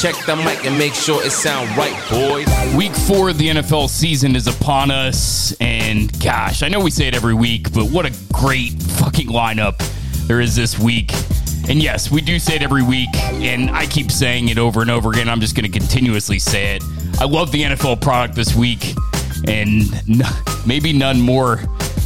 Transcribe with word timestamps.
Check 0.00 0.16
the 0.24 0.34
mic 0.34 0.64
and 0.64 0.78
make 0.78 0.94
sure 0.94 1.22
it 1.22 1.30
sound 1.30 1.76
right, 1.76 1.94
boys. 2.10 2.48
Week 2.74 2.90
four 2.92 3.28
of 3.28 3.36
the 3.36 3.48
NFL 3.48 3.90
season 3.90 4.34
is 4.34 4.46
upon 4.46 4.90
us, 4.90 5.54
and 5.60 6.10
gosh, 6.22 6.62
I 6.62 6.68
know 6.68 6.80
we 6.80 6.90
say 6.90 7.06
it 7.06 7.14
every 7.14 7.34
week, 7.34 7.70
but 7.74 7.84
what 7.90 8.06
a 8.06 8.12
great 8.32 8.72
fucking 8.82 9.26
lineup 9.26 9.76
there 10.26 10.40
is 10.40 10.56
this 10.56 10.78
week. 10.78 11.12
And 11.68 11.82
yes, 11.82 12.10
we 12.10 12.22
do 12.22 12.38
say 12.38 12.54
it 12.54 12.62
every 12.62 12.82
week, 12.82 13.14
and 13.14 13.68
I 13.70 13.84
keep 13.84 14.10
saying 14.10 14.48
it 14.48 14.56
over 14.56 14.80
and 14.80 14.90
over 14.90 15.10
again. 15.10 15.28
I'm 15.28 15.38
just 15.38 15.54
going 15.54 15.70
to 15.70 15.78
continuously 15.78 16.38
say 16.38 16.76
it. 16.76 16.82
I 17.20 17.26
love 17.26 17.52
the 17.52 17.60
NFL 17.60 18.00
product 18.00 18.34
this 18.34 18.56
week, 18.56 18.94
and 19.48 19.84
maybe 20.66 20.94
none 20.94 21.20
more 21.20 21.56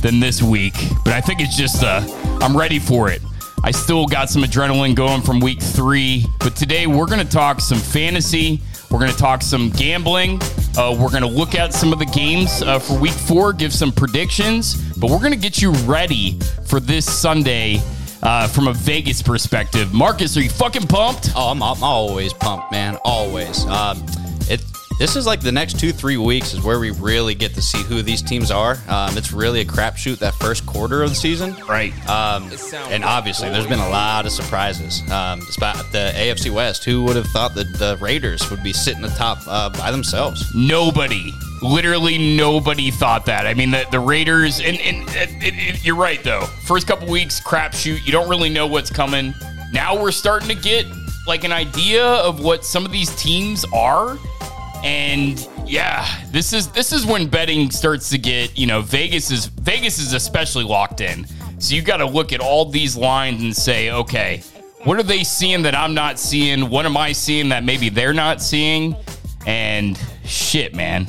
than 0.03 0.19
this 0.19 0.43
week, 0.43 0.75
but 1.05 1.13
I 1.13 1.21
think 1.21 1.41
it's 1.41 1.57
just, 1.57 1.85
uh, 1.85 2.03
I'm 2.41 2.57
ready 2.57 2.81
for 2.81 3.09
it. 3.09 3.23
I 3.65 3.71
still 3.71 4.05
got 4.05 4.29
some 4.29 4.43
adrenaline 4.43 4.95
going 4.95 5.23
from 5.23 5.41
week 5.41 5.59
three, 5.59 6.27
but 6.39 6.55
today 6.55 6.87
we're 6.87 7.07
going 7.07 7.27
to 7.27 7.33
talk 7.33 7.63
some 7.63 7.79
fantasy. 7.79 8.61
We're 8.91 8.99
going 8.99 9.11
to 9.11 9.17
talk 9.17 9.41
some 9.41 9.71
gambling. 9.71 10.39
Uh, 10.77 10.95
we're 11.01 11.09
going 11.09 11.23
to 11.23 11.27
look 11.27 11.55
at 11.55 11.73
some 11.73 11.91
of 11.91 11.99
the 11.99 12.05
games 12.05 12.61
uh, 12.61 12.79
for 12.79 13.01
week 13.01 13.15
four, 13.15 13.55
give 13.55 13.73
some 13.73 13.91
predictions, 13.91 14.75
but 14.99 15.11
we're 15.11 15.19
going 15.19 15.33
to 15.33 15.39
get 15.39 15.63
you 15.63 15.71
ready 15.87 16.39
for 16.67 16.79
this 16.79 17.11
Sunday 17.11 17.81
uh, 18.23 18.49
from 18.49 18.69
a 18.69 18.75
Vegas 18.75 19.23
perspective. 19.23 19.95
Marcus, 19.95 20.37
are 20.37 20.43
you 20.43 20.51
fucking 20.51 20.87
pumped? 20.87 21.31
Oh, 21.35 21.49
I'm, 21.49 21.63
I'm 21.63 21.83
always 21.83 22.35
pumped, 22.35 22.71
man. 22.71 22.99
Always. 23.03 23.65
Um, 23.65 24.05
this 24.99 25.17
is 25.17 25.27
like 25.27 25.41
the 25.41 25.53
next 25.53 25.79
two 25.81 25.93
three 25.93 26.17
weeks 26.17 26.55
is 26.55 26.63
where 26.63 26.79
we 26.79 26.91
really 26.93 27.35
get 27.35 27.55
to 27.55 27.63
see 27.63 27.83
who 27.85 28.03
these 28.03 28.23
teams 28.23 28.51
are. 28.51 28.79
Um, 28.89 29.17
it's 29.19 29.33
really 29.33 29.61
a 29.61 29.65
crapshoot 29.65 30.19
that 30.19 30.35
first 30.35 30.65
quarter 30.67 31.03
of 31.03 31.11
the 31.11 31.17
season, 31.17 31.55
Right. 31.69 31.93
Um, 32.09 32.51
and 32.91 33.05
obviously, 33.05 33.49
there's 33.51 33.67
been 33.67 33.79
a 33.81 33.89
lot 33.89 34.27
of 34.27 34.33
surprises. 34.33 35.03
Um, 35.11 35.41
despite 35.41 35.77
the 35.93 36.13
AFC 36.15 36.51
West, 36.53 36.85
who 36.85 37.03
would 37.05 37.17
have 37.17 37.27
thought 37.29 37.55
that 37.55 37.73
the 37.79 37.97
Raiders 38.01 38.49
would 38.51 38.63
be 38.63 38.73
sitting 38.73 39.05
atop 39.05 39.39
uh, 39.47 39.71
by 39.71 39.91
themselves? 39.91 40.45
Nobody, 40.55 41.33
literally 41.63 42.37
nobody 42.37 42.91
thought 42.91 43.27
that. 43.27 43.47
I 43.47 43.55
mean, 43.55 43.71
the, 43.73 43.87
the 43.91 44.01
Raiders, 44.01 44.61
and, 44.61 44.79
and 44.81 45.09
it, 45.11 45.31
it, 45.43 45.55
it- 45.57 45.85
you're 45.85 45.97
right, 45.97 46.23
though. 46.23 46.43
First 46.67 46.87
couple 46.87 47.09
weeks, 47.09 47.41
crapshoot. 47.41 48.05
You 48.07 48.13
don't 48.13 48.29
really 48.29 48.51
know 48.51 48.67
what's 48.67 48.91
coming. 48.91 49.35
Now 49.73 50.01
we're 50.01 50.13
starting 50.13 50.49
to 50.49 50.55
get 50.55 50.87
like 51.27 51.43
an 51.45 51.53
idea 51.53 52.05
of 52.05 52.41
what 52.45 52.65
some 52.65 52.85
of 52.85 52.93
these 52.93 53.15
teams 53.17 53.65
are. 53.73 54.19
And 54.85 55.49
yeah, 55.67 56.07
this 56.31 56.53
is 56.53 56.69
this 56.69 56.93
is 56.93 57.07
when 57.07 57.27
betting 57.27 57.71
starts 57.71 58.11
to 58.11 58.19
get, 58.19 58.57
you 58.57 58.67
know, 58.67 58.83
Vegas 58.83 59.31
is 59.31 59.47
Vegas 59.47 59.99
is 59.99 60.13
especially 60.13 60.65
locked 60.65 61.01
in. 61.01 61.27
So 61.59 61.75
you 61.75 61.81
got 61.81 61.97
to 61.97 62.07
look 62.07 62.35
at 62.35 62.41
all 62.41 62.67
these 62.67 62.95
lines 62.95 63.43
and 63.43 63.57
say, 63.57 63.91
okay, 63.91 64.43
what 64.85 64.99
are 64.99 65.03
they 65.03 65.25
seeing 65.25 65.63
that 65.63 65.75
I'm 65.75 65.95
not 65.95 66.19
seeing? 66.19 66.69
What 66.69 66.85
am 66.85 66.99
I 66.99 67.13
seeing 67.13 67.49
that 67.49 67.65
maybe 67.65 67.89
they're 67.89 68.13
not 68.13 68.43
seeing? 68.43 68.95
And 69.47 69.99
shit, 70.25 70.75
man. 70.75 71.07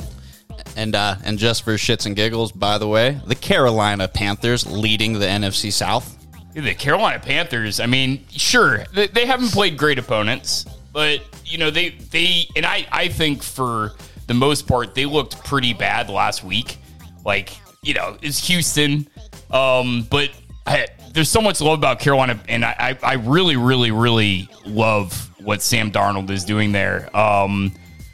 And 0.74 0.94
uh, 0.94 1.16
and 1.24 1.38
just 1.38 1.62
for 1.62 1.74
shits 1.74 2.06
and 2.06 2.16
giggles, 2.16 2.52
by 2.52 2.78
the 2.78 2.88
way, 2.88 3.20
the 3.26 3.34
Carolina 3.34 4.08
Panthers 4.08 4.66
leading 4.66 5.12
the 5.12 5.26
NFC 5.26 5.70
South. 5.70 6.14
The 6.54 6.74
Carolina 6.74 7.18
Panthers, 7.18 7.80
I 7.80 7.84
mean, 7.84 8.24
sure, 8.30 8.86
they, 8.94 9.08
they 9.08 9.26
haven't 9.26 9.52
played 9.52 9.76
great 9.76 9.98
opponents, 9.98 10.64
but 10.96 11.20
you 11.44 11.58
know, 11.58 11.70
they 11.70 11.90
they 11.90 12.48
and 12.56 12.64
I 12.64 12.86
I 12.90 13.08
think 13.08 13.42
for 13.42 13.92
the 14.28 14.32
most 14.32 14.66
part 14.66 14.94
they 14.94 15.04
looked 15.04 15.44
pretty 15.44 15.74
bad 15.74 16.08
last 16.08 16.42
week. 16.42 16.78
Like, 17.22 17.50
you 17.82 17.92
know, 17.92 18.16
it's 18.22 18.48
Houston. 18.48 19.06
Um, 19.50 20.06
but 20.10 20.30
I, 20.66 20.88
there's 21.12 21.28
so 21.28 21.42
much 21.42 21.60
love 21.60 21.78
about 21.78 22.00
Carolina, 22.00 22.40
and 22.48 22.64
I, 22.64 22.96
I 23.02 23.10
I 23.10 23.12
really, 23.16 23.56
really, 23.56 23.90
really 23.90 24.48
love 24.64 25.30
what 25.42 25.60
Sam 25.60 25.92
Darnold 25.92 26.30
is 26.30 26.46
doing 26.46 26.72
there. 26.72 27.14
Um, 27.14 27.72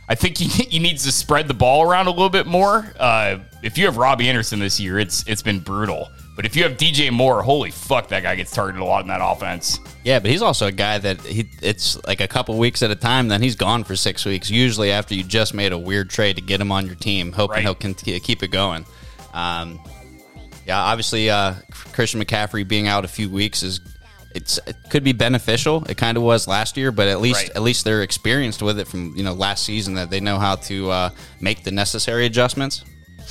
I 0.09 0.17
think 0.17 0.37
he, 0.37 0.47
he 0.65 0.81
needs 0.81 1.05
to 1.05 1.13
spread 1.13 1.47
the 1.47 1.55
ball 1.55 1.89
around 1.89 2.09
a 2.09 2.11
little 2.11 2.31
bit 2.31 2.49
more. 2.49 2.93
Uh, 2.99 3.39
if 3.63 3.79
you 3.79 3.85
have 3.85 3.97
Robby 3.97 4.29
Anderson 4.29 4.59
this 4.59 4.81
year, 4.81 4.99
it's 4.99 5.25
it's 5.29 5.43
been 5.43 5.61
brutal. 5.61 6.09
But 6.35 6.47
if 6.47 6.57
you 6.57 6.63
have 6.63 6.79
DJ 6.79 7.11
Moore, 7.11 7.43
holy 7.43 7.71
fuck, 7.71 8.09
that 8.09 8.23
guy 8.23 8.35
gets 8.37 8.51
targeted 8.53 8.81
a 8.81 8.85
lot 8.85 9.03
in 9.03 9.09
that 9.09 9.21
offense. 9.23 9.81
Yeah, 10.03 10.19
but 10.19 10.31
he's 10.31 10.41
also 10.41 10.67
a 10.67 10.73
guy 10.73 10.97
that 10.99 11.21
he 11.21 11.47
it's 11.61 12.03
like 12.07 12.21
a 12.23 12.27
couple 12.29 12.57
weeks 12.59 12.83
at 12.83 12.91
a 12.91 12.97
time. 12.97 13.29
Then 13.29 13.43
he's 13.43 13.55
gone 13.57 13.85
for 13.85 13.97
six 13.97 14.25
weeks. 14.25 14.51
Usually 14.51 14.91
after 14.91 15.15
you 15.15 15.25
just 15.25 15.53
made 15.53 15.73
a 15.73 15.79
weird 15.79 16.09
trade 16.09 16.37
to 16.37 16.43
get 16.43 16.59
him 16.61 16.73
on 16.73 16.87
your 16.87 16.95
team, 16.95 17.33
hoping 17.33 17.57
Right. 17.57 17.63
he'll 17.63 17.75
con- 17.75 17.95
keep 17.95 18.43
it 18.43 18.49
going. 18.49 18.87
Um, 19.35 19.79
yeah, 20.67 20.81
obviously 20.81 21.29
uh, 21.29 21.55
Christian 21.93 22.23
McCaffrey 22.23 22.67
being 22.67 22.87
out 22.89 23.05
a 23.05 23.09
few 23.09 23.29
weeks 23.29 23.63
is 23.63 23.81
it's 24.35 24.59
it 24.67 24.77
could 24.89 25.05
be 25.05 25.13
beneficial. 25.13 25.85
It 25.87 25.99
kind 25.99 26.17
of 26.17 26.23
was 26.23 26.49
last 26.49 26.79
year, 26.79 26.91
but 26.93 27.09
at 27.09 27.21
least 27.21 27.43
Right. 27.49 27.57
at 27.57 27.63
least 27.63 27.85
they're 27.85 28.03
experienced 28.03 28.63
with 28.63 28.79
it 28.79 28.89
from 28.89 29.13
you 29.15 29.23
know 29.23 29.35
last 29.35 29.65
season 29.65 29.95
that 29.95 30.09
they 30.09 30.21
know 30.21 30.39
how 30.39 30.57
to 30.57 30.91
uh, 30.91 31.11
make 31.41 31.63
the 31.65 31.71
necessary 31.73 32.25
adjustments. 32.25 32.85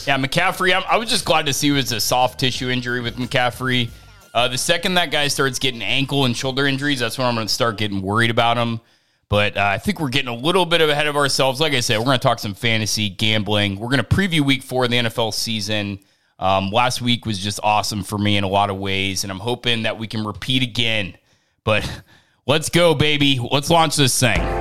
Yeah, 0.07 0.17
McCaffrey. 0.17 0.75
I'm, 0.75 0.83
I 0.89 0.97
was 0.97 1.09
just 1.09 1.25
glad 1.25 1.45
to 1.45 1.53
see 1.53 1.69
it 1.69 1.73
was 1.73 1.91
a 1.91 1.99
soft 1.99 2.39
tissue 2.39 2.69
injury 2.69 3.01
with 3.01 3.17
McCaffrey. 3.17 3.89
Uh, 4.33 4.47
the 4.47 4.57
second 4.57 4.95
that 4.95 5.11
guy 5.11 5.27
starts 5.27 5.59
getting 5.59 5.81
ankle 5.81 6.25
and 6.25 6.35
shoulder 6.35 6.65
injuries, 6.65 6.99
that's 6.99 7.17
when 7.17 7.27
I'm 7.27 7.35
going 7.35 7.47
to 7.47 7.53
start 7.53 7.77
getting 7.77 8.01
worried 8.01 8.29
about 8.29 8.57
him. 8.57 8.79
But 9.29 9.55
uh, 9.55 9.63
I 9.63 9.77
think 9.77 9.99
we're 9.99 10.09
getting 10.09 10.29
a 10.29 10.35
little 10.35 10.65
bit 10.65 10.81
ahead 10.81 11.07
of 11.07 11.15
ourselves. 11.15 11.61
Like 11.61 11.73
I 11.73 11.79
said, 11.79 11.97
we're 11.99 12.05
going 12.05 12.19
to 12.19 12.23
talk 12.23 12.39
some 12.39 12.53
fantasy 12.53 13.09
gambling. 13.09 13.79
We're 13.79 13.89
going 13.89 14.03
to 14.03 14.03
preview 14.03 14.41
week 14.41 14.63
four 14.63 14.85
of 14.85 14.91
the 14.91 14.97
NFL 14.97 15.33
season. 15.33 15.99
Um, 16.39 16.71
last 16.71 17.01
week 17.01 17.25
was 17.25 17.39
just 17.39 17.59
awesome 17.63 18.03
for 18.03 18.17
me 18.17 18.35
in 18.35 18.43
a 18.43 18.49
lot 18.49 18.69
of 18.69 18.77
ways, 18.77 19.23
and 19.23 19.31
I'm 19.31 19.39
hoping 19.39 19.83
that 19.83 19.97
we 19.97 20.07
can 20.07 20.25
repeat 20.25 20.63
again. 20.63 21.15
But 21.63 21.89
let's 22.45 22.69
go, 22.69 22.93
baby. 22.95 23.39
Let's 23.51 23.69
launch 23.69 23.95
this 23.95 24.19
thing. 24.19 24.60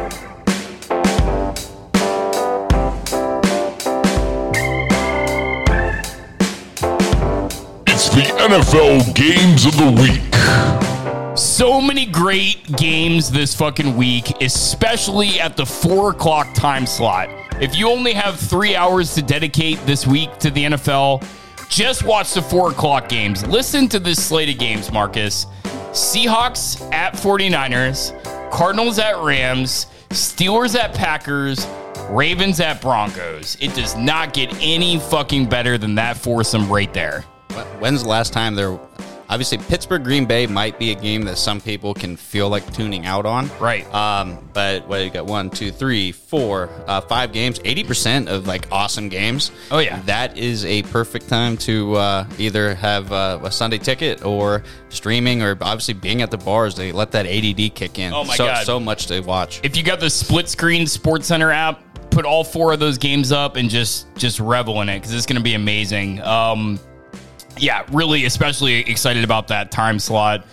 NFL 8.41 9.15
Games 9.15 9.67
of 9.67 9.77
the 9.77 9.91
Week. 10.01 11.37
So 11.37 11.78
many 11.78 12.06
great 12.06 12.75
games 12.78 13.31
this 13.31 13.55
fucking 13.55 13.95
week, 13.95 14.33
especially 14.41 15.39
at 15.39 15.59
the 15.59 15.67
four 15.67 16.12
o'clock 16.12 16.55
time 16.55 16.87
slot. 16.87 17.28
If 17.61 17.77
you 17.77 17.91
only 17.91 18.15
have 18.15 18.41
three 18.41 18.75
hours 18.75 19.15
to 19.17 19.23
dedicate 19.23 19.78
this 19.84 20.06
week 20.06 20.39
to 20.39 20.51
the 20.51 20.65
NFL, 20.65 21.23
just 21.69 22.03
watch 22.05 22.33
the 22.33 22.41
four 22.41 22.71
o'clock 22.71 23.11
games. 23.11 23.47
Listen 23.47 23.87
to 23.91 23.99
this 23.99 24.25
slate 24.25 24.49
of 24.49 24.59
games, 24.59 24.91
Marcus. 24.91 25.45
Seahawks 25.93 26.81
at 26.95 27.12
49ers, 27.12 28.51
Cardinals 28.51 28.99
at 28.99 29.22
Rams, 29.22 29.84
Steelers 30.09 30.75
at 30.75 30.95
Packers, 30.95 31.67
Ravens 32.09 32.59
at 32.59 32.81
Broncos. 32.81 33.59
It 33.61 33.75
does 33.75 33.95
not 33.97 34.33
get 34.33 34.51
any 34.62 34.99
fucking 34.99 35.47
better 35.51 35.77
than 35.77 35.95
that 35.97 36.17
foursome 36.17 36.72
right 36.72 36.93
there. 36.95 37.27
When's 37.81 38.03
the 38.03 38.09
last 38.09 38.33
time 38.33 38.55
there? 38.55 38.78
Obviously, 39.28 39.59
Pittsburgh 39.59 40.03
Green 40.03 40.27
Bay 40.27 40.49
might 40.49 40.77
be 40.77 40.91
a 40.91 40.94
game 40.97 41.22
that 41.22 41.38
some 41.38 41.61
people 41.61 41.94
can 41.94 42.16
feel 42.16 42.49
like 42.49 42.72
tuning 42.75 43.06
out 43.06 43.27
on. 43.27 43.49
Right. 43.61 43.87
Um, 43.94 44.44
but 44.53 44.88
what 44.88 45.05
you 45.05 45.11
got? 45.11 45.27
One, 45.27 45.50
two, 45.50 45.71
three, 45.71 46.10
four, 46.10 46.69
uh, 46.89 47.00
five 47.00 47.33
games. 47.33 47.60
Eighty 47.65 47.84
percent 47.84 48.28
of 48.28 48.49
like 48.49 48.66
awesome 48.72 49.09
games. 49.09 49.53
Oh, 49.71 49.78
yeah. 49.78 50.00
that 50.06 50.37
is 50.37 50.65
a 50.65 50.83
perfect 50.83 51.28
time 51.28 51.56
to 51.59 51.94
uh, 51.94 52.27
either 52.39 52.75
have 52.75 53.12
uh, 53.12 53.39
a 53.44 53.53
Sunday 53.53 53.78
ticket 53.78 54.25
or 54.25 54.65
streaming, 54.89 55.43
or 55.43 55.53
obviously 55.60 55.94
being 55.94 56.22
at 56.22 56.33
the 56.33 56.39
bars. 56.39 56.75
They 56.75 56.91
let 56.91 57.12
that 57.12 57.27
ADD 57.27 57.77
kick 57.77 58.00
in. 58.00 58.12
Oh, 58.12 58.25
my 58.25 58.34
so, 58.34 58.47
God. 58.47 58.66
so 58.66 58.81
much 58.81 59.06
to 59.06 59.21
watch. 59.21 59.60
if 59.62 59.77
you 59.77 59.84
got 59.84 60.00
the 60.00 60.10
split 60.10 60.49
screen 60.49 60.89
Sports 60.89 61.28
Center 61.28 61.53
app, 61.53 61.81
put 62.10 62.25
all 62.25 62.43
four 62.43 62.72
of 62.72 62.81
those 62.81 62.99
games 62.99 63.31
up 63.31 63.55
and 63.55 63.71
just 63.71 64.12
just 64.16 64.41
revel 64.41 64.81
in 64.83 64.89
it 64.89 64.99
because 64.99 65.15
it's 65.15 65.27
going 65.27 65.39
to 65.39 65.43
be 65.43 65.55
amazing. 65.55 66.21
Um, 66.22 66.81
yeah, 67.59 67.84
really, 67.93 68.25
especially 68.25 68.81
excited 68.81 69.25
about 69.25 69.49
that 69.49 69.71
time 69.71 69.99
slot. 69.99 70.47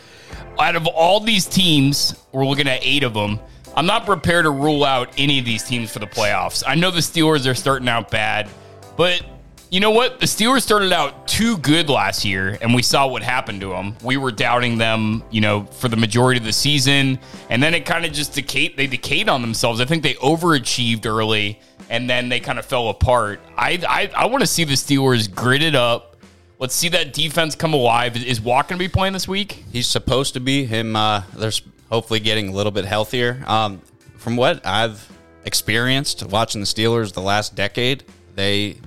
Out 0.59 0.75
of 0.75 0.87
all 0.87 1.19
these 1.19 1.45
teams, 1.45 2.15
we're 2.31 2.45
looking 2.45 2.67
at 2.67 2.79
eight 2.81 3.03
of 3.03 3.13
them. 3.13 3.39
I'm 3.75 3.85
not 3.85 4.05
prepared 4.05 4.45
to 4.45 4.49
rule 4.49 4.83
out 4.83 5.13
any 5.17 5.37
of 5.37 5.45
these 5.45 5.63
teams 5.63 5.91
for 5.91 5.99
the 5.99 6.07
playoffs. 6.07 6.63
I 6.65 6.75
know 6.75 6.89
the 6.89 6.99
Steelers 6.99 7.49
are 7.49 7.53
starting 7.53 7.87
out 7.87 8.09
bad, 8.09 8.49
but 8.95 9.23
you 9.69 9.79
know 9.79 9.91
what? 9.91 10.19
The 10.19 10.25
Steelers 10.25 10.61
started 10.61 10.93
out 10.93 11.27
too 11.27 11.57
good 11.57 11.89
last 11.89 12.23
year, 12.23 12.57
and 12.61 12.73
we 12.73 12.81
saw 12.81 13.05
what 13.07 13.21
happened 13.21 13.61
to 13.61 13.69
them. 13.69 13.95
We 14.01 14.17
were 14.17 14.31
doubting 14.31 14.77
them, 14.77 15.23
you 15.29 15.41
know, 15.41 15.65
for 15.65 15.89
the 15.89 15.97
majority 15.97 16.39
of 16.39 16.45
the 16.45 16.53
season, 16.53 17.19
and 17.49 17.61
then 17.61 17.73
it 17.73 17.85
kind 17.85 18.05
of 18.05 18.13
just 18.13 18.33
decayed. 18.33 18.77
They 18.77 18.87
decayed 18.87 19.29
on 19.29 19.41
themselves. 19.41 19.81
I 19.81 19.85
think 19.85 20.03
they 20.03 20.13
overachieved 20.15 21.05
early, 21.05 21.59
and 21.89 22.09
then 22.09 22.29
they 22.29 22.39
kind 22.39 22.57
of 22.57 22.65
fell 22.65 22.89
apart. 22.89 23.41
I 23.57 23.79
I, 23.87 24.23
I 24.23 24.25
want 24.27 24.41
to 24.41 24.47
see 24.47 24.63
the 24.63 24.73
Steelers 24.73 25.33
gritted 25.33 25.75
up. 25.75 26.16
Let's 26.59 26.73
see 26.73 26.89
that 26.89 27.13
defense 27.13 27.55
come 27.55 27.73
alive. 27.73 28.15
Is- 28.17 28.23
Is 28.23 28.41
Watt 28.41 28.67
going 28.67 28.79
to 28.79 28.83
be 28.83 28.89
playing 28.91 29.13
this 29.13 29.27
week? 29.27 29.63
He's 29.71 29.87
supposed 29.87 30.33
to 30.33 30.39
be 30.39 30.65
him. 30.65 30.95
uh, 30.95 31.23
they're 31.35 31.51
hopefully 31.89 32.19
getting 32.19 32.49
a 32.49 32.51
little 32.51 32.71
bit 32.71 32.85
healthier. 32.85 33.43
Um, 33.45 33.81
from 34.17 34.35
what 34.37 34.65
I've 34.65 35.07
experienced 35.45 36.23
watching 36.25 36.59
the 36.61 36.67
Steelers 36.67 37.13
the 37.13 37.21
last 37.21 37.55
decade, 37.55 38.03
they 38.35 38.77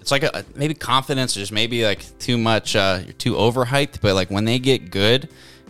it's 0.00 0.10
like 0.10 0.22
a, 0.24 0.44
maybe 0.54 0.74
confidence, 0.74 1.32
just 1.32 1.50
maybe 1.52 1.84
like 1.84 2.04
too 2.18 2.36
much. 2.36 2.76
Uh, 2.76 3.00
you're 3.04 3.12
too 3.14 3.34
overhyped, 3.34 4.00
but 4.02 4.14
like 4.14 4.30
when 4.30 4.44
they 4.44 4.58
get 4.58 4.90
good, 4.90 5.28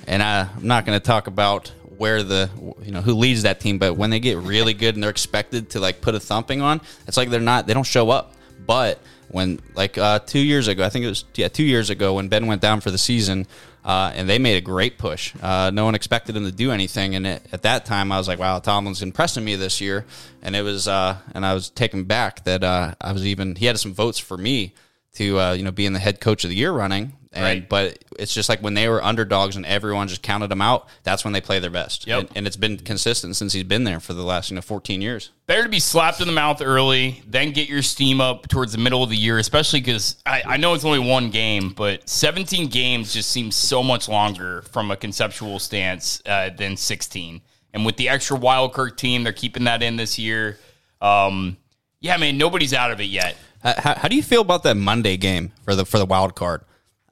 and 0.09 0.23
I, 0.23 0.49
I'm 0.57 0.67
not 0.67 0.85
going 0.87 0.99
to 0.99 1.05
talk 1.05 1.29
about 1.29 1.69
where 1.99 2.23
the 2.25 2.51
you 2.83 2.91
know 2.91 3.01
who 3.03 3.15
leads 3.15 3.43
that 3.43 3.61
team, 3.61 3.79
but 3.79 3.95
when 3.95 4.11
they 4.11 4.19
get 4.19 4.39
really 4.39 4.75
good 4.75 4.95
and 4.97 5.03
they're 5.03 5.11
expected 5.11 5.71
to 5.71 5.81
like 5.81 6.01
put 6.01 6.15
a 6.17 6.21
thumping 6.21 6.63
on, 6.63 6.81
it's 7.07 7.17
like 7.17 7.29
they're 7.31 7.41
not 7.41 7.67
they 7.69 7.75
don't 7.75 7.87
show 7.87 8.11
up. 8.11 8.35
But 8.67 8.99
when 9.35 9.59
like 9.75 9.99
uh, 9.99 10.21
two 10.21 10.39
years 10.39 10.69
ago, 10.69 10.85
I 10.85 10.91
think 10.91 11.05
it 11.05 11.09
was 11.09 11.25
yeah 11.35 11.49
two 11.49 11.65
years 11.65 11.91
ago 11.91 12.15
when 12.15 12.29
Ben 12.29 12.47
went 12.47 12.63
down 12.63 12.81
for 12.81 12.93
the 12.93 12.99
season, 12.99 13.49
uh, 13.85 14.13
and 14.15 14.29
they 14.29 14.39
made 14.39 14.57
a 14.57 14.61
great 14.61 14.97
push. 14.97 15.35
Uh, 15.43 15.73
no 15.75 15.85
one 15.85 15.97
expected 15.97 16.37
him 16.37 16.45
to 16.45 16.53
do 16.53 16.71
anything, 16.71 17.17
and 17.17 17.27
it, 17.27 17.43
at 17.51 17.63
that 17.63 17.85
time 17.85 18.13
I 18.13 18.19
was 18.19 18.29
like, 18.29 18.39
wow, 18.39 18.61
Tomlin's 18.61 19.03
impressing 19.03 19.45
me 19.45 19.57
this 19.57 19.81
year, 19.81 20.07
and 20.41 20.55
it 20.55 20.63
was 20.63 20.87
uh, 20.87 21.19
and 21.35 21.45
I 21.45 21.53
was 21.53 21.69
taken 21.69 22.05
back 22.05 22.45
that 22.45 22.63
uh, 22.63 22.95
I 23.01 23.11
was 23.11 23.27
even 23.27 23.57
he 23.57 23.67
had 23.67 23.79
some 23.81 23.93
votes 23.93 24.21
for 24.21 24.39
me 24.39 24.73
to 25.15 25.41
uh, 25.41 25.53
you 25.55 25.65
know 25.65 25.73
being 25.73 25.95
the 25.95 25.99
head 25.99 26.21
coach 26.21 26.45
of 26.45 26.51
the 26.51 26.57
year 26.57 26.71
running. 26.71 27.15
And, 27.35 27.45
Right. 27.45 27.69
But 27.69 27.99
it's 28.19 28.33
just 28.33 28.49
like 28.49 28.61
when 28.61 28.75
they 28.75 28.89
were 28.89 29.03
underdogs 29.03 29.57
and 29.57 29.67
everyone 29.67 30.09
just 30.09 30.23
counted 30.23 30.49
them 30.49 30.63
out. 30.63 30.89
That's 31.03 31.25
when 31.25 31.33
they 31.33 31.41
play 31.41 31.59
their 31.59 31.71
best. 31.71 32.07
Yep. 32.07 32.21
And, 32.21 32.29
and 32.37 32.47
it's 32.47 32.57
been 32.57 32.79
consistent 32.79 33.37
since 33.37 33.53
he's 33.53 33.65
been 33.65 33.85
there 33.85 34.01
for 34.01 34.15
the 34.15 34.23
last 34.23 34.51
you 34.51 34.55
know 34.55 34.63
14 34.63 35.03
years. 35.03 35.31
Better 35.47 35.65
to 35.65 35.69
be 35.69 35.81
slapped 35.81 36.21
in 36.21 36.27
the 36.27 36.33
mouth 36.33 36.63
early, 36.63 37.23
then 37.27 37.51
get 37.51 37.69
your 37.69 37.83
steam 37.83 38.21
up 38.21 38.49
towards 38.49 38.73
the 38.73 38.79
middle 38.79 39.03
of 39.03 39.11
the 39.11 39.17
year, 39.17 39.39
especially 39.39 39.81
because 39.81 40.17
I, 40.25 40.43
I 40.47 40.57
know 40.57 40.73
it's 40.75 40.85
only 40.85 41.01
one 41.01 41.31
game, 41.31 41.71
but 41.71 42.09
17 42.09 42.69
games 42.69 43.13
just 43.13 43.31
seems 43.31 43.55
so 43.55 43.83
much 43.83 44.09
longer 44.09 44.63
from 44.63 44.91
a 44.91 44.97
conceptual 44.97 45.59
stance 45.59 46.23
uh, 46.25 46.51
than 46.57 46.77
16. 46.77 47.43
And 47.75 47.85
with 47.85 47.97
the 47.97 48.09
extra 48.09 48.39
wild 48.39 48.73
card 48.73 48.97
team, 48.97 49.25
they're 49.25 49.33
keeping 49.33 49.65
that 49.65 49.83
in 49.83 49.97
this 49.97 50.19
year. 50.19 50.59
Um, 51.03 51.59
yeah, 52.01 52.17
man, 52.17 52.39
nobody's 52.39 52.73
out 52.73 52.91
of 52.91 53.01
it 53.01 53.05
yet. 53.05 53.37
How, 53.63 53.95
how 53.97 54.09
do 54.09 54.17
you 54.17 54.23
feel 54.23 54.43
about 54.43 54.63
that 54.63 54.77
Monday 54.77 55.17
game 55.17 55.53
for 55.65 55.75
the 55.75 55.85
for 55.85 55.99
the 55.99 56.07
wild 56.07 56.35
card? 56.35 56.63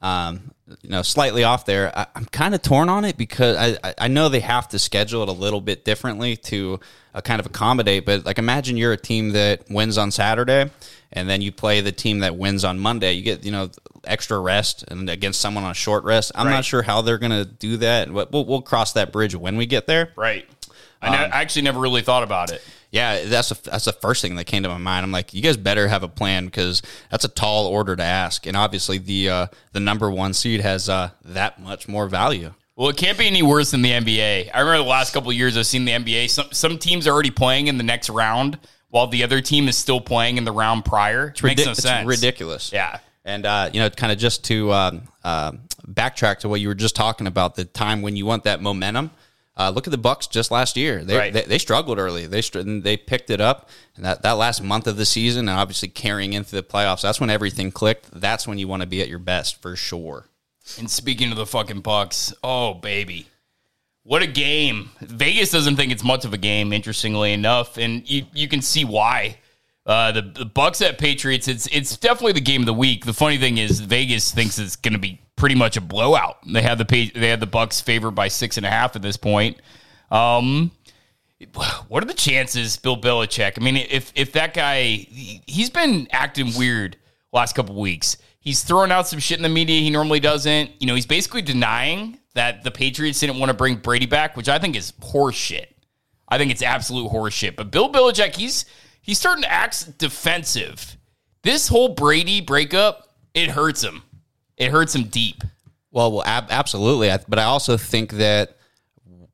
Um, 0.02 0.50
you 0.82 0.88
know, 0.90 1.02
slightly 1.02 1.44
off 1.44 1.64
there. 1.66 1.96
I, 1.96 2.06
I'm 2.16 2.25
kind 2.26 2.54
of 2.54 2.62
torn 2.62 2.88
on 2.88 3.04
it 3.04 3.16
because 3.16 3.56
I, 3.84 3.94
I- 3.99 4.08
know 4.08 4.28
they 4.28 4.40
have 4.40 4.69
to 4.69 4.78
schedule 4.78 5.22
it 5.22 5.28
a 5.28 5.32
little 5.32 5.60
bit 5.60 5.84
differently 5.84 6.37
to 6.37 6.81
uh, 7.14 7.20
kind 7.20 7.40
of 7.40 7.46
accommodate. 7.46 8.04
But 8.06 8.25
like, 8.25 8.38
imagine 8.38 8.76
you're 8.76 8.93
a 8.93 8.96
team 8.96 9.31
that 9.31 9.70
wins 9.70 9.99
on 9.99 10.10
Saturday, 10.10 10.70
and 11.12 11.28
then 11.28 11.43
you 11.43 11.52
play 11.52 11.82
the 11.82 11.93
team 11.93 12.20
that 12.20 12.37
wins 12.37 12.64
on 12.64 12.78
Monday. 12.78 13.12
You 13.12 13.22
get 13.22 13.44
you 13.44 13.52
know 13.52 13.70
extra 14.04 14.38
rest 14.40 14.84
and 14.88 15.08
against 15.10 15.40
someone 15.40 15.62
on 15.62 15.70
a 15.72 15.75
short 15.75 16.05
rest. 16.05 16.32
I'm 16.34 16.46
Right. 16.46 16.55
not 16.55 16.64
sure 16.64 16.82
how 16.82 17.02
they're 17.02 17.19
going 17.19 17.31
to 17.32 17.44
do 17.44 17.76
that. 17.78 18.12
But 18.12 18.32
we'll, 18.32 18.44
we'll 18.46 18.62
cross 18.62 18.94
that 18.94 19.12
bridge 19.12 19.34
when 19.37 19.56
we 19.56 19.66
get 19.66 19.87
there. 19.87 20.12
Right. 20.16 20.48
I, 21.02 21.10
ne- 21.10 21.16
I 21.32 21.40
actually 21.43 21.62
never 21.62 21.81
really 21.81 22.02
thought 22.02 22.22
about 22.22 22.50
it. 22.50 22.62
Yeah, 22.92 23.24
that's 23.24 23.50
a, 23.50 23.62
that's 23.62 23.86
the 23.86 23.92
first 23.94 24.20
thing 24.20 24.36
that 24.36 24.44
came 24.44 24.62
to 24.62 24.68
my 24.68 24.76
mind. 24.76 25.02
I'm 25.02 25.10
like, 25.10 25.32
you 25.32 25.40
guys 25.40 25.56
better 25.56 25.88
have 25.88 26.02
a 26.02 26.08
plan 26.08 26.44
because 26.44 26.82
that's 27.10 27.24
a 27.24 27.28
tall 27.28 27.66
order 27.66 27.96
to 27.96 28.02
ask, 28.02 28.46
and 28.46 28.54
obviously 28.56 28.98
the 28.98 29.30
uh, 29.30 29.46
the 29.72 29.80
number 29.80 30.10
one 30.10 30.34
seed 30.34 30.60
has 30.60 30.90
uh, 30.90 31.10
that 31.24 31.58
much 31.58 31.88
more 31.88 32.06
value. 32.06 32.52
Well, 32.76 32.90
it 32.90 32.98
can't 32.98 33.16
be 33.16 33.26
any 33.26 33.42
worse 33.42 33.70
than 33.70 33.80
the 33.80 33.90
NBA. 33.90 34.50
I 34.52 34.60
remember 34.60 34.82
the 34.84 34.88
last 34.90 35.12
couple 35.12 35.30
of 35.30 35.36
years 35.36 35.56
I've 35.56 35.66
seen 35.66 35.86
the 35.86 35.92
NBA. 35.92 36.28
Some 36.28 36.48
some 36.52 36.78
teams 36.78 37.06
are 37.06 37.12
already 37.12 37.30
playing 37.30 37.68
in 37.68 37.78
the 37.78 37.84
next 37.84 38.10
round, 38.10 38.58
while 38.90 39.06
the 39.06 39.24
other 39.24 39.40
team 39.40 39.68
is 39.68 39.76
still 39.76 40.00
playing 40.00 40.36
in 40.36 40.44
the 40.44 40.52
round 40.52 40.84
prior. 40.84 41.28
It 41.28 41.42
makes 41.42 41.62
Ridic- 41.62 41.64
no 41.64 41.70
it's 41.72 41.82
sense. 41.82 42.06
ridiculous. 42.06 42.72
Yeah. 42.72 42.98
And 43.24 43.46
uh, 43.46 43.70
you 43.72 43.80
know, 43.80 43.88
kind 43.88 44.12
of 44.12 44.18
just 44.18 44.44
to 44.44 44.70
um, 44.72 45.02
uh, 45.24 45.52
backtrack 45.88 46.40
to 46.40 46.48
what 46.50 46.60
you 46.60 46.68
were 46.68 46.74
just 46.74 46.94
talking 46.94 47.26
about, 47.26 47.54
the 47.54 47.64
time 47.64 48.02
when 48.02 48.16
you 48.16 48.26
want 48.26 48.44
that 48.44 48.60
momentum. 48.60 49.10
Uh, 49.56 49.70
look 49.70 49.87
at 49.87 49.90
the 49.90 49.99
Bucks 49.99 50.26
just 50.26 50.50
last 50.50 50.76
year. 50.76 51.04
They, 51.04 51.16
Right. 51.16 51.32
they, 51.32 51.43
they 51.43 51.58
struggled 51.58 51.99
early. 51.99 52.26
They 52.26 52.40
they 52.40 52.96
picked 52.96 53.28
it 53.28 53.40
up, 53.40 53.69
and 53.96 54.04
that, 54.04 54.22
that 54.22 54.32
last 54.32 54.62
month 54.62 54.87
of 54.87 54.96
the 54.96 55.04
season, 55.04 55.49
and 55.49 55.58
obviously 55.58 55.88
carrying 55.88 56.32
into 56.32 56.52
the 56.52 56.62
playoffs. 56.62 57.02
That's 57.02 57.20
when 57.20 57.28
everything 57.31 57.70
clicked. 57.70 58.08
That's 58.19 58.49
when 58.49 58.58
you 58.58 58.66
want 58.66 58.81
to 58.82 58.88
be 58.88 59.02
at 59.02 59.08
your 59.08 59.19
best 59.19 59.60
for 59.60 59.76
sure. 59.76 60.28
And 60.78 60.90
speaking 60.90 61.31
of 61.31 61.37
the 61.37 61.44
fucking 61.46 61.81
Bucks, 61.81 62.32
oh 62.43 62.72
baby, 62.75 63.26
what 64.04 64.22
a 64.22 64.26
game! 64.26 64.90
Vegas 65.00 65.50
doesn't 65.50 65.76
think 65.76 65.93
it's 65.93 66.05
much 66.05 66.25
of 66.25 66.32
a 66.32 66.38
game, 66.38 66.72
interestingly 66.72 67.32
enough, 67.32 67.76
and 67.76 68.08
you 68.08 68.26
you 68.32 68.48
can 68.48 68.62
see 68.62 68.84
why. 68.84 69.37
Uh, 69.84 70.12
the 70.12 70.23
the 70.23 70.44
Bucks 70.44 70.81
at 70.81 70.99
Patriots, 70.99 71.49
it's 71.49 71.67
it's 71.69 71.96
definitely 71.96 72.32
the 72.34 72.40
game 72.40 72.62
of 72.62 72.67
the 72.67 72.75
week. 72.75 73.05
The 73.05 73.12
funny 73.12 73.38
thing 73.38 73.58
is, 73.58 73.81
Vegas 73.81 74.31
thinks 74.32 74.58
it's 74.58 74.76
going 74.76 74.93
to 74.93 74.99
be 74.99 75.20
pretty 75.34 75.56
much 75.56 75.76
a 75.76 75.81
blowout. 75.81 76.38
They 76.46 76.62
have 76.62 76.79
the 76.79 77.11
they 77.14 77.29
have 77.29 77.40
the 77.40 77.46
Bucks 77.46 77.81
favored 77.81 78.12
by 78.12 78.29
six 78.29 78.56
and 78.56 78.64
a 78.64 78.70
half 78.70 78.94
at 78.94 79.02
this 79.02 79.17
point. 79.17 79.58
Um, 80.12 80.70
what 81.88 82.02
are 82.02 82.06
the 82.06 82.14
chances, 82.14 82.76
Bill 82.76 82.96
Belichick? 82.96 83.55
I 83.56 83.64
mean, 83.64 83.76
if 83.76 84.12
if 84.14 84.32
that 84.32 84.55
guy, 84.55 84.82
he- 84.84 85.43
he's 85.46 85.70
been 85.70 86.06
acting 86.12 86.55
weird 86.56 86.96
last 87.32 87.55
couple 87.56 87.75
weeks. 87.75 88.17
He's 88.38 88.62
throwing 88.62 88.93
out 88.93 89.08
some 89.08 89.19
shit 89.19 89.38
in 89.38 89.43
the 89.43 89.49
media 89.49 89.81
he 89.81 89.90
normally 89.90 90.20
doesn't. 90.20 90.70
You 90.81 90.87
know, 90.87 90.94
he's 90.94 91.06
basically 91.06 91.43
denying 91.43 92.19
that 92.34 92.62
the 92.62 92.70
Patriots 92.70 93.19
didn't 93.20 93.38
want 93.38 93.50
to 93.50 93.55
bring 93.55 93.76
Brady 93.76 94.06
back, 94.06 94.37
which 94.37 94.49
I 94.49 94.58
think 94.58 94.76
is 94.76 94.93
horse 95.00 95.34
shit. 95.37 95.76
I 96.29 96.38
think 96.38 96.50
it's 96.50 96.62
absolute 96.62 97.08
horse 97.08 97.34
shit. 97.34 97.56
But 97.56 97.70
Bill 97.70 97.93
Belichick, 97.93 98.37
he's 98.37 98.64
he's 99.02 99.19
starting 99.19 99.43
to 99.43 99.52
act 99.52 99.99
defensive. 99.99 100.96
This 101.43 101.69
whole 101.69 101.90
Brady 101.90 102.40
breakup, 102.40 103.08
it 103.34 103.50
hurts 103.50 103.82
him. 103.82 104.02
It 104.56 104.70
hurts 104.70 104.94
him 104.94 105.04
deep. 105.04 105.43
Well, 105.90 106.12
well, 106.12 106.25
ab- 106.25 106.50
absolutely. 106.50 107.10
I, 107.10 107.19
but 107.28 107.38
I 107.38 107.44
also 107.44 107.76
think 107.76 108.12
that 108.12 108.56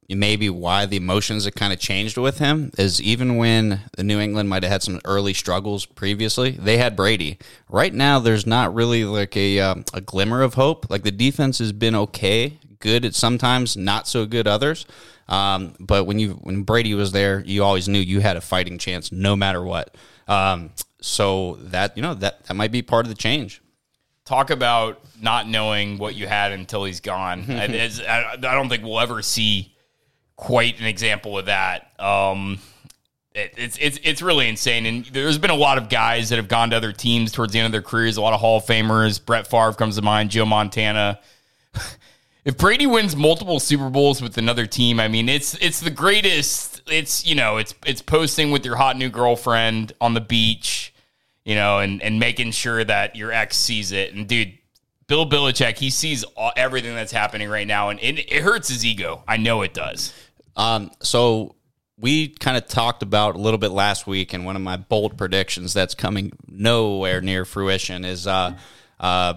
maybe 0.08 0.48
why 0.48 0.86
the 0.86 0.96
emotions 0.96 1.44
have 1.44 1.54
kind 1.54 1.72
of 1.72 1.78
changed 1.78 2.16
with 2.16 2.38
him 2.38 2.70
is 2.78 3.00
even 3.02 3.36
when 3.36 3.80
the 3.96 4.02
New 4.02 4.18
England 4.18 4.48
might 4.48 4.62
have 4.62 4.72
had 4.72 4.82
some 4.82 5.00
early 5.04 5.34
struggles 5.34 5.84
previously, 5.84 6.52
they 6.52 6.78
had 6.78 6.96
Brady. 6.96 7.38
Right 7.68 7.92
now, 7.92 8.18
there's 8.18 8.46
not 8.46 8.74
really 8.74 9.04
like 9.04 9.36
a 9.36 9.60
um, 9.60 9.84
a 9.92 10.00
glimmer 10.00 10.42
of 10.42 10.54
hope. 10.54 10.88
Like 10.88 11.02
the 11.02 11.10
defense 11.10 11.58
has 11.58 11.72
been 11.72 11.94
okay, 11.94 12.58
good 12.80 13.04
at 13.04 13.14
sometimes, 13.14 13.76
not 13.76 14.08
so 14.08 14.24
good 14.24 14.46
others. 14.46 14.86
Um, 15.28 15.74
but 15.78 16.04
when 16.04 16.18
you 16.18 16.32
when 16.42 16.62
Brady 16.62 16.94
was 16.94 17.12
there, 17.12 17.40
you 17.40 17.62
always 17.62 17.88
knew 17.88 17.98
you 17.98 18.20
had 18.20 18.36
a 18.36 18.40
fighting 18.40 18.78
chance, 18.78 19.12
no 19.12 19.36
matter 19.36 19.62
what. 19.62 19.94
Um, 20.26 20.70
so 21.00 21.56
that 21.60 21.96
you 21.96 22.02
know 22.02 22.14
that 22.14 22.44
that 22.44 22.54
might 22.54 22.72
be 22.72 22.82
part 22.82 23.04
of 23.04 23.10
the 23.10 23.14
change. 23.16 23.60
talk 24.24 24.50
about 24.50 25.00
not 25.20 25.48
knowing 25.48 25.98
what 25.98 26.14
you 26.14 26.26
had 26.26 26.52
until 26.52 26.84
he's 26.84 27.00
gone. 27.00 27.44
I, 27.48 27.90
I, 28.08 28.32
I 28.34 28.36
don't 28.36 28.68
think 28.68 28.82
we'll 28.82 29.00
ever 29.00 29.22
see 29.22 29.74
quite 30.36 30.78
an 30.80 30.86
example 30.86 31.38
of 31.38 31.46
that. 31.46 31.92
Um, 31.98 32.58
it, 33.34 33.54
it's 33.56 33.78
it's 33.78 33.98
it's 34.02 34.22
really 34.22 34.48
insane, 34.48 34.86
and 34.86 35.04
there's 35.06 35.38
been 35.38 35.50
a 35.50 35.54
lot 35.54 35.78
of 35.78 35.88
guys 35.88 36.30
that 36.30 36.36
have 36.36 36.48
gone 36.48 36.70
to 36.70 36.76
other 36.76 36.92
teams 36.92 37.32
towards 37.32 37.52
the 37.52 37.58
end 37.58 37.66
of 37.66 37.72
their 37.72 37.82
careers. 37.82 38.16
A 38.16 38.22
lot 38.22 38.32
of 38.32 38.40
Hall 38.40 38.58
of 38.58 38.64
Famers. 38.64 39.24
Brett 39.24 39.46
Favre 39.46 39.74
comes 39.74 39.96
to 39.96 40.02
mind. 40.02 40.30
Joe 40.30 40.46
Montana. 40.46 41.20
If 42.48 42.56
Brady 42.56 42.86
wins 42.86 43.14
multiple 43.14 43.60
Super 43.60 43.90
Bowls 43.90 44.22
with 44.22 44.38
another 44.38 44.64
team, 44.64 45.00
I 45.00 45.08
mean, 45.08 45.28
it's 45.28 45.52
it's 45.56 45.80
the 45.80 45.90
greatest. 45.90 46.80
It's 46.90 47.26
you 47.26 47.34
know, 47.34 47.58
it's 47.58 47.74
it's 47.84 48.00
posting 48.00 48.50
with 48.50 48.64
your 48.64 48.76
hot 48.76 48.96
new 48.96 49.10
girlfriend 49.10 49.92
on 50.00 50.14
the 50.14 50.22
beach, 50.22 50.94
you 51.44 51.54
know, 51.54 51.80
and 51.80 52.02
and 52.02 52.18
making 52.18 52.52
sure 52.52 52.82
that 52.82 53.16
your 53.16 53.32
ex 53.32 53.58
sees 53.58 53.92
it. 53.92 54.14
And 54.14 54.26
dude, 54.26 54.56
Bill 55.08 55.28
Belichick, 55.28 55.76
he 55.76 55.90
sees 55.90 56.24
all, 56.24 56.50
everything 56.56 56.94
that's 56.94 57.12
happening 57.12 57.50
right 57.50 57.66
now, 57.66 57.90
and 57.90 58.00
it, 58.00 58.32
it 58.32 58.42
hurts 58.42 58.68
his 58.68 58.82
ego. 58.82 59.22
I 59.28 59.36
know 59.36 59.60
it 59.60 59.74
does. 59.74 60.14
Um, 60.56 60.90
so 61.02 61.54
we 61.98 62.28
kind 62.28 62.56
of 62.56 62.66
talked 62.66 63.02
about 63.02 63.34
a 63.34 63.38
little 63.38 63.58
bit 63.58 63.72
last 63.72 64.06
week, 64.06 64.32
and 64.32 64.46
one 64.46 64.56
of 64.56 64.62
my 64.62 64.78
bold 64.78 65.18
predictions 65.18 65.74
that's 65.74 65.94
coming 65.94 66.32
nowhere 66.46 67.20
near 67.20 67.44
fruition 67.44 68.06
is 68.06 68.26
uh, 68.26 68.56
uh, 68.98 69.34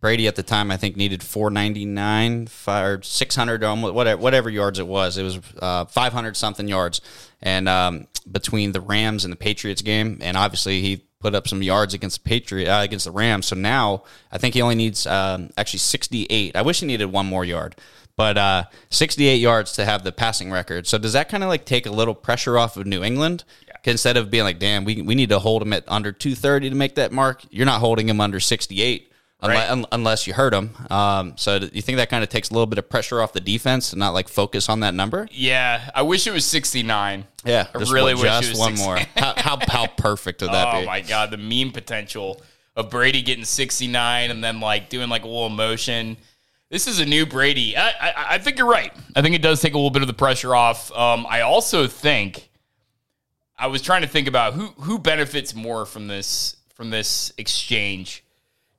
Brady 0.00 0.26
at 0.28 0.36
the 0.36 0.42
time 0.42 0.70
I 0.70 0.76
think 0.76 0.96
needed 0.96 1.22
499, 1.22 2.48
fired 2.48 3.04
600 3.04 3.64
almost 3.64 3.94
whatever 3.94 4.20
whatever 4.20 4.50
yards 4.50 4.78
it 4.78 4.86
was. 4.86 5.16
It 5.16 5.22
was 5.22 5.40
uh, 5.58 5.86
500 5.86 6.36
something 6.36 6.68
yards, 6.68 7.00
and 7.40 7.68
um, 7.68 8.06
between 8.30 8.72
the 8.72 8.80
Rams 8.80 9.24
and 9.24 9.32
the 9.32 9.36
Patriots 9.36 9.82
game, 9.82 10.18
and 10.20 10.36
obviously 10.36 10.82
he 10.82 11.02
put 11.18 11.34
up 11.34 11.48
some 11.48 11.62
yards 11.62 11.94
against 11.94 12.22
the 12.22 12.28
Patriot 12.28 12.68
uh, 12.68 12.82
against 12.82 13.06
the 13.06 13.10
Rams. 13.10 13.46
So 13.46 13.56
now 13.56 14.04
I 14.30 14.38
think 14.38 14.54
he 14.54 14.62
only 14.62 14.74
needs 14.74 15.06
um, 15.06 15.50
actually 15.56 15.78
68. 15.80 16.54
I 16.54 16.62
wish 16.62 16.80
he 16.80 16.86
needed 16.86 17.06
one 17.06 17.26
more 17.26 17.44
yard 17.44 17.74
but 18.16 18.38
uh, 18.38 18.64
68 18.88 19.36
yards 19.36 19.72
to 19.72 19.84
have 19.84 20.02
the 20.02 20.10
passing 20.10 20.50
record. 20.50 20.86
So 20.86 20.96
does 20.96 21.12
that 21.12 21.28
kind 21.28 21.42
of 21.42 21.50
like 21.50 21.66
take 21.66 21.84
a 21.84 21.90
little 21.90 22.14
pressure 22.14 22.58
off 22.58 22.76
of 22.76 22.86
New 22.86 23.04
England? 23.04 23.44
Instead 23.84 24.16
of 24.16 24.30
being 24.30 24.42
like, 24.42 24.58
damn, 24.58 24.84
we, 24.84 25.00
we 25.00 25.14
need 25.14 25.28
to 25.28 25.38
hold 25.38 25.62
him 25.62 25.72
at 25.72 25.84
under 25.86 26.10
230 26.10 26.70
to 26.70 26.74
make 26.74 26.96
that 26.96 27.12
mark, 27.12 27.42
you're 27.50 27.66
not 27.66 27.78
holding 27.78 28.08
him 28.08 28.20
under 28.20 28.40
68 28.40 29.12
unle- 29.12 29.15
Right. 29.42 29.70
un- 29.70 29.86
unless 29.92 30.26
you 30.26 30.32
hurt 30.34 30.54
him. 30.54 30.70
Um, 30.90 31.34
so 31.36 31.58
do 31.58 31.70
you 31.72 31.82
think 31.82 31.98
that 31.98 32.08
kind 32.08 32.22
of 32.24 32.30
takes 32.30 32.50
a 32.50 32.52
little 32.54 32.66
bit 32.66 32.78
of 32.78 32.88
pressure 32.88 33.20
off 33.20 33.32
the 33.32 33.40
defense 33.40 33.92
and 33.92 34.00
not 34.00 34.14
like 34.14 34.28
focus 34.28 34.68
on 34.68 34.80
that 34.80 34.94
number? 34.94 35.28
Yeah, 35.30 35.90
I 35.94 36.02
wish 36.02 36.26
it 36.26 36.32
was 36.32 36.44
sixty 36.44 36.82
nine. 36.82 37.26
Yeah, 37.44 37.66
I 37.74 37.78
really 37.78 38.14
one, 38.14 38.22
wish 38.24 38.32
just 38.32 38.44
it 38.48 38.50
was 38.52 38.58
one 38.58 38.76
60. 38.76 38.84
more. 38.86 38.98
how, 39.16 39.34
how 39.36 39.58
how 39.68 39.86
perfect 39.98 40.40
would 40.40 40.50
that 40.52 40.74
Oh 40.74 40.80
be? 40.80 40.86
my 40.86 41.00
god, 41.02 41.30
the 41.30 41.36
meme 41.36 41.72
potential 41.72 42.40
of 42.76 42.90
Brady 42.90 43.22
getting 43.22 43.44
69 43.44 44.30
and 44.30 44.42
then 44.44 44.60
like 44.60 44.88
doing 44.88 45.08
like 45.08 45.22
a 45.24 45.26
little 45.26 45.46
emotion. 45.46 46.16
This 46.68 46.86
is 46.88 46.98
a 46.98 47.06
new 47.06 47.24
Brady. 47.24 47.76
I, 47.76 47.88
I, 47.88 48.12
I 48.30 48.38
think 48.38 48.58
you're 48.58 48.66
right. 48.66 48.92
I 49.14 49.22
think 49.22 49.34
it 49.36 49.40
does 49.42 49.60
take 49.62 49.72
a 49.72 49.76
little 49.78 49.90
bit 49.90 50.02
of 50.02 50.08
the 50.08 50.14
pressure 50.14 50.54
off. 50.54 50.90
Um, 50.92 51.24
I 51.28 51.42
also 51.42 51.86
think 51.86 52.50
I 53.58 53.68
was 53.68 53.80
trying 53.82 54.02
to 54.02 54.08
think 54.08 54.28
about 54.28 54.54
who 54.54 54.66
who 54.80 54.98
benefits 54.98 55.54
more 55.54 55.86
from 55.86 56.08
this 56.08 56.56
from 56.74 56.90
this 56.90 57.32
exchange. 57.38 58.22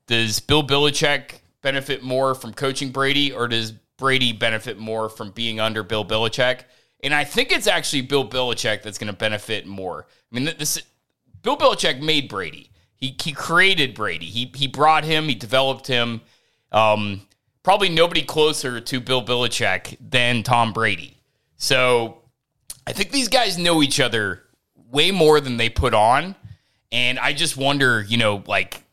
Does 0.08 0.40
Bill 0.40 0.66
Belichick 0.66 1.42
benefit 1.62 2.02
more 2.02 2.34
from 2.34 2.54
coaching 2.54 2.92
Brady, 2.92 3.32
or 3.32 3.48
does 3.48 3.74
Brady 3.98 4.34
benefit 4.34 4.78
more 4.78 5.10
from 5.10 5.32
being 5.32 5.60
under 5.60 5.84
Bill 5.84 6.06
Belichick? 6.06 6.62
And 7.04 7.14
I 7.14 7.24
think 7.24 7.52
it's 7.52 7.68
actually 7.68 8.02
Bill 8.02 8.28
Belichick 8.28 8.82
that's 8.82 8.98
going 8.98 9.12
to 9.12 9.18
benefit 9.18 9.68
more. 9.68 10.08
I 10.32 10.36
mean, 10.36 10.46
this 10.58 10.82
Bill 11.44 11.58
Belichick 11.58 12.02
made 12.02 12.30
Brady. 12.30 12.72
He 12.96 13.16
he 13.22 13.32
created 13.32 13.94
Brady. 13.94 14.26
He 14.26 14.52
he 14.56 14.68
brought 14.68 15.04
him. 15.04 15.28
He 15.28 15.36
developed 15.36 15.86
him. 15.86 16.22
Um, 16.72 17.22
probably 17.62 17.90
nobody 17.90 18.24
closer 18.24 18.80
to 18.82 19.00
Bill 19.00 19.24
Belichick 19.24 19.98
than 20.00 20.42
Tom 20.42 20.74
Brady. 20.74 21.18
So 21.58 22.24
I 22.88 22.94
think 22.94 23.12
these 23.12 23.28
guys 23.28 23.58
know 23.58 23.84
each 23.84 24.00
other 24.00 24.44
way 24.90 25.12
more 25.12 25.40
than 25.40 25.58
they 25.58 25.70
put 25.70 25.94
on. 25.94 26.36
And 26.92 27.20
I 27.20 27.34
just 27.34 27.58
wonder, 27.58 28.02
you 28.02 28.18
know, 28.18 28.42
like 28.48 28.84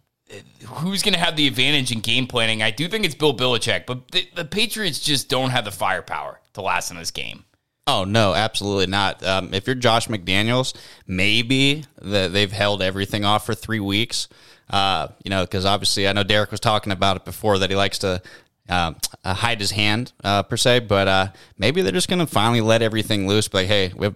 who's 0.66 1.02
going 1.02 1.14
to 1.14 1.20
have 1.20 1.36
the 1.36 1.46
advantage 1.46 1.92
in 1.92 2.00
game 2.00 2.26
planning? 2.26 2.62
I 2.62 2.70
do 2.70 2.88
think 2.88 3.04
it's 3.04 3.14
Bill 3.14 3.36
Belichick, 3.36 3.86
but 3.86 4.10
the, 4.10 4.28
the, 4.34 4.44
Patriots 4.44 5.00
just 5.00 5.28
don't 5.28 5.50
have 5.50 5.64
the 5.64 5.70
firepower 5.70 6.40
to 6.54 6.62
last 6.62 6.90
in 6.90 6.96
this 6.96 7.10
game. 7.10 7.44
Oh 7.86 8.04
no, 8.04 8.34
absolutely 8.34 8.86
not. 8.86 9.24
Um, 9.24 9.52
if 9.52 9.66
you're 9.66 9.76
Josh 9.76 10.08
McDaniels, 10.08 10.74
maybe 11.06 11.84
that 12.00 12.32
they've 12.32 12.50
held 12.50 12.82
everything 12.82 13.24
off 13.24 13.44
for 13.44 13.54
three 13.54 13.80
weeks. 13.80 14.28
Uh, 14.70 15.08
you 15.22 15.28
know, 15.28 15.44
because 15.44 15.66
obviously 15.66 16.08
I 16.08 16.12
know 16.12 16.22
Derek 16.22 16.50
was 16.50 16.60
talking 16.60 16.92
about 16.92 17.16
it 17.16 17.24
before 17.26 17.58
that 17.58 17.68
he 17.68 17.76
likes 17.76 17.98
to 17.98 18.22
uh, 18.68 18.94
hide 19.24 19.60
his 19.60 19.72
hand 19.72 20.12
uh, 20.22 20.42
per 20.42 20.56
se, 20.56 20.80
but 20.80 21.08
uh, 21.08 21.26
maybe 21.58 21.82
they're 21.82 21.92
just 21.92 22.08
going 22.08 22.20
to 22.20 22.26
finally 22.26 22.62
let 22.62 22.80
everything 22.80 23.26
loose. 23.28 23.48
But 23.48 23.66
hey, 23.66 23.92
we 23.94 24.14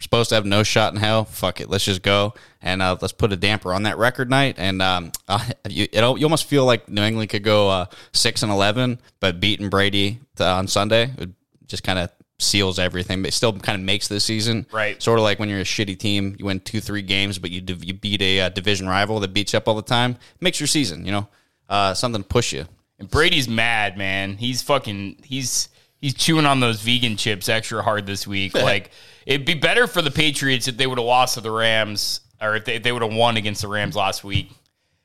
are 0.00 0.02
supposed 0.02 0.30
to 0.30 0.34
have 0.34 0.46
no 0.46 0.62
shot 0.62 0.94
in 0.94 0.98
hell. 0.98 1.24
Fuck 1.24 1.60
it, 1.60 1.68
let's 1.68 1.84
just 1.84 2.02
go 2.02 2.34
and 2.62 2.82
uh, 2.82 2.96
let's 3.00 3.12
put 3.12 3.32
a 3.32 3.36
damper 3.36 3.72
on 3.72 3.84
that 3.84 3.98
record 3.98 4.30
night. 4.30 4.56
And 4.58 4.80
um, 4.80 5.12
you, 5.68 5.86
you 5.92 6.02
almost 6.02 6.46
feel 6.46 6.64
like 6.64 6.88
New 6.88 7.02
England 7.02 7.30
could 7.30 7.44
go 7.44 7.68
uh, 7.68 7.86
six 8.12 8.42
and 8.42 8.50
eleven, 8.50 8.98
but 9.20 9.40
beating 9.40 9.68
Brady 9.68 10.20
to, 10.36 10.44
on 10.44 10.66
Sunday 10.68 11.10
it 11.18 11.30
just 11.66 11.84
kind 11.84 11.98
of 11.98 12.10
seals 12.38 12.78
everything. 12.78 13.22
But 13.22 13.28
it 13.28 13.34
still 13.34 13.52
kind 13.52 13.78
of 13.78 13.84
makes 13.84 14.08
the 14.08 14.20
season 14.20 14.66
right. 14.72 15.00
Sort 15.02 15.18
of 15.18 15.22
like 15.22 15.38
when 15.38 15.48
you're 15.48 15.60
a 15.60 15.64
shitty 15.64 15.98
team, 15.98 16.36
you 16.38 16.46
win 16.46 16.60
two, 16.60 16.80
three 16.80 17.02
games, 17.02 17.38
but 17.38 17.50
you 17.50 17.62
you 17.80 17.94
beat 17.94 18.22
a, 18.22 18.38
a 18.40 18.50
division 18.50 18.88
rival 18.88 19.20
that 19.20 19.34
beats 19.34 19.52
you 19.52 19.58
up 19.58 19.68
all 19.68 19.74
the 19.74 19.82
time. 19.82 20.16
makes 20.40 20.58
your 20.58 20.66
season, 20.66 21.04
you 21.04 21.12
know, 21.12 21.28
uh, 21.68 21.94
something 21.94 22.22
to 22.22 22.28
push 22.28 22.52
you. 22.52 22.66
And 22.98 23.10
Brady's 23.10 23.48
mad, 23.48 23.96
man. 23.96 24.36
He's 24.36 24.62
fucking 24.62 25.20
he's 25.24 25.68
he's 26.00 26.14
chewing 26.14 26.46
on 26.46 26.60
those 26.60 26.80
vegan 26.80 27.16
chips 27.16 27.48
extra 27.48 27.82
hard 27.82 28.06
this 28.06 28.26
week. 28.26 28.54
like 28.54 28.90
it'd 29.26 29.46
be 29.46 29.54
better 29.54 29.86
for 29.86 30.02
the 30.02 30.10
Patriots 30.10 30.68
if 30.68 30.76
they 30.76 30.86
would 30.86 30.98
have 30.98 31.06
lost 31.06 31.34
to 31.34 31.40
the 31.40 31.50
Rams 31.50 32.20
or 32.40 32.56
if 32.56 32.64
they, 32.64 32.78
they 32.78 32.92
would 32.92 33.02
have 33.02 33.12
won 33.12 33.36
against 33.36 33.62
the 33.62 33.68
Rams 33.68 33.94
last 33.94 34.24
week. 34.24 34.50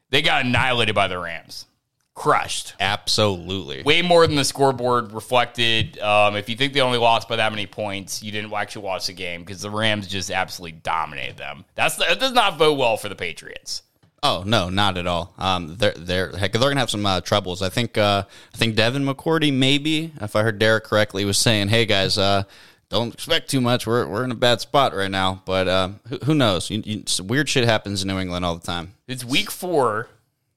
They 0.09 0.21
got 0.21 0.45
annihilated 0.45 0.95
by 0.95 1.07
the 1.07 1.19
Rams. 1.19 1.65
Crushed. 2.13 2.75
Absolutely. 2.79 3.83
Way 3.83 4.01
more 4.01 4.25
than 4.25 4.37
the 4.37 4.45
scoreboard 4.45 5.11
reflected. 5.11 5.99
Um, 5.99 6.37
if 6.37 6.47
you 6.47 6.55
think 6.55 6.71
they 6.71 6.79
only 6.79 6.97
lost 6.97 7.27
by 7.27 7.35
that 7.35 7.51
many 7.51 7.67
points, 7.67 8.23
you 8.23 8.31
didn't 8.31 8.53
actually 8.53 8.85
watch 8.85 9.07
the 9.07 9.13
game 9.13 9.41
because 9.41 9.61
the 9.61 9.69
Rams 9.69 10.07
just 10.07 10.31
absolutely 10.31 10.79
dominated 10.79 11.35
them. 11.35 11.65
That's 11.75 11.97
that 11.97 12.21
does 12.21 12.31
not 12.31 12.57
vote 12.57 12.77
well 12.77 12.95
for 12.95 13.09
the 13.09 13.15
Patriots. 13.15 13.81
Oh 14.27 14.41
no, 14.43 14.69
not 14.71 14.97
at 14.97 15.05
all. 15.05 15.35
Um, 15.37 15.75
they're 15.77 15.93
they're 15.93 16.35
heck, 16.35 16.51
they're 16.51 16.61
gonna 16.61 16.79
have 16.79 16.89
some 16.89 17.05
uh, 17.05 17.21
troubles. 17.21 17.61
I 17.61 17.69
think 17.69 17.95
uh, 17.95 18.23
I 18.51 18.57
think 18.57 18.75
Devin 18.75 19.05
McCourty 19.05 19.53
maybe, 19.53 20.13
if 20.19 20.35
I 20.35 20.41
heard 20.41 20.57
Derek 20.57 20.85
correctly, 20.85 21.25
was 21.25 21.37
saying, 21.37 21.67
"Hey 21.67 21.85
guys, 21.85 22.17
uh, 22.17 22.41
don't 22.89 23.13
expect 23.13 23.51
too 23.51 23.61
much. 23.61 23.85
We're 23.85 24.07
we're 24.07 24.23
in 24.23 24.31
a 24.31 24.35
bad 24.35 24.61
spot 24.61 24.95
right 24.95 25.11
now." 25.11 25.43
But 25.45 25.67
uh, 25.67 25.89
who, 26.07 26.17
who, 26.25 26.33
knows? 26.33 26.71
You, 26.71 26.81
you, 26.83 27.03
weird 27.23 27.47
shit 27.47 27.65
happens 27.65 28.01
in 28.01 28.07
New 28.07 28.17
England 28.17 28.43
all 28.43 28.55
the 28.55 28.65
time. 28.65 28.95
It's 29.07 29.23
week 29.23 29.51
four. 29.51 30.07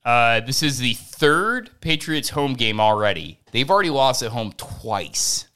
Uh, 0.03 0.41
this 0.41 0.63
is 0.63 0.79
the 0.79 0.95
third 0.95 1.69
Patriots 1.83 2.31
home 2.31 2.55
game 2.55 2.81
already. 2.81 3.39
They've 3.53 3.71
already 3.71 3.91
lost 3.91 4.23
at 4.23 4.31
home 4.31 4.55
twice. 4.57 5.47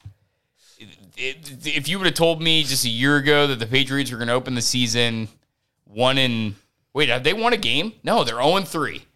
If 1.17 1.89
you 1.89 1.97
would 1.97 2.05
have 2.05 2.13
told 2.13 2.43
me 2.43 2.61
just 2.61 2.85
a 2.85 2.89
year 2.89 3.17
ago 3.17 3.47
that 3.47 3.57
the 3.57 3.65
Patriots 3.65 4.11
were 4.11 4.17
going 4.17 4.27
to 4.27 4.35
open 4.35 4.53
the 4.53 4.61
season 4.61 5.29
one 5.85 6.17
in 6.19 6.55
Wait, 6.93 7.09
have 7.09 7.23
they 7.23 7.33
won 7.33 7.53
a 7.53 7.57
game? 7.57 7.93
No, 8.03 8.23
they're 8.23 8.41
0 8.41 8.61
3. 8.61 9.05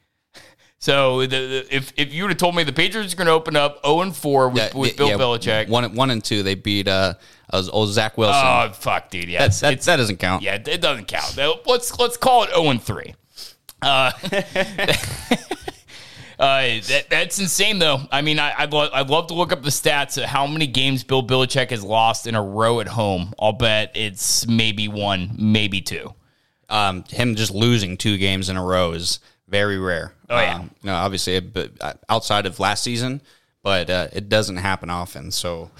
So 0.79 1.21
the, 1.21 1.27
the, 1.27 1.75
if 1.75 1.91
if 1.97 2.13
you 2.13 2.21
would 2.21 2.29
have 2.29 2.37
told 2.37 2.55
me 2.55 2.63
the 2.63 2.71
Patriots 2.71 3.11
are 3.11 3.17
going 3.17 3.25
to 3.25 3.33
open 3.33 3.55
up 3.55 3.83
0 3.83 4.11
4 4.11 4.49
with, 4.49 4.57
yeah, 4.57 4.77
with 4.77 4.95
Bill 4.95 5.07
yeah, 5.07 5.15
Belichick, 5.15 5.69
one 5.69 5.95
one 5.95 6.11
and 6.11 6.23
two, 6.23 6.43
they 6.43 6.53
beat 6.53 6.87
uh, 6.87 7.15
old 7.51 7.89
Zach 7.89 8.15
Wilson. 8.15 8.43
Oh 8.45 8.71
fuck, 8.73 9.09
dude, 9.09 9.27
yeah, 9.27 9.47
that, 9.47 9.59
that, 9.59 9.81
that, 9.81 9.95
doesn't 9.95 10.17
count. 10.17 10.43
Yeah, 10.43 10.53
it 10.53 10.79
doesn't 10.79 11.07
count. 11.07 11.35
Let's 11.65 11.97
let's 11.97 12.15
call 12.15 12.43
it 12.43 12.51
0 12.53 12.77
3. 12.77 13.15
Uh, 13.81 14.11
Uh, 16.39 16.79
that, 16.87 17.05
that's 17.09 17.39
insane, 17.39 17.79
though. 17.79 17.99
I 18.11 18.21
mean, 18.21 18.37
I, 18.37 18.53
I'd, 18.55 18.71
lo- 18.71 18.89
I'd 18.93 19.09
love 19.09 19.25
to 19.27 19.33
look 19.33 19.51
up 19.51 19.63
the 19.63 19.71
stats 19.71 20.21
of 20.21 20.25
how 20.25 20.45
many 20.45 20.67
games 20.67 21.03
Bill 21.03 21.25
Belichick 21.25 21.71
has 21.71 21.83
lost 21.83 22.27
in 22.27 22.35
a 22.35 22.43
row 22.43 22.79
at 22.79 22.87
home. 22.87 23.33
I'll 23.39 23.53
bet 23.53 23.93
it's 23.95 24.45
maybe 24.45 24.87
one, 24.87 25.35
maybe 25.35 25.81
two 25.81 26.13
um, 26.69 27.03
him 27.09 27.35
just 27.35 27.53
losing 27.53 27.97
two 27.97 28.17
games 28.17 28.49
in 28.49 28.57
a 28.57 28.63
row 28.63 28.91
is 28.91 29.19
very 29.47 29.77
rare. 29.77 30.13
Oh 30.29 30.39
yeah, 30.39 30.55
um, 30.55 30.71
no, 30.83 30.93
obviously, 30.93 31.39
but 31.39 31.71
uh, 31.79 31.93
outside 32.09 32.45
of 32.45 32.59
last 32.59 32.83
season, 32.83 33.21
but 33.63 33.89
uh, 33.89 34.07
it 34.11 34.29
doesn't 34.29 34.57
happen 34.57 34.89
often. 34.89 35.31
So, 35.31 35.71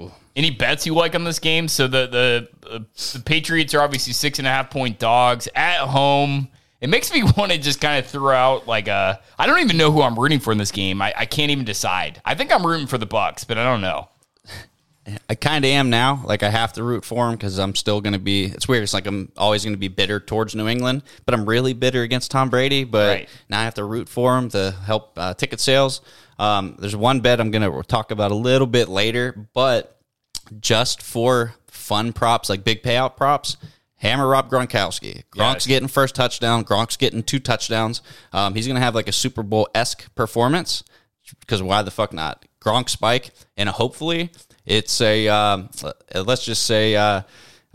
ooh. 0.00 0.12
any 0.36 0.50
bets 0.50 0.86
you 0.86 0.94
like 0.94 1.14
on 1.14 1.24
this 1.24 1.38
game? 1.38 1.68
So 1.68 1.88
the 1.88 2.06
the 2.06 2.48
uh, 2.70 2.78
the 3.12 3.22
Patriots 3.24 3.74
are 3.74 3.82
obviously 3.82 4.12
six 4.12 4.38
and 4.38 4.46
a 4.46 4.50
half 4.50 4.70
point 4.70 4.98
dogs 4.98 5.48
at 5.54 5.78
home. 5.78 6.48
It 6.80 6.88
makes 6.88 7.12
me 7.12 7.22
want 7.36 7.52
to 7.52 7.58
just 7.58 7.80
kind 7.80 7.98
of 8.02 8.10
throw 8.10 8.34
out 8.34 8.68
like 8.68 8.88
a. 8.88 9.20
I 9.38 9.46
don't 9.46 9.60
even 9.60 9.76
know 9.76 9.90
who 9.90 10.02
I'm 10.02 10.18
rooting 10.18 10.38
for 10.40 10.52
in 10.52 10.58
this 10.58 10.70
game. 10.72 11.02
I, 11.02 11.12
I 11.16 11.26
can't 11.26 11.50
even 11.50 11.64
decide. 11.64 12.22
I 12.24 12.34
think 12.34 12.52
I'm 12.52 12.64
rooting 12.64 12.86
for 12.86 12.98
the 12.98 13.06
Bucks, 13.06 13.44
but 13.44 13.58
I 13.58 13.64
don't 13.64 13.80
know. 13.80 14.08
I 15.28 15.34
kind 15.34 15.64
of 15.64 15.70
am 15.70 15.90
now. 15.90 16.22
Like 16.24 16.42
I 16.42 16.50
have 16.50 16.72
to 16.74 16.82
root 16.82 17.04
for 17.04 17.28
him 17.28 17.34
because 17.34 17.58
I'm 17.58 17.74
still 17.74 18.00
going 18.00 18.12
to 18.12 18.18
be. 18.18 18.44
It's 18.44 18.68
weird. 18.68 18.82
It's 18.82 18.94
like 18.94 19.06
I'm 19.06 19.30
always 19.36 19.64
going 19.64 19.74
to 19.74 19.78
be 19.78 19.88
bitter 19.88 20.20
towards 20.20 20.54
New 20.54 20.68
England, 20.68 21.02
but 21.24 21.34
I'm 21.34 21.46
really 21.46 21.72
bitter 21.72 22.02
against 22.02 22.30
Tom 22.30 22.50
Brady. 22.50 22.84
But 22.84 23.08
right. 23.08 23.28
now 23.48 23.60
I 23.60 23.64
have 23.64 23.74
to 23.74 23.84
root 23.84 24.08
for 24.08 24.36
him 24.36 24.48
to 24.50 24.72
help 24.84 25.18
uh, 25.18 25.34
ticket 25.34 25.60
sales. 25.60 26.00
Um, 26.38 26.76
there's 26.78 26.96
one 26.96 27.20
bet 27.20 27.40
I'm 27.40 27.50
going 27.50 27.70
to 27.70 27.82
talk 27.86 28.10
about 28.10 28.30
a 28.30 28.34
little 28.34 28.66
bit 28.66 28.88
later, 28.88 29.48
but 29.52 30.00
just 30.58 31.02
for 31.02 31.54
fun 31.66 32.12
props, 32.12 32.48
like 32.48 32.64
big 32.64 32.82
payout 32.82 33.16
props. 33.16 33.56
Hammer 33.96 34.26
Rob 34.26 34.50
Gronkowski. 34.50 35.24
Gronk's 35.30 35.66
yes. 35.66 35.66
getting 35.66 35.88
first 35.88 36.14
touchdown. 36.14 36.64
Gronk's 36.64 36.96
getting 36.96 37.22
two 37.22 37.38
touchdowns. 37.38 38.00
Um, 38.32 38.54
he's 38.54 38.66
going 38.66 38.76
to 38.76 38.80
have 38.80 38.94
like 38.94 39.08
a 39.08 39.12
Super 39.12 39.42
Bowl 39.42 39.68
esque 39.74 40.14
performance 40.14 40.82
because 41.40 41.62
why 41.62 41.82
the 41.82 41.90
fuck 41.90 42.14
not? 42.14 42.46
Gronk 42.60 42.88
spike 42.88 43.30
and 43.56 43.68
hopefully 43.68 44.30
it's 44.70 45.00
a 45.00 45.26
um, 45.26 45.68
let's 46.14 46.44
just 46.44 46.64
say 46.64 46.94
uh, 46.94 47.22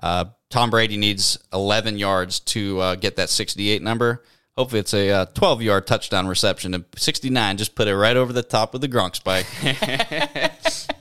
uh, 0.02 0.25
Tom 0.50 0.70
Brady 0.70 0.96
needs 0.96 1.38
11 1.52 1.98
yards 1.98 2.40
to 2.40 2.80
uh, 2.80 2.96
get 2.96 3.18
that 3.18 3.30
68 3.30 3.82
number. 3.82 4.24
Hopefully, 4.58 4.80
it's 4.80 4.94
a 4.94 5.28
12 5.34 5.62
yard 5.62 5.86
touchdown 5.88 6.25
reception. 6.28 6.74
And 6.74 6.86
69, 6.96 7.58
just 7.58 7.75
put 7.75 7.90
it 7.90 7.98
right 7.98 8.16
over 8.16 8.32
the 8.32 8.44
top 8.44 8.74
of 8.74 8.80
the 8.80 8.88
Gronk 8.88 9.16
spike. 9.18 9.46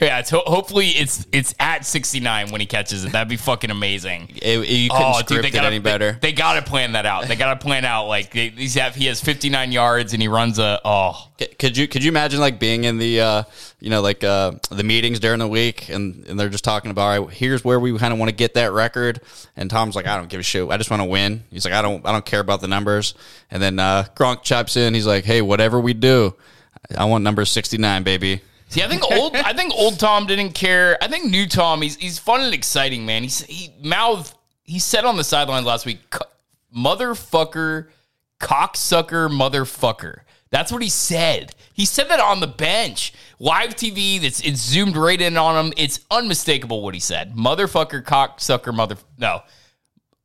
Yeah, 0.00 0.22
so 0.22 0.42
hopefully 0.46 0.88
it's 0.88 1.26
it's 1.32 1.54
at 1.58 1.84
69 1.84 2.50
when 2.50 2.60
he 2.60 2.66
catches 2.66 3.04
it. 3.04 3.10
That'd 3.10 3.28
be 3.28 3.36
fucking 3.36 3.70
amazing. 3.70 4.30
It, 4.40 4.68
you 4.68 4.90
couldn't 4.90 5.06
oh, 5.06 5.22
dude, 5.26 5.44
they 5.44 5.50
gotta, 5.50 5.66
it 5.66 5.70
any 5.70 5.78
better. 5.80 6.12
They, 6.12 6.28
they 6.28 6.32
got 6.32 6.54
to 6.54 6.62
plan 6.62 6.92
that 6.92 7.04
out. 7.04 7.26
They 7.26 7.34
got 7.34 7.58
to 7.58 7.64
plan 7.64 7.84
out 7.84 8.06
like 8.06 8.32
they, 8.32 8.50
he's 8.50 8.74
have, 8.74 8.94
he 8.94 9.06
has 9.06 9.20
59 9.20 9.72
yards 9.72 10.12
and 10.12 10.22
he 10.22 10.28
runs 10.28 10.60
a 10.60 10.80
oh. 10.84 11.24
Could 11.58 11.76
you 11.76 11.88
could 11.88 12.04
you 12.04 12.10
imagine 12.10 12.38
like 12.38 12.60
being 12.60 12.84
in 12.84 12.98
the 12.98 13.20
uh, 13.20 13.42
you 13.80 13.90
know 13.90 14.00
like 14.00 14.22
uh, 14.22 14.52
the 14.70 14.84
meetings 14.84 15.18
during 15.18 15.40
the 15.40 15.48
week 15.48 15.88
and, 15.88 16.26
and 16.26 16.38
they're 16.38 16.48
just 16.48 16.64
talking 16.64 16.90
about 16.90 17.02
all 17.02 17.26
right 17.26 17.34
here's 17.34 17.64
where 17.64 17.78
we 17.80 17.96
kind 17.98 18.12
of 18.12 18.18
want 18.18 18.28
to 18.28 18.34
get 18.34 18.54
that 18.54 18.72
record 18.72 19.20
and 19.56 19.70
Tom's 19.70 19.96
like 19.96 20.06
I 20.06 20.16
don't 20.16 20.28
give 20.28 20.40
a 20.40 20.44
shit 20.44 20.68
I 20.68 20.76
just 20.76 20.90
want 20.90 21.00
to 21.00 21.08
win. 21.08 21.44
He's 21.50 21.64
like 21.64 21.74
I 21.74 21.82
don't 21.82 22.04
I 22.06 22.12
don't 22.12 22.24
care 22.24 22.40
about 22.40 22.60
the 22.60 22.68
numbers 22.68 23.14
and 23.50 23.62
then 23.62 23.78
uh, 23.78 24.04
Gronk 24.14 24.42
chimes 24.42 24.76
in. 24.76 24.94
He's 24.94 25.06
like 25.06 25.24
hey 25.24 25.42
whatever 25.42 25.80
we 25.80 25.92
do, 25.92 26.34
I 26.96 27.04
want 27.04 27.24
number 27.24 27.44
69 27.44 28.02
baby. 28.04 28.42
See, 28.68 28.82
I 28.82 28.88
think 28.88 29.02
old. 29.10 29.34
I 29.34 29.54
think 29.54 29.72
old 29.74 29.98
Tom 29.98 30.26
didn't 30.26 30.52
care. 30.52 30.98
I 31.02 31.08
think 31.08 31.24
new 31.24 31.46
Tom. 31.46 31.80
He's 31.82 31.96
he's 31.96 32.18
fun 32.18 32.42
and 32.42 32.54
exciting, 32.54 33.06
man. 33.06 33.22
He's 33.22 33.42
he 33.42 33.72
mouthed. 33.82 34.34
He 34.62 34.78
said 34.78 35.04
on 35.04 35.16
the 35.16 35.24
sidelines 35.24 35.64
last 35.64 35.86
week, 35.86 36.00
"Motherfucker, 36.76 37.88
cocksucker, 38.40 39.30
motherfucker." 39.30 40.20
That's 40.50 40.70
what 40.70 40.82
he 40.82 40.88
said. 40.88 41.54
He 41.72 41.84
said 41.84 42.08
that 42.08 42.20
on 42.20 42.40
the 42.40 42.46
bench, 42.46 43.12
live 43.38 43.74
TV. 43.74 44.20
That's 44.20 44.40
it's 44.40 44.60
zoomed 44.60 44.96
right 44.96 45.20
in 45.20 45.36
on 45.36 45.66
him. 45.66 45.72
It's 45.76 46.00
unmistakable 46.10 46.82
what 46.82 46.94
he 46.94 47.00
said. 47.00 47.34
Motherfucker, 47.34 48.02
cocksucker, 48.02 48.74
mother. 48.74 48.96
No, 49.18 49.42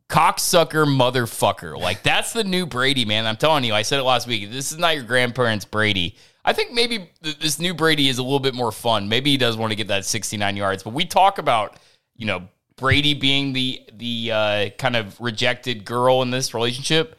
cocksucker, 0.09 0.85
motherfucker. 0.85 1.79
Like 1.79 2.03
that's 2.03 2.33
the 2.33 2.43
new 2.43 2.65
Brady, 2.65 3.05
man. 3.05 3.25
I'm 3.25 3.37
telling 3.37 3.63
you. 3.63 3.73
I 3.73 3.83
said 3.83 3.99
it 3.99 4.03
last 4.03 4.27
week. 4.27 4.51
This 4.51 4.73
is 4.73 4.77
not 4.77 4.95
your 4.95 5.05
grandparents' 5.05 5.65
Brady. 5.65 6.17
I 6.45 6.53
think 6.53 6.73
maybe 6.73 7.09
this 7.21 7.59
new 7.59 7.73
Brady 7.73 8.09
is 8.09 8.17
a 8.17 8.23
little 8.23 8.39
bit 8.39 8.53
more 8.53 8.71
fun. 8.71 9.07
Maybe 9.07 9.31
he 9.31 9.37
does 9.37 9.55
want 9.55 9.71
to 9.71 9.75
get 9.75 9.87
that 9.87 10.05
69 10.05 10.57
yards. 10.57 10.83
But 10.83 10.93
we 10.93 11.05
talk 11.05 11.37
about, 11.37 11.77
you 12.17 12.25
know, 12.25 12.47
Brady 12.75 13.13
being 13.13 13.53
the 13.53 13.81
the 13.93 14.31
uh, 14.31 14.69
kind 14.77 14.95
of 14.95 15.19
rejected 15.21 15.85
girl 15.85 16.21
in 16.21 16.31
this 16.31 16.53
relationship. 16.53 17.17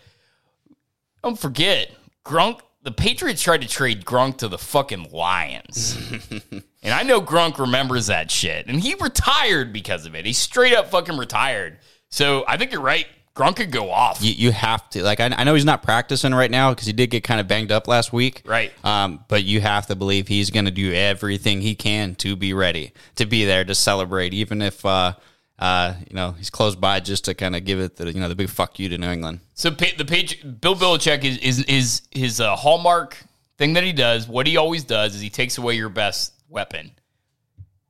Don't 1.23 1.39
forget, 1.39 1.91
Gronk 2.25 2.61
the 2.85 2.93
Patriots 2.93 3.43
tried 3.43 3.63
to 3.63 3.69
trade 3.69 4.05
Gronk 4.05 4.37
to 4.39 4.49
the 4.49 4.59
fucking 4.59 5.11
Lions. 5.11 5.97
and 6.83 6.93
I 6.93 7.03
know 7.03 7.21
Gronk 7.21 7.59
remembers 7.59 8.09
that 8.09 8.31
shit. 8.31 8.67
And 8.67 8.79
he 8.79 8.95
retired 8.95 9.73
because 9.73 10.05
of 10.05 10.15
it. 10.15 10.27
He 10.27 10.35
straight 10.35 10.75
up 10.75 10.91
fucking 10.91 11.17
retired. 11.17 11.79
So 12.11 12.45
I 12.47 12.59
think 12.59 12.73
you're 12.73 12.83
right. 12.83 13.07
Gronk 13.35 13.57
could 13.57 13.73
go 13.73 13.91
off. 13.91 14.23
You, 14.23 14.33
you 14.33 14.53
have 14.53 14.89
to 14.91 15.03
like. 15.03 15.19
I, 15.19 15.27
I 15.27 15.43
know 15.43 15.55
he's 15.55 15.65
not 15.65 15.83
practicing 15.83 16.33
right 16.33 16.51
now 16.51 16.71
because 16.71 16.87
he 16.87 16.93
did 16.93 17.11
get 17.11 17.25
kind 17.25 17.41
of 17.41 17.49
banged 17.49 17.73
up 17.73 17.89
last 17.89 18.13
week. 18.13 18.43
Right. 18.45 18.73
Um, 18.85 19.25
but 19.27 19.43
you 19.43 19.61
have 19.61 19.89
to 19.89 19.97
believe 19.97 20.29
he's 20.29 20.51
going 20.51 20.67
to 20.67 20.71
do 20.71 20.93
everything 20.93 21.61
he 21.61 21.75
can 21.75 22.15
to 22.17 22.37
be 22.37 22.55
ready 22.55 22.93
to 23.17 23.27
be 23.27 23.45
there 23.45 23.65
to 23.65 23.75
celebrate, 23.75 24.35
even 24.35 24.63
if 24.63 24.87
uh, 24.87 25.15
uh, 25.59 25.95
you 26.09 26.15
know 26.15 26.33
he's 26.33 26.51
close 26.51 26.77
by, 26.77 27.01
just 27.01 27.25
to 27.25 27.35
kind 27.35 27.57
of 27.57 27.65
give 27.65 27.81
it 27.81 27.97
the 27.97 28.07
you 28.13 28.21
know 28.21 28.29
the 28.29 28.37
big 28.37 28.49
fuck 28.49 28.79
you 28.79 28.89
to 28.89 28.99
New 28.99 29.11
England. 29.11 29.41
So 29.55 29.73
pa- 29.73 29.97
the 29.99 30.05
page, 30.05 30.41
Bill 30.61 30.77
Belichick 30.77 31.25
is 31.25 31.39
is 31.39 31.65
is 31.65 32.03
his 32.13 32.41
uh, 32.41 32.55
hallmark 32.55 33.17
thing 33.59 33.73
that 33.73 33.83
he 33.83 33.93
does. 33.93 34.29
What 34.29 34.47
he 34.47 34.57
always 34.57 34.85
does 34.85 35.17
is 35.17 35.21
he 35.21 35.31
takes 35.31 35.59
away 35.59 35.75
your 35.75 35.89
best 35.89 36.35
weapon. 36.49 36.93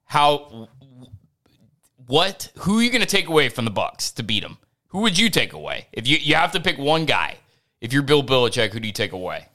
How? 0.07 0.69
What? 2.07 2.51
Who 2.61 2.79
are 2.79 2.83
you 2.83 2.91
going 2.91 3.03
to 3.03 3.07
take 3.07 3.29
away 3.29 3.51
from 3.51 3.67
the 3.67 3.71
Bucks 3.71 4.11
to 4.13 4.23
beat 4.23 4.43
them? 4.43 4.57
Who 4.95 5.01
would 5.01 5.19
you 5.19 5.29
take 5.29 5.53
away 5.53 5.89
if 5.93 6.07
you 6.07 6.19
you 6.19 6.37
have 6.37 6.53
to 6.53 6.61
pick 6.61 6.79
one 6.79 7.05
guy? 7.05 7.39
If 7.81 7.93
you're 7.93 8.05
Bill 8.05 8.23
Belichick, 8.23 8.73
who 8.73 8.79
do 8.79 8.87
you 8.87 8.93
take 8.93 9.11
away? 9.11 9.49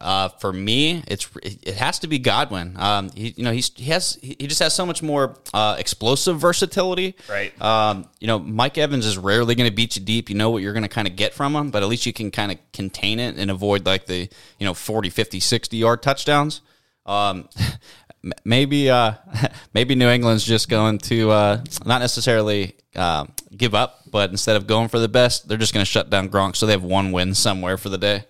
Uh, 0.00 0.30
for 0.30 0.50
me, 0.50 1.04
it's 1.06 1.28
it 1.42 1.74
has 1.74 1.98
to 1.98 2.06
be 2.06 2.18
Godwin. 2.18 2.74
Um, 2.78 3.10
he, 3.14 3.34
you 3.36 3.44
know, 3.44 3.52
he's 3.52 3.70
he 3.76 3.90
has 3.90 4.18
he 4.22 4.46
just 4.46 4.60
has 4.60 4.74
so 4.74 4.86
much 4.86 5.02
more 5.02 5.36
uh, 5.52 5.76
explosive 5.78 6.40
versatility. 6.40 7.16
Right. 7.28 7.52
Um, 7.60 8.08
you 8.18 8.28
know, 8.28 8.38
Mike 8.38 8.78
Evans 8.78 9.04
is 9.04 9.18
rarely 9.18 9.54
going 9.54 9.68
to 9.68 9.76
beat 9.76 9.94
you 9.94 10.02
deep. 10.02 10.30
You 10.30 10.36
know 10.36 10.48
what 10.48 10.62
you're 10.62 10.72
going 10.72 10.84
to 10.84 10.88
kind 10.88 11.06
of 11.06 11.14
get 11.14 11.34
from 11.34 11.54
him, 11.54 11.70
but 11.70 11.82
at 11.82 11.88
least 11.90 12.06
you 12.06 12.14
can 12.14 12.30
kind 12.30 12.50
of 12.50 12.58
contain 12.72 13.20
it 13.20 13.36
and 13.36 13.50
avoid 13.50 13.84
like 13.84 14.06
the 14.06 14.26
you 14.58 14.64
know 14.64 14.72
40, 14.72 15.10
50, 15.10 15.38
60 15.38 15.76
yard 15.76 16.02
touchdowns. 16.02 16.62
Um, 17.04 17.46
maybe 18.46 18.88
uh, 18.88 19.12
maybe 19.74 19.94
New 19.96 20.08
England's 20.08 20.44
just 20.44 20.70
going 20.70 20.96
to 21.00 21.30
uh, 21.30 21.64
not 21.84 21.98
necessarily 21.98 22.74
uh, 22.94 23.26
give 23.56 23.74
up, 23.74 24.00
but 24.10 24.30
instead 24.30 24.56
of 24.56 24.66
going 24.66 24.88
for 24.88 24.98
the 24.98 25.08
best, 25.08 25.48
they're 25.48 25.58
just 25.58 25.74
going 25.74 25.84
to 25.84 25.90
shut 25.90 26.10
down 26.10 26.28
Gronk, 26.28 26.56
so 26.56 26.66
they 26.66 26.72
have 26.72 26.84
one 26.84 27.12
win 27.12 27.34
somewhere 27.34 27.76
for 27.76 27.88
the 27.88 27.98
day. 27.98 28.24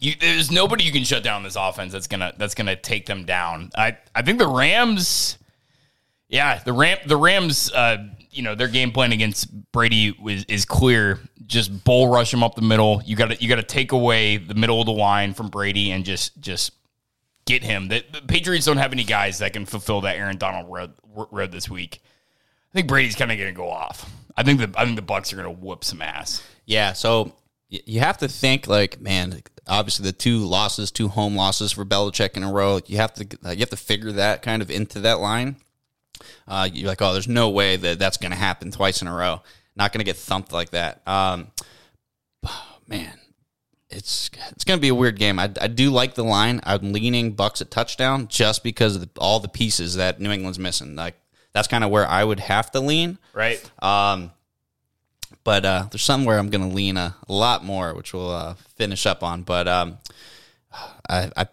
You, 0.00 0.14
there's 0.20 0.50
nobody 0.50 0.84
you 0.84 0.92
can 0.92 1.04
shut 1.04 1.22
down 1.22 1.42
this 1.42 1.56
offense 1.56 1.92
that's 1.92 2.06
gonna 2.06 2.32
that's 2.36 2.54
gonna 2.54 2.76
take 2.76 3.06
them 3.06 3.24
down. 3.24 3.70
I 3.76 3.96
I 4.14 4.22
think 4.22 4.38
the 4.38 4.46
Rams, 4.46 5.38
yeah, 6.28 6.62
the 6.62 6.72
Ram 6.72 6.98
the 7.06 7.16
Rams, 7.16 7.72
uh, 7.72 8.06
you 8.30 8.42
know, 8.42 8.54
their 8.54 8.68
game 8.68 8.92
plan 8.92 9.12
against 9.12 9.48
Brady 9.72 10.12
was 10.20 10.44
is 10.44 10.64
clear. 10.64 11.18
Just 11.46 11.84
bull 11.84 12.08
rush 12.08 12.32
him 12.32 12.44
up 12.44 12.54
the 12.54 12.62
middle. 12.62 13.02
You 13.04 13.16
got 13.16 13.30
to 13.30 13.42
you 13.42 13.48
got 13.48 13.56
to 13.56 13.62
take 13.62 13.92
away 13.92 14.36
the 14.36 14.54
middle 14.54 14.80
of 14.80 14.86
the 14.86 14.92
line 14.92 15.34
from 15.34 15.48
Brady 15.48 15.90
and 15.90 16.04
just 16.04 16.40
just 16.40 16.72
get 17.46 17.62
him. 17.62 17.88
The, 17.88 18.04
the 18.12 18.20
Patriots 18.20 18.66
don't 18.66 18.76
have 18.76 18.92
any 18.92 19.04
guys 19.04 19.38
that 19.38 19.52
can 19.52 19.64
fulfill 19.64 20.02
that 20.02 20.16
Aaron 20.16 20.36
Donald 20.36 20.70
road, 20.70 20.92
road 21.30 21.52
this 21.52 21.70
week. 21.70 22.02
I 22.76 22.80
think 22.80 22.88
Brady's 22.88 23.14
kind 23.16 23.32
of 23.32 23.38
going 23.38 23.54
to 23.54 23.56
go 23.56 23.70
off. 23.70 24.12
I 24.36 24.42
think 24.42 24.60
the 24.60 24.70
I 24.78 24.84
think 24.84 24.96
the 24.96 25.02
Bucks 25.02 25.32
are 25.32 25.36
going 25.36 25.48
to 25.48 25.64
whoop 25.64 25.82
some 25.82 26.02
ass. 26.02 26.42
Yeah, 26.66 26.92
so 26.92 27.32
you 27.70 28.00
have 28.00 28.18
to 28.18 28.28
think 28.28 28.66
like, 28.66 29.00
man, 29.00 29.40
obviously 29.66 30.04
the 30.04 30.12
two 30.12 30.40
losses, 30.40 30.90
two 30.90 31.08
home 31.08 31.34
losses 31.34 31.72
for 31.72 31.86
Belichick 31.86 32.36
in 32.36 32.42
a 32.42 32.52
row. 32.52 32.80
You 32.84 32.98
have 32.98 33.14
to 33.14 33.26
uh, 33.46 33.50
you 33.52 33.60
have 33.60 33.70
to 33.70 33.78
figure 33.78 34.12
that 34.12 34.42
kind 34.42 34.60
of 34.60 34.70
into 34.70 35.00
that 35.00 35.20
line. 35.20 35.56
Uh, 36.46 36.68
you're 36.70 36.86
like, 36.86 37.00
oh, 37.00 37.14
there's 37.14 37.26
no 37.26 37.48
way 37.48 37.76
that 37.76 37.98
that's 37.98 38.18
going 38.18 38.32
to 38.32 38.36
happen 38.36 38.70
twice 38.70 39.00
in 39.00 39.08
a 39.08 39.14
row. 39.14 39.40
Not 39.74 39.94
going 39.94 40.00
to 40.00 40.04
get 40.04 40.16
thumped 40.16 40.52
like 40.52 40.68
that. 40.72 41.00
Um, 41.08 41.52
man, 42.86 43.18
it's 43.88 44.30
it's 44.50 44.64
going 44.64 44.76
to 44.76 44.82
be 44.82 44.88
a 44.88 44.94
weird 44.94 45.18
game. 45.18 45.38
I, 45.38 45.50
I 45.62 45.68
do 45.68 45.88
like 45.88 46.14
the 46.14 46.24
line. 46.24 46.60
I'm 46.64 46.92
leaning 46.92 47.32
Bucks 47.32 47.62
at 47.62 47.70
touchdown 47.70 48.28
just 48.28 48.62
because 48.62 48.96
of 48.96 49.00
the, 49.00 49.08
all 49.18 49.40
the 49.40 49.48
pieces 49.48 49.94
that 49.94 50.20
New 50.20 50.30
England's 50.30 50.58
missing. 50.58 50.94
Like 50.94 51.14
that's 51.56 51.68
kind 51.68 51.82
of 51.82 51.90
where 51.90 52.06
I 52.06 52.22
would 52.22 52.38
have 52.38 52.70
to 52.72 52.80
lean. 52.80 53.16
Right. 53.32 53.58
Um, 53.82 54.30
but 55.42 55.64
uh, 55.64 55.86
there's 55.90 56.02
somewhere 56.02 56.38
I'm 56.38 56.50
going 56.50 56.68
to 56.68 56.74
lean 56.74 56.98
a, 56.98 57.16
a 57.26 57.32
lot 57.32 57.64
more, 57.64 57.94
which 57.94 58.12
we'll 58.12 58.30
uh, 58.30 58.54
finish 58.74 59.06
up 59.06 59.22
on. 59.22 59.42
But 59.42 59.66
um, 59.66 59.96
I, 61.08 61.30
I 61.34 61.46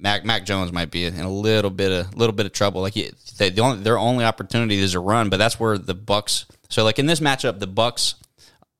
Mac 0.00 0.24
Mac 0.24 0.46
Jones 0.46 0.72
might 0.72 0.90
be 0.90 1.04
in 1.04 1.20
a 1.20 1.30
little 1.30 1.70
bit 1.70 1.92
of 1.92 2.16
little 2.16 2.34
bit 2.34 2.44
of 2.44 2.52
trouble. 2.52 2.80
Like 2.80 2.94
he, 2.94 3.12
they, 3.38 3.50
the 3.50 3.62
only 3.62 3.84
their 3.84 3.98
only 3.98 4.24
opportunity 4.24 4.78
is 4.78 4.94
a 4.94 5.00
run, 5.00 5.30
but 5.30 5.36
that's 5.36 5.60
where 5.60 5.78
the 5.78 5.94
Bucks. 5.94 6.46
So 6.68 6.82
like 6.82 6.98
in 6.98 7.06
this 7.06 7.20
matchup, 7.20 7.60
the 7.60 7.68
Bucks 7.68 8.16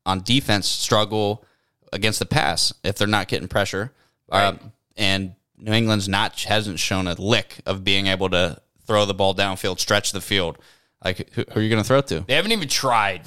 on 0.05 0.23
defense 0.23 0.67
struggle 0.67 1.45
against 1.93 2.19
the 2.19 2.27
pass 2.27 2.75
if 2.83 2.99
they're 2.99 3.07
not 3.07 3.29
getting 3.29 3.47
pressure, 3.47 3.93
um, 4.33 4.73
and 4.97 5.37
New 5.57 5.73
England's 5.73 6.09
not 6.09 6.41
hasn't 6.43 6.81
shown 6.81 7.07
a 7.07 7.15
lick 7.15 7.61
of 7.67 7.85
being 7.85 8.09
able 8.09 8.31
to 8.31 8.61
throw 8.87 9.05
the 9.05 9.15
ball 9.15 9.35
downfield, 9.35 9.79
stretch 9.81 10.13
the 10.13 10.21
field. 10.21 10.59
Like 11.05 11.31
who, 11.35 11.45
who 11.53 11.61
are 11.61 11.63
you 11.63 11.69
going 11.69 11.83
to 11.83 11.87
throw 11.87 11.99
it 11.99 12.07
to? 12.09 12.21
They 12.21 12.35
haven't 12.35 12.53
even 12.53 12.69
tried. 12.69 13.23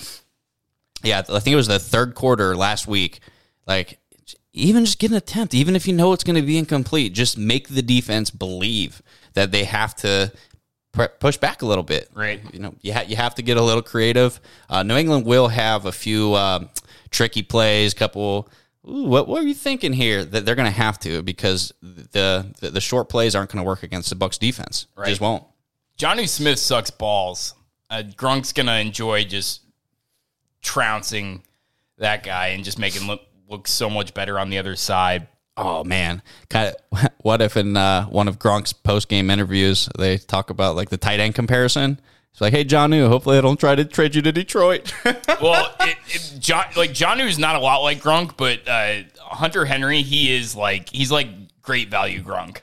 yeah, 1.04 1.20
I 1.20 1.40
think 1.40 1.54
it 1.54 1.58
was 1.58 1.68
the 1.68 1.80
third 1.80 2.16
quarter 2.16 2.56
last 2.56 2.88
week. 2.88 3.20
Like, 3.68 4.00
even 4.52 4.84
just 4.84 5.00
get 5.00 5.12
an 5.12 5.18
attempt, 5.18 5.54
even 5.54 5.76
if 5.76 5.88
you 5.88 5.94
know 5.94 6.12
it's 6.12 6.24
going 6.24 6.36
to 6.36 6.42
be 6.42 6.58
incomplete, 6.58 7.14
just 7.14 7.38
make 7.38 7.70
the 7.70 7.82
defense 7.84 8.32
believe 8.32 9.02
that 9.34 9.52
they 9.52 9.64
have 9.64 9.96
to 9.98 10.32
push 11.20 11.38
back 11.38 11.62
a 11.62 11.66
little 11.66 11.84
bit. 11.84 12.10
Right. 12.16 12.42
You 12.52 12.60
know, 12.60 12.74
you, 12.82 12.92
ha- 12.92 13.06
you 13.08 13.16
have 13.16 13.36
to 13.36 13.44
get 13.44 13.58
a 13.58 13.62
little 13.62 13.84
creative. 13.84 14.42
Uh, 14.68 14.82
New 14.84 14.98
England 14.98 15.26
will 15.26 15.48
have 15.50 15.86
a 15.86 15.92
few 15.92 16.34
um, 16.34 16.70
tricky 17.12 17.44
plays, 17.44 17.94
couple. 17.94 18.50
Ooh, 18.88 19.04
what, 19.04 19.28
what 19.28 19.44
are 19.44 19.48
you 19.48 19.54
thinking 19.54 19.94
here? 19.94 20.26
That 20.26 20.46
they're 20.46 20.56
going 20.56 20.66
to 20.66 20.78
have 20.78 21.00
to 21.02 21.22
because 21.22 21.72
the, 21.82 22.48
the 22.60 22.72
the 22.72 22.82
short 22.82 23.08
plays 23.08 23.36
aren't 23.36 23.52
going 23.52 23.64
to 23.64 23.68
work 23.68 23.84
against 23.84 24.10
the 24.10 24.16
Bucks 24.16 24.38
defense. 24.40 24.88
Right. 24.96 25.10
Just 25.10 25.22
won't. 25.22 25.44
Jonnu 26.00 26.30
Smith 26.30 26.60
sucks 26.60 26.90
balls. 26.90 27.54
Uh, 27.90 28.04
Gronk's 28.16 28.54
gonna 28.54 28.76
enjoy 28.76 29.26
just 29.26 29.62
trouncing 30.62 31.44
that 31.98 32.24
guy 32.24 32.48
and 32.48 32.64
just 32.64 32.80
making 32.80 33.06
look 33.06 33.22
look 33.50 33.68
so 33.68 33.90
much 33.90 34.14
better 34.14 34.40
on 34.40 34.50
the 34.50 34.58
other 34.58 34.78
side. 34.78 35.28
Oh 35.58 35.84
man, 35.84 36.22
kind 36.50 36.74
of. 36.74 37.10
What 37.22 37.42
if 37.42 37.58
in 37.58 37.76
uh, 37.76 38.06
one 38.06 38.30
of 38.30 38.40
Gronk's 38.40 38.72
post 38.72 39.10
game 39.10 39.30
interviews 39.30 39.90
they 39.98 40.18
talk 40.18 40.50
about 40.50 40.78
like 40.78 40.90
the 40.90 40.98
tight 40.98 41.20
end 41.20 41.36
comparison? 41.36 42.00
It's 42.32 42.40
like, 42.40 42.54
hey, 42.54 42.64
Jonnu, 42.64 43.10
hopefully 43.10 43.38
I 43.38 43.42
don't 43.42 43.60
try 43.60 43.76
to 43.76 43.84
trade 43.84 44.16
you 44.16 44.22
to 44.22 44.32
Detroit. 44.32 44.94
Well, 45.42 45.74
it, 45.80 45.98
it, 46.08 46.36
John 46.40 46.66
like 46.76 46.92
Jonnu's 46.92 47.40
not 47.40 47.56
a 47.56 47.60
lot 47.60 47.82
like 47.82 48.02
Gronk, 48.02 48.36
but 48.36 48.68
uh, 48.68 49.04
Hunter 49.20 49.64
Henry, 49.64 50.02
he 50.02 50.36
is 50.36 50.54
like 50.54 50.90
he's 50.90 51.12
like 51.12 51.28
great 51.62 51.90
value 51.90 52.22
Grunk. 52.22 52.58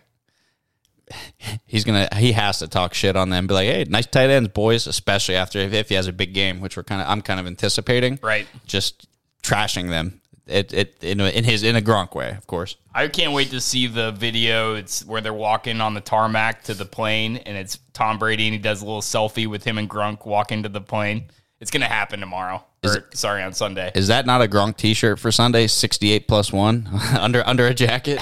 He's 1.66 1.84
gonna, 1.84 2.08
he 2.16 2.32
has 2.32 2.58
to 2.58 2.68
talk 2.68 2.94
shit 2.94 3.16
on 3.16 3.30
them. 3.30 3.46
Be 3.46 3.54
like, 3.54 3.68
hey, 3.68 3.84
nice 3.88 4.06
tight 4.06 4.30
ends, 4.30 4.48
boys. 4.50 4.86
Especially 4.86 5.36
after 5.36 5.58
if, 5.58 5.72
if 5.72 5.88
he 5.88 5.94
has 5.94 6.06
a 6.06 6.12
big 6.12 6.34
game, 6.34 6.60
which 6.60 6.76
we're 6.76 6.82
kind 6.82 7.00
of, 7.00 7.08
I'm 7.08 7.22
kind 7.22 7.40
of 7.40 7.46
anticipating. 7.46 8.18
Right. 8.22 8.46
Just 8.66 9.08
trashing 9.42 9.90
them. 9.90 10.20
It, 10.46 10.72
it 10.72 11.02
in, 11.02 11.20
a, 11.20 11.28
in 11.28 11.42
his 11.42 11.64
in 11.64 11.74
a 11.74 11.80
Gronk 11.80 12.14
way, 12.14 12.30
of 12.30 12.46
course. 12.46 12.76
I 12.94 13.08
can't 13.08 13.32
wait 13.32 13.50
to 13.50 13.60
see 13.60 13.88
the 13.88 14.12
video. 14.12 14.74
It's 14.74 15.04
where 15.04 15.20
they're 15.20 15.34
walking 15.34 15.80
on 15.80 15.94
the 15.94 16.00
tarmac 16.00 16.62
to 16.64 16.74
the 16.74 16.84
plane, 16.84 17.38
and 17.38 17.56
it's 17.56 17.80
Tom 17.92 18.18
Brady, 18.18 18.46
and 18.46 18.52
he 18.52 18.60
does 18.60 18.80
a 18.80 18.84
little 18.84 19.00
selfie 19.00 19.48
with 19.48 19.64
him 19.64 19.76
and 19.76 19.90
Gronk 19.90 20.24
walking 20.24 20.62
to 20.62 20.68
the 20.68 20.80
plane. 20.80 21.24
It's 21.58 21.70
gonna 21.70 21.86
happen 21.86 22.20
tomorrow. 22.20 22.62
Or, 22.84 23.08
sorry, 23.14 23.42
on 23.42 23.54
Sunday. 23.54 23.90
Is 23.96 24.06
that 24.08 24.26
not 24.26 24.40
a 24.40 24.46
Gronk 24.46 24.76
T-shirt 24.76 25.18
for 25.18 25.32
Sunday? 25.32 25.66
Sixty 25.66 26.12
eight 26.12 26.28
plus 26.28 26.52
one 26.52 26.88
under 27.18 27.44
under 27.44 27.66
a 27.66 27.74
jacket. 27.74 28.20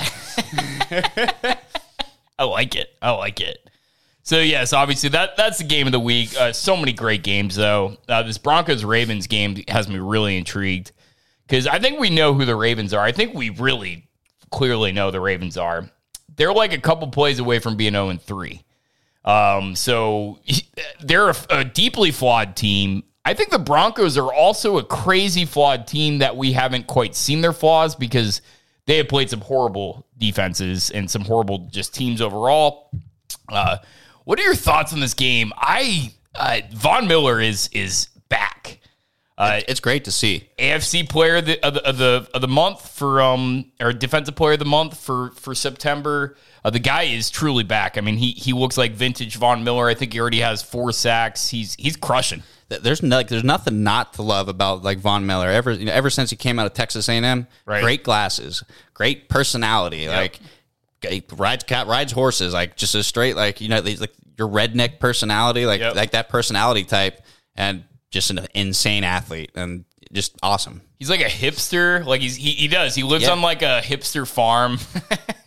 I 2.38 2.44
like 2.44 2.74
it. 2.74 2.88
I 3.00 3.12
like 3.12 3.40
it. 3.40 3.70
So 4.22 4.40
yes, 4.40 4.72
obviously 4.72 5.10
that 5.10 5.36
that's 5.36 5.58
the 5.58 5.64
game 5.64 5.86
of 5.86 5.92
the 5.92 6.00
week. 6.00 6.34
Uh, 6.38 6.52
so 6.52 6.76
many 6.76 6.92
great 6.92 7.22
games 7.22 7.56
though. 7.56 7.98
Uh, 8.08 8.22
this 8.22 8.38
Broncos 8.38 8.84
Ravens 8.84 9.26
game 9.26 9.62
has 9.68 9.88
me 9.88 9.98
really 9.98 10.38
intrigued 10.38 10.92
because 11.46 11.66
I 11.66 11.78
think 11.78 12.00
we 12.00 12.10
know 12.10 12.32
who 12.32 12.46
the 12.46 12.56
Ravens 12.56 12.94
are. 12.94 13.02
I 13.02 13.12
think 13.12 13.34
we 13.34 13.50
really 13.50 14.08
clearly 14.50 14.92
know 14.92 15.10
the 15.10 15.20
Ravens 15.20 15.56
are. 15.58 15.90
They're 16.36 16.54
like 16.54 16.72
a 16.72 16.80
couple 16.80 17.08
plays 17.08 17.38
away 17.38 17.58
from 17.58 17.76
being 17.76 17.92
zero 17.92 18.08
and 18.08 18.20
three. 18.20 18.62
Um, 19.24 19.76
so 19.76 20.38
they're 21.00 21.28
a, 21.28 21.36
a 21.50 21.64
deeply 21.64 22.10
flawed 22.10 22.56
team. 22.56 23.04
I 23.26 23.34
think 23.34 23.50
the 23.50 23.58
Broncos 23.58 24.18
are 24.18 24.32
also 24.32 24.78
a 24.78 24.84
crazy 24.84 25.44
flawed 25.44 25.86
team 25.86 26.18
that 26.18 26.36
we 26.36 26.52
haven't 26.52 26.86
quite 26.86 27.14
seen 27.14 27.40
their 27.40 27.52
flaws 27.52 27.94
because 27.94 28.42
they 28.86 28.98
have 28.98 29.08
played 29.08 29.30
some 29.30 29.40
horrible 29.40 30.03
defenses 30.26 30.90
and 30.90 31.10
some 31.10 31.22
horrible 31.22 31.68
just 31.70 31.94
teams 31.94 32.20
overall. 32.20 32.90
Uh, 33.48 33.78
what 34.24 34.38
are 34.38 34.42
your 34.42 34.54
thoughts 34.54 34.92
on 34.92 35.00
this 35.00 35.14
game? 35.14 35.52
I 35.56 36.12
uh, 36.34 36.60
Von 36.72 37.06
Miller 37.06 37.40
is 37.40 37.68
is 37.72 38.08
back. 38.28 38.80
Uh, 39.36 39.60
it's 39.66 39.80
great 39.80 40.04
to 40.04 40.12
see. 40.12 40.48
AFC 40.58 41.08
player 41.08 41.36
of 41.36 41.46
the, 41.46 41.66
of 41.66 41.74
the 41.74 41.88
of 41.88 41.98
the 41.98 42.28
of 42.34 42.40
the 42.40 42.48
month 42.48 42.88
for 42.88 43.20
um 43.20 43.72
or 43.80 43.92
defensive 43.92 44.36
player 44.36 44.52
of 44.52 44.60
the 44.60 44.64
month 44.64 44.98
for 44.98 45.32
for 45.32 45.54
September. 45.54 46.36
Uh, 46.64 46.70
the 46.70 46.78
guy 46.78 47.02
is 47.02 47.30
truly 47.30 47.64
back. 47.64 47.98
I 47.98 48.00
mean, 48.00 48.16
he 48.16 48.30
he 48.30 48.52
looks 48.52 48.78
like 48.78 48.92
vintage 48.92 49.36
Von 49.36 49.64
Miller. 49.64 49.88
I 49.88 49.94
think 49.94 50.12
he 50.12 50.20
already 50.20 50.40
has 50.40 50.62
four 50.62 50.92
sacks. 50.92 51.48
He's 51.48 51.74
he's 51.74 51.96
crushing. 51.96 52.42
Th- 52.70 52.82
there's 52.82 53.02
no, 53.02 53.16
like 53.16 53.28
there's 53.28 53.44
nothing 53.44 53.82
not 53.82 54.14
to 54.14 54.22
love 54.22 54.48
about 54.48 54.82
like 54.82 54.98
Von 54.98 55.26
Miller. 55.26 55.48
Ever 55.48 55.72
you 55.72 55.84
know, 55.86 55.92
ever 55.92 56.10
since 56.10 56.30
he 56.30 56.36
came 56.36 56.58
out 56.58 56.66
of 56.66 56.72
Texas 56.74 57.08
A&M, 57.08 57.46
Right. 57.66 57.82
great 57.82 58.02
glasses, 58.04 58.62
great 58.92 59.28
personality, 59.28 60.08
like 60.08 60.38
he 61.08 61.22
rides 61.32 61.64
cat 61.64 61.86
rides 61.86 62.12
horses, 62.12 62.52
like 62.54 62.76
just 62.76 62.94
a 62.94 63.02
straight 63.02 63.36
like 63.36 63.60
you 63.60 63.68
know 63.68 63.80
these, 63.80 64.00
like 64.00 64.12
your 64.38 64.48
redneck 64.48 64.98
personality, 64.98 65.66
like 65.66 65.80
Yep. 65.80 65.94
like 65.96 66.10
that 66.12 66.28
personality 66.28 66.84
type, 66.84 67.20
and 67.56 67.84
just 68.10 68.30
an 68.30 68.46
insane 68.54 69.04
athlete 69.04 69.50
and 69.54 69.84
just 70.12 70.36
awesome. 70.42 70.80
He's 70.98 71.10
like 71.10 71.20
a 71.20 71.24
hipster. 71.24 72.04
Like 72.04 72.20
he's 72.20 72.36
he, 72.36 72.50
he 72.52 72.68
does. 72.68 72.94
He 72.94 73.02
lives 73.02 73.24
Yeah. 73.24 73.32
on 73.32 73.42
like 73.42 73.62
a 73.62 73.80
hipster 73.82 74.26
farm. 74.26 74.78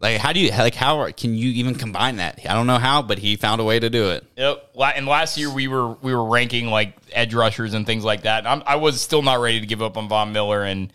Like 0.00 0.16
how 0.16 0.32
do 0.32 0.40
you 0.40 0.50
like 0.50 0.74
how 0.74 1.10
can 1.12 1.34
you 1.34 1.50
even 1.50 1.74
combine 1.74 2.16
that? 2.16 2.40
I 2.48 2.54
don't 2.54 2.66
know 2.66 2.78
how, 2.78 3.02
but 3.02 3.18
he 3.18 3.36
found 3.36 3.60
a 3.60 3.64
way 3.64 3.78
to 3.78 3.90
do 3.90 4.10
it. 4.10 4.24
Yep. 4.36 4.70
And 4.96 5.06
last 5.06 5.36
year 5.36 5.52
we 5.52 5.68
were 5.68 5.92
we 5.92 6.14
were 6.14 6.24
ranking 6.24 6.68
like 6.68 6.96
edge 7.12 7.34
rushers 7.34 7.74
and 7.74 7.84
things 7.84 8.02
like 8.02 8.22
that. 8.22 8.46
I'm, 8.46 8.62
I 8.66 8.76
was 8.76 9.00
still 9.00 9.20
not 9.20 9.40
ready 9.40 9.60
to 9.60 9.66
give 9.66 9.82
up 9.82 9.98
on 9.98 10.08
Von 10.08 10.32
Miller, 10.32 10.62
and 10.62 10.90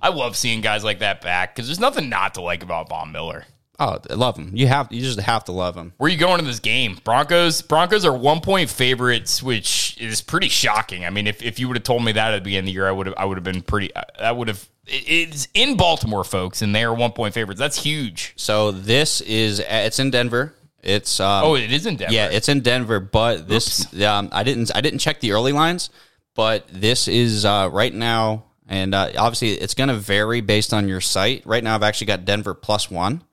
I 0.00 0.08
love 0.08 0.36
seeing 0.36 0.62
guys 0.62 0.84
like 0.84 1.00
that 1.00 1.20
back 1.20 1.54
because 1.54 1.68
there's 1.68 1.80
nothing 1.80 2.08
not 2.08 2.34
to 2.34 2.40
like 2.40 2.62
about 2.62 2.88
Von 2.88 3.12
Miller. 3.12 3.44
Oh, 3.78 3.98
I 4.08 4.14
love 4.14 4.36
them. 4.36 4.52
You 4.54 4.66
have 4.68 4.90
you 4.90 5.02
just 5.02 5.20
have 5.20 5.44
to 5.44 5.52
love 5.52 5.74
them. 5.74 5.92
Where 5.98 6.08
are 6.08 6.10
you 6.10 6.16
going 6.18 6.38
in 6.38 6.46
this 6.46 6.60
game? 6.60 6.98
Broncos. 7.04 7.60
Broncos 7.62 8.04
are 8.06 8.16
one 8.16 8.40
point 8.40 8.70
favorites, 8.70 9.42
which 9.42 9.96
is 10.00 10.22
pretty 10.22 10.48
shocking. 10.48 11.04
I 11.04 11.10
mean, 11.10 11.26
if, 11.26 11.42
if 11.42 11.58
you 11.58 11.68
would 11.68 11.76
have 11.76 11.84
told 11.84 12.02
me 12.04 12.12
that 12.12 12.32
at 12.32 12.38
the 12.38 12.40
beginning 12.44 12.60
of 12.60 12.66
the 12.66 12.72
year, 12.72 12.88
I 12.88 12.92
would 12.92 13.06
have 13.06 13.16
I 13.18 13.24
would 13.26 13.36
have 13.36 13.44
been 13.44 13.60
pretty. 13.62 13.90
I 14.18 14.32
would 14.32 14.48
have. 14.48 14.66
It's 14.86 15.48
in 15.52 15.76
Baltimore, 15.76 16.24
folks, 16.24 16.62
and 16.62 16.74
they 16.74 16.84
are 16.84 16.94
one 16.94 17.12
point 17.12 17.34
favorites. 17.34 17.58
That's 17.58 17.82
huge. 17.82 18.32
So 18.36 18.70
this 18.70 19.20
is 19.20 19.60
it's 19.60 19.98
in 19.98 20.10
Denver. 20.10 20.54
It's 20.82 21.18
um, 21.20 21.44
Oh, 21.44 21.54
it 21.56 21.72
is 21.72 21.84
in 21.86 21.96
Denver. 21.96 22.14
yeah, 22.14 22.28
it's 22.28 22.48
in 22.48 22.60
Denver. 22.60 23.00
But 23.00 23.48
this 23.48 24.00
um, 24.02 24.28
I 24.32 24.42
didn't 24.44 24.70
I 24.74 24.80
didn't 24.80 25.00
check 25.00 25.20
the 25.20 25.32
early 25.32 25.52
lines, 25.52 25.90
but 26.34 26.66
this 26.68 27.08
is 27.08 27.44
uh, 27.44 27.68
right 27.72 27.92
now, 27.92 28.44
and 28.68 28.94
uh, 28.94 29.10
obviously 29.18 29.50
it's 29.50 29.74
going 29.74 29.88
to 29.88 29.96
vary 29.96 30.40
based 30.40 30.72
on 30.72 30.86
your 30.88 31.00
site. 31.00 31.44
Right 31.44 31.62
now, 31.64 31.74
I've 31.74 31.82
actually 31.82 32.06
got 32.06 32.24
Denver 32.24 32.54
plus 32.54 32.88
one, 32.88 33.24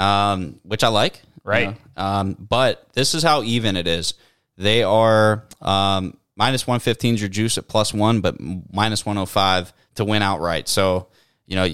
um, 0.00 0.58
which 0.62 0.82
I 0.84 0.88
like. 0.88 1.16
you 1.24 1.30
Right. 1.44 1.68
know. 1.96 2.02
Um, 2.02 2.36
but 2.38 2.86
this 2.94 3.14
is 3.14 3.22
how 3.22 3.42
even 3.42 3.76
it 3.76 3.86
is. 3.86 4.14
They 4.56 4.82
are 4.82 5.44
um, 5.62 6.16
minus 6.36 6.66
one 6.66 6.80
fifteen 6.80 7.14
is 7.14 7.20
your 7.20 7.28
juice 7.30 7.58
at 7.58 7.68
plus 7.68 7.94
one, 7.94 8.20
but 8.20 8.36
minus 8.38 9.06
one 9.06 9.16
hundred 9.16 9.26
five 9.26 9.72
to 9.94 10.04
win 10.04 10.22
outright. 10.22 10.68
So 10.68 11.08
you 11.46 11.56
know 11.56 11.68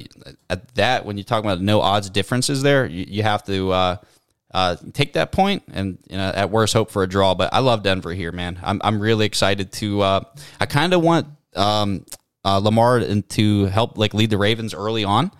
at 0.51 0.75
that 0.75 1.05
when 1.05 1.19
you 1.19 1.25
talk 1.25 1.43
about 1.45 1.61
no 1.61 1.81
odds 1.81 2.09
differences 2.11 2.63
there, 2.63 2.87
you, 2.87 3.05
you 3.09 3.23
have 3.23 3.45
to. 3.47 3.73
Uh, 3.73 3.97
uh, 4.55 4.77
take 4.95 5.15
that 5.15 5.33
point 5.33 5.63
and 5.75 5.99
you 6.09 6.17
know 6.17 6.31
at 6.35 6.51
worst 6.51 6.73
hope 6.73 6.91
for 6.91 7.03
a 7.03 7.07
draw. 7.07 7.35
But 7.35 7.53
I 7.53 7.59
love 7.59 7.83
Denver 7.83 8.15
here, 8.15 8.33
man. 8.33 8.59
I'm 8.63 8.81
I'm 8.83 9.01
really 9.01 9.27
excited 9.27 9.73
to. 9.73 10.01
Uh, 10.01 10.21
I 10.59 10.65
kind 10.67 10.95
of 10.95 11.03
want 11.03 11.27
um, 11.57 12.07
uh, 12.43 12.57
Lamar 12.59 12.99
and 12.99 13.29
to 13.31 13.65
help 13.67 13.99
like 13.99 14.15
lead 14.15 14.31
the 14.31 14.39
Ravens 14.39 14.73
early 14.73 15.05
on, 15.05 15.31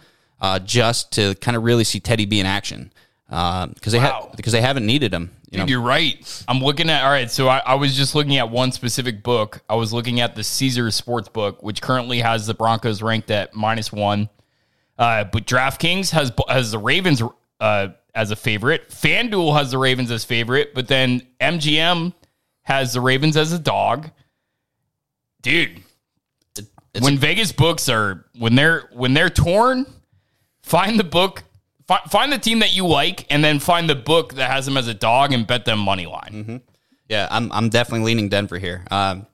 uh, 0.41 0.59
just 0.59 1.13
to 1.13 1.35
kind 1.37 1.57
of 1.57 1.63
really 1.65 1.85
see 1.85 2.01
Teddy 2.01 2.27
be 2.27 2.41
in 2.41 2.47
action 2.47 2.93
because 3.29 3.93
they 3.93 3.99
Wow. 3.99 4.29
have 4.29 4.37
because 4.37 4.53
they 4.53 4.61
haven't 4.61 4.87
needed 4.87 5.13
him. 5.13 5.31
You 5.51 5.61
Dude, 5.61 5.71
you're 5.71 5.81
right. 5.81 6.45
I'm 6.49 6.59
looking 6.61 6.91
at 6.91 7.05
all 7.05 7.11
right. 7.11 7.31
So 7.31 7.49
I, 7.49 7.59
I 7.59 7.75
was 7.75 7.97
just 7.97 8.15
looking 8.17 8.37
at 8.37 8.51
one 8.51 8.73
specific 8.73 9.23
book. 9.23 9.63
I 9.69 9.77
was 9.77 9.93
looking 9.93 10.21
at 10.21 10.35
the 10.35 10.43
Caesar 10.43 10.91
Sports 10.91 11.29
book, 11.29 11.63
which 11.63 11.81
currently 11.81 12.19
has 12.21 12.47
the 12.47 12.55
Broncos 12.55 13.01
ranked 13.01 13.31
at 13.31 13.55
minus 13.55 13.93
one. 13.93 14.29
Uh, 14.99 15.25
but 15.25 15.47
DraftKings 15.47 16.11
has 16.11 16.33
has 16.49 16.73
the 16.73 16.79
Ravens 16.79 17.23
uh, 17.61 17.89
as 18.15 18.31
a 18.33 18.37
favorite. 18.37 18.89
FanDuel 18.91 19.57
has 19.57 19.71
the 19.71 19.79
Ravens 19.79 20.11
as 20.11 20.25
favorite, 20.25 20.75
but 20.75 20.89
then 20.89 21.23
MGM 21.41 22.13
has 22.63 22.93
the 22.93 23.01
Ravens 23.01 23.37
as 23.37 23.53
a 23.53 23.59
dog. 23.59 24.11
Dude, 25.43 25.83
it's 26.57 26.69
when 27.05 27.19
Vegas 27.19 27.53
books 27.53 27.89
are 27.89 28.25
when 28.37 28.55
they're 28.57 28.89
when 28.93 29.15
they're 29.15 29.31
torn, 29.31 29.87
find 30.67 30.99
the 30.99 31.05
book, 31.05 31.45
fi- 31.87 32.03
find 32.11 32.33
the 32.33 32.39
team 32.39 32.59
that 32.59 32.75
you 32.75 32.87
like, 32.87 33.25
and 33.31 33.43
then 33.43 33.61
find 33.61 33.89
the 33.89 33.95
book 33.95 34.35
that 34.35 34.51
has 34.51 34.67
them 34.67 34.77
as 34.77 34.89
a 34.89 34.95
dog 34.95 35.33
and 35.33 35.47
bet 35.47 35.65
them 35.65 35.79
money 35.79 36.07
line. 36.07 36.61
Yeah, 37.09 37.29
I'm 37.31 37.51
I'm 37.53 37.69
definitely 37.69 38.05
leaning 38.07 38.29
Denver 38.29 38.59
here. 38.59 38.85
Um, 38.91 39.27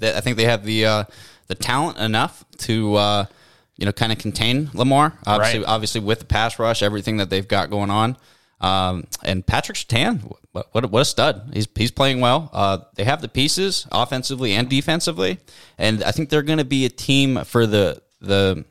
th- 0.00 0.14
I 0.14 0.20
think 0.20 0.36
they 0.36 0.44
have 0.44 0.64
the 0.64 0.86
uh, 0.86 1.04
the 1.46 1.54
talent 1.54 1.98
enough 1.98 2.44
to 2.58 2.94
uh, 2.96 3.24
you 3.76 3.86
know 3.86 3.92
kind 3.92 4.10
of 4.12 4.18
contain 4.18 4.68
Lamar. 4.74 5.14
Obviously, 5.26 5.60
Right. 5.60 5.68
obviously 5.68 6.00
with 6.00 6.18
the 6.18 6.24
pass 6.26 6.58
rush, 6.58 6.82
everything 6.82 7.18
that 7.18 7.30
they've 7.30 7.46
got 7.46 7.70
going 7.70 7.90
on. 7.90 8.16
Um, 8.60 9.06
and 9.22 9.46
Patrick 9.46 9.78
what, 10.50 10.66
what 10.72 10.90
what 10.90 11.02
a 11.02 11.04
stud! 11.04 11.50
He's 11.54 11.68
he's 11.76 11.92
playing 11.92 12.18
well. 12.20 12.50
Uh, 12.52 12.78
they 12.96 13.04
have 13.04 13.22
the 13.22 13.28
pieces 13.28 13.86
offensively 13.92 14.52
and 14.54 14.68
defensively, 14.68 15.38
and 15.78 16.02
I 16.02 16.10
think 16.10 16.28
they're 16.28 16.42
going 16.42 16.58
to 16.58 16.64
be 16.64 16.84
a 16.84 16.88
team 16.88 17.44
for 17.44 17.66
the 17.68 18.02
the 18.20 18.64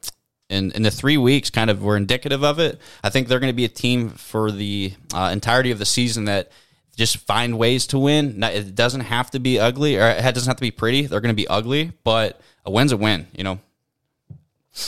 in, 0.49 0.71
in 0.71 0.83
the 0.83 0.91
three 0.91 1.17
weeks 1.17 1.49
kind 1.49 1.69
of 1.69 1.81
were 1.81 1.97
indicative 1.97 2.43
of 2.43 2.59
it. 2.59 2.79
I 3.03 3.09
think 3.09 3.27
they're 3.27 3.39
going 3.39 3.51
to 3.51 3.55
be 3.55 3.65
a 3.65 3.69
team 3.69 4.09
for 4.09 4.51
the 4.51 4.93
uh, 5.13 5.29
entirety 5.33 5.71
of 5.71 5.79
the 5.79 5.85
season 5.85 6.25
that 6.25 6.51
just 6.95 7.17
find 7.17 7.57
ways 7.57 7.85
to 7.87 7.99
win. 7.99 8.41
It 8.43 8.73
doesn't 8.75 9.01
have 9.01 9.29
to 9.31 9.39
be 9.39 9.59
ugly 9.59 9.97
or 9.97 10.07
it 10.07 10.21
doesn't 10.33 10.47
have 10.47 10.57
to 10.57 10.61
be 10.61 10.71
pretty. 10.71 11.05
They're 11.05 11.21
going 11.21 11.35
to 11.35 11.41
be 11.41 11.47
ugly, 11.47 11.91
but 12.03 12.41
a 12.65 12.71
win's 12.71 12.91
a 12.91 12.97
win. 12.97 13.27
You 13.37 13.43
know, 13.43 13.59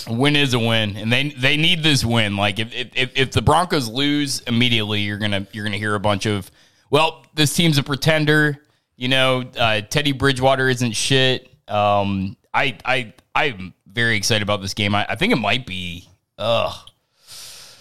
A 0.07 0.13
win 0.13 0.35
is 0.35 0.53
a 0.53 0.59
win, 0.59 0.95
and 0.97 1.11
they 1.11 1.29
they 1.29 1.57
need 1.57 1.81
this 1.83 2.05
win. 2.05 2.37
Like 2.37 2.59
if 2.59 2.73
if, 2.73 3.11
if 3.15 3.31
the 3.31 3.41
Broncos 3.41 3.87
lose 3.87 4.41
immediately, 4.41 5.01
you're 5.01 5.17
gonna 5.17 5.47
you're 5.51 5.65
gonna 5.65 5.77
hear 5.77 5.95
a 5.95 5.99
bunch 5.99 6.25
of, 6.25 6.49
well, 6.89 7.25
this 7.33 7.55
team's 7.55 7.77
a 7.77 7.83
pretender. 7.83 8.57
You 8.97 9.07
know, 9.07 9.43
uh, 9.57 9.81
Teddy 9.81 10.11
Bridgewater 10.11 10.69
isn't 10.69 10.91
shit. 10.91 11.49
Um, 11.67 12.37
I 12.53 12.77
I 12.85 13.13
I'm 13.33 13.73
very 13.91 14.15
excited 14.17 14.43
about 14.43 14.61
this 14.61 14.73
game. 14.73 14.95
I, 14.95 15.05
I 15.09 15.15
think 15.15 15.33
it 15.33 15.37
might 15.37 15.65
be. 15.65 16.07
Ugh. 16.37 16.73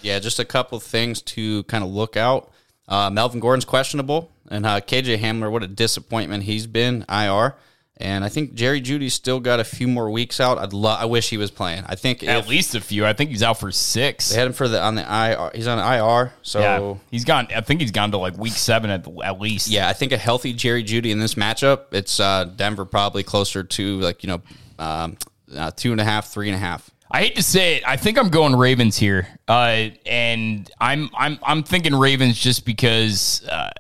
yeah, 0.03 0.19
just 0.19 0.39
a 0.39 0.45
couple 0.45 0.79
things 0.81 1.23
to 1.23 1.63
kind 1.65 1.85
of 1.85 1.91
look 1.91 2.17
out. 2.17 2.51
Uh, 2.89 3.11
Melvin 3.11 3.41
Gordon's 3.41 3.65
questionable, 3.67 4.31
and 4.51 4.65
uh, 4.65 4.81
KJ 4.81 5.19
Hamler, 5.19 5.51
what 5.51 5.63
a 5.63 5.69
disappointment 5.69 6.45
he's 6.45 6.67
been 6.67 7.05
IR. 7.09 7.55
And 8.01 8.25
I 8.25 8.29
think 8.29 8.55
Jerry 8.55 8.81
Jeudy's 8.81 9.13
still 9.13 9.41
got 9.41 9.59
a 9.59 9.65
few 9.65 9.89
more 9.89 10.09
weeks 10.09 10.39
out. 10.39 10.57
I'd 10.57 10.73
love. 10.73 11.01
I 11.01 11.07
wish 11.07 11.31
he 11.31 11.37
was 11.37 11.51
playing. 11.51 11.83
I 11.89 11.97
think 11.97 12.23
At 12.23 12.39
if 12.39 12.49
least 12.49 12.77
a 12.77 12.81
few. 12.81 13.05
I 13.05 13.13
think 13.13 13.31
he's 13.31 13.43
out 13.43 13.59
for 13.59 13.73
six. 13.73 14.31
they 14.31 14.39
had 14.39 14.47
him 14.47 14.53
for 14.53 14.69
the 14.69 14.81
on 14.81 14.95
the 14.95 15.03
IR, 15.03 15.51
he's 15.53 15.67
on 15.67 15.79
IR. 15.81 16.33
So 16.43 16.61
yeah, 16.61 16.95
he's 17.11 17.25
gone. 17.25 17.49
I 17.55 17.61
think 17.61 17.81
he's 17.81 17.91
gone 17.91 18.13
to 18.13 18.19
like 18.19 18.39
week 18.39 18.53
seven 18.53 18.91
at 18.91 19.03
the, 19.03 19.11
at 19.25 19.41
least. 19.41 19.67
Yeah, 19.67 19.89
I 19.89 19.95
think 19.95 20.13
a 20.13 20.17
healthy 20.17 20.53
Jerry 20.53 20.85
Jeudy 20.85 21.11
in 21.11 21.19
this 21.19 21.35
matchup, 21.35 21.87
it's 21.93 22.21
uh, 22.21 22.45
Denver 22.45 22.85
probably 22.85 23.25
closer 23.25 23.65
to 23.65 23.99
like 24.01 24.23
you 24.23 24.29
know 24.29 24.43
um, 24.79 25.17
uh, 25.55 25.71
two 25.71 25.93
and 25.93 26.01
a 26.01 26.05
half, 26.05 26.29
three 26.29 26.49
and 26.49 26.57
a 26.57 26.59
half. 26.59 26.91
I 27.11 27.21
hate 27.21 27.37
to 27.37 27.43
say 27.43 27.77
it. 27.77 27.89
I 27.89 27.97
think 27.97 28.19
I'm 28.19 28.29
going 28.29 28.55
Ravens 28.55 28.97
here, 28.97 29.27
uh, 29.49 29.89
and 30.05 30.71
I'm 30.79 31.09
I'm 31.17 31.39
I'm 31.43 31.63
thinking 31.63 31.95
Ravens 31.95 32.39
just 32.39 32.67
because 32.67 33.47
uh, 33.49 33.71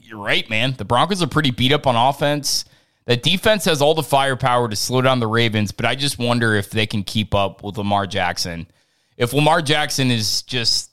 you're 0.00 0.18
right, 0.18 0.48
man. 0.48 0.74
The 0.76 0.84
Broncos 0.84 1.22
are 1.22 1.26
pretty 1.26 1.50
beat 1.50 1.72
up 1.72 1.86
on 1.86 1.96
offense. 1.96 2.64
The 3.06 3.16
defense 3.16 3.64
has 3.64 3.82
all 3.82 3.94
the 3.94 4.02
firepower 4.02 4.68
to 4.68 4.76
slow 4.76 5.00
down 5.00 5.18
the 5.18 5.26
Ravens, 5.26 5.72
but 5.72 5.86
I 5.86 5.94
just 5.94 6.18
wonder 6.18 6.54
if 6.54 6.70
they 6.70 6.86
can 6.86 7.02
keep 7.02 7.34
up 7.34 7.64
with 7.64 7.78
Lamar 7.78 8.06
Jackson. 8.06 8.68
If 9.16 9.32
Lamar 9.32 9.62
Jackson 9.62 10.10
is 10.10 10.42
just 10.42 10.90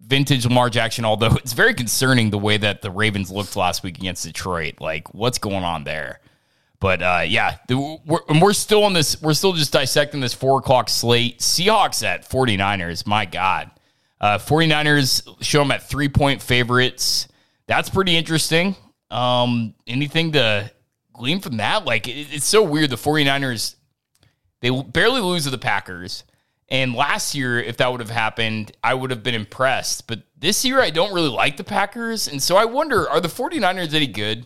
vintage 0.00 0.44
Lamar 0.44 0.68
Jackson, 0.70 1.04
although 1.04 1.34
it's 1.36 1.52
very 1.52 1.74
concerning 1.74 2.30
the 2.30 2.38
way 2.38 2.56
that 2.56 2.82
the 2.82 2.90
Ravens 2.90 3.30
looked 3.30 3.56
last 3.56 3.82
week 3.82 3.98
against 3.98 4.24
Detroit. 4.24 4.80
Like, 4.80 5.14
what's 5.14 5.38
going 5.38 5.64
on 5.64 5.84
there? 5.84 6.20
But 6.84 7.00
uh, 7.00 7.22
yeah, 7.26 7.56
we're, 7.70 8.18
we're 8.42 8.52
still 8.52 8.84
on 8.84 8.92
this. 8.92 9.22
We're 9.22 9.32
still 9.32 9.54
just 9.54 9.72
dissecting 9.72 10.20
this 10.20 10.34
four 10.34 10.58
o'clock 10.58 10.90
slate. 10.90 11.38
Seahawks 11.38 12.04
at 12.04 12.28
49ers. 12.28 13.06
My 13.06 13.24
God. 13.24 13.70
Uh, 14.20 14.36
49ers 14.36 15.42
show 15.42 15.60
them 15.60 15.70
at 15.70 15.88
three 15.88 16.10
point 16.10 16.42
favorites. 16.42 17.26
That's 17.66 17.88
pretty 17.88 18.14
interesting. 18.14 18.76
Um, 19.10 19.74
anything 19.86 20.32
to 20.32 20.70
glean 21.14 21.40
from 21.40 21.56
that? 21.56 21.86
Like, 21.86 22.06
it, 22.06 22.34
it's 22.34 22.44
so 22.44 22.62
weird. 22.62 22.90
The 22.90 22.96
49ers, 22.96 23.76
they 24.60 24.68
barely 24.68 25.22
lose 25.22 25.44
to 25.44 25.50
the 25.50 25.56
Packers. 25.56 26.24
And 26.68 26.94
last 26.94 27.34
year, 27.34 27.58
if 27.58 27.78
that 27.78 27.90
would 27.92 28.00
have 28.02 28.10
happened, 28.10 28.72
I 28.84 28.92
would 28.92 29.10
have 29.10 29.22
been 29.22 29.34
impressed. 29.34 30.06
But 30.06 30.24
this 30.36 30.66
year, 30.66 30.82
I 30.82 30.90
don't 30.90 31.14
really 31.14 31.30
like 31.30 31.56
the 31.56 31.64
Packers. 31.64 32.28
And 32.28 32.42
so 32.42 32.56
I 32.56 32.66
wonder 32.66 33.08
are 33.08 33.22
the 33.22 33.28
49ers 33.28 33.94
any 33.94 34.06
good? 34.06 34.44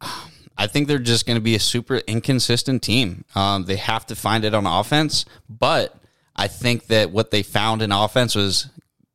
I 0.72 0.74
think 0.74 0.88
they're 0.88 0.98
just 0.98 1.26
going 1.26 1.36
to 1.36 1.42
be 1.42 1.54
a 1.54 1.60
super 1.60 1.98
inconsistent 1.98 2.82
team. 2.82 3.26
Um, 3.34 3.66
they 3.66 3.76
have 3.76 4.06
to 4.06 4.16
find 4.16 4.42
it 4.42 4.54
on 4.54 4.64
offense, 4.66 5.26
but 5.50 5.94
I 6.34 6.48
think 6.48 6.86
that 6.86 7.10
what 7.10 7.30
they 7.30 7.42
found 7.42 7.82
in 7.82 7.92
offense 7.92 8.34
was 8.34 8.68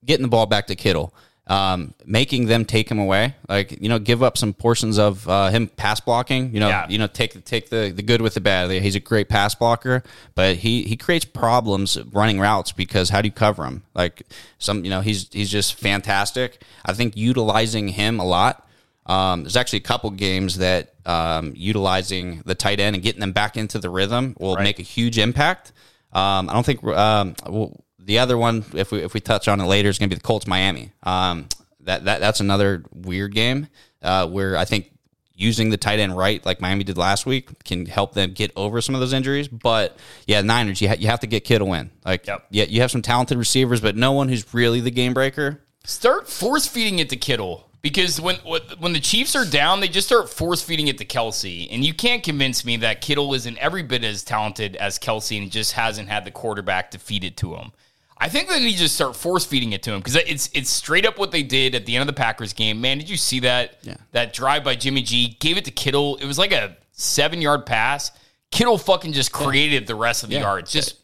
getting 0.06 0.22
the 0.22 0.28
ball 0.30 0.46
back 0.46 0.68
to 0.68 0.76
Kittle, 0.76 1.16
um, 1.48 1.96
making 2.06 2.46
them 2.46 2.64
take 2.64 2.92
him 2.92 3.00
away. 3.00 3.34
Like 3.50 3.82
you 3.82 3.90
know, 3.90 3.98
give 3.98 4.22
up 4.22 4.38
some 4.38 4.54
portions 4.54 5.00
of 5.00 5.28
uh, 5.28 5.50
him 5.50 5.68
pass 5.68 6.00
blocking. 6.00 6.54
You 6.54 6.60
know, 6.60 6.68
Yeah. 6.70 6.86
you 6.90 7.00
know, 7.00 7.08
take 7.08 7.34
the 7.34 7.42
take 7.42 7.72
the, 7.72 7.90
the 7.92 8.04
good 8.04 8.22
with 8.22 8.36
the 8.36 8.42
bad. 8.42 8.70
He's 8.70 8.94
a 8.96 9.00
great 9.00 9.28
pass 9.28 9.56
blocker, 9.56 10.04
but 10.36 10.58
he 10.58 10.84
he 10.84 10.96
creates 10.96 11.26
problems 11.26 11.98
running 12.12 12.40
routes 12.40 12.72
because 12.72 13.10
how 13.10 13.20
do 13.24 13.30
you 13.30 13.34
cover 13.34 13.66
him? 13.66 13.82
Like 13.96 14.22
some, 14.60 14.84
you 14.84 14.92
know, 14.92 15.02
he's 15.02 15.28
he's 15.32 15.50
just 15.50 15.74
fantastic. 15.74 16.62
I 16.86 16.94
think 16.94 17.18
utilizing 17.18 17.88
him 17.88 18.20
a 18.20 18.26
lot 18.26 18.64
Um, 19.08 19.44
there's 19.44 19.56
actually 19.56 19.80
a 19.80 19.84
couple 19.84 20.12
games 20.12 20.58
that 20.58 20.94
um, 21.06 21.54
utilizing 21.56 22.42
the 22.46 22.56
tight 22.56 22.80
end 22.80 22.96
and 22.96 23.02
getting 23.04 23.22
them 23.22 23.32
back 23.32 23.56
into 23.58 23.80
the 23.80 23.90
rhythm 23.90 24.36
will 24.40 24.58
make 24.58 24.80
a 24.80 24.84
huge 24.84 25.18
impact. 25.18 25.72
Um, 26.12 26.50
I 26.50 26.54
don't 26.54 26.66
think 26.66 26.84
um, 26.84 27.36
well, 27.48 27.84
the 28.00 28.20
other 28.20 28.38
one, 28.38 28.66
if 28.74 28.92
we 28.92 29.00
if 29.04 29.14
we 29.14 29.20
touch 29.20 29.48
on 29.48 29.60
it 29.62 29.66
later, 29.66 29.90
is 29.90 29.98
going 29.98 30.10
to 30.10 30.16
be 30.16 30.20
the 30.20 30.26
Colts 30.26 30.46
Miami. 30.48 30.92
Um, 31.04 31.48
that 31.82 32.06
that 32.06 32.20
that's 32.20 32.40
another 32.42 32.84
weird 32.94 33.34
game 33.34 33.68
uh, 34.02 34.28
where 34.28 34.58
I 34.58 34.66
think 34.66 34.92
using 35.34 35.70
the 35.70 35.78
tight 35.78 36.00
end 36.00 36.18
right, 36.18 36.44
like 36.46 36.60
Miami 36.60 36.84
did 36.84 36.98
last 36.98 37.26
week, 37.26 37.64
can 37.64 37.86
help 37.86 38.14
them 38.14 38.34
get 38.34 38.52
over 38.56 38.82
some 38.82 38.96
of 38.96 39.02
those 39.02 39.14
injuries. 39.14 39.48
But 39.48 39.96
yeah, 40.26 40.42
Niners, 40.42 40.82
you 40.82 40.90
ha- 40.90 40.96
you 40.98 41.08
have 41.08 41.20
to 41.22 41.28
get 41.28 41.44
Kittle 41.44 41.74
in. 41.76 41.92
Like, 42.04 42.26
Yep. 42.26 42.48
yeah, 42.50 42.64
you 42.66 42.82
have 42.82 42.90
some 42.92 43.04
talented 43.04 43.38
receivers, 43.38 43.80
but 43.80 43.96
no 43.96 44.12
one 44.14 44.30
who's 44.30 44.54
really 44.54 44.80
the 44.82 44.90
game 44.92 45.14
breaker. 45.14 45.62
Start 45.86 46.28
force 46.28 46.66
feeding 46.68 47.00
it 47.00 47.10
to 47.10 47.16
Kittle 47.18 47.70
because 47.82 48.20
when 48.20 48.36
when 48.36 48.94
the 48.94 49.00
Chiefs 49.00 49.36
are 49.36 49.46
down, 49.46 49.80
they 49.80 49.88
just 49.88 50.08
start 50.08 50.30
force 50.30 50.62
feeding 50.62 50.88
it 50.88 50.98
to 50.98 51.06
Kelce, 51.06 51.68
and 51.72 51.84
you 51.86 51.94
can't 51.94 52.24
convince 52.24 52.66
me 52.66 52.78
that 52.78 53.02
Kittle 53.02 53.34
isn't 53.34 53.58
every 53.60 53.84
bit 53.84 54.04
as 54.04 54.24
talented 54.24 54.76
as 54.78 54.98
Kelce 55.00 55.42
and 55.42 55.52
just 55.52 55.74
hasn't 55.74 56.10
had 56.10 56.26
the 56.26 56.32
quarterback 56.32 56.92
to 56.92 57.00
feed 57.00 57.24
it 57.24 57.38
to 57.38 57.56
him. 57.56 57.72
I 58.20 58.30
think 58.30 58.50
they 58.50 58.60
need 58.60 58.72
to 58.74 58.78
just 58.80 58.96
start 58.96 59.16
force 59.16 59.46
feeding 59.46 59.74
it 59.74 59.84
to 59.84 59.92
him 59.94 60.00
because 60.00 60.16
it's 60.16 60.50
it's 60.54 60.70
straight 60.72 61.06
up 61.06 61.20
what 61.20 61.32
they 61.32 61.44
did 61.44 61.76
at 61.76 61.86
the 61.86 61.96
end 61.96 62.02
of 62.02 62.08
the 62.08 62.20
Packers 62.20 62.52
game. 62.54 62.82
Man, 62.82 62.98
did 62.98 63.10
you 63.10 63.18
see 63.18 63.42
that? 63.42 63.78
Yeah. 63.84 63.98
That 64.12 64.34
drive 64.34 64.64
by 64.64 64.76
Jimmy 64.76 65.04
G 65.04 65.38
gave 65.40 65.56
it 65.58 65.66
to 65.66 65.72
Kittle. 65.72 66.18
It 66.18 66.26
was 66.26 66.40
like 66.40 66.52
a 66.52 66.76
seven 66.94 67.42
yard 67.42 67.66
pass. 67.68 68.12
Kittle 68.50 68.78
fucking 68.80 69.14
just 69.14 69.32
created 69.32 69.86
the 69.86 69.94
rest 69.94 70.24
of 70.24 70.30
the 70.30 70.36
Yeah. 70.36 70.42
yards. 70.42 70.72
Just 70.72 70.96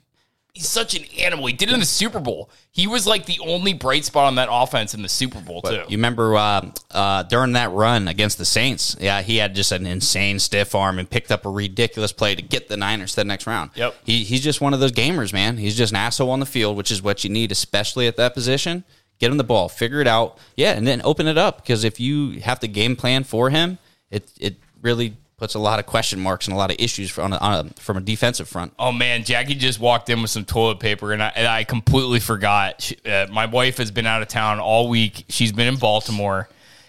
he's 0.53 0.67
such 0.67 0.95
an 0.95 1.03
animal. 1.19 1.47
He 1.47 1.53
did 1.53 1.69
it 1.69 1.73
in 1.73 1.79
the 1.79 1.85
Super 1.85 2.19
Bowl. 2.19 2.49
He 2.71 2.87
was 2.87 3.07
like 3.07 3.25
the 3.25 3.39
only 3.39 3.73
bright 3.73 4.05
spot 4.05 4.25
on 4.25 4.35
that 4.35 4.49
offense 4.51 4.93
in 4.93 5.01
the 5.01 5.09
Super 5.09 5.41
Bowl 5.41 5.61
too. 5.61 5.83
You 5.87 5.97
remember 5.97 6.35
uh, 6.35 6.71
uh, 6.91 7.23
during 7.23 7.53
that 7.53 7.71
run 7.71 8.07
against 8.07 8.37
the 8.37 8.45
Saints? 8.45 8.95
Yeah, 8.99 9.21
he 9.21 9.37
had 9.37 9.55
just 9.55 9.71
an 9.71 9.85
insane 9.85 10.39
stiff 10.39 10.75
arm 10.75 10.99
and 10.99 11.09
picked 11.09 11.31
up 11.31 11.45
a 11.45 11.49
ridiculous 11.49 12.11
play 12.11 12.35
to 12.35 12.41
get 12.41 12.67
the 12.67 12.77
Niners 12.77 13.11
to 13.11 13.17
the 13.17 13.25
next 13.25 13.47
round. 13.47 13.71
Yep. 13.75 13.95
He, 14.05 14.23
he's 14.23 14.41
just 14.41 14.61
one 14.61 14.73
of 14.73 14.79
those 14.79 14.91
gamers, 14.91 15.33
man. 15.33 15.57
He's 15.57 15.75
just 15.75 15.91
an 15.91 15.97
asshole 15.97 16.31
on 16.31 16.39
the 16.39 16.45
field, 16.45 16.77
which 16.77 16.91
is 16.91 17.01
what 17.01 17.23
you 17.23 17.29
need, 17.29 17.51
especially 17.51 18.07
at 18.07 18.17
that 18.17 18.33
position. 18.33 18.83
Get 19.19 19.31
him 19.31 19.37
the 19.37 19.43
ball, 19.43 19.69
figure 19.69 20.01
it 20.01 20.07
out, 20.07 20.37
yeah, 20.57 20.73
and 20.73 20.87
then 20.87 21.01
open 21.03 21.27
it 21.27 21.37
up. 21.37 21.57
Because 21.57 21.83
if 21.83 21.99
you 21.99 22.41
have 22.41 22.59
to 22.59 22.67
game 22.67 22.95
plan 22.95 23.23
for 23.23 23.49
him, 23.49 23.77
it 24.09 24.31
it 24.39 24.55
really 24.81 25.15
puts 25.43 25.56
a 25.56 25.60
lot 25.60 25.77
of 25.77 25.86
question 25.86 26.21
marks 26.21 26.47
and 26.47 26.53
a 26.53 26.58
lot 26.58 26.71
of 26.71 26.77
issues 26.79 27.12
from 27.12 27.34
a, 27.34 27.36
on 27.36 27.65
a, 27.65 27.69
from 27.82 27.97
a 27.97 27.99
defensive 27.99 28.47
front. 28.47 28.73
Oh 28.79 28.93
man, 28.93 29.25
Jackie 29.25 29.56
just 29.56 29.77
walked 29.77 30.10
in 30.10 30.21
with 30.21 30.32
some 30.32 30.45
toilet 30.45 30.79
paper, 30.79 31.12
and 31.12 31.21
I, 31.21 31.34
and 31.36 31.45
I 31.45 31.65
completely 31.65 32.21
forgot. 32.21 32.82
She, 32.82 32.95
uh, 33.06 33.27
my 33.29 33.45
wife 33.45 33.75
has 33.75 33.91
been 33.91 34.08
out 34.08 34.21
of 34.21 34.29
town 34.29 34.62
all 34.62 34.88
week. 34.88 35.25
She's 35.27 35.51
been 35.51 35.67
in 35.67 35.75
Baltimore, 35.75 36.47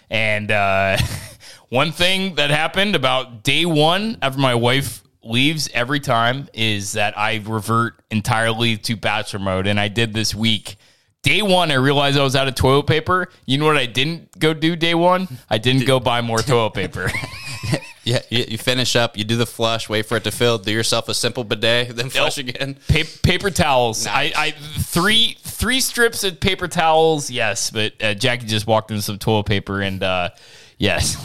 and 0.09 0.49
uh, 0.51 0.97
one 1.69 1.91
thing 1.91 2.35
that 2.35 2.49
happened 2.49 2.95
about 2.95 3.43
day 3.43 3.65
one 3.65 4.19
after 4.21 4.39
my 4.39 4.55
wife 4.55 5.03
leaves 5.21 5.69
every 5.73 5.99
time 5.99 6.47
is 6.53 6.93
that 6.93 7.17
I 7.17 7.43
revert 7.45 7.95
entirely 8.09 8.77
to 8.77 8.95
bachelor 8.95 9.41
mode, 9.41 9.67
and 9.67 9.77
I 9.77 9.89
did 9.89 10.13
this 10.13 10.33
week. 10.33 10.77
Day 11.23 11.41
one, 11.41 11.71
I 11.71 11.75
realized 11.75 12.17
I 12.17 12.23
was 12.23 12.37
out 12.37 12.47
of 12.47 12.55
toilet 12.55 12.87
paper. 12.87 13.27
You 13.45 13.57
know 13.57 13.65
what 13.65 13.75
I 13.75 13.85
didn't 13.85 14.39
go 14.39 14.53
do 14.53 14.77
day 14.77 14.95
one? 14.95 15.27
I 15.49 15.57
didn't 15.57 15.85
go 15.85 15.99
buy 15.99 16.21
more 16.21 16.39
toilet 16.39 16.73
paper. 16.73 17.11
Yeah, 18.05 18.21
you, 18.29 18.45
you 18.49 18.57
finish 18.59 18.95
up, 18.95 19.17
you 19.17 19.23
do 19.23 19.35
the 19.35 19.47
flush, 19.47 19.89
wait 19.89 20.05
for 20.05 20.15
it 20.15 20.23
to 20.25 20.31
fill, 20.31 20.59
do 20.59 20.71
yourself 20.71 21.09
a 21.09 21.13
simple 21.15 21.43
bidet, 21.43 21.89
then 21.95 22.09
flush 22.09 22.37
again. 22.37 22.77
Pa- 22.87 23.09
paper 23.23 23.49
towels. 23.49 24.05
Nice. 24.05 24.33
I, 24.35 24.45
I 24.45 24.51
three 24.51 25.37
three 25.41 25.79
strips 25.79 26.23
of 26.23 26.39
paper 26.39 26.67
towels. 26.67 27.31
Yes, 27.31 27.71
but 27.71 27.93
uh, 28.01 28.13
Jackie 28.13 28.45
just 28.45 28.67
walked 28.67 28.91
in 28.91 29.01
some 29.01 29.17
toilet 29.17 29.47
paper, 29.47 29.81
and 29.81 30.03
uh, 30.03 30.29
yes, 30.77 31.17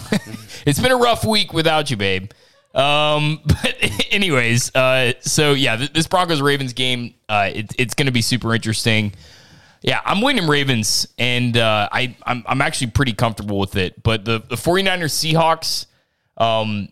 it's 0.66 0.80
been 0.80 0.92
a 0.92 0.96
rough 0.96 1.24
week 1.24 1.52
without 1.52 1.90
you, 1.90 1.98
babe. 1.98 2.30
Um, 2.74 3.40
but 3.44 3.76
anyways, 4.10 4.74
uh, 4.74 5.12
so 5.20 5.52
yeah, 5.52 5.76
th- 5.76 5.92
this 5.92 6.06
Broncos 6.06 6.40
Ravens 6.40 6.72
game, 6.72 7.14
uh, 7.28 7.50
it, 7.52 7.74
it's 7.78 7.94
going 7.94 8.06
to 8.06 8.12
be 8.12 8.22
super 8.22 8.54
interesting. 8.54 9.12
Yeah, 9.82 10.00
I'm 10.04 10.20
winning 10.20 10.46
Ravens, 10.46 11.08
and 11.18 11.56
uh, 11.56 11.88
I 11.90 12.16
I'm, 12.24 12.44
I'm 12.46 12.60
actually 12.62 12.90
pretty 12.92 13.12
comfortable 13.12 13.58
with 13.58 13.76
it. 13.76 14.02
But 14.02 14.24
the 14.24 14.38
the 14.38 14.56
49ers 14.56 15.32
Seahawks, 15.34 15.86
um, 16.40 16.88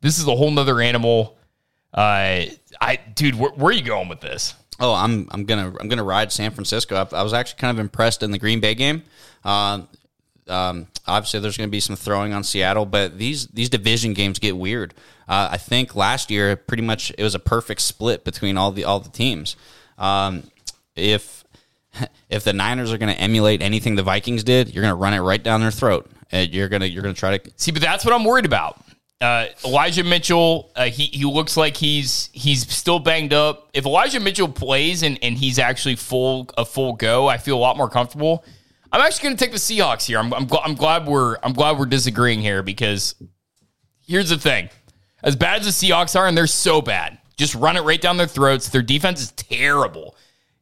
this 0.00 0.18
is 0.18 0.26
a 0.26 0.34
whole 0.34 0.50
nother 0.50 0.80
animal. 0.80 1.36
Uh, 1.92 2.44
I 2.80 2.98
dude, 3.14 3.34
where, 3.34 3.50
where 3.50 3.70
are 3.70 3.76
you 3.76 3.82
going 3.82 4.08
with 4.08 4.20
this? 4.20 4.54
Oh, 4.78 4.94
I'm 4.94 5.28
I'm 5.32 5.44
gonna 5.44 5.74
I'm 5.80 5.88
gonna 5.88 6.04
ride 6.04 6.30
San 6.30 6.52
Francisco. 6.52 6.94
I, 6.96 7.16
I 7.16 7.22
was 7.22 7.32
actually 7.32 7.58
kind 7.58 7.76
of 7.76 7.80
impressed 7.80 8.22
in 8.22 8.30
the 8.30 8.38
Green 8.38 8.60
Bay 8.60 8.74
game. 8.74 9.02
Um, 9.44 9.88
um, 10.50 10.88
obviously, 11.06 11.40
there's 11.40 11.56
going 11.56 11.68
to 11.68 11.72
be 11.72 11.80
some 11.80 11.96
throwing 11.96 12.32
on 12.32 12.44
Seattle, 12.44 12.84
but 12.84 13.18
these 13.18 13.46
these 13.48 13.68
division 13.68 14.12
games 14.12 14.38
get 14.38 14.56
weird. 14.56 14.94
Uh, 15.28 15.48
I 15.52 15.56
think 15.56 15.94
last 15.94 16.30
year, 16.30 16.56
pretty 16.56 16.82
much, 16.82 17.12
it 17.16 17.22
was 17.22 17.34
a 17.34 17.38
perfect 17.38 17.80
split 17.80 18.24
between 18.24 18.56
all 18.58 18.72
the 18.72 18.84
all 18.84 19.00
the 19.00 19.10
teams. 19.10 19.56
Um, 19.96 20.50
if 20.96 21.44
if 22.30 22.44
the 22.44 22.52
Niners 22.52 22.92
are 22.92 22.98
going 22.98 23.14
to 23.14 23.20
emulate 23.20 23.62
anything 23.62 23.94
the 23.94 24.02
Vikings 24.02 24.44
did, 24.44 24.74
you're 24.74 24.82
going 24.82 24.92
to 24.92 25.00
run 25.00 25.14
it 25.14 25.20
right 25.20 25.42
down 25.42 25.60
their 25.60 25.70
throat. 25.70 26.10
And 26.32 26.52
you're 26.52 26.68
gonna 26.68 26.86
you're 26.86 27.02
gonna 27.02 27.14
try 27.14 27.38
to 27.38 27.50
See, 27.56 27.72
but 27.72 27.82
that's 27.82 28.04
what 28.04 28.14
I'm 28.14 28.24
worried 28.24 28.44
about. 28.44 28.80
Uh, 29.20 29.46
Elijah 29.66 30.02
Mitchell, 30.02 30.70
uh, 30.76 30.86
he 30.86 31.04
he 31.04 31.24
looks 31.26 31.54
like 31.56 31.76
he's 31.76 32.30
he's 32.32 32.66
still 32.72 32.98
banged 32.98 33.34
up. 33.34 33.68
If 33.74 33.84
Elijah 33.84 34.18
Mitchell 34.18 34.48
plays 34.48 35.02
and, 35.02 35.18
and 35.22 35.36
he's 35.36 35.58
actually 35.58 35.96
full 35.96 36.48
a 36.56 36.64
full 36.64 36.94
go, 36.94 37.28
I 37.28 37.36
feel 37.36 37.56
a 37.56 37.60
lot 37.60 37.76
more 37.76 37.90
comfortable. 37.90 38.44
I'm 38.92 39.02
actually 39.02 39.24
going 39.24 39.36
to 39.36 39.44
take 39.44 39.52
the 39.52 39.58
Seahawks 39.58 40.06
here. 40.06 40.18
I'm 40.18 40.32
I'm, 40.32 40.46
gl- 40.46 40.62
I'm 40.64 40.74
glad 40.74 41.06
we're 41.06 41.36
I'm 41.42 41.52
glad 41.52 41.78
we're 41.78 41.84
disagreeing 41.86 42.40
here 42.40 42.62
because 42.62 43.14
here's 44.06 44.30
the 44.30 44.38
thing: 44.38 44.70
as 45.22 45.36
bad 45.36 45.60
as 45.60 45.78
the 45.78 45.88
Seahawks 45.88 46.18
are, 46.18 46.26
and 46.26 46.34
they're 46.36 46.46
so 46.46 46.80
bad, 46.80 47.18
just 47.36 47.54
run 47.54 47.76
it 47.76 47.82
right 47.82 48.00
down 48.00 48.16
their 48.16 48.26
throats. 48.26 48.70
Their 48.70 48.80
defense 48.82 49.20
is 49.20 49.32
terrible. 49.32 50.16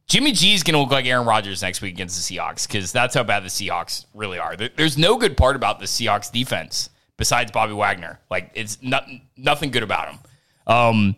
Jimmy 0.07 0.33
G 0.33 0.53
is 0.53 0.63
going 0.63 0.73
to 0.73 0.79
look 0.79 0.91
like 0.91 1.05
Aaron 1.05 1.25
Rodgers 1.25 1.61
next 1.61 1.81
week 1.81 1.93
against 1.93 2.17
the 2.27 2.35
Seahawks 2.35 2.67
because 2.67 2.91
that's 2.91 3.15
how 3.15 3.23
bad 3.23 3.43
the 3.43 3.47
Seahawks 3.47 4.05
really 4.13 4.37
are. 4.37 4.57
There- 4.57 4.71
There's 4.75 4.97
no 4.97 5.17
good 5.17 5.37
part 5.37 5.55
about 5.55 5.79
the 5.79 5.85
Seahawks 5.85 6.29
defense 6.31 6.89
besides 7.19 7.51
Bobby 7.51 7.73
Wagner. 7.73 8.19
Like 8.31 8.49
it's 8.55 8.81
not, 8.81 9.07
nothing 9.37 9.69
good 9.69 9.83
about 9.83 10.09
him. 10.09 10.19
Um, 10.65 11.15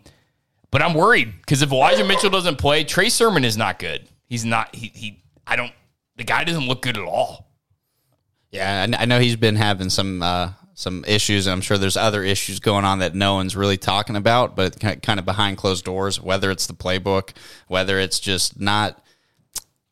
but 0.70 0.82
I'm 0.82 0.92
worried 0.92 1.32
because 1.40 1.62
if 1.62 1.72
Elijah 1.72 2.04
Mitchell 2.04 2.28
doesn't 2.28 2.56
play, 2.56 2.84
Trey 2.84 3.08
Sermon 3.08 3.44
is 3.44 3.56
not 3.56 3.78
good. 3.78 4.06
He's 4.26 4.44
not. 4.44 4.74
He 4.74 4.90
he. 4.94 5.22
I 5.46 5.56
don't. 5.56 5.72
The 6.16 6.24
guy 6.24 6.44
doesn't 6.44 6.66
look 6.66 6.82
good 6.82 6.96
at 6.96 7.04
all. 7.04 7.50
Yeah, 8.50 8.86
I 8.98 9.04
know 9.04 9.18
he's 9.18 9.36
been 9.36 9.56
having 9.56 9.90
some 9.90 10.22
uh, 10.22 10.52
some 10.74 11.04
issues, 11.06 11.46
I'm 11.46 11.60
sure 11.60 11.78
there's 11.78 11.96
other 11.96 12.22
issues 12.22 12.60
going 12.60 12.84
on 12.84 13.00
that 13.00 13.14
no 13.14 13.34
one's 13.34 13.56
really 13.56 13.76
talking 13.76 14.16
about, 14.16 14.56
but 14.56 14.80
kind 14.80 15.20
of 15.20 15.24
behind 15.24 15.56
closed 15.56 15.84
doors. 15.84 16.20
Whether 16.20 16.50
it's 16.50 16.66
the 16.66 16.74
playbook, 16.74 17.30
whether 17.68 17.98
it's 17.98 18.18
just 18.18 18.58
not 18.58 19.02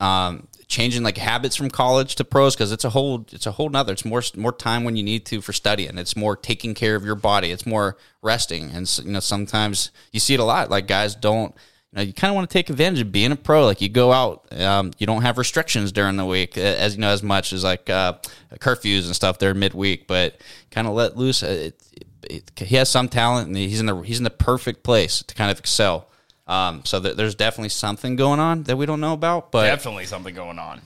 um, 0.00 0.48
changing 0.70 1.02
like 1.02 1.18
habits 1.18 1.56
from 1.56 1.68
college 1.68 2.14
to 2.14 2.24
pros, 2.24 2.54
because 2.54 2.72
it's 2.72 2.84
a 2.84 2.90
whole 2.90 3.26
it's 3.32 3.46
a 3.46 3.52
whole 3.52 3.68
nother. 3.68 3.92
It's 3.92 4.04
more 4.04 4.22
more 4.36 4.52
time 4.52 4.84
when 4.84 4.96
you 4.96 5.02
need 5.02 5.26
to 5.26 5.42
for 5.42 5.52
studying. 5.52 5.98
It's 5.98 6.16
more 6.16 6.36
taking 6.36 6.74
care 6.74 6.94
of 6.96 7.04
your 7.04 7.16
body. 7.16 7.50
It's 7.50 7.66
more 7.66 7.98
resting, 8.22 8.70
and 8.70 8.88
so, 8.88 9.02
you 9.02 9.10
know 9.10 9.20
sometimes 9.20 9.90
you 10.12 10.20
see 10.20 10.34
it 10.34 10.40
a 10.40 10.44
lot. 10.44 10.70
Like 10.70 10.86
guys 10.86 11.14
don't 11.14 11.54
you 11.92 11.96
know, 11.96 12.02
you 12.02 12.12
kind 12.12 12.30
of 12.30 12.36
want 12.36 12.48
to 12.48 12.52
take 12.52 12.70
advantage 12.70 13.00
of 13.00 13.10
being 13.10 13.32
a 13.32 13.36
pro. 13.36 13.66
Like 13.66 13.80
you 13.80 13.88
go 13.88 14.12
out, 14.12 14.46
um, 14.60 14.92
you 14.98 15.06
don't 15.06 15.22
have 15.22 15.38
restrictions 15.38 15.90
during 15.92 16.16
the 16.16 16.24
week, 16.24 16.56
uh, 16.56 16.60
as 16.60 16.94
you 16.94 17.00
know, 17.00 17.10
as 17.10 17.22
much 17.22 17.52
as 17.52 17.64
like 17.64 17.90
uh, 17.90 18.14
curfews 18.58 19.06
and 19.06 19.14
stuff. 19.14 19.38
They're 19.38 19.54
midweek, 19.54 20.06
but 20.06 20.40
kind 20.70 20.86
of 20.86 20.94
let 20.94 21.16
loose. 21.16 21.42
Uh, 21.42 21.48
It, 21.48 21.82
it, 21.92 22.06
it, 22.30 22.68
he 22.68 22.76
has 22.76 22.88
some 22.88 23.08
talent, 23.08 23.48
and 23.48 23.56
he's 23.56 23.80
in 23.80 23.86
the 23.86 23.96
he's 24.02 24.18
in 24.18 24.24
the 24.24 24.30
perfect 24.30 24.84
place 24.84 25.22
to 25.24 25.34
kind 25.34 25.50
of 25.50 25.58
excel. 25.58 26.09
Um, 26.50 26.84
so 26.84 27.00
th- 27.00 27.16
there's 27.16 27.36
definitely 27.36 27.68
something 27.68 28.16
going 28.16 28.40
on 28.40 28.64
that 28.64 28.76
we 28.76 28.84
don't 28.84 29.00
know 29.00 29.12
about, 29.12 29.52
but 29.52 29.66
Definitely 29.66 30.06
something 30.06 30.34
going 30.34 30.58
on. 30.58 30.80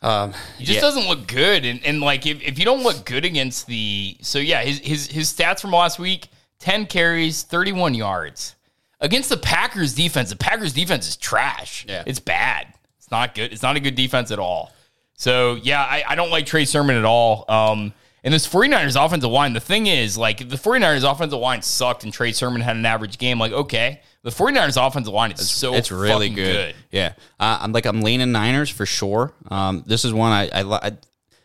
um, 0.00 0.32
He 0.58 0.64
just 0.64 0.76
yeah. 0.76 0.80
doesn't 0.80 1.08
look 1.08 1.26
good. 1.26 1.64
And, 1.64 1.84
and 1.84 2.00
like 2.00 2.24
if, 2.24 2.40
if 2.40 2.56
you 2.58 2.64
don't 2.64 2.84
look 2.84 3.04
good 3.04 3.24
against 3.24 3.66
the 3.66 4.16
so 4.20 4.38
yeah, 4.38 4.62
his 4.62 4.78
his 4.78 5.06
his 5.08 5.32
stats 5.32 5.60
from 5.60 5.72
last 5.72 5.98
week, 5.98 6.28
10 6.60 6.86
carries, 6.86 7.42
31 7.42 7.94
yards. 7.94 8.54
Against 9.00 9.28
the 9.28 9.36
Packers 9.36 9.92
defense, 9.94 10.30
the 10.30 10.36
Packers 10.36 10.72
defense 10.72 11.08
is 11.08 11.16
trash. 11.16 11.84
Yeah. 11.88 12.04
It's 12.06 12.20
bad. 12.20 12.66
It's 12.98 13.10
not 13.10 13.34
good. 13.34 13.52
It's 13.52 13.62
not 13.62 13.76
a 13.76 13.80
good 13.80 13.96
defense 13.96 14.30
at 14.30 14.38
all. 14.38 14.72
So 15.14 15.54
yeah, 15.56 15.82
I, 15.82 16.04
I 16.06 16.14
don't 16.14 16.30
like 16.30 16.46
Trey 16.46 16.64
Sermon 16.64 16.96
at 16.96 17.04
all. 17.04 17.44
Um 17.48 17.92
and 18.24 18.34
this 18.34 18.46
49ers 18.46 19.02
offensive 19.02 19.30
line, 19.30 19.52
the 19.52 19.60
thing 19.60 19.86
is, 19.86 20.18
like, 20.18 20.38
the 20.48 20.56
49ers 20.56 21.10
offensive 21.10 21.38
line 21.38 21.62
sucked 21.62 22.04
and 22.04 22.12
Trey 22.12 22.32
Sermon 22.32 22.60
had 22.60 22.76
an 22.76 22.84
average 22.86 23.18
game, 23.18 23.38
like, 23.38 23.52
okay. 23.52 24.00
The 24.22 24.30
49ers 24.30 24.84
offensive 24.84 25.14
line 25.14 25.32
is 25.32 25.48
so 25.48 25.74
it's 25.74 25.90
really 25.90 26.28
fucking 26.28 26.34
good. 26.34 26.74
Yeah, 26.90 27.12
uh, 27.38 27.58
I'm 27.60 27.72
like 27.72 27.86
I'm 27.86 28.02
leaning 28.02 28.32
Niners 28.32 28.68
for 28.68 28.84
sure. 28.84 29.32
Um, 29.48 29.84
this 29.86 30.04
is 30.04 30.12
one 30.12 30.32
I 30.32 30.48
I, 30.48 30.88
I 30.88 30.92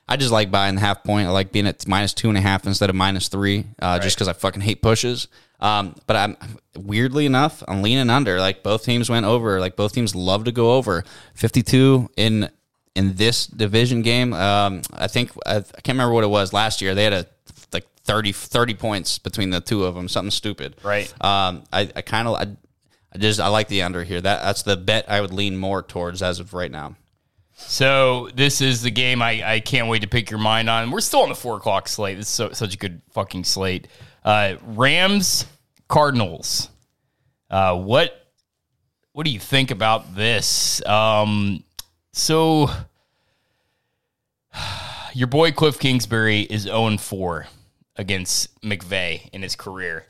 I 0.07 0.17
just 0.17 0.31
like 0.31 0.51
buying 0.51 0.75
the 0.75 0.81
half 0.81 1.03
point. 1.03 1.27
I 1.27 1.31
like 1.31 1.51
being 1.51 1.67
at 1.67 1.87
minus 1.87 2.13
two 2.13 2.29
and 2.29 2.37
a 2.37 2.41
half 2.41 2.65
instead 2.65 2.89
of 2.89 2.95
minus 2.95 3.29
three, 3.29 3.65
uh, 3.81 3.99
just 3.99 4.17
because 4.17 4.27
I 4.27 4.33
fucking 4.33 4.61
hate 4.61 4.81
pushes. 4.81 5.27
Um, 5.59 5.95
but 6.07 6.15
I'm 6.17 6.37
weirdly 6.77 7.25
enough, 7.25 7.63
I'm 7.67 7.81
leaning 7.81 8.09
under. 8.09 8.39
Like 8.39 8.63
both 8.63 8.83
teams 8.83 9.09
went 9.09 9.25
over. 9.25 9.59
Like 9.61 9.75
both 9.75 9.93
teams 9.93 10.13
love 10.13 10.43
to 10.45 10.51
go 10.51 10.73
over. 10.73 11.05
52 11.35 12.09
in 12.17 12.49
in 12.95 13.15
this 13.15 13.47
division 13.47 14.01
game. 14.01 14.33
Um, 14.33 14.81
I 14.93 15.07
think 15.07 15.31
I, 15.45 15.57
I 15.57 15.61
can't 15.61 15.89
remember 15.89 16.13
what 16.13 16.23
it 16.23 16.29
was 16.29 16.53
last 16.53 16.81
year. 16.81 16.95
They 16.95 17.03
had 17.03 17.13
a 17.13 17.25
like 17.73 17.87
30, 18.03 18.31
30 18.31 18.73
points 18.75 19.17
between 19.17 19.49
the 19.49 19.61
two 19.61 19.83
of 19.83 19.95
them, 19.95 20.07
something 20.07 20.31
stupid. 20.31 20.75
Right. 20.83 21.11
Um, 21.23 21.63
I, 21.71 21.89
I 21.95 22.01
kind 22.01 22.27
of, 22.27 22.35
I, 22.35 22.47
I 23.13 23.17
just, 23.17 23.39
I 23.39 23.47
like 23.47 23.67
the 23.67 23.81
under 23.81 24.03
here. 24.03 24.21
That 24.21 24.43
that's 24.43 24.63
the 24.63 24.77
bet 24.77 25.09
I 25.09 25.21
would 25.21 25.33
lean 25.33 25.57
more 25.57 25.81
towards 25.81 26.21
as 26.21 26.39
of 26.39 26.53
right 26.53 26.71
now. 26.71 26.95
So 27.55 28.29
this 28.35 28.61
is 28.61 28.81
the 28.81 28.91
game 28.91 29.21
I, 29.21 29.53
I 29.53 29.59
can't 29.59 29.87
wait 29.87 30.01
to 30.01 30.07
pick 30.07 30.29
your 30.29 30.39
mind 30.39 30.69
on. 30.69 30.91
We're 30.91 31.01
still 31.01 31.21
on 31.21 31.29
the 31.29 31.35
four 31.35 31.57
o'clock 31.57 31.87
slate. 31.87 32.17
This 32.17 32.27
is 32.27 32.33
so, 32.33 32.51
such 32.51 32.73
a 32.73 32.77
good 32.77 33.01
fucking 33.11 33.43
slate. 33.43 33.87
Uh, 34.23 34.55
Rams 34.63 35.45
Cardinals. 35.87 36.69
Uh, 37.49 37.77
what 37.77 38.19
what 39.11 39.25
do 39.25 39.31
you 39.31 39.39
think 39.39 39.69
about 39.69 40.15
this? 40.15 40.83
Um, 40.87 41.63
so 42.13 42.69
your 45.13 45.27
boy 45.27 45.51
Cliff 45.51 45.79
Kingsbury 45.79 46.41
is 46.41 46.63
0 46.63 46.97
4 46.97 47.47
against 47.97 48.59
McVay 48.61 49.29
in 49.33 49.41
his 49.41 49.55
career. 49.55 50.05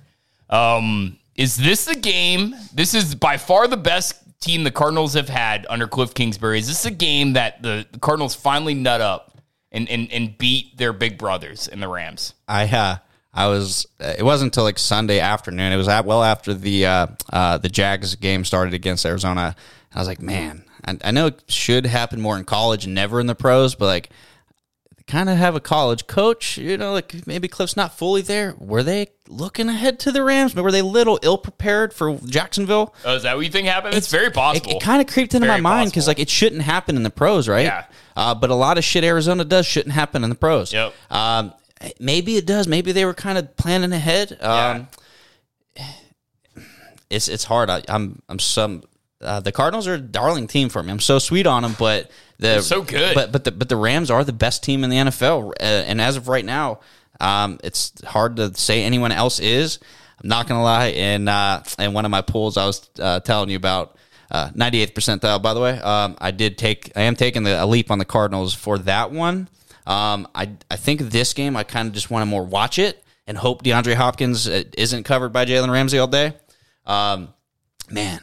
Um, 0.49 1.17
is 1.35 1.55
this 1.57 1.85
the 1.85 1.95
game? 1.95 2.55
This 2.73 2.93
is 2.93 3.15
by 3.15 3.37
far 3.37 3.67
the 3.67 3.77
best 3.77 4.15
team 4.39 4.63
the 4.63 4.71
Cardinals 4.71 5.13
have 5.15 5.29
had 5.29 5.65
under 5.69 5.87
Cliff 5.87 6.13
Kingsbury. 6.13 6.59
Is 6.59 6.67
this 6.67 6.85
a 6.85 6.91
game 6.91 7.33
that 7.33 7.61
the, 7.63 7.85
Cardinals 8.01 8.35
finally 8.35 8.73
nut 8.73 9.01
up 9.01 9.37
and, 9.71 9.89
and, 9.89 10.11
and 10.11 10.37
beat 10.37 10.77
their 10.77 10.93
big 10.93 11.17
brothers 11.17 11.67
in 11.67 11.79
the 11.79 11.87
Rams? 11.87 12.33
I 12.47 12.65
uh, 12.67 12.97
I 13.33 13.47
was. 13.47 13.87
uh, 13.99 14.13
It 14.17 14.23
wasn't 14.23 14.49
until 14.51 14.63
like 14.63 14.77
Sunday 14.77 15.19
afternoon. 15.19 15.71
It 15.73 15.77
was 15.77 15.87
at, 15.87 16.05
well 16.05 16.23
after 16.23 16.53
the 16.53 16.85
uh, 16.85 17.07
uh, 17.31 17.57
the 17.57 17.69
Jags 17.69 18.15
game 18.15 18.45
started 18.45 18.73
against 18.73 19.05
Arizona. 19.05 19.55
I 19.95 19.99
was 19.99 20.07
like, 20.07 20.21
man, 20.21 20.65
I, 20.85 20.97
I 21.05 21.11
know 21.11 21.27
it 21.27 21.43
should 21.47 21.85
happen 21.85 22.21
more 22.21 22.37
in 22.37 22.45
college 22.45 22.85
and 22.85 22.93
never 22.93 23.19
in 23.19 23.27
the 23.27 23.35
pros, 23.35 23.75
but 23.75 23.85
like, 23.85 24.09
kind 25.05 25.29
of 25.29 25.37
have 25.37 25.55
a 25.55 25.59
college 25.59 26.07
coach. 26.07 26.57
You 26.57 26.77
know, 26.77 26.93
like 26.93 27.27
maybe 27.27 27.47
Cliff's 27.47 27.75
not 27.75 27.97
fully 27.97 28.21
there. 28.21 28.55
Were 28.57 28.83
they 28.83 29.07
looking 29.27 29.69
ahead 29.69 29.99
to 30.01 30.11
the 30.11 30.23
Rams? 30.23 30.55
Were 30.55 30.71
they 30.71 30.79
a 30.79 30.85
little 30.85 31.19
ill 31.21 31.37
prepared 31.37 31.93
for 31.93 32.17
Jacksonville? 32.25 32.93
Oh, 33.03 33.15
is 33.15 33.23
that 33.23 33.35
what 33.35 33.45
you 33.45 33.51
think 33.51 33.67
happened? 33.67 33.95
It's, 33.95 34.09
very 34.09 34.31
possible. 34.31 34.71
It, 34.71 34.73
possible. 34.75 34.79
kind 34.79 35.01
of 35.01 35.13
creeped 35.13 35.33
into 35.33 35.47
Very 35.47 35.61
my 35.61 35.69
mind 35.69 35.91
because 35.91 36.07
like 36.07 36.19
it 36.19 36.29
shouldn't 36.29 36.61
happen 36.61 36.95
in 36.95 37.03
the 37.03 37.09
pros, 37.09 37.47
right? 37.47 37.65
Yeah. 37.65 37.85
Uh, 38.15 38.35
but 38.35 38.49
a 38.49 38.55
lot 38.55 38.77
of 38.77 38.83
shit 38.83 39.03
Arizona 39.03 39.43
does 39.43 39.65
shouldn't 39.65 39.93
happen 39.93 40.23
in 40.23 40.29
the 40.29 40.35
pros. 40.35 40.71
Yep. 40.71 40.93
Um, 41.09 41.53
maybe 41.99 42.37
it 42.37 42.45
does. 42.45 42.67
Maybe 42.67 42.91
they 42.91 43.05
were 43.05 43.13
kind 43.13 43.37
of 43.37 43.55
planning 43.57 43.91
ahead. 43.91 44.37
Um, 44.41 44.87
It's 47.09 47.27
it's 47.27 47.43
hard. 47.43 47.69
I, 47.69 47.83
I'm 47.87 48.21
I'm 48.27 48.39
some. 48.39 48.83
Uh, 49.23 49.39
the 49.39 49.51
Cardinals 49.51 49.87
are 49.87 49.95
a 49.95 49.99
darling 49.99 50.47
team 50.47 50.69
for 50.69 50.83
me. 50.83 50.91
I'm 50.91 50.99
so 50.99 51.19
sweet 51.19 51.47
on 51.47 51.63
them, 51.63 51.75
but 51.77 52.11
the 52.39 52.61
so 52.61 52.81
good. 52.81 53.15
But 53.15 53.31
but 53.31 53.43
the 53.43 53.51
but 53.51 53.69
the 53.69 53.75
Rams 53.75 54.11
are 54.11 54.23
the 54.23 54.33
best 54.33 54.63
team 54.63 54.83
in 54.83 54.89
the 54.89 54.97
NFL, 54.97 55.49
uh, 55.51 55.53
and 55.63 56.01
as 56.01 56.17
of 56.17 56.27
right 56.27 56.45
now, 56.45 56.79
um, 57.19 57.59
it's 57.63 57.93
hard 58.05 58.35
to 58.37 58.53
say 58.55 58.83
anyone 58.83 59.11
else 59.11 59.39
is. 59.39 59.79
I'm 60.21 60.29
not 60.29 60.47
gonna 60.47 60.63
lie. 60.63 60.87
In 60.87 61.27
uh, 61.27 61.63
in 61.79 61.93
one 61.93 62.05
of 62.05 62.11
my 62.11 62.21
pools, 62.21 62.57
I 62.57 62.65
was 62.65 62.89
uh, 62.99 63.19
telling 63.21 63.49
you 63.49 63.57
about. 63.57 63.97
Uh, 64.31 64.49
98th 64.55 64.93
percentile, 64.93 65.39
by 65.39 65.53
the 65.53 65.59
way. 65.59 65.77
Um, 65.77 66.17
I 66.19 66.31
did 66.31 66.57
take, 66.57 66.91
I 66.95 67.01
am 67.01 67.15
taking 67.15 67.43
the, 67.43 67.63
a 67.63 67.67
leap 67.67 67.91
on 67.91 67.99
the 67.99 68.05
Cardinals 68.05 68.51
for 68.55 68.79
that 68.79 69.11
one. 69.11 69.47
Um, 69.85 70.27
I, 70.33 70.49
I 70.71 70.75
think 70.75 71.01
this 71.01 71.33
game, 71.33 71.55
I 71.55 71.63
kind 71.63 71.87
of 71.87 71.93
just 71.93 72.09
want 72.09 72.23
to 72.23 72.25
more 72.25 72.43
watch 72.43 72.79
it 72.79 73.03
and 73.27 73.37
hope 73.37 73.63
DeAndre 73.63 73.95
Hopkins 73.95 74.47
uh, 74.47 74.63
isn't 74.77 75.03
covered 75.03 75.33
by 75.33 75.45
Jalen 75.45 75.71
Ramsey 75.71 75.99
all 75.99 76.07
day. 76.07 76.33
Um, 76.85 77.33
man, 77.89 78.21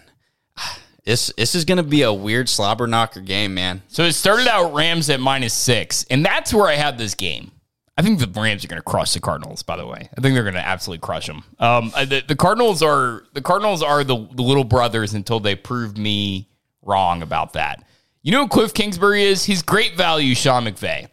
this 1.04 1.32
this 1.36 1.54
is 1.54 1.64
going 1.64 1.78
to 1.78 1.82
be 1.82 2.02
a 2.02 2.12
weird 2.12 2.48
slobber 2.48 2.86
knocker 2.86 3.20
game, 3.20 3.54
man. 3.54 3.82
So 3.88 4.04
it 4.04 4.12
started 4.12 4.48
out 4.48 4.74
Rams 4.74 5.08
at 5.10 5.20
minus 5.20 5.54
six, 5.54 6.04
and 6.10 6.24
that's 6.24 6.52
where 6.52 6.68
I 6.68 6.74
had 6.74 6.98
this 6.98 7.14
game. 7.14 7.52
I 7.96 8.02
think 8.02 8.18
the 8.18 8.40
Rams 8.40 8.64
are 8.64 8.68
going 8.68 8.80
to 8.80 8.82
crush 8.82 9.12
the 9.12 9.20
Cardinals. 9.20 9.62
By 9.62 9.76
the 9.76 9.86
way, 9.86 10.08
I 10.16 10.20
think 10.20 10.34
they're 10.34 10.42
going 10.42 10.54
to 10.54 10.66
absolutely 10.66 11.00
crush 11.00 11.26
them. 11.26 11.44
Um, 11.58 11.90
the, 11.90 12.22
the 12.26 12.36
Cardinals 12.36 12.82
are 12.82 13.24
the 13.34 13.42
Cardinals 13.42 13.82
are 13.82 14.04
the, 14.04 14.16
the 14.32 14.42
little 14.42 14.64
brothers 14.64 15.14
until 15.14 15.40
they 15.40 15.54
prove 15.54 15.98
me 15.98 16.48
wrong 16.82 17.22
about 17.22 17.54
that. 17.54 17.84
You 18.22 18.32
know 18.32 18.42
who 18.42 18.48
Cliff 18.48 18.74
Kingsbury 18.74 19.24
is? 19.24 19.44
He's 19.44 19.62
great 19.62 19.96
value, 19.96 20.34
Sean 20.34 20.64
McVay. 20.64 21.08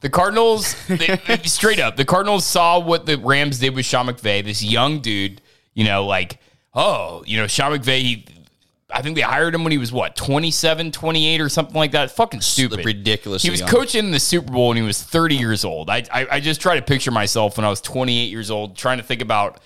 The 0.00 0.10
Cardinals, 0.10 0.76
they, 0.86 1.20
they- 1.26 1.42
straight 1.44 1.80
up, 1.80 1.96
the 1.96 2.04
Cardinals 2.04 2.44
saw 2.46 2.78
what 2.78 3.06
the 3.06 3.18
Rams 3.18 3.58
did 3.58 3.74
with 3.74 3.84
Sean 3.84 4.06
McVay, 4.06 4.44
this 4.44 4.62
young 4.62 5.00
dude. 5.00 5.40
You 5.74 5.84
know, 5.84 6.06
like 6.06 6.40
oh, 6.74 7.24
you 7.26 7.36
know, 7.36 7.46
Sean 7.46 7.72
McVay. 7.72 8.00
He, 8.00 8.26
I 8.90 9.02
think 9.02 9.16
they 9.16 9.22
hired 9.22 9.54
him 9.54 9.64
when 9.64 9.72
he 9.72 9.78
was 9.78 9.92
what 9.92 10.16
27, 10.16 10.92
28 10.92 11.40
or 11.40 11.48
something 11.48 11.76
like 11.76 11.92
that. 11.92 12.10
Fucking 12.10 12.40
stupid, 12.40 12.84
ridiculous. 12.84 13.42
He 13.42 13.50
was 13.50 13.60
young. 13.60 13.68
coaching 13.68 14.10
the 14.10 14.20
Super 14.20 14.50
Bowl 14.50 14.68
when 14.68 14.78
he 14.78 14.82
was 14.82 15.02
thirty 15.02 15.36
years 15.36 15.64
old. 15.64 15.90
I, 15.90 16.04
I 16.10 16.26
I 16.32 16.40
just 16.40 16.60
try 16.60 16.76
to 16.76 16.82
picture 16.82 17.10
myself 17.10 17.58
when 17.58 17.66
I 17.66 17.70
was 17.70 17.80
twenty 17.80 18.18
eight 18.18 18.30
years 18.30 18.50
old, 18.50 18.76
trying 18.76 18.98
to 18.98 19.04
think 19.04 19.20
about 19.20 19.60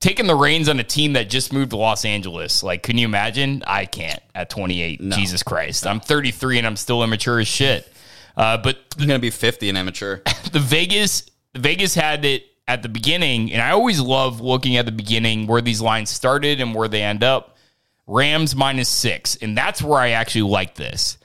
taking 0.00 0.26
the 0.26 0.34
reins 0.34 0.68
on 0.68 0.78
a 0.78 0.84
team 0.84 1.14
that 1.14 1.30
just 1.30 1.52
moved 1.52 1.70
to 1.70 1.76
Los 1.76 2.04
Angeles. 2.04 2.62
Like, 2.62 2.82
can 2.82 2.98
you 2.98 3.06
imagine? 3.06 3.62
I 3.66 3.86
can't 3.86 4.20
at 4.34 4.50
28. 4.50 5.00
Jesus 5.12 5.42
Christ. 5.42 5.86
I'm 5.86 5.98
33 5.98 6.58
and 6.58 6.66
I'm 6.66 6.76
still 6.76 7.02
immature 7.02 7.40
as 7.40 7.48
shit. 7.48 7.90
Uh, 8.36 8.58
but 8.58 8.76
He's 8.98 9.06
going 9.06 9.18
to 9.18 9.22
be 9.22 9.30
50 9.30 9.68
and 9.70 9.78
immature. 9.78 10.20
the 10.52 10.58
Vegas 10.58 11.30
Vegas 11.54 11.94
had 11.94 12.24
it 12.24 12.44
at 12.66 12.82
the 12.82 12.88
beginning, 12.88 13.52
and 13.52 13.62
I 13.62 13.70
always 13.70 14.00
love 14.00 14.40
looking 14.40 14.76
at 14.76 14.86
the 14.86 14.92
beginning 14.92 15.46
where 15.46 15.60
these 15.60 15.80
lines 15.80 16.10
started 16.10 16.60
and 16.60 16.74
where 16.74 16.88
they 16.88 17.02
end 17.02 17.22
up. 17.22 17.53
Rams 18.06 18.54
minus 18.54 18.88
six, 18.88 19.36
and 19.36 19.56
that's 19.56 19.82
where 19.82 19.98
I 19.98 20.10
actually 20.10 20.42
like 20.42 20.74
this. 20.74 21.18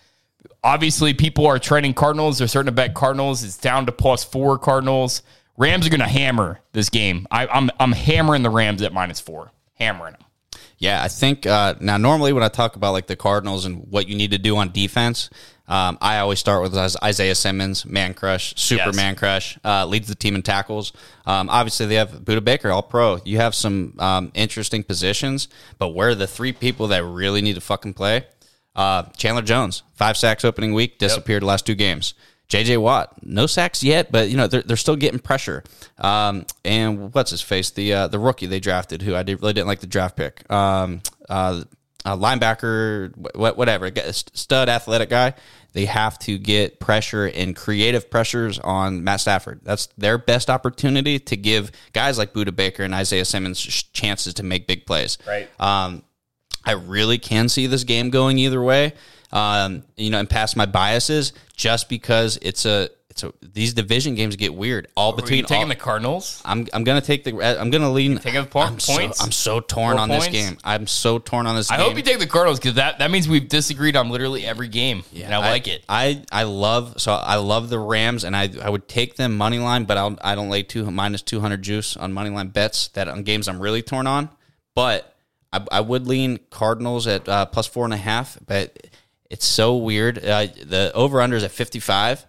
Obviously, 0.63 1.13
people 1.13 1.45
are 1.47 1.59
trading 1.59 1.93
Cardinals. 1.93 2.37
They're 2.37 2.47
starting 2.47 2.67
to 2.67 2.75
bet 2.75 2.93
Cardinals. 2.93 3.43
It's 3.43 3.57
down 3.57 3.85
to 3.85 3.91
plus 3.91 4.23
four 4.23 4.57
Cardinals. 4.57 5.21
Rams 5.57 5.85
are 5.85 5.89
going 5.89 5.99
to 5.99 6.07
hammer 6.07 6.59
this 6.71 6.89
game. 6.89 7.27
I, 7.29 7.47
I'm 7.47 7.69
I'm 7.79 7.91
hammering 7.91 8.43
the 8.43 8.49
Rams 8.49 8.81
at 8.81 8.93
minus 8.93 9.19
four, 9.19 9.51
hammering 9.73 10.13
them. 10.13 10.23
Yeah, 10.77 11.03
I 11.03 11.09
think 11.09 11.45
uh, 11.45 11.75
now 11.81 11.97
normally 11.97 12.31
when 12.31 12.43
I 12.43 12.47
talk 12.47 12.77
about 12.77 12.93
like 12.93 13.07
the 13.07 13.17
Cardinals 13.17 13.65
and 13.65 13.85
what 13.89 14.07
you 14.07 14.15
need 14.15 14.31
to 14.31 14.37
do 14.37 14.55
on 14.55 14.71
defense, 14.71 15.29
um, 15.69 15.97
I 16.01 16.17
always 16.19 16.39
start 16.39 16.61
with 16.63 16.75
Isaiah 17.03 17.35
Simmons, 17.35 17.85
man 17.85 18.13
crush, 18.13 18.53
super 18.57 18.87
Yes. 18.87 18.95
man 18.95 19.15
crush, 19.15 19.57
uh, 19.63 19.85
leads 19.85 20.07
the 20.07 20.15
team 20.15 20.35
in 20.35 20.41
tackles. 20.41 20.91
Um, 21.25 21.49
obviously, 21.49 21.85
they 21.85 21.95
have 21.95 22.11
Budda 22.11 22.43
Baker, 22.43 22.71
all 22.71 22.81
pro. 22.81 23.19
You 23.23 23.37
have 23.37 23.53
some 23.55 23.93
um, 23.99 24.31
interesting 24.33 24.83
positions, 24.83 25.47
but 25.77 25.89
where 25.89 26.09
are 26.09 26.15
the 26.15 26.27
three 26.27 26.51
people 26.51 26.87
that 26.87 27.03
really 27.05 27.41
need 27.41 27.53
to 27.55 27.61
fucking 27.61 27.93
play? 27.93 28.25
Uh, 28.75 29.03
Chandler 29.15 29.41
Jones, 29.43 29.83
five 29.93 30.17
sacks 30.17 30.43
opening 30.43 30.73
week, 30.73 30.97
disappeared 30.99 31.43
last 31.43 31.65
two 31.65 31.75
games. 31.75 32.13
JJ 32.49 32.81
Watt, 32.81 33.13
no 33.23 33.45
sacks 33.45 33.83
yet, 33.83 34.11
but 34.11 34.27
you 34.29 34.35
know 34.35 34.47
they're, 34.47 34.63
they're 34.63 34.75
still 34.77 34.95
getting 34.95 35.19
pressure. 35.19 35.63
Um, 35.99 36.47
and 36.65 37.13
what's 37.13 37.29
his 37.29 37.41
face? 37.43 37.69
The 37.69 37.93
uh, 37.93 38.07
the 38.07 38.17
rookie 38.17 38.47
they 38.47 38.59
drafted, 38.59 39.03
who 39.03 39.15
I 39.15 39.21
did, 39.21 39.39
really 39.41 39.53
didn't 39.53 39.67
like 39.67 39.81
the 39.81 39.87
draft 39.87 40.15
pick. 40.17 40.51
Um, 40.51 41.01
uh, 41.29 41.63
uh, 42.05 42.15
linebacker, 42.15 43.13
wh- 43.35 43.57
whatever, 43.57 43.89
stud 44.11 44.69
athletic 44.69 45.09
guy. 45.09 45.33
They 45.73 45.85
have 45.85 46.17
to 46.19 46.37
get 46.37 46.79
pressure 46.79 47.27
and 47.27 47.55
creative 47.55 48.09
pressures 48.09 48.57
on 48.59 49.03
Matt 49.03 49.21
Stafford. 49.21 49.61
That's 49.63 49.85
their 49.97 50.17
best 50.17 50.49
opportunity 50.49 51.19
to 51.19 51.37
give 51.37 51.71
guys 51.93 52.17
like 52.17 52.33
Budda 52.33 52.55
Baker 52.55 52.83
and 52.83 52.93
Isaiah 52.93 53.25
Simmons 53.25 53.59
sh- 53.59 53.83
chances 53.93 54.33
to 54.35 54.43
make 54.43 54.65
big 54.65 54.85
plays. 54.87 55.19
Right. 55.27 55.47
Um, 55.59 56.03
I 56.65 56.71
really 56.71 57.19
can 57.19 57.49
see 57.49 57.67
this 57.67 57.83
game 57.83 58.09
going 58.09 58.37
either 58.39 58.61
way. 58.61 58.93
Um, 59.31 59.83
you 59.95 60.09
know, 60.09 60.19
and 60.19 60.29
past 60.29 60.57
my 60.57 60.65
biases, 60.65 61.33
just 61.55 61.87
because 61.87 62.39
it's 62.41 62.65
a 62.65 62.89
a 63.23 63.33
these 63.41 63.73
division 63.73 64.15
games 64.15 64.35
get 64.35 64.53
weird. 64.53 64.87
All 64.95 65.11
Are 65.11 65.15
you 65.15 65.21
between 65.21 65.45
taking 65.45 65.63
all, 65.63 65.69
the 65.69 65.75
Cardinals? 65.75 66.41
I'm 66.45 66.67
I'm 66.73 66.83
gonna 66.83 67.01
take 67.01 67.23
the 67.23 67.59
I'm 67.59 67.69
gonna 67.69 67.91
lean. 67.91 68.15
The 68.15 68.47
po- 68.49 68.61
I'm 68.61 68.79
so, 68.79 68.95
points? 68.95 69.23
I'm 69.23 69.31
so 69.31 69.59
torn 69.59 69.93
Four 69.93 70.01
on 70.01 70.09
points? 70.09 70.27
this 70.27 70.33
game. 70.33 70.57
I'm 70.63 70.87
so 70.87 71.19
torn 71.19 71.47
on 71.47 71.55
this. 71.55 71.71
I 71.71 71.77
game. 71.77 71.85
hope 71.87 71.97
you 71.97 72.03
take 72.03 72.19
the 72.19 72.27
Cardinals 72.27 72.59
because 72.59 72.75
that, 72.75 72.99
that 72.99 73.11
means 73.11 73.27
we've 73.27 73.47
disagreed 73.47 73.95
on 73.95 74.09
literally 74.09 74.45
every 74.45 74.67
game, 74.67 75.03
and 75.15 75.33
I, 75.33 75.37
like 75.37 75.67
it. 75.67 75.83
I 75.89 76.23
I 76.31 76.43
love 76.43 77.01
so 77.01 77.13
I 77.13 77.35
love 77.35 77.69
the 77.69 77.79
Rams, 77.79 78.23
and 78.23 78.35
I 78.35 78.49
I 78.61 78.69
would 78.69 78.87
take 78.87 79.15
them 79.15 79.37
money 79.37 79.59
line, 79.59 79.85
but 79.85 79.97
I'll 79.97 80.17
I 80.21 80.35
don't 80.35 80.49
lay 80.49 80.63
two 80.63 80.89
minus 80.89 81.21
two 81.21 81.39
hundred 81.39 81.61
juice 81.61 81.97
on 81.97 82.13
money 82.13 82.29
line 82.29 82.49
bets 82.49 82.89
that 82.89 83.07
on 83.07 83.23
games 83.23 83.47
I'm 83.47 83.59
really 83.59 83.81
torn 83.81 84.07
on. 84.07 84.29
But 84.75 85.15
I, 85.51 85.65
I 85.71 85.81
would 85.81 86.07
lean 86.07 86.39
Cardinals 86.49 87.07
at 87.07 87.27
uh, 87.27 87.45
plus 87.45 87.67
four 87.67 87.85
and 87.85 87.93
a 87.93 87.97
half, 87.97 88.37
but 88.45 88.87
it's 89.29 89.45
so 89.45 89.77
weird. 89.77 90.17
Uh, 90.23 90.47
the 90.63 90.91
over 90.93 91.21
under 91.21 91.35
is 91.35 91.43
at 91.43 91.51
fifty 91.51 91.79
five. 91.79 92.25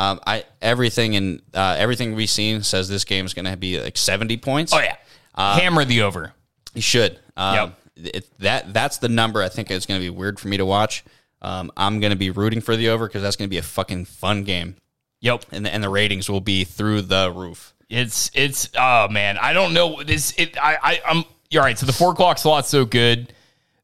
Um, 0.00 0.18
I 0.26 0.44
everything 0.62 1.12
in 1.12 1.42
uh, 1.52 1.76
everything 1.78 2.14
we've 2.14 2.30
seen 2.30 2.62
says 2.62 2.88
this 2.88 3.04
game 3.04 3.26
is 3.26 3.34
going 3.34 3.44
to 3.44 3.56
be 3.56 3.78
like 3.80 3.98
seventy 3.98 4.38
points. 4.38 4.72
Oh 4.72 4.78
yeah, 4.80 4.96
hammer 5.36 5.84
the 5.84 6.02
over. 6.02 6.32
You 6.74 6.80
should. 6.80 7.18
Um, 7.36 7.74
it, 7.96 8.26
that 8.38 8.72
that's 8.72 8.96
the 8.98 9.10
number 9.10 9.42
I 9.42 9.50
think 9.50 9.70
is 9.70 9.84
going 9.84 10.00
to 10.00 10.04
be 10.04 10.08
weird 10.10 10.40
for 10.40 10.48
me 10.48 10.56
to 10.56 10.64
watch. 10.64 11.04
Um, 11.42 11.70
I'm 11.76 12.00
going 12.00 12.12
to 12.12 12.16
be 12.18 12.30
rooting 12.30 12.60
for 12.62 12.76
the 12.76 12.88
over 12.90 13.06
because 13.06 13.22
that's 13.22 13.36
going 13.36 13.48
to 13.48 13.50
be 13.50 13.58
a 13.58 13.62
fucking 13.62 14.06
fun 14.06 14.44
game, 14.44 14.76
Yep. 15.20 15.44
and 15.52 15.66
the, 15.66 15.72
and 15.74 15.82
the 15.84 15.88
ratings 15.90 16.30
will 16.30 16.40
be 16.40 16.64
through 16.64 17.02
the 17.02 17.30
roof. 17.30 17.74
It's 17.90 18.30
it's 18.34 18.70
oh 18.78 19.08
man, 19.08 19.36
I 19.36 19.52
don't 19.52 19.74
know 19.74 20.02
this. 20.02 20.32
It 20.38 20.56
I 20.56 20.78
I 20.82 21.00
I'm 21.06 21.24
you're 21.50 21.62
right. 21.62 21.78
So 21.78 21.84
the 21.84 21.92
four 21.92 22.12
o'clock 22.12 22.38
slot's 22.38 22.68
so 22.68 22.84
good. 22.86 23.32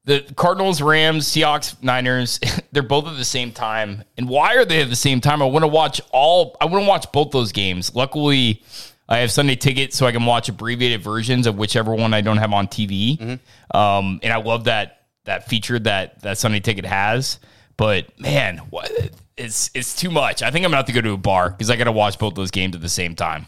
The 0.06 0.20
Cardinals, 0.36 0.80
Rams, 0.80 1.26
Seahawks, 1.26 1.82
Niners, 1.82 2.40
they're 2.72 2.82
both 2.82 3.06
at 3.06 3.16
the 3.16 3.24
same 3.24 3.52
time. 3.52 4.04
And 4.16 4.28
why 4.28 4.54
are 4.54 4.64
they 4.64 4.80
at 4.80 4.88
the 4.88 4.96
same 4.96 5.20
time? 5.20 5.42
I 5.42 5.46
want 5.46 5.64
to 5.64 5.68
watch 5.68 6.00
all. 6.12 6.56
I 6.60 6.64
want 6.64 6.84
to 6.84 6.88
watch 6.88 7.12
both 7.12 7.32
those 7.32 7.52
games. 7.52 7.94
Luckily, 7.94 8.62
I 9.08 9.18
have 9.18 9.30
Sunday 9.30 9.56
Ticket 9.56 9.92
so 9.92 10.06
I 10.06 10.12
can 10.12 10.24
watch 10.24 10.48
abbreviated 10.48 11.02
versions 11.02 11.46
of 11.46 11.58
whichever 11.58 11.94
one 11.94 12.14
I 12.14 12.20
don't 12.20 12.38
have 12.38 12.52
on 12.52 12.68
TV. 12.68 13.38
Um, 13.74 14.20
and 14.22 14.32
I 14.32 14.36
love 14.36 14.64
that 14.64 15.02
that 15.24 15.48
feature 15.48 15.78
that 15.80 16.22
that 16.22 16.38
Sunday 16.38 16.60
Ticket 16.60 16.86
has. 16.86 17.38
But 17.76 18.18
man, 18.18 18.58
what 18.70 18.90
it's 19.36 19.70
it's 19.74 19.94
too 19.94 20.10
much. 20.10 20.42
I 20.42 20.50
think 20.50 20.64
I'm 20.64 20.70
gonna 20.70 20.78
have 20.78 20.86
to 20.86 20.92
go 20.92 21.00
to 21.00 21.12
a 21.12 21.16
bar 21.16 21.50
because 21.50 21.68
I 21.68 21.76
got 21.76 21.84
to 21.84 21.92
watch 21.92 22.18
both 22.18 22.34
those 22.34 22.50
games 22.50 22.74
at 22.74 22.80
the 22.80 22.88
same 22.88 23.14
time. 23.14 23.46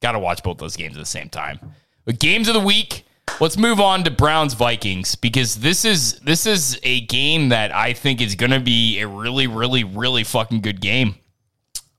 Got 0.00 0.12
to 0.12 0.18
watch 0.18 0.42
both 0.42 0.58
those 0.58 0.76
games 0.76 0.96
at 0.96 1.00
the 1.00 1.06
same 1.06 1.28
time. 1.28 1.60
But 2.04 2.18
games 2.18 2.48
of 2.48 2.54
the 2.54 2.60
week. 2.60 3.04
Let's 3.40 3.56
move 3.56 3.80
on 3.80 4.04
to 4.04 4.10
Browns 4.10 4.54
Vikings 4.54 5.16
because 5.16 5.56
this 5.56 5.84
is 5.84 6.20
this 6.20 6.46
is 6.46 6.78
a 6.84 7.00
game 7.02 7.48
that 7.48 7.74
I 7.74 7.92
think 7.92 8.20
is 8.20 8.36
going 8.36 8.52
to 8.52 8.60
be 8.60 9.00
a 9.00 9.08
really 9.08 9.46
really 9.46 9.82
really 9.84 10.22
fucking 10.22 10.60
good 10.60 10.80
game. 10.80 11.16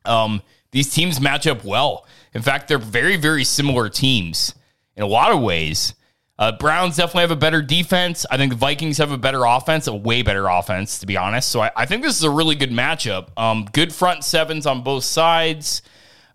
Um, 0.05 0.41
these 0.71 0.93
teams 0.93 1.19
match 1.19 1.45
up 1.45 1.65
well. 1.65 2.05
In 2.33 2.41
fact, 2.41 2.67
they're 2.67 2.77
very 2.77 3.17
very 3.17 3.43
similar 3.43 3.89
teams 3.89 4.55
in 4.95 5.03
a 5.03 5.07
lot 5.07 5.31
of 5.31 5.41
ways. 5.41 5.95
Uh, 6.39 6.51
Browns 6.51 6.95
definitely 6.95 7.21
have 7.21 7.31
a 7.31 7.35
better 7.35 7.61
defense. 7.61 8.25
I 8.31 8.37
think 8.37 8.51
the 8.51 8.57
Vikings 8.57 8.97
have 8.97 9.11
a 9.11 9.17
better 9.17 9.45
offense, 9.45 9.87
a 9.87 9.93
way 9.93 10.23
better 10.23 10.47
offense, 10.47 10.99
to 10.99 11.05
be 11.05 11.15
honest. 11.15 11.49
So 11.49 11.61
I, 11.61 11.71
I 11.75 11.85
think 11.85 12.03
this 12.03 12.17
is 12.17 12.23
a 12.23 12.29
really 12.29 12.55
good 12.55 12.71
matchup. 12.71 13.27
Um, 13.37 13.67
good 13.71 13.93
front 13.93 14.23
sevens 14.23 14.65
on 14.65 14.81
both 14.81 15.03
sides. 15.03 15.83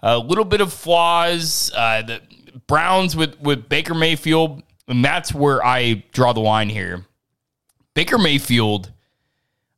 A 0.02 0.18
little 0.18 0.44
bit 0.44 0.60
of 0.60 0.72
flaws. 0.72 1.72
Uh, 1.74 2.02
the 2.02 2.20
Browns 2.66 3.16
with 3.16 3.40
with 3.40 3.68
Baker 3.68 3.94
Mayfield, 3.94 4.62
and 4.88 5.04
that's 5.04 5.34
where 5.34 5.64
I 5.64 6.04
draw 6.12 6.32
the 6.32 6.40
line 6.40 6.68
here. 6.70 7.04
Baker 7.94 8.18
Mayfield, 8.18 8.90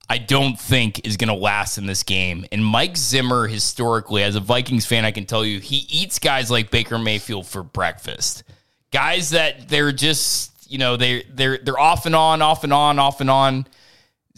I 0.09 0.19
don't 0.19 0.59
think 0.59 1.07
is 1.07 1.17
going 1.17 1.29
to 1.29 1.35
last 1.35 1.79
in 1.79 1.87
this 1.87 2.03
game. 2.03 2.47
And 2.53 2.65
Mike 2.65 2.97
Zimmer, 2.97 3.47
historically, 3.47 4.23
as 4.23 4.37
a 4.37 4.41
Vikings 4.41 4.87
fan, 4.87 5.05
I 5.05 5.11
can 5.11 5.27
tell 5.27 5.45
you, 5.45 5.61
he 5.61 5.87
eats 5.89 6.19
guys 6.19 6.51
like 6.51 6.71
Baker 6.71 6.99
Mayfield 6.99 7.47
for 7.47 7.63
breakfast. 7.63 8.45
Guys 8.93 9.31
that 9.31 9.69
they're 9.69 9.93
just, 9.93 10.71
you 10.71 10.79
know, 10.79 10.97
they 10.97 11.25
they're 11.33 11.59
they're 11.59 11.79
off 11.79 12.07
and 12.07 12.15
on, 12.15 12.43
off 12.43 12.65
and 12.65 12.73
on, 12.73 12.99
off 12.99 13.21
and 13.21 13.31
on. 13.31 13.67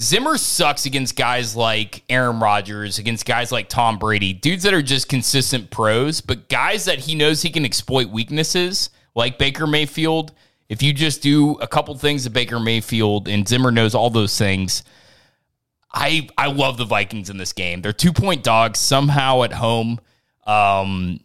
Zimmer 0.00 0.36
sucks 0.36 0.86
against 0.86 1.16
guys 1.16 1.54
like 1.54 2.02
Aaron 2.08 2.40
Rodgers, 2.40 2.98
against 2.98 3.24
guys 3.26 3.52
like 3.52 3.68
Tom 3.68 3.98
Brady, 3.98 4.32
dudes 4.32 4.62
that 4.64 4.74
are 4.74 4.82
just 4.82 5.08
consistent 5.08 5.70
pros, 5.70 6.20
but 6.20 6.48
guys 6.48 6.86
that 6.86 7.00
he 7.00 7.14
knows 7.14 7.42
he 7.42 7.50
can 7.50 7.64
exploit 7.64 8.08
weaknesses, 8.08 8.90
like 9.14 9.38
Baker 9.38 9.66
Mayfield. 9.66 10.32
If 10.72 10.82
you 10.82 10.94
just 10.94 11.20
do 11.20 11.56
a 11.56 11.66
couple 11.66 11.94
things 11.98 12.24
to 12.24 12.30
Baker 12.30 12.58
Mayfield, 12.58 13.28
and 13.28 13.46
Zimmer 13.46 13.70
knows 13.70 13.94
all 13.94 14.08
those 14.08 14.38
things, 14.38 14.84
I 15.92 16.30
I 16.38 16.46
love 16.46 16.78
the 16.78 16.86
Vikings 16.86 17.28
in 17.28 17.36
this 17.36 17.52
game. 17.52 17.82
They're 17.82 17.92
two 17.92 18.14
point 18.14 18.42
dogs 18.42 18.78
somehow 18.78 19.42
at 19.42 19.52
home. 19.52 20.00
Um, 20.46 21.20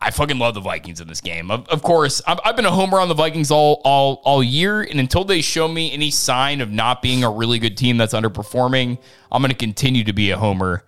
I 0.00 0.12
fucking 0.12 0.38
love 0.38 0.54
the 0.54 0.60
Vikings 0.60 1.00
in 1.00 1.08
this 1.08 1.20
game. 1.20 1.50
Of, 1.50 1.68
of 1.68 1.82
course, 1.82 2.22
I've, 2.28 2.38
I've 2.44 2.54
been 2.54 2.64
a 2.64 2.70
homer 2.70 3.00
on 3.00 3.08
the 3.08 3.14
Vikings 3.14 3.50
all 3.50 3.80
all 3.84 4.22
all 4.24 4.40
year, 4.40 4.82
and 4.82 5.00
until 5.00 5.24
they 5.24 5.40
show 5.40 5.66
me 5.66 5.92
any 5.92 6.12
sign 6.12 6.60
of 6.60 6.70
not 6.70 7.02
being 7.02 7.24
a 7.24 7.30
really 7.30 7.58
good 7.58 7.76
team 7.76 7.96
that's 7.96 8.14
underperforming, 8.14 8.98
I'm 9.32 9.42
going 9.42 9.50
to 9.50 9.56
continue 9.56 10.04
to 10.04 10.12
be 10.12 10.30
a 10.30 10.38
homer. 10.38 10.84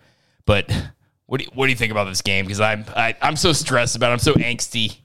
But 0.46 0.70
what 1.26 1.38
do 1.38 1.46
you, 1.46 1.50
what 1.52 1.66
do 1.66 1.72
you 1.72 1.76
think 1.76 1.90
about 1.90 2.04
this 2.04 2.22
game? 2.22 2.44
Because 2.44 2.60
I'm 2.60 2.84
I, 2.94 3.16
I'm 3.20 3.34
so 3.34 3.52
stressed 3.52 3.96
about. 3.96 4.10
it. 4.10 4.12
I'm 4.12 4.18
so 4.20 4.34
angsty. 4.34 4.98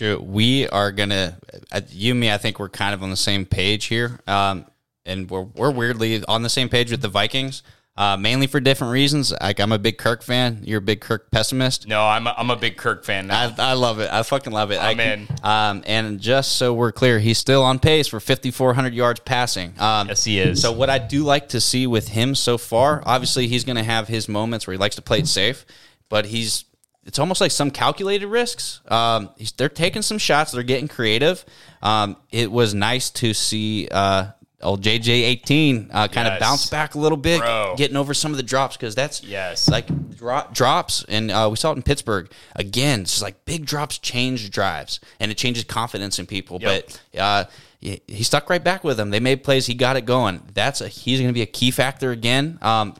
Drew, 0.00 0.18
we 0.18 0.66
are 0.66 0.92
gonna 0.92 1.36
uh, 1.70 1.82
you 1.90 2.12
and 2.12 2.20
me. 2.20 2.32
I 2.32 2.38
think 2.38 2.58
we're 2.58 2.70
kind 2.70 2.94
of 2.94 3.02
on 3.02 3.10
the 3.10 3.16
same 3.18 3.44
page 3.44 3.84
here, 3.84 4.18
um, 4.26 4.64
and 5.04 5.28
we're 5.28 5.42
we're 5.42 5.70
weirdly 5.70 6.24
on 6.24 6.42
the 6.42 6.48
same 6.48 6.70
page 6.70 6.90
with 6.90 7.02
the 7.02 7.08
Vikings, 7.08 7.62
uh, 7.98 8.16
mainly 8.16 8.46
for 8.46 8.60
different 8.60 8.94
reasons. 8.94 9.30
Like 9.42 9.60
I'm 9.60 9.72
a 9.72 9.78
big 9.78 9.98
Kirk 9.98 10.22
fan. 10.22 10.62
You're 10.64 10.78
a 10.78 10.80
big 10.80 11.02
Kirk 11.02 11.30
pessimist. 11.30 11.86
No, 11.86 12.02
I'm 12.02 12.26
a, 12.26 12.34
I'm 12.38 12.48
a 12.48 12.56
big 12.56 12.78
Kirk 12.78 13.04
fan 13.04 13.26
now. 13.26 13.52
I, 13.58 13.72
I 13.72 13.72
love 13.74 14.00
it. 14.00 14.10
I 14.10 14.22
fucking 14.22 14.54
love 14.54 14.70
it. 14.70 14.82
I'm 14.82 14.98
I, 14.98 15.02
in. 15.02 15.28
Um, 15.42 15.84
and 15.86 16.18
just 16.18 16.56
so 16.56 16.72
we're 16.72 16.92
clear, 16.92 17.18
he's 17.18 17.36
still 17.36 17.62
on 17.62 17.78
pace 17.78 18.08
for 18.08 18.20
5,400 18.20 18.94
yards 18.94 19.20
passing. 19.20 19.74
Um, 19.78 20.08
Yes, 20.08 20.24
he 20.24 20.40
is. 20.40 20.62
So 20.62 20.72
what 20.72 20.88
I 20.88 20.96
do 20.96 21.24
like 21.24 21.50
to 21.50 21.60
see 21.60 21.86
with 21.86 22.08
him 22.08 22.34
so 22.34 22.56
far, 22.56 23.02
obviously 23.04 23.48
he's 23.48 23.64
going 23.64 23.76
to 23.76 23.84
have 23.84 24.08
his 24.08 24.30
moments 24.30 24.66
where 24.66 24.72
he 24.72 24.78
likes 24.78 24.96
to 24.96 25.02
play 25.02 25.18
it 25.18 25.26
safe, 25.26 25.66
but 26.08 26.24
he's 26.24 26.64
it's 27.04 27.18
almost 27.18 27.40
like 27.40 27.50
some 27.50 27.70
calculated 27.70 28.26
risks. 28.28 28.80
Um, 28.88 29.30
he's, 29.36 29.52
they're 29.52 29.68
taking 29.68 30.02
some 30.02 30.18
shots. 30.18 30.52
They're 30.52 30.62
getting 30.62 30.88
creative. 30.88 31.44
Um, 31.82 32.16
it 32.30 32.50
was 32.52 32.74
nice 32.74 33.10
to 33.10 33.32
see 33.34 33.88
uh, 33.90 34.26
old 34.62 34.82
JJ 34.82 35.08
eighteen 35.08 35.88
uh, 35.92 36.08
kind 36.08 36.28
of 36.28 36.34
Yes. 36.34 36.40
bounce 36.40 36.66
back 36.70 36.94
a 36.94 36.98
little 36.98 37.16
bit, 37.16 37.40
Bro. 37.40 37.74
getting 37.78 37.96
over 37.96 38.12
some 38.12 38.30
of 38.32 38.36
the 38.36 38.42
drops 38.42 38.76
because 38.76 38.94
that's 38.94 39.22
Yes. 39.24 39.68
like 39.68 39.86
dro- 40.16 40.46
drops, 40.52 41.04
and 41.08 41.30
uh, 41.30 41.48
we 41.50 41.56
saw 41.56 41.72
it 41.72 41.76
in 41.76 41.82
Pittsburgh 41.82 42.30
again. 42.54 43.00
It's 43.00 43.12
just 43.12 43.22
like 43.22 43.44
big 43.46 43.64
drops 43.64 43.96
change 43.98 44.50
drives, 44.50 45.00
and 45.18 45.30
it 45.30 45.38
changes 45.38 45.64
confidence 45.64 46.18
in 46.18 46.26
people. 46.26 46.58
Yep. 46.60 46.84
But 47.14 47.18
uh, 47.20 47.44
he 47.80 48.02
he 48.06 48.22
stuck 48.22 48.50
right 48.50 48.62
back 48.62 48.84
with 48.84 48.98
them. 48.98 49.08
They 49.08 49.20
made 49.20 49.42
plays. 49.42 49.64
He 49.64 49.72
got 49.72 49.96
it 49.96 50.04
going. 50.04 50.42
That's 50.52 50.82
a 50.82 50.88
he's 50.88 51.18
going 51.18 51.30
to 51.30 51.34
be 51.34 51.40
a 51.42 51.46
key 51.46 51.70
factor 51.70 52.10
again. 52.10 52.58
Um, 52.60 52.94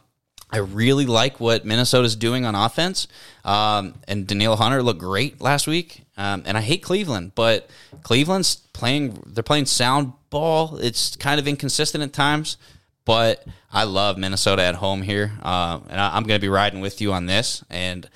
I 0.53 0.59
really 0.59 1.07
like 1.07 1.39
what 1.39 1.65
Minnesota's 1.65 2.17
doing 2.17 2.45
on 2.45 2.55
offense. 2.55 3.07
Um, 3.45 3.95
and 4.09 4.27
Danielle 4.27 4.57
Hunter 4.57 4.83
looked 4.83 5.01
great 5.01 5.41
last 5.41 5.67
week. 5.67 6.05
Um, 6.17 6.43
and 6.45 6.59
I 6.59 6.61
hate 6.61 6.83
Cleveland, 6.83 7.33
but 7.35 7.71
Cleveland's 8.03 8.57
playing. 8.57 9.23
They're 9.27 9.43
playing 9.43 9.67
sound 9.67 10.13
ball. 10.29 10.77
It's 10.77 11.17
kind 11.17 11.41
of 11.41 11.49
inconsistent 11.49 12.05
at 12.05 12.13
times, 12.13 12.57
but 13.05 13.45
I 13.73 13.85
love 13.85 14.19
Minnesota 14.19 14.63
at 14.63 14.75
home 14.75 15.03
here, 15.03 15.33
uh, 15.43 15.81
and 15.89 16.01
I, 16.01 16.17
I'm 16.17 16.25
going 16.25 16.39
to 16.39 16.45
be 16.45 16.49
riding 16.49 16.81
with 16.81 17.01
you 17.01 17.13
on 17.13 17.27
this. 17.27 17.65
And 17.71 18.09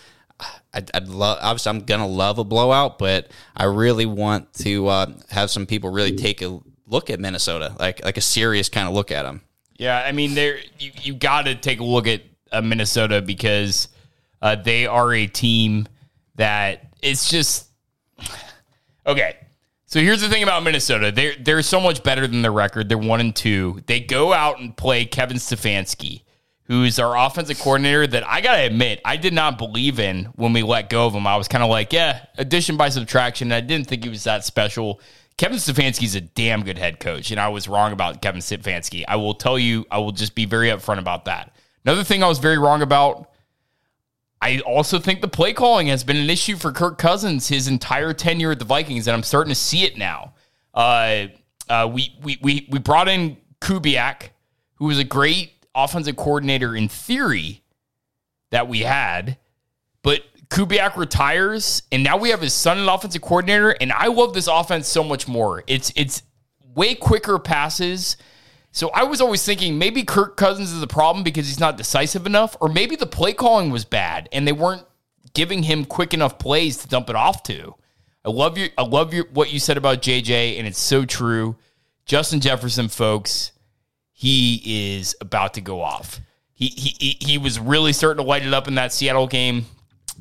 I'd, 0.74 0.90
I'd 0.92 1.08
love. 1.08 1.38
Obviously, 1.40 1.70
I'm 1.70 1.80
going 1.80 2.00
to 2.00 2.06
love 2.06 2.38
a 2.38 2.44
blowout, 2.44 2.98
but 2.98 3.28
I 3.56 3.64
really 3.64 4.06
want 4.06 4.52
to 4.54 4.88
uh, 4.88 5.06
have 5.30 5.50
some 5.50 5.64
people 5.64 5.90
really 5.90 6.16
take 6.16 6.42
a 6.42 6.60
look 6.86 7.08
at 7.08 7.20
Minnesota, 7.20 7.74
like 7.78 8.04
like 8.04 8.16
a 8.16 8.22
serious 8.22 8.68
kind 8.68 8.88
of 8.88 8.94
look 8.94 9.10
at 9.10 9.22
them. 9.22 9.42
Yeah, 9.76 10.02
I 10.04 10.12
mean, 10.12 10.34
there 10.34 10.58
you, 10.78 10.92
you 11.02 11.14
got 11.14 11.46
to 11.46 11.54
take 11.54 11.80
a 11.80 11.84
look 11.84 12.06
at 12.06 12.22
uh, 12.52 12.62
Minnesota 12.62 13.20
because 13.20 13.88
uh, 14.40 14.56
they 14.56 14.86
are 14.86 15.12
a 15.12 15.26
team 15.26 15.88
that 16.36 16.92
it's 17.02 17.28
just 17.28 17.68
okay. 19.06 19.36
So 19.86 20.00
here's 20.00 20.20
the 20.20 20.28
thing 20.28 20.42
about 20.42 20.62
Minnesota: 20.62 21.12
they're 21.12 21.34
they're 21.38 21.62
so 21.62 21.80
much 21.80 22.02
better 22.02 22.26
than 22.26 22.42
their 22.42 22.52
record. 22.52 22.88
They're 22.88 22.98
one 22.98 23.20
and 23.20 23.34
two. 23.34 23.80
They 23.86 24.00
go 24.00 24.32
out 24.32 24.60
and 24.60 24.76
play 24.76 25.04
Kevin 25.04 25.36
Stefanski, 25.36 26.22
who's 26.64 26.98
our 26.98 27.16
offensive 27.16 27.58
coordinator. 27.58 28.06
That 28.06 28.26
I 28.26 28.40
gotta 28.40 28.62
admit, 28.62 29.00
I 29.04 29.16
did 29.16 29.32
not 29.32 29.58
believe 29.58 29.98
in 29.98 30.26
when 30.36 30.52
we 30.52 30.62
let 30.62 30.90
go 30.90 31.06
of 31.06 31.14
him. 31.14 31.26
I 31.26 31.36
was 31.36 31.48
kind 31.48 31.62
of 31.62 31.70
like, 31.70 31.92
yeah, 31.92 32.26
addition 32.38 32.76
by 32.76 32.88
subtraction. 32.88 33.52
I 33.52 33.60
didn't 33.60 33.88
think 33.88 34.04
he 34.04 34.10
was 34.10 34.24
that 34.24 34.44
special. 34.44 35.00
Kevin 35.36 35.58
Stefanski's 35.58 36.14
a 36.14 36.20
damn 36.20 36.62
good 36.62 36.78
head 36.78 37.00
coach, 37.00 37.30
and 37.30 37.40
I 37.40 37.48
was 37.48 37.68
wrong 37.68 37.92
about 37.92 38.22
Kevin 38.22 38.40
Stefanski. 38.40 39.04
I 39.08 39.16
will 39.16 39.34
tell 39.34 39.58
you, 39.58 39.84
I 39.90 39.98
will 39.98 40.12
just 40.12 40.34
be 40.34 40.44
very 40.44 40.68
upfront 40.68 40.98
about 40.98 41.24
that. 41.24 41.54
Another 41.84 42.04
thing 42.04 42.22
I 42.22 42.28
was 42.28 42.38
very 42.38 42.58
wrong 42.58 42.82
about. 42.82 43.30
I 44.40 44.60
also 44.60 44.98
think 44.98 45.22
the 45.22 45.28
play 45.28 45.52
calling 45.52 45.86
has 45.88 46.04
been 46.04 46.16
an 46.16 46.30
issue 46.30 46.56
for 46.56 46.70
Kirk 46.70 46.98
Cousins 46.98 47.48
his 47.48 47.66
entire 47.66 48.12
tenure 48.12 48.52
at 48.52 48.58
the 48.58 48.64
Vikings, 48.64 49.06
and 49.06 49.14
I'm 49.14 49.22
starting 49.22 49.50
to 49.50 49.58
see 49.58 49.84
it 49.84 49.96
now. 49.96 50.34
Uh, 50.72 51.26
uh, 51.68 51.90
we, 51.90 52.14
we 52.22 52.38
we 52.42 52.68
we 52.70 52.78
brought 52.78 53.08
in 53.08 53.38
Kubiak, 53.60 54.30
who 54.74 54.86
was 54.86 54.98
a 54.98 55.04
great 55.04 55.52
offensive 55.74 56.16
coordinator 56.16 56.76
in 56.76 56.88
theory 56.88 57.62
that 58.50 58.68
we 58.68 58.80
had, 58.80 59.38
but 60.02 60.20
Kubiak 60.50 60.96
retires, 60.96 61.82
and 61.90 62.04
now 62.04 62.16
we 62.16 62.30
have 62.30 62.40
his 62.40 62.52
son 62.52 62.78
an 62.78 62.88
offensive 62.88 63.22
coordinator, 63.22 63.70
and 63.70 63.92
I 63.92 64.06
love 64.06 64.34
this 64.34 64.46
offense 64.46 64.88
so 64.88 65.02
much 65.02 65.26
more. 65.26 65.64
It's 65.66 65.92
it's 65.96 66.22
way 66.74 66.94
quicker 66.94 67.38
passes. 67.38 68.16
So 68.72 68.90
I 68.90 69.04
was 69.04 69.20
always 69.20 69.44
thinking 69.44 69.78
maybe 69.78 70.02
Kirk 70.02 70.36
Cousins 70.36 70.72
is 70.72 70.80
the 70.80 70.88
problem 70.88 71.22
because 71.22 71.46
he's 71.46 71.60
not 71.60 71.76
decisive 71.76 72.26
enough, 72.26 72.56
or 72.60 72.68
maybe 72.68 72.96
the 72.96 73.06
play 73.06 73.32
calling 73.32 73.70
was 73.70 73.84
bad 73.84 74.28
and 74.32 74.48
they 74.48 74.52
weren't 74.52 74.84
giving 75.32 75.62
him 75.62 75.84
quick 75.84 76.12
enough 76.12 76.38
plays 76.38 76.78
to 76.78 76.88
dump 76.88 77.08
it 77.08 77.16
off 77.16 77.42
to. 77.44 77.74
I 78.24 78.30
love 78.30 78.56
you. 78.56 78.70
I 78.78 78.82
love 78.82 79.12
your 79.12 79.26
what 79.32 79.52
you 79.52 79.58
said 79.58 79.76
about 79.76 80.00
JJ, 80.00 80.58
and 80.58 80.66
it's 80.66 80.80
so 80.80 81.04
true. 81.04 81.56
Justin 82.06 82.40
Jefferson, 82.40 82.88
folks, 82.88 83.52
he 84.12 84.96
is 84.96 85.14
about 85.20 85.54
to 85.54 85.60
go 85.60 85.82
off. 85.82 86.20
He 86.54 86.68
he 86.68 87.18
he, 87.20 87.38
was 87.38 87.58
really 87.58 87.92
starting 87.92 88.24
to 88.24 88.28
light 88.28 88.46
it 88.46 88.54
up 88.54 88.68
in 88.68 88.76
that 88.76 88.92
Seattle 88.92 89.26
game. 89.26 89.66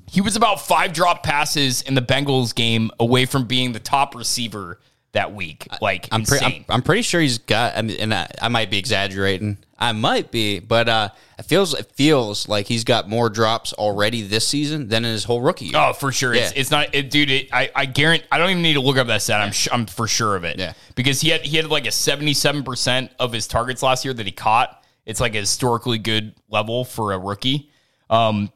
He 0.07 0.21
was 0.21 0.35
about 0.35 0.61
five 0.61 0.93
drop 0.93 1.23
passes 1.23 1.81
in 1.81 1.95
the 1.95 2.01
Bengals 2.01 2.53
game 2.53 2.91
away 2.99 3.25
from 3.25 3.45
being 3.45 3.71
the 3.73 3.79
top 3.79 4.15
receiver 4.15 4.79
that 5.13 5.33
week. 5.33 5.67
Like 5.81 6.07
I'm, 6.11 6.23
pre- 6.23 6.39
I'm, 6.39 6.65
I'm 6.69 6.81
pretty 6.81 7.01
sure 7.01 7.19
he's 7.21 7.37
got. 7.39 7.75
I 7.77 7.81
mean, 7.81 7.97
and 7.99 8.13
I, 8.13 8.27
I 8.41 8.47
might 8.49 8.69
be 8.69 8.77
exaggerating. 8.77 9.57
I 9.77 9.91
might 9.91 10.31
be, 10.31 10.59
but 10.59 10.87
uh, 10.87 11.09
it 11.37 11.43
feels 11.43 11.73
it 11.77 11.91
feels 11.91 12.47
like 12.47 12.67
he's 12.67 12.83
got 12.83 13.09
more 13.09 13.29
drops 13.29 13.73
already 13.73 14.21
this 14.21 14.47
season 14.47 14.87
than 14.87 15.03
in 15.03 15.11
his 15.11 15.23
whole 15.25 15.41
rookie 15.41 15.65
year. 15.65 15.73
Oh, 15.77 15.93
for 15.93 16.11
sure. 16.11 16.33
It's, 16.33 16.53
Yeah. 16.53 16.59
it's 16.61 16.71
not, 16.71 16.95
it, 16.95 17.09
dude. 17.11 17.29
It, 17.29 17.49
I 17.51 17.69
I 17.75 17.85
guarantee. 17.85 18.25
I 18.31 18.37
don't 18.37 18.49
even 18.51 18.61
need 18.63 18.75
to 18.75 18.81
look 18.81 18.97
up 18.97 19.07
that 19.07 19.21
stat. 19.21 19.41
I'm 19.41 19.51
sh- 19.51 19.67
I'm 19.71 19.85
for 19.85 20.07
sure 20.07 20.35
of 20.35 20.45
it. 20.45 20.57
Yeah. 20.57 20.73
Because 20.95 21.19
he 21.21 21.29
had 21.29 21.41
he 21.41 21.57
had 21.57 21.67
like 21.67 21.85
a 21.85 21.91
77 21.91 22.63
percent 22.63 23.11
of 23.19 23.33
his 23.33 23.45
targets 23.47 23.83
last 23.83 24.05
year 24.05 24.13
that 24.13 24.25
he 24.25 24.31
caught. 24.31 24.83
It's 25.05 25.19
like 25.19 25.35
a 25.35 25.39
historically 25.39 25.97
good 25.97 26.33
level 26.49 26.85
for 26.85 27.11
a 27.11 27.19
rookie. 27.19 27.69
Um, 28.09 28.51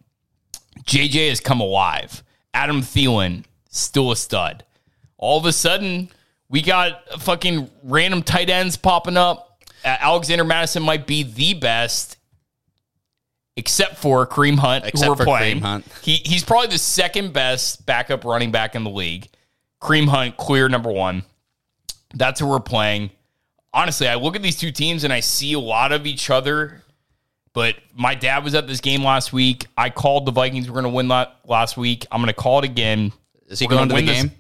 JJ 0.86 1.30
has 1.30 1.40
come 1.40 1.60
alive. 1.60 2.24
Adam 2.54 2.82
Thielen, 2.82 3.44
still 3.70 4.12
a 4.12 4.16
stud. 4.16 4.64
All 5.18 5.38
of 5.38 5.46
a 5.46 5.54
sudden, 5.54 6.10
we 6.50 6.62
got 6.62 7.22
fucking 7.22 7.70
random 7.84 8.24
tight 8.24 8.50
ends 8.50 8.78
popping 8.78 9.18
up. 9.18 9.64
Uh, 9.84 9.98
Alexander 10.00 10.44
Mattison 10.44 10.84
might 10.84 11.08
be 11.08 11.24
the 11.24 11.54
best, 11.54 12.18
except 13.56 13.98
for 13.98 14.26
Kareem 14.26 14.58
Hunt, 14.58 14.86
Except 14.86 15.06
who 15.06 15.12
we're 15.12 15.16
for 15.18 15.26
playing. 15.26 15.84
He, 16.02 16.16
he's 16.16 16.44
probably 16.44 16.68
the 16.68 16.78
second 16.78 17.34
best 17.34 17.86
backup 17.86 18.26
running 18.26 18.52
back 18.52 18.76
in 18.76 18.84
the 18.84 18.90
league. 18.90 19.28
Kareem 19.82 20.08
Hunt, 20.08 20.38
clear 20.38 20.70
number 20.70 20.92
one. 20.92 21.24
That's 22.14 22.40
who 22.40 22.48
we're 22.48 22.60
playing. 22.60 23.12
Honestly, 23.74 24.08
I 24.08 24.16
look 24.16 24.36
at 24.36 24.42
these 24.42 24.58
two 24.58 24.72
teams 24.72 25.04
and 25.04 25.14
I 25.14 25.20
see 25.20 25.54
a 25.54 25.60
lot 25.60 25.92
of 25.92 26.08
each 26.08 26.30
other. 26.30 26.82
But 27.58 27.78
my 27.96 28.14
dad 28.14 28.44
was 28.44 28.54
at 28.54 28.68
this 28.68 28.82
game 28.82 29.04
last 29.04 29.34
week. 29.34 29.66
I 29.76 29.90
called 29.90 30.28
the 30.28 30.32
Vikings 30.32 30.68
were 30.70 30.80
going 30.80 30.84
to 30.84 30.90
win 30.96 31.08
last 31.08 31.76
week. 31.76 32.06
I'm 32.12 32.22
going 32.22 32.28
to 32.28 32.40
call 32.40 32.60
it 32.60 32.66
again. 32.66 33.12
Is 33.48 33.58
he 33.58 33.66
We're 33.66 33.78
going 33.78 33.90
to 33.90 33.96
the 33.96 34.02
this- 34.04 34.22
game? 34.22 34.32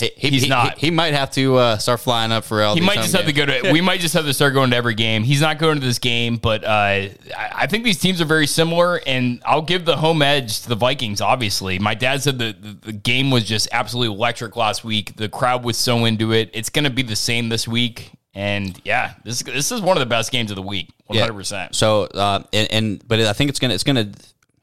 He, 0.00 0.10
he- 0.16 0.30
He's 0.30 0.42
he- 0.42 0.48
not. 0.48 0.76
He, 0.76 0.86
he 0.86 0.90
might 0.90 1.14
have 1.14 1.30
to 1.32 1.54
uh, 1.56 1.78
start 1.78 2.00
flying 2.00 2.32
up 2.32 2.42
for 2.42 2.60
LD. 2.66 2.80
He 2.80 2.84
might 2.84 2.96
just 2.96 3.14
have 3.14 3.26
to 3.26 3.32
go 3.32 3.46
to. 3.46 3.70
We 3.72 3.80
might 3.80 4.00
just 4.00 4.14
have 4.14 4.24
to 4.24 4.34
start 4.34 4.54
going 4.54 4.70
to 4.70 4.76
every 4.76 4.94
game. 4.94 5.22
He's 5.22 5.40
not 5.40 5.58
going 5.60 5.78
to 5.78 5.86
this 5.86 6.00
game, 6.00 6.34
but 6.36 6.64
uh, 6.64 6.68
I, 6.68 7.10
I 7.36 7.66
think 7.68 7.84
these 7.84 8.00
teams 8.00 8.20
are 8.20 8.24
very 8.24 8.48
similar, 8.48 9.00
and 9.06 9.40
I'll 9.46 9.62
give 9.62 9.84
the 9.84 9.96
home 9.96 10.20
edge 10.20 10.62
to 10.62 10.68
the 10.68 10.74
Vikings. 10.76 11.20
Obviously, 11.20 11.78
my 11.78 11.94
dad 11.94 12.24
said 12.24 12.40
the 12.40 12.56
the, 12.60 12.76
the 12.86 12.92
game 12.92 13.30
was 13.30 13.44
just 13.44 13.68
absolutely 13.70 14.16
electric 14.16 14.56
last 14.56 14.82
week. 14.84 15.14
The 15.14 15.28
crowd 15.28 15.62
was 15.64 15.76
so 15.78 16.04
into 16.06 16.32
it. 16.32 16.50
It's 16.54 16.70
going 16.70 16.84
to 16.84 16.90
be 16.90 17.02
the 17.02 17.16
same 17.16 17.50
this 17.50 17.68
week, 17.68 18.10
and 18.38 18.80
yeah, 18.84 19.14
this 19.24 19.42
this 19.42 19.72
is 19.72 19.80
one 19.80 19.96
of 19.96 20.00
the 20.00 20.06
best 20.06 20.30
games 20.30 20.52
of 20.52 20.54
the 20.54 20.62
week. 20.62 20.90
One 21.06 21.18
hundred 21.18 21.32
percent. 21.32 21.74
So, 21.74 22.04
uh, 22.04 22.44
and, 22.52 22.72
and 22.72 23.08
but 23.08 23.18
I 23.18 23.32
think 23.32 23.50
it's 23.50 23.58
gonna 23.58 23.74
it's 23.74 23.82
gonna 23.82 24.12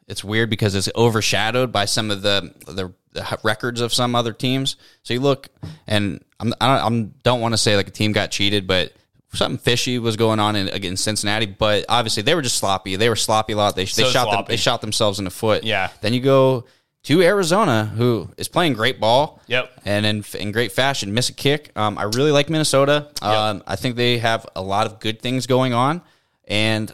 it's 0.07 0.23
weird 0.23 0.49
because 0.49 0.75
it's 0.75 0.87
overshadowed 0.95 1.73
by 1.73 1.83
some 1.83 2.09
of 2.09 2.21
the 2.21 2.53
the, 2.65 2.93
the 3.11 3.39
records 3.43 3.81
of 3.81 3.93
some 3.93 4.15
other 4.15 4.31
teams. 4.31 4.77
So 5.03 5.13
you 5.13 5.19
look, 5.19 5.49
and 5.87 6.23
I'm 6.39 6.53
I 6.61 6.77
don't, 6.77 6.85
I'm, 6.85 7.13
don't 7.23 7.41
want 7.41 7.53
to 7.53 7.57
say 7.57 7.75
like 7.75 7.89
a 7.89 7.91
team 7.91 8.13
got 8.13 8.31
cheated, 8.31 8.65
but 8.65 8.93
something 9.33 9.57
fishy 9.57 9.99
was 9.99 10.15
going 10.15 10.39
on 10.39 10.55
in 10.55 10.69
against 10.69 11.03
Cincinnati. 11.03 11.45
But 11.45 11.83
obviously 11.89 12.23
they 12.23 12.33
were 12.33 12.41
just 12.41 12.57
sloppy. 12.57 12.95
They 12.95 13.09
were 13.09 13.17
sloppy 13.17 13.53
a 13.53 13.57
lot. 13.57 13.75
They, 13.75 13.87
So 13.87 14.03
they 14.03 14.09
shot 14.09 14.31
them, 14.31 14.45
they 14.47 14.55
shot 14.55 14.79
themselves 14.79 15.19
in 15.19 15.25
the 15.25 15.31
foot. 15.31 15.65
Yeah. 15.65 15.89
Then 15.99 16.13
you 16.13 16.21
go 16.21 16.63
to 17.05 17.21
Arizona, 17.21 17.85
who 17.85 18.29
is 18.35 18.47
playing 18.47 18.73
great 18.73 18.99
ball. 18.99 19.39
Yep. 19.47 19.71
And 19.85 20.05
in, 20.05 20.25
in 20.39 20.51
great 20.51 20.71
fashion, 20.71 21.13
miss 21.13 21.29
a 21.29 21.33
kick. 21.33 21.71
Um, 21.75 21.97
I 21.97 22.03
really 22.03 22.31
like 22.31 22.49
Minnesota. 22.49 23.09
Um, 23.21 23.63
I 23.67 23.75
think 23.75 23.95
they 23.95 24.17
have 24.17 24.45
a 24.55 24.61
lot 24.61 24.87
of 24.87 24.99
good 24.99 25.21
things 25.21 25.45
going 25.45 25.73
on. 25.73 26.01
And 26.47 26.93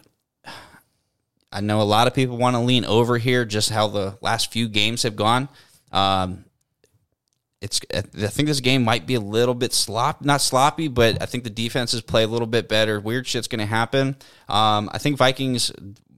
I 1.52 1.62
know 1.62 1.82
a 1.82 1.84
lot 1.84 2.08
of 2.08 2.14
people 2.14 2.38
want 2.38 2.56
to 2.58 2.60
lean 2.60 2.84
over 2.84 3.18
here 3.18 3.46
just 3.46 3.70
how 3.70 3.88
the 3.88 4.18
last 4.22 4.52
few 4.52 4.68
games 4.68 5.04
have 5.04 5.16
gone. 5.16 5.48
Um, 5.94 6.46
it's 7.62 7.80
I 7.94 8.02
think 8.02 8.48
this 8.48 8.60
game 8.60 8.84
might 8.84 9.06
be 9.06 9.16
a 9.16 9.20
little 9.20 9.54
bit 9.54 9.72
slop, 9.72 10.24
not 10.24 10.42
sloppy, 10.42 10.88
but 10.88 11.22
I 11.22 11.26
think 11.26 11.44
the 11.44 11.50
defenses 11.50 12.02
play 12.02 12.24
a 12.24 12.28
little 12.28 12.48
bit 12.48 12.68
better. 12.68 13.00
Weird 13.00 13.28
shit's 13.28 13.48
going 13.48 13.60
to 13.60 13.66
happen. 13.66 14.16
Um, 14.50 14.90
I 14.92 14.98
think 14.98 15.18
Vikings 15.18 15.72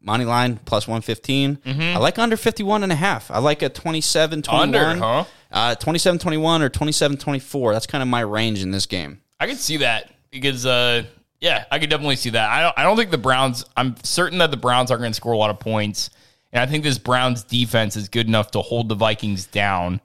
money 0.04 0.26
line 0.26 0.60
plus 0.66 0.88
115. 0.88 1.60
I 1.66 1.98
like 1.98 2.20
under 2.20 2.38
51 2.38 2.84
and 2.84 2.92
a 2.92 2.96
half. 2.96 3.32
I 3.32 3.40
like 3.40 3.62
a 3.62 3.70
27 3.70 4.42
21. 4.42 4.76
Under, 4.76 5.00
huh? 5.00 5.24
Uh, 5.52 5.76
27 5.76 6.20
21 6.20 6.62
or 6.62 6.70
27 6.70 7.18
24. 7.18 7.74
That's 7.74 7.88
kind 7.88 8.02
of 8.02 8.08
my 8.08 8.22
range 8.22 8.62
in 8.62 8.72
this 8.72 8.86
game. 8.86 9.22
I 9.40 9.48
can 9.48 9.56
see 9.56 9.78
that 9.78 10.12
because, 10.32 10.66
uh, 10.66 11.04
yeah, 11.40 11.66
I 11.72 11.80
could 11.80 11.90
definitely 11.90 12.16
see 12.16 12.32
that. 12.32 12.50
I 12.50 12.62
don't. 12.62 12.78
I 12.78 12.84
don't 12.84 12.96
think 12.96 13.12
the 13.12 13.18
Browns. 13.18 13.66
I'm 13.76 13.96
certain 14.04 14.38
that 14.40 14.52
the 14.52 14.58
Browns 14.58 14.92
aren't 14.92 15.02
going 15.02 15.12
to 15.12 15.16
score 15.16 15.34
a 15.34 15.38
lot 15.38 15.50
of 15.50 15.60
points, 15.60 16.10
and 16.54 16.62
I 16.62 16.66
think 16.66 16.84
this 16.84 16.98
Browns 16.98 17.44
defense 17.44 17.98
is 17.98 18.08
good 18.08 18.28
enough 18.28 18.52
to 18.52 18.62
hold 18.62 18.88
the 18.88 18.96
Vikings 18.96 19.46
down. 19.46 20.00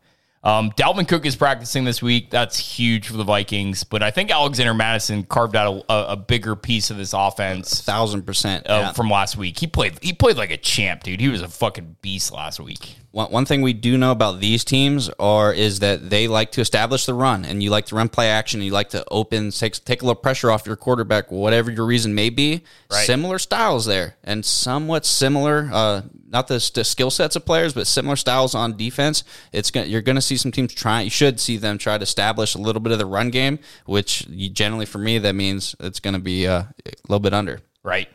Um, 0.45 0.70
Dalvin 0.72 1.07
Cook 1.09 1.26
is 1.26 1.34
practicing 1.34 1.84
this 1.84 2.01
week. 2.01 2.30
That's 2.30 2.57
huge 2.59 3.09
for 3.09 3.16
the 3.16 3.24
Vikings, 3.24 3.82
but 3.82 4.03
I 4.05 4.12
think 4.12 4.30
Alexander 4.30 4.72
Mattison 4.72 5.24
carved 5.24 5.57
out 5.57 5.84
a, 5.89 5.93
a, 5.93 6.07
a 6.12 6.16
bigger 6.16 6.55
piece 6.55 6.91
of 6.91 6.97
this 6.97 7.12
offense 7.12 7.80
Thousand 7.82 8.22
percent. 8.22 8.66
uh, 8.70 8.74
Yeah. 8.86 8.93
from 8.93 9.11
last 9.11 9.36
week. 9.36 9.59
He 9.59 9.66
played. 9.66 9.99
He 10.01 10.12
played 10.12 10.36
like 10.36 10.51
a 10.53 10.57
champ, 10.57 11.03
dude. 11.03 11.20
He 11.20 11.28
was 11.28 11.43
a 11.43 11.49
fucking 11.49 11.97
beast 12.03 12.32
last 12.32 12.61
week. 12.61 12.97
One, 13.11 13.32
one 13.32 13.45
thing 13.47 13.62
we 13.62 13.72
do 13.72 13.99
know 13.99 14.12
about 14.12 14.39
these 14.39 14.62
teams 14.64 15.11
are 15.18 15.53
is 15.53 15.80
that 15.80 16.09
they 16.09 16.28
like 16.28 16.53
to 16.53 16.61
establish 16.61 17.05
the 17.07 17.14
run, 17.14 17.45
and 17.45 17.61
you 17.62 17.70
like 17.70 17.86
to 17.86 17.97
run 17.97 18.09
play 18.09 18.30
action. 18.30 18.61
and 18.61 18.66
You 18.66 18.72
like 18.72 18.91
to 18.91 19.05
open, 19.11 19.51
take 19.51 19.84
take 19.84 20.03
a 20.03 20.05
little 20.05 20.20
pressure 20.20 20.51
off 20.53 20.66
your 20.66 20.76
quarterback, 20.76 21.32
whatever 21.32 21.70
your 21.70 21.84
reason 21.84 22.14
may 22.14 22.30
be. 22.30 22.62
Right. 22.93 23.05
Similar 23.07 23.39
styles 23.41 23.86
there, 23.86 24.16
and 24.22 24.45
somewhat 24.45 25.05
similar. 25.05 25.68
Uh, 25.72 26.03
not 26.31 26.47
the, 26.49 26.61
st- 26.61 26.87
skill 26.87 27.11
sets 27.11 27.37
of 27.37 27.45
players, 27.47 27.72
but 27.72 27.87
similar 27.87 28.16
styles 28.16 28.55
on 28.55 28.76
defense. 28.76 29.24
It's 29.53 29.70
gonna, 29.70 29.87
you're 29.87 30.03
going 30.03 30.16
to 30.16 30.22
see 30.22 30.37
some 30.37 30.53
teams 30.53 30.74
try. 30.74 31.01
You 31.03 31.11
should 31.11 31.41
see 31.41 31.57
them 31.57 31.79
try 31.79 31.97
to 31.99 32.03
establish 32.03 32.55
a 32.55 32.59
little 32.59 32.81
bit 32.81 32.93
of 32.93 32.99
the 32.99 33.07
run 33.07 33.31
game, 33.31 33.59
which 33.87 34.26
you, 34.29 34.49
generally 34.51 34.87
for 34.87 34.99
me 34.99 35.18
that 35.18 35.35
means 35.35 35.74
it's 35.81 36.01
going 36.01 36.14
to 36.14 36.20
be 36.20 36.47
uh, 36.47 36.62
a 36.87 36.93
little 37.09 37.20
bit 37.20 37.33
under. 37.35 37.61
Right. 37.83 38.09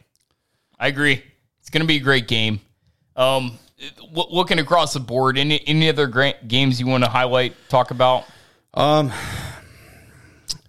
I 0.80 0.88
agree. 0.88 1.24
It's 1.60 1.70
going 1.70 1.82
to 1.82 1.88
be 1.88 1.96
a 1.98 2.00
great 2.02 2.28
game. 2.28 2.60
Um, 3.16 3.58
w- 4.14 4.28
looking 4.36 4.60
across 4.60 4.94
the 4.94 5.00
board, 5.00 5.38
any 5.38 5.66
any 5.68 5.88
other 5.90 6.08
great 6.08 6.48
games 6.48 6.80
you 6.80 6.88
want 6.88 7.04
to 7.04 7.10
highlight, 7.10 7.54
talk 7.70 7.92
about? 7.92 8.26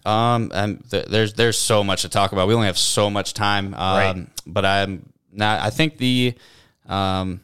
Um, 0.07 0.51
and 0.53 0.89
th- 0.91 1.07
there's 1.07 1.33
there's 1.35 1.59
so 1.59 1.83
much 1.83 2.03
to 2.03 2.09
talk 2.09 2.33
about. 2.33 2.47
We 2.49 2.55
only 2.55 2.67
have 2.67 2.79
so 2.79 3.09
much 3.11 3.33
time. 3.35 3.75
Um, 3.75 3.97
Right. 3.97 4.27
but 4.47 4.65
I'm 4.65 5.09
not. 5.33 5.61
I 5.63 5.71
think 5.71 5.97
the 5.97 6.35
um, 6.87 7.41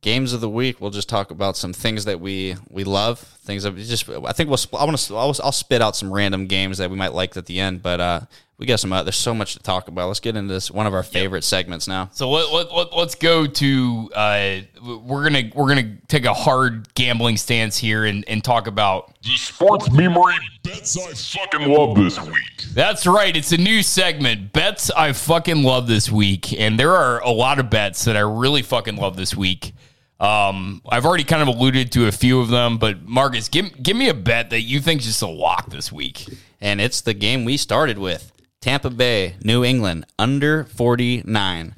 games 0.00 0.32
of 0.32 0.40
the 0.40 0.48
week. 0.48 0.80
We'll 0.80 0.90
just 0.90 1.08
talk 1.08 1.30
about 1.30 1.56
some 1.56 1.72
things 1.72 2.04
that 2.04 2.20
we 2.20 2.56
we 2.70 2.84
love. 2.84 3.35
Things 3.46 3.62
that 3.62 3.74
we 3.74 3.84
just. 3.84 4.08
I 4.08 4.32
think 4.32 4.50
we'll. 4.50 4.58
I 4.78 4.84
want 4.84 4.98
to. 4.98 5.16
I'll, 5.16 5.34
I'll 5.42 5.52
spit 5.52 5.80
out 5.80 5.94
some 5.94 6.12
random 6.12 6.46
games 6.46 6.78
that 6.78 6.90
we 6.90 6.96
might 6.96 7.14
like 7.14 7.36
at 7.36 7.46
the 7.46 7.60
end. 7.60 7.80
But 7.80 8.00
uh, 8.00 8.20
we 8.58 8.66
got 8.66 8.80
some. 8.80 8.92
Uh, 8.92 9.02
there's 9.02 9.16
so 9.16 9.34
much 9.34 9.52
to 9.52 9.60
talk 9.60 9.86
about. 9.86 10.08
Let's 10.08 10.18
get 10.18 10.34
into 10.34 10.52
this. 10.52 10.70
One 10.70 10.86
of 10.86 10.94
our 10.94 11.02
favorite 11.02 11.44
segments 11.44 11.86
now. 11.86 12.08
So 12.12 12.28
let, 12.30 12.52
let, 12.52 12.72
let, 12.72 12.96
let's 12.96 13.14
go 13.14 13.46
to 13.46 14.10
uh, 14.14 14.56
we're 14.82 15.22
gonna 15.22 15.50
we're 15.54 15.68
gonna 15.68 15.96
take 16.08 16.24
a 16.24 16.34
hard 16.34 16.92
gambling 16.94 17.36
stance 17.36 17.76
here 17.76 18.04
and, 18.06 18.24
and 18.28 18.42
talk 18.42 18.66
about 18.66 19.14
The 19.22 19.36
sports 19.36 19.90
memory 19.92 20.34
bets 20.62 20.96
I 20.98 21.12
fucking 21.12 21.70
love 21.70 21.96
this 21.96 22.20
week. 22.20 22.64
That's 22.72 23.06
right. 23.06 23.36
It's 23.36 23.52
a 23.52 23.58
new 23.58 23.82
segment. 23.82 24.52
Bets 24.52 24.90
I 24.90 25.12
fucking 25.12 25.62
love 25.62 25.86
this 25.86 26.10
week. 26.10 26.58
And 26.58 26.80
there 26.80 26.94
are 26.94 27.22
a 27.22 27.30
lot 27.30 27.58
of 27.58 27.70
bets 27.70 28.04
that 28.06 28.16
I 28.16 28.20
really 28.20 28.62
fucking 28.62 28.96
love 28.96 29.16
this 29.16 29.36
week. 29.36 29.72
Um, 30.18 30.80
I've 30.88 31.04
already 31.04 31.24
kind 31.24 31.42
of 31.42 31.48
alluded 31.48 31.92
to 31.92 32.06
a 32.06 32.12
few 32.12 32.40
of 32.40 32.48
them, 32.48 32.78
but 32.78 33.02
Marcus, 33.02 33.48
give, 33.48 33.82
give 33.82 33.96
me 33.96 34.08
a 34.08 34.14
bet 34.14 34.50
that 34.50 34.62
you 34.62 34.80
think 34.80 35.00
is 35.00 35.06
just 35.08 35.22
a 35.22 35.26
lock 35.26 35.70
this 35.70 35.92
week. 35.92 36.26
and 36.60 36.80
it's 36.80 37.02
the 37.02 37.12
game 37.14 37.44
we 37.44 37.56
started 37.58 37.98
with 37.98 38.32
Tampa 38.62 38.88
Bay, 38.90 39.36
New 39.44 39.62
England, 39.62 40.06
under 40.18 40.64
49. 40.64 41.74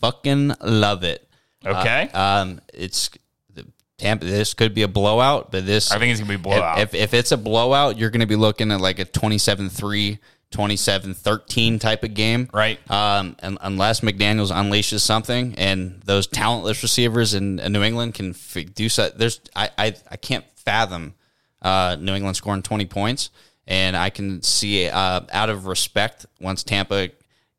Fucking 0.00 0.52
love 0.62 1.04
it. 1.04 1.28
Okay. 1.64 2.08
Um, 2.14 2.60
it's 2.72 3.10
the 3.52 3.66
Tampa. 3.98 4.24
This 4.24 4.54
could 4.54 4.74
be 4.74 4.82
a 4.82 4.88
blowout, 4.88 5.50
but 5.50 5.66
this 5.66 5.90
I 5.92 5.98
think 5.98 6.12
it's 6.12 6.20
gonna 6.20 6.28
be 6.30 6.36
a 6.36 6.38
blowout. 6.38 6.78
If, 6.78 6.94
if, 6.94 7.02
if 7.02 7.14
it's 7.14 7.32
a 7.32 7.36
blowout, 7.36 7.98
you're 7.98 8.10
going 8.10 8.20
to 8.20 8.26
be 8.26 8.36
looking 8.36 8.70
at 8.72 8.80
like 8.80 8.98
a 8.98 9.04
27-3, 9.04 10.18
27-13 10.52 11.80
type 11.80 12.04
of 12.04 12.14
game, 12.14 12.48
Right. 12.52 12.78
Um, 12.90 13.36
and, 13.40 13.58
unless 13.60 14.00
McDaniels 14.00 14.50
unleashes 14.52 15.00
something, 15.00 15.54
and 15.56 16.00
those 16.04 16.26
talentless 16.26 16.82
receivers 16.82 17.34
in, 17.34 17.58
in 17.58 17.72
New 17.72 17.82
England 17.82 18.14
can 18.14 18.30
f- 18.30 18.74
do 18.74 18.88
so. 18.88 19.10
There's 19.10 19.40
I 19.54 19.70
I, 19.76 19.94
I 20.10 20.16
can't 20.16 20.44
fathom 20.56 21.14
uh, 21.62 21.96
New 21.98 22.14
England 22.14 22.36
scoring 22.36 22.62
20 22.62 22.86
points, 22.86 23.30
and 23.66 23.96
I 23.96 24.10
can 24.10 24.42
see 24.42 24.88
uh, 24.88 25.20
out 25.32 25.50
of 25.50 25.66
respect 25.66 26.26
once 26.40 26.62
Tampa 26.62 27.10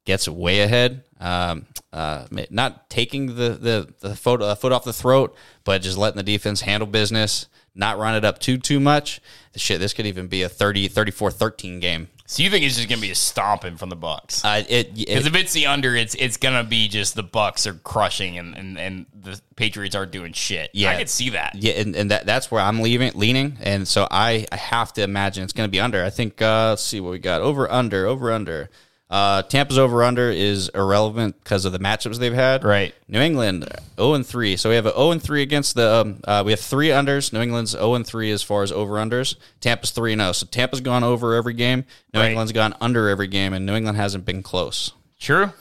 gets 0.05 0.27
way 0.27 0.61
ahead. 0.61 1.03
Um, 1.19 1.65
uh, 1.91 2.25
not 2.49 2.89
taking 2.89 3.27
the 3.27 3.49
the 3.49 3.93
the 3.99 4.15
foot, 4.15 4.41
uh, 4.41 4.55
foot 4.55 4.71
off 4.71 4.83
the 4.83 4.93
throat, 4.93 5.35
but 5.63 5.81
just 5.81 5.97
letting 5.97 6.17
the 6.17 6.23
defense 6.23 6.61
handle 6.61 6.87
business, 6.87 7.47
not 7.75 7.97
run 7.97 8.15
it 8.15 8.23
up 8.23 8.39
too 8.39 8.57
too 8.57 8.79
much. 8.79 9.19
Shit, 9.55 9.79
this 9.79 9.93
could 9.93 10.05
even 10.05 10.27
be 10.27 10.43
a 10.43 10.49
30, 10.49 10.87
34-13 10.89 11.81
game. 11.81 12.07
So 12.27 12.43
you 12.43 12.49
think 12.51 12.63
it's 12.63 12.75
just 12.75 12.87
gonna 12.87 13.01
be 13.01 13.09
a 13.09 13.15
stomping 13.15 13.77
from 13.77 13.89
the 13.89 13.95
Bucks? 13.95 14.45
Uh, 14.45 14.63
it, 14.69 14.93
Because 14.93 15.25
it 15.25 15.33
if 15.33 15.35
it's 15.35 15.53
the 15.53 15.65
under, 15.65 15.95
it's 15.95 16.13
it's 16.15 16.37
gonna 16.37 16.63
be 16.63 16.87
just 16.87 17.15
the 17.15 17.23
Bucks 17.23 17.65
are 17.65 17.73
crushing 17.73 18.37
and, 18.37 18.55
and, 18.55 18.77
and 18.77 19.05
the 19.19 19.41
Patriots 19.55 19.95
aren't 19.95 20.11
doing 20.11 20.33
shit. 20.33 20.69
Yeah. 20.73 20.91
I 20.91 20.97
could 20.97 21.09
see 21.09 21.31
that. 21.31 21.55
yeah, 21.55 21.73
and, 21.73 21.95
and 21.95 22.11
that 22.11 22.25
that's 22.27 22.51
where 22.51 22.61
I'm 22.61 22.81
leaving 22.81 23.11
leaning, 23.15 23.57
and 23.61 23.87
so 23.87 24.07
I 24.11 24.45
I 24.51 24.57
have 24.57 24.93
to 24.93 25.01
imagine 25.03 25.43
it's 25.43 25.53
going 25.53 25.67
to 25.67 25.71
be 25.71 25.79
under. 25.79 26.03
I 26.03 26.11
think 26.11 26.41
uh, 26.41 26.69
let's 26.69 26.83
see 26.83 26.99
what 26.99 27.11
we 27.11 27.19
got 27.19 27.41
over 27.41 27.71
under 27.71 28.05
over 28.05 28.31
under. 28.31 28.69
Uh, 29.09 29.41
Tampa's 29.43 29.77
over 29.77 30.03
under 30.03 30.29
is 30.29 30.69
irrelevant 30.75 31.41
because 31.41 31.63
of 31.63 31.71
the 31.71 31.79
matchups 31.79 32.17
they've 32.17 32.33
had. 32.33 32.63
Right. 32.65 32.93
New 33.07 33.21
England 33.21 33.65
0 33.95 34.15
and 34.15 34.25
3. 34.25 34.57
So 34.57 34.69
we 34.69 34.75
have 34.75 34.85
a 34.85 34.91
0 34.91 35.11
and 35.11 35.23
3 35.23 35.41
against 35.41 35.75
the 35.75 35.89
um, 35.89 36.19
uh, 36.25 36.43
we 36.45 36.51
have 36.51 36.59
three 36.59 36.89
unders. 36.89 37.31
New 37.31 37.39
England's 37.41 37.71
0 37.71 37.93
and 37.95 38.05
3 38.05 38.31
as 38.31 38.43
far 38.43 38.63
as 38.63 38.71
over 38.71 38.95
unders. 38.95 39.35
Tampa's 39.61 39.91
3 39.91 40.13
and 40.13 40.21
0. 40.21 40.31
So 40.33 40.45
Tampa's 40.47 40.81
gone 40.81 41.03
over 41.05 41.35
every 41.35 41.53
game. 41.53 41.85
New 42.13 42.19
Right. 42.19 42.27
England's 42.29 42.51
gone 42.51 42.75
under 42.81 43.07
every 43.07 43.27
game 43.27 43.53
and 43.53 43.65
New 43.65 43.75
England 43.75 43.97
hasn't 43.97 44.25
been 44.25 44.43
close. 44.43 44.91
True. 45.19 45.51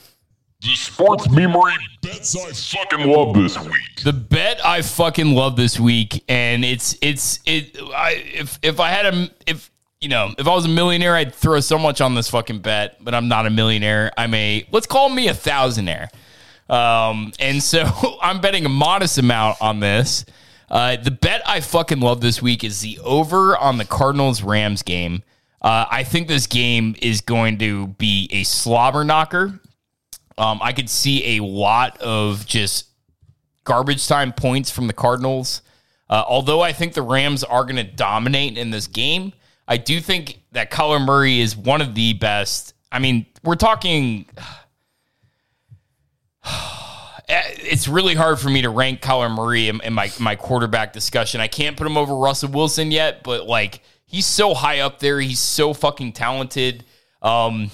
The 0.62 0.74
sports 0.74 1.30
memory 1.30 1.74
bets 2.02 2.34
I 2.34 2.50
fucking 2.52 3.06
love 3.06 3.34
this 3.34 3.58
week. 3.60 4.02
The 4.02 4.12
bet 4.12 4.64
I 4.64 4.80
fucking 4.82 5.34
love 5.34 5.54
this 5.54 5.78
week, 5.78 6.24
and 6.28 6.64
it's 6.64 6.96
it's 7.02 7.40
it. 7.44 7.78
I 7.94 8.12
if 8.34 8.58
if 8.62 8.80
I 8.80 8.88
had 8.88 9.14
a 9.14 9.30
if 9.46 9.70
you 10.06 10.10
know 10.10 10.32
if 10.38 10.46
I 10.46 10.54
was 10.54 10.64
a 10.66 10.68
millionaire, 10.68 11.16
I'd 11.16 11.34
throw 11.34 11.58
so 11.58 11.80
much 11.80 12.00
on 12.00 12.14
this 12.14 12.30
fucking 12.30 12.60
bet. 12.60 13.02
But 13.02 13.12
I'm 13.12 13.26
not 13.26 13.44
a 13.44 13.50
millionaire. 13.50 14.12
I'm 14.16 14.32
a 14.34 14.64
let's 14.70 14.86
call 14.86 15.08
me 15.08 15.26
a 15.26 15.34
thousandaire. 15.34 16.10
Um, 16.70 17.32
and 17.40 17.60
so 17.60 17.84
I'm 18.22 18.40
betting 18.40 18.64
a 18.64 18.68
modest 18.68 19.18
amount 19.18 19.60
on 19.60 19.80
this. 19.80 20.24
Uh, 20.70 20.94
the 20.94 21.10
bet 21.10 21.42
I 21.44 21.58
fucking 21.58 21.98
love 21.98 22.20
this 22.20 22.40
week 22.40 22.62
is 22.62 22.82
the 22.82 23.00
over 23.02 23.56
on 23.56 23.78
the 23.78 23.84
Cardinals 23.84 24.44
Rams 24.44 24.84
game. 24.84 25.24
Uh, 25.60 25.86
I 25.90 26.04
think 26.04 26.28
this 26.28 26.46
game 26.46 26.94
is 27.02 27.20
going 27.20 27.58
to 27.58 27.88
be 27.88 28.28
a 28.30 28.44
slobber 28.44 29.02
knocker. 29.02 29.58
Um, 30.38 30.60
I 30.62 30.72
could 30.72 30.88
see 30.88 31.36
a 31.36 31.42
lot 31.42 32.00
of 32.00 32.46
just 32.46 32.90
garbage 33.64 34.06
time 34.06 34.32
points 34.32 34.70
from 34.70 34.86
the 34.86 34.92
Cardinals. 34.92 35.62
Uh, 36.08 36.22
although 36.28 36.60
I 36.60 36.72
think 36.72 36.92
the 36.92 37.02
Rams 37.02 37.42
are 37.42 37.64
going 37.64 37.76
to 37.76 37.82
dominate 37.84 38.56
in 38.56 38.70
this 38.70 38.86
game, 38.86 39.32
I 39.68 39.76
do 39.76 40.00
think 40.00 40.40
that 40.52 40.70
Kyler 40.70 41.04
Murray 41.04 41.40
is 41.40 41.56
one 41.56 41.80
of 41.80 41.94
the 41.94 42.12
best. 42.14 42.74
I 42.90 42.98
mean, 42.98 43.26
we're 43.42 43.56
talking. 43.56 44.26
It's 47.28 47.88
really 47.88 48.14
hard 48.14 48.38
for 48.38 48.48
me 48.48 48.62
to 48.62 48.70
rank 48.70 49.00
Kyler 49.00 49.34
Murray 49.34 49.68
in, 49.68 49.80
in 49.80 49.92
my 49.92 50.12
my 50.20 50.36
quarterback 50.36 50.92
discussion. 50.92 51.40
I 51.40 51.48
can't 51.48 51.76
put 51.76 51.86
him 51.86 51.96
over 51.96 52.14
Russell 52.14 52.50
Wilson 52.50 52.92
yet, 52.92 53.24
but 53.24 53.46
like 53.46 53.82
he's 54.06 54.26
so 54.26 54.54
high 54.54 54.80
up 54.80 55.00
there. 55.00 55.20
He's 55.20 55.40
so 55.40 55.74
fucking 55.74 56.12
talented. 56.12 56.84
Um, 57.22 57.70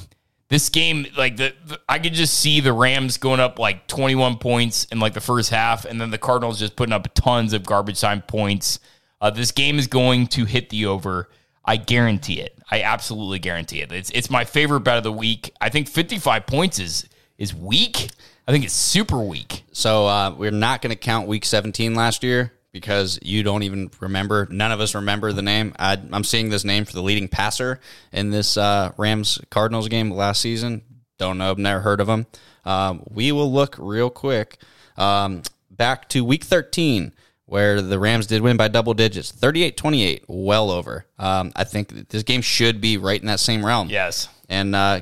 this 0.48 0.70
game, 0.70 1.06
like 1.16 1.36
the, 1.36 1.54
the, 1.66 1.80
I 1.88 1.98
could 1.98 2.14
just 2.14 2.38
see 2.38 2.60
the 2.60 2.72
Rams 2.72 3.18
going 3.18 3.40
up 3.40 3.58
like 3.58 3.86
21 3.88 4.38
points 4.38 4.84
in 4.86 5.00
like 5.00 5.12
the 5.12 5.20
first 5.20 5.50
half, 5.50 5.84
and 5.84 6.00
then 6.00 6.10
the 6.10 6.18
Cardinals 6.18 6.58
just 6.58 6.76
putting 6.76 6.92
up 6.94 7.12
tons 7.14 7.52
of 7.52 7.64
garbage 7.64 8.00
time 8.00 8.22
points. 8.22 8.78
Uh, 9.20 9.30
this 9.30 9.50
game 9.50 9.78
is 9.78 9.86
going 9.86 10.26
to 10.28 10.46
hit 10.46 10.70
the 10.70 10.86
over. 10.86 11.28
I 11.64 11.76
guarantee 11.76 12.40
it. 12.40 12.58
I 12.70 12.82
absolutely 12.82 13.38
guarantee 13.38 13.80
it. 13.80 13.92
It's 13.92 14.10
it's 14.10 14.30
my 14.30 14.44
favorite 14.44 14.80
bet 14.80 14.98
of 14.98 15.04
the 15.04 15.12
week. 15.12 15.52
I 15.60 15.68
think 15.68 15.88
55 15.88 16.46
points 16.46 16.78
is 16.78 17.08
is 17.38 17.54
weak. 17.54 18.08
I 18.46 18.52
think 18.52 18.64
it's 18.64 18.74
super 18.74 19.18
weak. 19.18 19.64
So 19.72 20.06
uh, 20.06 20.34
we're 20.36 20.50
not 20.50 20.82
going 20.82 20.90
to 20.90 20.96
count 20.96 21.28
Week 21.28 21.44
17 21.44 21.94
last 21.94 22.24
year 22.24 22.52
because 22.72 23.18
you 23.22 23.42
don't 23.42 23.62
even 23.62 23.90
remember. 24.00 24.48
None 24.50 24.72
of 24.72 24.80
us 24.80 24.94
remember 24.94 25.32
the 25.32 25.42
name. 25.42 25.74
I, 25.78 25.98
am 26.12 26.24
seeing 26.24 26.50
this 26.50 26.64
name 26.64 26.84
for 26.84 26.92
the 26.92 27.02
leading 27.02 27.28
passer 27.28 27.78
in 28.10 28.30
this 28.30 28.56
uh, 28.56 28.92
Rams 28.96 29.38
Cardinals 29.50 29.88
game 29.88 30.10
last 30.10 30.40
season. 30.40 30.82
Don't 31.18 31.38
know. 31.38 31.50
I've 31.50 31.58
never 31.58 31.80
heard 31.80 32.00
of 32.00 32.08
him. 32.08 32.26
Um, 32.64 33.04
we 33.08 33.30
will 33.32 33.52
look 33.52 33.76
real 33.78 34.10
quick 34.10 34.58
um, 34.96 35.42
back 35.70 36.08
to 36.10 36.24
Week 36.24 36.42
13 36.42 37.12
where 37.46 37.82
the 37.82 37.98
Rams 37.98 38.26
did 38.26 38.42
win 38.42 38.56
by 38.56 38.68
double 38.68 38.94
digits, 38.94 39.32
38-28, 39.32 40.24
well 40.28 40.70
over. 40.70 41.06
Um, 41.18 41.52
I 41.56 41.64
think 41.64 42.08
this 42.08 42.22
game 42.22 42.40
should 42.42 42.80
be 42.80 42.96
right 42.96 43.20
in 43.20 43.26
that 43.26 43.40
same 43.40 43.64
realm. 43.64 43.88
Yes. 43.88 44.28
And 44.48 44.74
uh, 44.74 45.00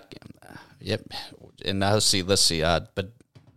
yep. 0.80 1.02
And 1.64 1.84
uh, 1.84 1.94
let's 1.94 2.06
see, 2.06 2.22
let's 2.22 2.42
see. 2.42 2.62
Uh, 2.62 2.80
but 2.94 3.12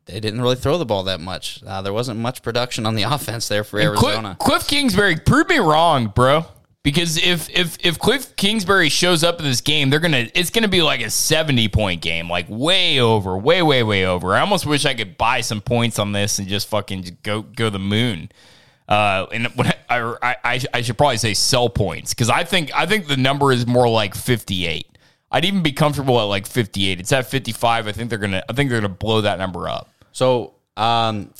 they 0.05 0.19
didn't 0.19 0.41
really 0.41 0.55
throw 0.55 0.77
the 0.77 0.85
ball 0.85 1.03
that 1.03 1.21
much. 1.21 1.63
Uh, 1.65 1.81
there 1.81 1.93
wasn't 1.93 2.19
much 2.19 2.43
production 2.43 2.85
on 2.85 2.95
the 2.95 3.03
offense 3.07 3.47
there 3.47 3.63
for 3.63 3.79
Arizona. 3.79 4.35
Cliff, 4.39 4.61
Cliff 4.61 4.67
Kingsbury, 4.67 5.15
prove 5.17 5.49
me 5.49 5.59
wrong, 5.59 6.07
bro. 6.07 6.45
Because 6.83 7.15
if 7.15 7.49
if 7.49 7.77
if 7.79 7.97
Cliff 7.97 8.35
Kingsbury 8.35 8.89
shows 8.89 9.23
up 9.23 9.39
in 9.39 9.45
this 9.45 9.61
game, 9.61 9.89
they're 9.89 10.01
gonna 10.01 10.27
it's 10.35 10.49
gonna 10.49 10.67
be 10.67 10.81
like 10.81 10.99
a 10.99 11.09
seventy 11.09 11.69
point 11.69 12.01
game, 12.01 12.29
like 12.29 12.45
way 12.49 12.99
over, 12.99 13.37
way 13.37 13.61
way 13.61 13.83
way 13.83 14.05
over. 14.05 14.35
I 14.35 14.41
almost 14.41 14.65
wish 14.65 14.85
I 14.85 14.93
could 14.93 15.17
buy 15.17 15.39
some 15.39 15.61
points 15.61 15.97
on 15.97 16.11
this 16.11 16.39
and 16.39 16.47
just 16.47 16.67
fucking 16.67 17.19
go 17.23 17.41
go 17.41 17.69
the 17.69 17.79
moon. 17.79 18.29
Uh, 18.87 19.27
and 19.31 19.47
when 19.55 19.73
I, 19.89 20.35
I, 20.43 20.61
I, 20.73 20.81
should 20.81 20.97
probably 20.97 21.17
say 21.17 21.33
sell 21.33 21.69
points 21.69 22.13
because 22.13 22.29
I 22.29 22.43
think 22.43 22.75
I 22.75 22.85
think 22.85 23.07
the 23.07 23.15
number 23.15 23.51
is 23.51 23.65
more 23.65 23.87
like 23.87 24.13
fifty 24.13 24.65
eight. 24.65 24.87
I'd 25.31 25.45
even 25.45 25.63
be 25.63 25.71
comfortable 25.71 26.19
at 26.19 26.23
like 26.23 26.45
fifty 26.45 26.87
eight. 26.89 26.99
It's 26.99 27.11
at 27.13 27.25
fifty 27.27 27.53
five. 27.53 27.87
I 27.87 27.93
think 27.93 28.09
they're 28.09 28.19
gonna 28.19 28.43
I 28.49 28.53
think 28.53 28.69
they're 28.69 28.81
gonna 28.81 28.93
blow 28.93 29.21
that 29.21 29.39
number 29.39 29.69
up. 29.69 29.89
So, 30.11 30.55
um, 30.75 31.33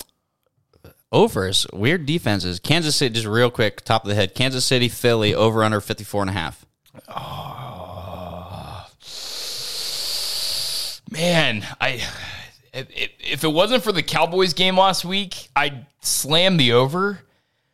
overs, 1.12 1.68
weird 1.74 2.06
defenses. 2.06 2.60
Kansas 2.60 2.96
City, 2.96 3.14
just 3.14 3.28
real 3.28 3.52
quick, 3.52 3.82
top 3.82 4.04
of 4.04 4.10
the 4.10 4.16
head. 4.16 4.36
Kansas 4.36 4.64
City, 4.64 4.88
Philly, 4.88 5.36
over 5.36 5.64
under 5.64 5.82
54 5.82 6.22
and 6.22 6.30
a 6.30 6.34
half. 6.34 6.66
Oh, 7.10 8.88
man, 11.12 11.66
I 11.82 12.02
if 12.74 13.44
it 13.44 13.52
wasn't 13.52 13.84
for 13.84 13.92
the 13.92 14.02
Cowboys 14.02 14.54
game 14.54 14.78
last 14.78 15.06
week, 15.06 15.50
I'd 15.56 15.86
slam 16.02 16.58
the 16.58 16.74
over. 16.74 17.20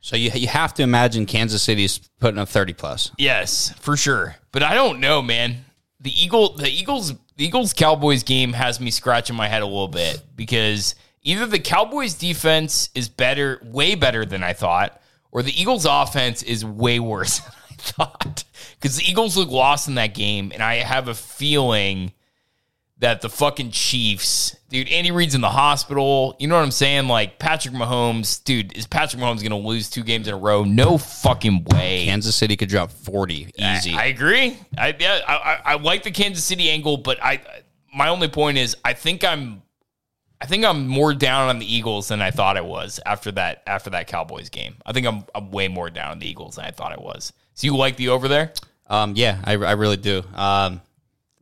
So 0.02 0.16
you 0.16 0.32
you 0.34 0.48
have 0.48 0.74
to 0.76 0.84
imagine 0.84 1.26
Kansas 1.26 1.62
City's 1.62 2.00
putting 2.20 2.40
up 2.40 2.50
30 2.50 2.74
plus. 2.74 3.12
Yes, 3.18 3.74
for 3.80 3.98
sure. 3.98 4.36
But 4.52 4.64
I 4.64 4.74
don't 4.74 5.00
know, 5.00 5.22
man. 5.22 5.66
The 6.00 6.12
Eagle 6.12 6.56
the 6.56 6.70
Eagles 6.70 7.14
the 7.36 7.46
Eagles 7.46 7.74
Cowboys 7.74 8.24
game 8.24 8.54
has 8.54 8.80
me 8.80 8.92
scratching 8.92 9.36
my 9.36 9.48
head 9.48 9.62
a 9.62 9.66
little 9.66 9.88
bit 9.88 10.22
because 10.36 10.96
either 11.24 11.46
the 11.46 11.60
Cowboys 11.60 12.14
defense 12.14 12.90
is 12.96 13.10
better, 13.10 13.62
way 13.66 13.96
better 13.96 14.26
than 14.26 14.44
I 14.44 14.54
thought, 14.54 15.02
or 15.32 15.44
the 15.44 15.60
Eagles 15.60 15.86
offense 15.90 16.44
is 16.44 16.64
way 16.64 17.00
worse 17.00 17.40
than 17.40 17.54
I 17.70 17.74
thought. 17.76 18.44
Because 18.76 18.98
the 18.98 19.10
Eagles 19.10 19.38
look 19.38 19.50
lost 19.50 19.88
in 19.88 19.96
that 19.96 20.14
game, 20.14 20.52
and 20.54 20.64
I 20.64 20.76
have 20.76 21.08
a 21.08 21.14
feeling 21.14 22.14
that 23.00 23.22
the 23.22 23.30
fucking 23.30 23.72
Chiefs, 23.72 24.58
dude, 24.70 24.90
Andy 24.90 25.12
Reid's 25.12 25.34
in 25.34 25.42
the 25.42 25.50
hospital. 25.50 26.36
You 26.38 26.48
know 26.48 26.56
what 26.56 26.64
I'm 26.64 26.72
saying? 26.72 27.08
Like 27.08 27.40
Patrick 27.40 27.74
Mahomes, 27.74 28.44
dude, 28.44 28.78
is 28.78 28.88
Patrick 28.88 29.22
Mahomes 29.22 29.40
going 29.40 29.52
to 29.52 29.68
lose 29.68 29.90
two 29.90 30.04
games 30.04 30.28
in 30.28 30.34
a 30.34 30.38
row? 30.38 30.64
No 30.64 30.98
fucking 30.98 31.66
way. 31.72 32.06
Kansas 32.06 32.36
City 32.36 32.58
could 32.58 32.70
drop 32.70 32.92
40 32.92 33.52
easy. 33.58 33.94
I, 33.94 34.04
I 34.04 34.06
agree. 34.06 34.58
I, 34.78 34.96
yeah, 35.00 35.22
I, 35.28 35.34
I, 35.34 35.62
I 35.66 35.76
like 35.76 36.04
the 36.04 36.12
Kansas 36.12 36.44
City 36.44 36.70
angle, 36.70 36.98
but 36.98 37.18
I 37.24 37.42
my 37.94 38.10
only 38.10 38.28
point 38.28 38.58
is 38.58 38.76
I 38.84 38.94
think 38.94 39.24
I'm 39.24 39.64
I 40.42 40.46
think 40.46 40.64
I'm 40.64 40.88
more 40.88 41.14
down 41.14 41.50
on 41.50 41.60
the 41.60 41.74
Eagles 41.74 42.10
than 42.10 42.22
I 42.22 42.32
thought 42.32 42.58
I 42.58 42.62
was 42.62 43.00
after 43.06 43.32
that 43.34 43.64
after 43.66 43.90
that 43.92 44.08
Cowboys 44.08 44.50
game. 44.50 44.76
I 44.86 44.92
think 44.94 45.08
I'm 45.08 45.24
I'm 45.34 45.52
way 45.52 45.70
more 45.70 45.90
down 45.90 46.12
on 46.12 46.20
the 46.20 46.30
Eagles 46.30 46.56
than 46.58 46.66
I 46.66 46.72
thought 46.72 46.92
I 46.92 47.00
was. 47.00 47.32
So 47.54 47.66
you 47.66 47.76
like 47.76 47.96
the 47.96 48.10
over 48.10 48.28
there? 48.28 48.54
Um, 48.88 49.14
yeah, 49.16 49.40
I, 49.44 49.54
I 49.54 49.74
really 49.74 49.98
do. 49.98 50.24
Um, 50.34 50.82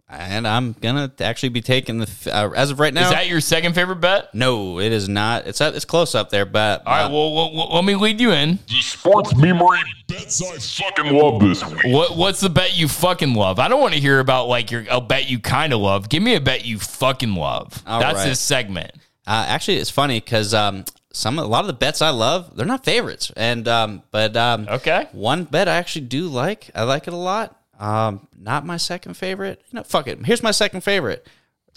and 0.10 0.48
I'm 0.48 0.74
gonna 0.74 1.12
actually 1.20 1.50
be 1.50 1.62
taking 1.62 1.98
the 2.00 2.32
uh, 2.34 2.50
as 2.56 2.72
of 2.72 2.80
right 2.80 2.94
now. 2.94 3.04
Is 3.06 3.10
that 3.12 3.28
your 3.28 3.42
second 3.42 3.74
favorite 3.76 3.98
bet? 3.98 4.34
No, 4.34 4.80
it 4.80 4.92
is 4.92 5.10
not. 5.10 5.48
It's 5.48 5.60
it's 5.60 5.86
close 5.86 6.16
up 6.16 6.30
there, 6.30 6.46
but 6.46 6.84
all 6.86 6.94
right. 6.94 7.06
Uh, 7.06 7.10
well, 7.10 7.34
well, 7.34 7.54
well, 7.56 7.70
let 7.76 7.84
me 7.84 7.96
lead 7.96 8.22
you 8.22 8.32
in. 8.32 8.60
The 8.68 8.82
sports 8.82 9.36
memory 9.36 9.80
bets 10.08 10.42
I 10.42 10.58
fucking 10.86 11.14
love 11.14 11.42
this 11.42 11.66
week. 11.66 11.86
What 11.86 12.16
what's 12.16 12.40
the 12.40 12.50
bet 12.50 12.78
you 12.78 12.88
fucking 12.88 13.34
love? 13.34 13.60
I 13.60 13.68
don't 13.68 13.82
want 13.82 13.94
to 13.96 14.00
hear 14.00 14.20
about 14.20 14.48
like 14.48 14.72
your 14.72 14.86
a 14.90 15.02
bet 15.02 15.30
you 15.30 15.40
kind 15.40 15.74
of 15.74 15.80
love. 15.82 16.08
Give 16.10 16.24
me 16.24 16.36
a 16.36 16.42
bet 16.42 16.66
you 16.66 16.80
fucking 16.80 17.34
love. 17.36 17.84
All 17.86 18.00
That's 18.00 18.16
right. 18.20 18.26
this 18.30 18.40
segment. 18.40 18.92
Uh, 19.26 19.44
actually, 19.50 19.76
it's 19.78 19.90
funny 19.90 20.22
because 20.22 20.54
um, 20.54 20.86
some 21.12 21.38
a 21.38 21.44
lot 21.44 21.60
of 21.62 21.68
the 21.68 21.74
bets 21.74 22.02
I 22.02 22.12
love 22.12 22.56
they're 22.56 22.66
not 22.66 22.86
favorites, 22.86 23.30
and 23.36 23.68
um, 23.68 24.04
but 24.12 24.38
um, 24.38 24.68
Okay. 24.70 25.10
one 25.12 25.44
bet 25.44 25.68
I 25.68 25.76
actually 25.76 26.06
do 26.06 26.28
like. 26.30 26.72
I 26.74 26.84
like 26.84 27.08
it 27.08 27.14
a 27.14 27.18
lot. 27.18 27.57
Um, 27.80 28.28
not 28.38 28.66
my 28.66 28.78
second 28.78 29.16
favorite. 29.16 29.62
Know, 29.72 29.84
fuck 29.84 30.08
it. 30.08 30.26
Here's 30.26 30.44
my 30.44 30.52
second 30.52 30.82
favorite. 30.82 31.28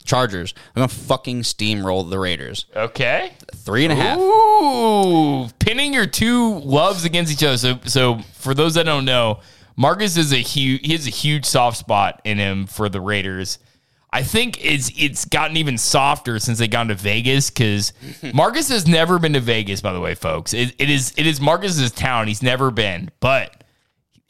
Chargers. 0.05 0.55
I'm 0.74 0.80
gonna 0.80 0.88
fucking 0.88 1.42
steamroll 1.42 2.09
the 2.09 2.18
Raiders. 2.18 2.64
Okay. 2.74 3.34
Three 3.55 3.84
and 3.84 3.92
a 3.92 3.96
half. 3.96 4.18
Ooh, 4.18 5.48
pinning 5.59 5.92
your 5.92 6.07
two 6.07 6.59
loves 6.61 7.05
against 7.05 7.30
each 7.30 7.44
other. 7.44 7.59
So, 7.59 7.78
so 7.84 8.18
for 8.34 8.55
those 8.55 8.74
that 8.74 8.86
don't 8.86 9.05
know, 9.05 9.40
Marcus 9.76 10.16
is 10.16 10.32
a 10.32 10.36
huge. 10.36 10.86
He 10.86 10.92
has 10.92 11.07
a 11.07 11.11
huge 11.11 11.44
soft 11.44 11.76
spot 11.76 12.22
in 12.24 12.38
him 12.38 12.66
for 12.66 12.88
the 12.88 13.01
Raiders. 13.01 13.59
I 14.12 14.22
think 14.22 14.64
it's 14.64 14.90
it's 14.98 15.24
gotten 15.24 15.57
even 15.57 15.78
softer 15.78 16.38
since 16.38 16.59
they 16.59 16.66
got 16.66 16.84
to 16.84 16.94
Vegas 16.94 17.51
because 17.51 17.92
Marcus 18.34 18.68
has 18.70 18.86
never 18.88 19.18
been 19.18 19.34
to 19.34 19.40
Vegas. 19.40 19.80
By 19.80 19.92
the 19.92 20.01
way, 20.01 20.14
folks, 20.14 20.53
it, 20.55 20.74
it 20.78 20.90
is 20.90 21.12
it 21.16 21.26
is 21.26 21.40
Marcus's 21.40 21.92
town. 21.92 22.26
He's 22.26 22.42
never 22.42 22.70
been, 22.70 23.11
but 23.20 23.60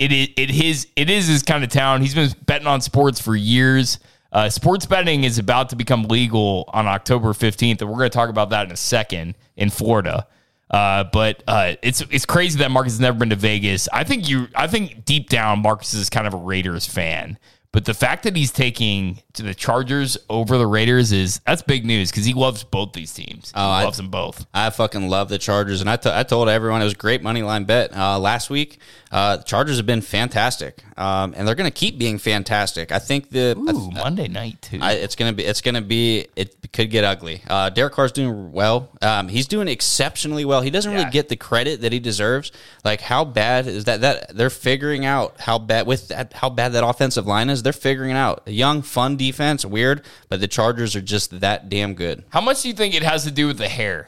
it 0.01 0.11
is 0.11 0.29
it 0.37 0.51
his 0.51 0.89
it 0.97 1.09
is 1.09 1.29
his 1.29 1.45
kind 1.45 1.63
of 1.63 1.71
town. 1.71 2.01
He's 2.01 2.15
been 2.17 2.31
betting 2.47 2.67
on 2.67 2.81
sports 2.81 3.21
for 3.21 3.37
years. 3.37 4.01
Uh, 4.33 4.49
sports 4.49 4.87
betting 4.87 5.25
is 5.25 5.39
about 5.39 5.69
to 5.71 5.77
become 5.77 6.05
legal 6.05 6.65
on 6.73 6.87
October 6.87 7.33
fifteenth, 7.35 7.81
and 7.83 7.91
we're 7.91 7.99
going 7.99 8.11
to 8.11 8.15
talk 8.17 8.29
about 8.31 8.51
that 8.51 8.67
in 8.67 8.73
a 8.73 8.77
second 8.77 9.37
in 9.57 9.71
Florida. 9.71 10.27
Uh, 10.71 11.05
but 11.05 11.43
uh, 11.49 11.75
it's 11.83 12.01
it's 12.11 12.25
crazy 12.27 12.59
that 12.61 12.71
Marcus 12.71 12.93
has 12.95 13.01
never 13.01 13.19
been 13.19 13.31
to 13.31 13.37
Vegas. 13.37 13.89
I 13.93 14.05
think 14.05 14.29
you 14.29 14.49
I 14.55 14.67
think 14.69 15.05
deep 15.05 15.29
down 15.29 15.61
Marcus 15.63 15.95
is 15.95 16.09
kind 16.11 16.27
of 16.27 16.35
a 16.35 16.39
Raiders 16.39 16.87
fan. 16.87 17.39
But 17.73 17.85
the 17.85 17.95
fact 17.95 18.25
that 18.25 18.35
he's 18.35 18.51
taking 18.51 19.23
to 19.35 19.45
the 19.45 19.55
Chargers 19.55 20.19
over 20.29 20.59
the 20.59 20.67
Raiders 20.67 21.13
is 21.13 21.41
that's 21.47 21.63
big 21.63 21.85
news 21.85 22.11
because 22.11 22.25
he 22.25 22.35
loves 22.35 22.65
both 22.65 22.93
these 22.95 23.13
teams. 23.15 23.51
He 23.51 23.53
Oh, 23.55 23.69
I- 23.69 23.85
loves 23.85 23.97
them 23.97 24.09
both. 24.11 24.45
I 24.53 24.71
fucking 24.71 25.09
love 25.09 25.29
the 25.29 25.39
Chargers, 25.39 25.81
and 25.81 25.89
I, 25.89 25.95
t- 25.95 26.11
I 26.13 26.25
told 26.25 26.49
everyone 26.49 26.81
it 26.81 26.85
was 26.85 26.95
a 26.95 26.97
great 26.97 27.23
money 27.23 27.43
line 27.43 27.63
bet 27.65 27.97
uh, 27.97 28.19
last 28.19 28.51
week. 28.51 28.79
Uh, 29.11 29.37
the 29.39 29.43
Chargers 29.43 29.77
have 29.79 29.87
been 29.87 30.01
fantastic, 30.01 30.85
um, 30.97 31.35
and 31.37 31.47
they're 31.47 31.57
going 31.57 31.69
to 31.71 31.77
keep 31.77 31.99
being 31.99 32.17
fantastic. 32.19 32.93
I 32.93 33.01
think 33.01 33.31
the 33.31 33.57
I 33.57 33.73
Ooh, 33.73 33.91
Monday 33.91 34.29
night 34.29 34.63
too. 34.63 34.79
I, 34.81 34.93
it's 34.93 35.17
gonna 35.17 35.33
be. 35.33 35.45
It's 35.45 35.61
gonna 35.61 35.81
be. 35.83 36.27
It 36.37 36.73
could 36.73 36.91
get 36.91 37.03
ugly. 37.03 37.43
Uh, 37.49 37.71
Derek 37.71 37.93
Carr's 37.93 38.13
doing 38.13 38.53
well. 38.53 38.89
Um, 39.03 39.27
he's 39.27 39.49
doing 39.49 39.67
exceptionally 39.67 40.45
well. 40.45 40.61
He 40.63 40.71
doesn't 40.71 40.93
Yeah. 40.93 40.99
really 40.99 41.11
get 41.11 41.29
the 41.29 41.35
credit 41.35 41.81
that 41.81 41.93
he 41.93 41.99
deserves. 41.99 42.53
Like 42.85 43.01
how 43.01 43.25
bad 43.25 43.67
is 43.67 43.85
that? 43.87 44.01
That 44.03 44.37
they're 44.37 44.49
figuring 44.49 45.05
out 45.05 45.41
how 45.41 45.59
bad 45.59 45.89
with 45.89 46.07
that, 46.09 46.33
how 46.33 46.49
bad 46.49 46.73
that 46.75 46.87
offensive 46.87 47.27
line 47.27 47.51
is. 47.51 47.65
They're 47.65 47.73
figuring 47.73 48.11
it 48.13 48.17
out. 48.17 48.45
A 48.47 48.53
young, 48.53 48.81
fun 48.81 49.17
defense, 49.17 49.65
weird, 49.65 50.03
but 50.29 50.39
the 50.41 50.47
Chargers 50.49 50.95
are 50.95 51.01
just 51.03 51.41
that 51.41 51.69
damn 51.69 51.95
good. 51.95 52.23
How 52.29 52.41
much 52.41 52.63
do 52.63 52.69
you 52.69 52.75
think 52.75 52.95
it 52.95 53.03
has 53.03 53.25
to 53.25 53.33
do 53.33 53.49
with 53.49 53.59
the 53.59 53.69
hair? 53.69 54.07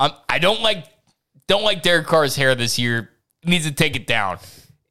Um, 0.00 0.10
I 0.28 0.40
don't 0.40 0.62
like 0.62 0.86
don't 1.46 1.62
like 1.62 1.82
Derek 1.82 2.06
Carr's 2.08 2.34
hair 2.34 2.56
this 2.56 2.76
year. 2.78 3.10
Needs 3.44 3.66
to 3.66 3.72
take 3.72 3.96
it 3.96 4.06
down. 4.06 4.38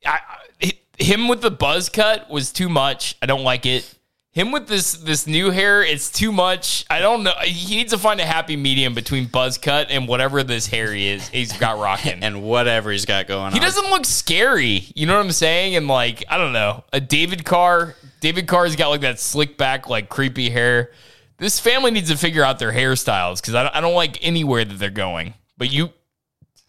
I, 0.06 0.20
I, 0.62 0.74
him 0.97 1.28
with 1.28 1.41
the 1.41 1.52
buzz 1.52 1.89
cut 1.89 2.30
was 2.30 2.52
too 2.52 2.70
much. 2.70 3.16
I 3.22 3.26
don't 3.26 3.43
like 3.43 3.66
it. 3.66 3.97
Him 4.34 4.54
with 4.54 4.68
this 4.68 4.93
this 4.93 5.28
new 5.28 5.52
hair, 5.52 5.84
it's 5.84 6.10
too 6.10 6.32
much. 6.32 6.86
I 6.89 6.99
don't 6.99 7.24
know. 7.24 7.34
He 7.43 7.76
needs 7.76 7.91
to 7.91 7.97
find 7.97 8.18
a 8.22 8.26
happy 8.26 8.56
medium 8.56 8.93
between 8.93 9.26
buzz 9.26 9.58
cut 9.58 9.91
and 9.91 10.08
whatever 10.08 10.41
this 10.41 10.68
hair 10.68 10.93
he 10.93 11.10
is 11.10 11.28
he's 11.28 11.52
got 11.58 11.80
rocking. 11.80 12.24
And 12.24 12.41
whatever 12.43 12.91
he's 12.91 13.06
got 13.06 13.28
going 13.28 13.39
He 13.39 13.45
on, 13.45 13.54
He 13.54 13.60
doesn't 13.60 13.89
look 13.89 14.06
scary. 14.06 14.86
You 14.95 15.06
know 15.06 15.18
what 15.18 15.26
I'm 15.26 15.34
saying? 15.34 15.76
And 15.76 15.89
like, 15.89 16.24
I 16.30 16.38
don't 16.38 16.54
know. 16.54 16.86
A 16.93 17.02
David 17.02 17.43
Carr, 17.43 17.95
David 18.22 18.47
Carr's 18.47 18.78
got 18.78 18.88
like 18.88 19.02
that 19.02 19.20
slick 19.20 19.58
back, 19.58 19.89
like 19.89 20.08
creepy 20.08 20.49
hair. 20.49 20.91
This 21.38 21.60
family 21.60 21.91
needs 21.91 22.10
to 22.10 22.16
figure 22.18 22.43
out 22.43 22.58
their 22.58 22.72
hairstyles 22.72 23.41
because 23.41 23.56
I, 23.56 23.70
I 23.74 23.82
don't 23.82 23.95
like 23.95 24.18
anywhere 24.22 24.64
that 24.64 24.80
they're 24.80 24.89
going. 24.91 25.34
But 25.58 25.74
you, 25.74 25.89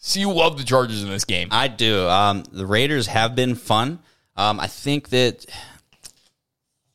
so 0.05 0.19
you 0.19 0.33
love 0.33 0.59
the 0.59 0.65
Chargers 0.65 1.03
in 1.03 1.09
this 1.09 1.25
game. 1.25 1.49
I 1.53 1.69
do. 1.69 2.09
Um, 2.09 2.43
the 2.51 2.67
Raiders 2.67 3.07
have 3.07 3.37
been 3.37 3.55
fun. 3.55 4.01
Um, 4.37 4.59
I 4.59 4.67
think 4.67 5.11
that 5.11 5.47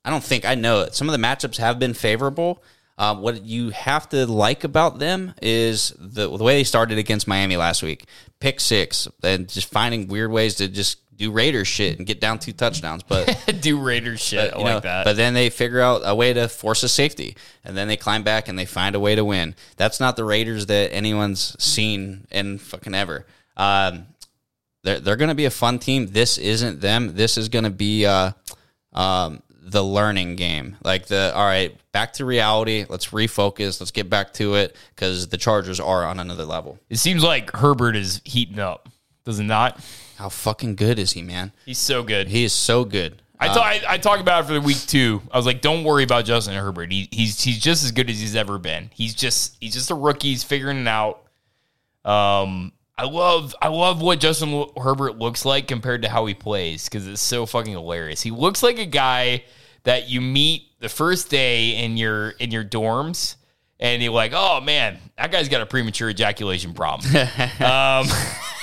I 0.04 0.10
don't 0.10 0.24
think 0.24 0.44
I 0.46 0.56
know 0.56 0.82
it. 0.82 0.94
Some 0.94 1.08
of 1.08 1.14
the 1.14 1.26
matchups 1.26 1.58
have 1.58 1.80
been 1.80 1.94
favorable. 1.94 2.62
Um, 2.98 3.22
what 3.22 3.46
you 3.46 3.70
have 3.70 4.10
to 4.10 4.26
like 4.26 4.66
about 4.66 5.00
them 5.00 5.34
is 5.42 5.94
the 5.98 6.36
the 6.36 6.44
way 6.44 6.58
they 6.58 6.64
started 6.66 6.98
against 6.98 7.30
Miami 7.30 7.56
last 7.56 7.82
week, 7.82 8.06
pick 8.42 8.60
six, 8.60 9.08
and 9.24 9.48
just 9.48 9.72
finding 9.72 10.08
weird 10.08 10.32
ways 10.32 10.56
to 10.56 10.68
just 10.68 11.00
do 11.18 11.32
Raiders 11.32 11.68
shit 11.68 11.98
and 11.98 12.06
get 12.06 12.22
down 12.22 12.40
two 12.40 12.54
touchdowns. 12.54 13.04
But 13.04 13.58
Do 13.62 13.82
Raiders 13.82 14.22
shit. 14.22 14.54
I 14.54 14.58
you 14.58 14.64
like 14.64 14.74
know, 14.76 14.80
that. 14.82 15.04
But 15.04 15.18
then 15.18 15.34
they 15.34 15.50
figure 15.50 15.82
out 15.82 16.02
a 16.04 16.16
way 16.16 16.32
to 16.34 16.48
force 16.48 16.84
a 16.84 16.90
safety, 16.90 17.36
and 17.64 17.76
then 17.76 17.88
they 17.88 17.98
climb 17.98 18.24
back 18.24 18.48
and 18.48 18.58
they 18.58 18.66
find 18.66 18.96
a 18.96 19.00
way 19.00 19.16
to 19.16 19.26
win. 19.26 19.56
That's 19.78 20.00
not 20.00 20.16
the 20.16 20.24
Raiders 20.24 20.68
that 20.68 20.94
anyone's 20.94 21.56
seen 21.64 22.28
in 22.32 22.60
fucking 22.60 22.94
ever. 22.94 23.26
Um, 23.56 24.06
they're 24.84 25.00
they're 25.00 25.16
going 25.16 25.30
to 25.30 25.36
be 25.36 25.46
a 25.46 25.52
fun 25.52 25.80
team. 25.80 26.08
This 26.08 26.38
isn't 26.38 26.82
them. 26.82 27.16
This 27.16 27.38
is 27.38 27.50
going 27.50 27.66
to 27.66 27.72
be 27.72 28.06
uh, 28.06 28.32
um, 28.94 29.42
the 29.50 29.84
learning 29.84 30.36
game. 30.36 30.78
Like 30.84 31.08
the 31.08 31.34
all 31.36 31.46
right, 31.46 31.76
back 31.92 32.14
to 32.14 32.26
reality. 32.26 32.86
Let's 32.88 33.08
refocus. 33.08 33.82
Let's 33.82 33.92
get 33.92 34.08
back 34.10 34.34
to 34.34 34.54
it 34.56 34.76
because 34.96 35.30
the 35.30 35.38
Chargers 35.38 35.80
are 35.80 36.06
on 36.06 36.20
another 36.20 36.46
level. 36.46 36.80
it 36.90 36.98
seems 36.98 37.24
like 37.24 37.52
Herbert 37.56 37.96
is 37.96 38.22
heating 38.24 38.60
up. 38.60 38.88
Does 39.28 39.42
it 39.42 39.44
not? 39.44 39.78
How 40.16 40.30
fucking 40.30 40.78
good 40.78 40.98
is 40.98 41.12
he, 41.12 41.22
man? 41.22 41.52
He's 41.66 41.80
so 41.80 42.02
good. 42.02 42.30
He 42.30 42.46
is 42.46 42.54
so 42.54 42.86
good. 42.86 43.22
I, 43.38 43.48
ta- 43.50 43.62
I, 43.62 43.82
I 43.90 43.98
talked 43.98 44.22
about 44.22 44.46
it 44.46 44.48
for 44.48 44.54
the 44.54 44.62
week 44.62 44.80
two. 44.88 45.22
I 45.30 45.36
was 45.36 45.46
like, 45.46 45.60
don't 45.60 45.84
worry 45.84 46.06
about 46.06 46.24
Justin 46.24 46.56
Herbert. 46.56 46.94
He, 46.94 47.10
he's 47.12 47.42
he's 47.42 47.60
just 47.60 47.84
as 47.84 47.92
good 47.92 48.10
as 48.10 48.22
he's 48.22 48.38
ever 48.38 48.58
been. 48.58 48.90
He's 48.94 49.14
just 49.14 49.58
he's 49.60 49.74
just 49.74 49.92
a 49.92 49.96
rookie. 49.96 50.30
He's 50.30 50.46
figuring 50.46 50.78
it 50.78 50.88
out. 50.88 51.24
Um, 52.06 52.72
I 52.98 53.04
love 53.04 53.54
I 53.62 53.68
love 53.68 54.02
what 54.02 54.22
Justin 54.22 54.66
Herbert 54.78 55.18
looks 55.18 55.44
like 55.44 55.68
compared 55.68 56.04
to 56.04 56.10
how 56.10 56.26
he 56.26 56.34
plays 56.34 56.86
because 56.86 57.06
it's 57.06 57.22
so 57.22 57.46
fucking 57.46 57.74
hilarious. 57.74 58.22
He 58.22 58.32
looks 58.32 58.64
like 58.64 58.80
a 58.80 58.86
guy 58.86 59.44
that 59.84 60.08
you 60.08 60.22
meet 60.22 60.80
the 60.80 60.88
first 60.88 61.30
day 61.30 61.84
in 61.84 61.98
your 61.98 62.30
in 62.30 62.52
your 62.52 62.64
dorms. 62.64 63.36
And 63.78 64.02
you're 64.02 64.14
like, 64.14 64.32
oh 64.34 64.62
man, 64.62 65.00
that 65.18 65.34
guy's 65.34 65.50
got 65.50 65.62
a 65.62 65.66
premature 65.66 66.10
ejaculation 66.10 66.74
problem. 66.74 67.14
um, 67.60 68.08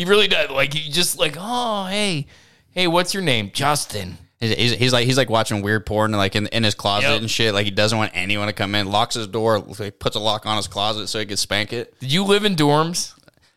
he 0.00 0.06
really 0.06 0.28
does. 0.28 0.50
Like, 0.50 0.72
he 0.74 0.90
just 0.90 1.18
like, 1.18 1.36
oh 1.38 1.86
hey, 1.86 2.26
hey, 2.72 2.86
what's 2.86 3.12
your 3.14 3.22
name, 3.22 3.50
Justin? 3.52 4.16
He's, 4.40 4.54
he's, 4.56 4.72
he's 4.72 4.92
like 4.94 5.04
he's 5.04 5.18
like 5.18 5.28
watching 5.28 5.60
weird 5.60 5.84
porn 5.84 6.12
like 6.12 6.34
in, 6.34 6.46
in 6.46 6.64
his 6.64 6.74
closet 6.74 7.08
Yep. 7.10 7.20
and 7.20 7.30
shit. 7.30 7.52
Like 7.52 7.66
he 7.66 7.70
doesn't 7.70 7.98
want 7.98 8.12
anyone 8.14 8.46
to 8.46 8.54
come 8.54 8.74
in. 8.74 8.90
Locks 8.90 9.14
his 9.14 9.26
door. 9.26 9.62
He 9.76 9.90
puts 9.90 10.16
a 10.16 10.18
lock 10.18 10.46
on 10.46 10.56
his 10.56 10.66
closet 10.66 11.08
so 11.08 11.18
he 11.18 11.26
can 11.26 11.36
spank 11.36 11.74
it. 11.74 11.98
Did 12.00 12.10
you 12.10 12.24
live 12.24 12.44
in 12.46 12.56
dorms? 12.56 13.12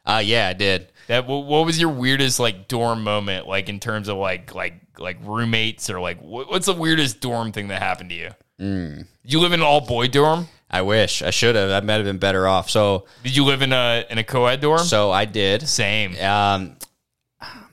Uh 0.05 0.21
yeah, 0.23 0.49
I 0.49 0.53
did. 0.53 0.89
That 1.07 1.25
what, 1.25 1.45
what 1.45 1.65
was 1.65 1.79
your 1.79 1.89
weirdest 1.89 2.37
like 2.39 2.67
dorm 2.67 3.01
moment, 3.03 3.47
like 3.47 3.69
in 3.69 3.79
terms 3.79 4.09
of 4.09 4.17
like 4.17 4.53
like 4.53 4.73
like 4.99 5.19
roommates 5.23 5.89
or 5.89 6.01
like 6.01 6.21
what, 6.21 6.49
what's 6.49 6.65
the 6.65 6.73
weirdest 6.73 7.21
dorm 7.21 7.53
thing 7.53 7.69
that 7.69 7.81
happened 7.81 8.09
to 8.09 8.15
you? 8.17 8.31
Did 8.59 9.05
you 9.23 9.39
live 9.39 9.53
in 9.53 9.59
an 9.61 9.65
all 9.65 9.81
boy 9.81 10.07
dorm? 10.07 10.47
I 10.69 10.81
wish 10.81 11.21
I 11.21 11.29
should 11.29 11.55
have. 11.55 11.69
I 11.69 11.85
might 11.85 11.95
have 11.95 12.05
been 12.05 12.17
better 12.17 12.47
off. 12.47 12.69
So 12.69 13.05
Did 13.23 13.35
you 13.35 13.45
live 13.45 13.61
in 13.61 13.73
a 13.73 14.05
in 14.09 14.17
a 14.17 14.23
co 14.23 14.45
ed 14.47 14.61
dorm? 14.61 14.79
so 14.79 15.11
I 15.11 15.25
did. 15.25 15.67
Same. 15.67 16.17
Um, 16.19 16.77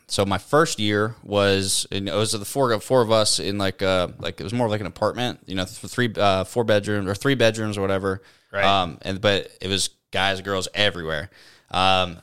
so 0.07 0.27
my 0.27 0.39
first 0.39 0.79
year 0.79 1.15
was 1.23 1.87
it 1.91 2.05
was 2.13 2.33
the 2.33 2.45
four 2.45 2.79
four 2.81 3.01
of 3.01 3.13
us 3.13 3.39
in 3.39 3.59
like 3.59 3.81
uh 3.83 4.09
like 4.19 4.41
it 4.41 4.45
was 4.45 4.53
more 4.53 4.69
like 4.69 4.81
an 4.81 4.87
apartment, 4.87 5.41
you 5.47 5.55
know, 5.55 5.65
three 5.65 6.13
uh 6.17 6.45
four 6.45 6.65
bedrooms 6.65 7.09
or 7.09 7.15
three 7.15 7.37
bedrooms 7.37 7.79
or 7.79 7.81
whatever. 7.81 8.23
Right. 8.53 8.65
Um, 8.65 8.99
and 9.03 9.21
but 9.21 9.51
it 9.61 9.69
was 9.69 9.91
guys, 10.11 10.41
girls 10.41 10.67
everywhere. 10.75 11.31
Um, 11.71 12.21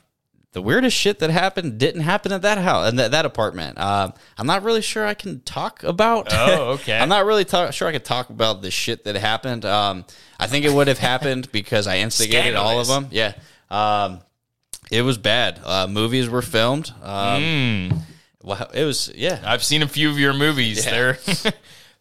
the 0.58 0.62
weirdest 0.62 0.96
shit 0.96 1.20
that 1.20 1.30
happened 1.30 1.78
didn't 1.78 2.00
happen 2.00 2.32
at 2.32 2.42
that 2.42 2.58
house 2.58 2.88
and 2.88 2.98
that, 2.98 3.12
that 3.12 3.24
apartment. 3.24 3.78
Um, 3.78 4.12
I'm 4.36 4.48
not 4.48 4.64
really 4.64 4.82
sure 4.82 5.06
I 5.06 5.14
can 5.14 5.40
talk 5.42 5.84
about. 5.84 6.32
Oh, 6.32 6.70
okay. 6.72 6.98
I'm 6.98 7.08
not 7.08 7.26
really 7.26 7.46
sure 7.70 7.86
I 7.86 7.92
could 7.92 8.04
talk 8.04 8.28
about 8.28 8.60
the 8.60 8.72
shit 8.72 9.04
that 9.04 9.14
happened. 9.14 9.64
Um, 9.64 10.04
I 10.36 10.48
think 10.48 10.64
it 10.64 10.72
would 10.72 10.88
have 10.88 10.98
happened 10.98 11.52
because 11.52 11.86
I 11.86 11.98
instigated 11.98 12.56
all 12.56 12.80
of 12.80 12.88
them. 12.88 13.06
Yeah. 13.12 13.34
Um, 13.70 14.18
it 14.90 15.02
was 15.02 15.16
bad. 15.16 15.60
Uh, 15.62 15.86
movies 15.86 16.28
were 16.28 16.42
filmed. 16.42 16.92
Um, 17.04 18.02
well, 18.42 18.68
it 18.74 18.82
was 18.82 19.12
yeah, 19.14 19.40
I've 19.44 19.62
seen 19.62 19.82
a 19.82 19.88
few 19.88 20.10
of 20.10 20.18
your 20.18 20.32
movies. 20.32 20.84
Yeah. 20.84 20.90
They're 20.90 21.18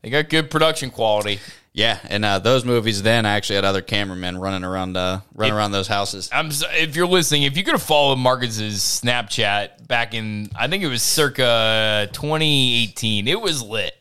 they 0.10 0.22
got 0.24 0.30
good 0.30 0.49
production 0.49 0.89
quality. 0.89 1.39
yeah. 1.74 1.99
And 2.05 2.24
uh, 2.24 2.39
those 2.39 2.64
movies, 2.64 3.03
then 3.03 3.26
I 3.26 3.36
actually 3.36 3.55
had 3.58 3.66
other 3.66 3.82
cameramen 3.82 4.38
running 4.38 4.64
around, 4.64 4.95
uh, 4.95 5.20
running 5.36 5.53
around 5.53 5.74
those 5.74 5.88
houses. 5.88 6.30
I'm 6.32 6.47
s- 6.47 6.64
if 6.72 6.95
you're 6.95 7.08
listening, 7.08 7.43
if 7.43 7.58
you 7.58 7.64
could 7.64 7.74
have 7.74 7.84
followed 7.84 8.16
Marcus's 8.18 8.80
Snapchat 8.82 9.86
back 9.88 10.14
in, 10.14 10.49
I 10.58 10.68
think 10.70 10.82
it 10.84 10.88
was 10.88 11.03
circa 11.03 12.08
2018. 12.14 13.28
It 13.28 13.41
was 13.41 13.62
lit. 13.62 13.93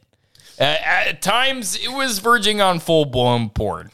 Uh, 0.60 0.62
at 0.84 1.20
times, 1.22 1.76
it 1.76 1.90
was 1.92 2.18
verging 2.20 2.60
on 2.60 2.78
full 2.78 3.04
blown 3.04 3.50
porn. 3.50 3.90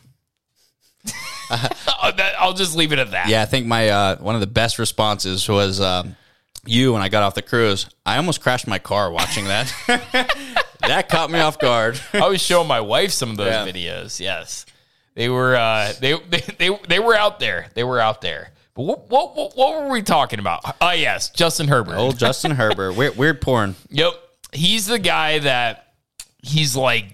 I'll 2.39 2.53
just 2.53 2.77
leave 2.77 2.93
it 2.93 2.99
at 2.99 3.11
that. 3.11 3.29
Yeah, 3.29 3.43
I 3.43 3.47
think 3.47 3.67
my 3.67 3.89
uh, 3.89 4.17
one 4.19 4.35
of 4.35 4.41
the 4.41 4.47
best 4.47 4.79
responses 4.79 5.49
was 5.49 5.81
um, 5.81 6.15
you 6.65 6.93
when 6.93 7.03
I 7.03 7.09
got 7.09 7.23
off 7.23 7.35
the 7.35 7.43
cruise. 7.43 7.87
I 8.07 8.17
almost 8.17 8.41
crashed 8.43 8.67
my 8.69 8.79
car 8.79 9.11
watching 9.11 9.47
that. 9.47 10.65
that 10.87 11.09
caught 11.09 11.31
me 11.31 11.39
off 11.41 11.59
guard. 11.59 12.01
I 12.13 12.29
was 12.29 12.41
showing 12.41 12.69
my 12.69 12.81
wife 12.81 13.13
some 13.13 13.31
of 13.31 13.37
those 13.37 13.49
Yeah. 13.49 13.67
videos. 13.67 14.21
Yes, 14.21 14.67
they 15.15 15.29
were 15.29 15.57
uh, 15.57 15.93
they, 16.01 16.15
they 16.29 16.41
they 16.59 16.79
they 16.89 16.99
were 16.99 17.15
out 17.15 17.41
there. 17.41 17.69
They 17.75 17.85
were 17.85 18.01
out 18.01 18.21
there. 18.21 18.51
But 18.75 18.83
what 18.85 19.11
what 19.11 19.37
what, 19.37 19.57
what 19.57 19.83
were 19.83 19.89
we 19.91 20.03
talking 20.03 20.39
about? 20.39 20.61
Oh 20.81 20.93
yes, 20.93 21.31
Justin 21.31 21.69
Herbert. 21.69 21.97
Old 21.97 22.19
Justin 22.19 22.53
Herbert, 22.53 22.93
weird, 22.97 23.17
weird 23.17 23.41
porn. 23.41 23.75
Yep. 23.91 24.13
He's 24.53 24.87
the 24.87 24.99
guy 24.99 25.39
that 25.41 25.95
he's 26.43 26.75
like 26.77 27.05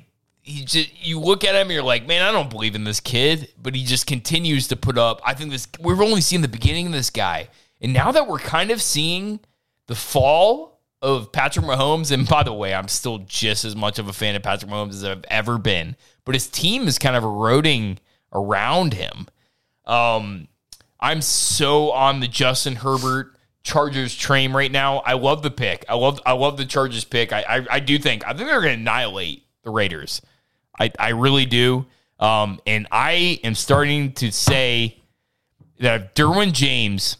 he 0.42 0.64
just 0.64 1.04
you 1.04 1.20
look 1.20 1.44
at 1.44 1.54
him 1.54 1.70
you're 1.70 1.82
like, 1.82 2.06
man, 2.06 2.22
I 2.22 2.32
don't 2.32 2.48
believe 2.48 2.74
in 2.74 2.84
this 2.84 3.00
kid, 3.00 3.52
but 3.60 3.74
he 3.74 3.84
just 3.84 4.06
continues 4.06 4.68
to 4.68 4.76
put 4.76 4.96
up. 4.96 5.20
I 5.24 5.34
think 5.34 5.50
this 5.50 5.66
we've 5.80 6.00
only 6.00 6.20
seen 6.20 6.40
the 6.42 6.48
beginning 6.48 6.86
of 6.86 6.92
this 6.92 7.10
guy. 7.10 7.48
And 7.80 7.92
now 7.92 8.10
that 8.12 8.26
we're 8.26 8.38
kind 8.38 8.70
of 8.70 8.80
seeing 8.82 9.38
the 9.86 9.94
fall 9.94 10.78
of 11.01 11.32
Patrick 11.32 11.64
Mahomes, 11.64 12.11
and 12.11 12.28
by 12.28 12.42
the 12.42 12.53
way, 12.53 12.74
I'm 12.74 12.88
still 12.88 13.18
just 13.18 13.64
as 13.64 13.76
much 13.76 13.99
of 13.99 14.09
a 14.09 14.12
fan 14.12 14.34
of 14.36 14.42
Patrick 14.42 14.70
Mahomes 14.70 14.90
as 14.90 15.05
I've 15.05 15.24
ever 15.28 15.59
been, 15.59 15.96
but 16.24 16.34
his 16.34 16.49
team 16.49 16.88
is 16.88 16.99
kind 16.99 17.16
of 17.16 17.24
eroding 17.24 17.99
around 18.32 18.94
him. 18.94 19.28
Um, 19.84 20.49
I'm 21.01 21.22
so 21.22 21.92
on 21.92 22.20
the 22.20 22.28
Justin 22.28 22.76
Herbert 22.76 23.34
Chargers 23.62 24.14
train 24.14 24.53
right 24.53 24.72
now. 24.72 24.99
I 24.99 25.14
love 25.14 25.42
the 25.42 25.51
pick. 25.51 25.84
I 25.88 25.94
love 25.94 26.20
I 26.24 26.32
love 26.32 26.57
the 26.57 26.64
Chargers 26.64 27.05
pick. 27.05 27.32
I 27.32 27.44
I, 27.49 27.66
I 27.72 27.80
do 27.80 27.99
think 27.99 28.26
I 28.26 28.32
think 28.32 28.49
they're 28.49 28.61
going 28.61 28.76
to 28.76 28.80
annihilate 28.80 29.44
the 29.62 29.70
Raiders. 29.70 30.22
I 30.78 30.90
I 30.99 31.11
really 31.11 31.46
do. 31.46 31.86
Um, 32.18 32.61
and 32.66 32.88
I 32.90 33.38
am 33.44 33.55
starting 33.55 34.12
to 34.14 34.32
say 34.32 35.01
that 35.78 36.01
if 36.01 36.14
Derwin 36.14 36.53
James 36.53 37.16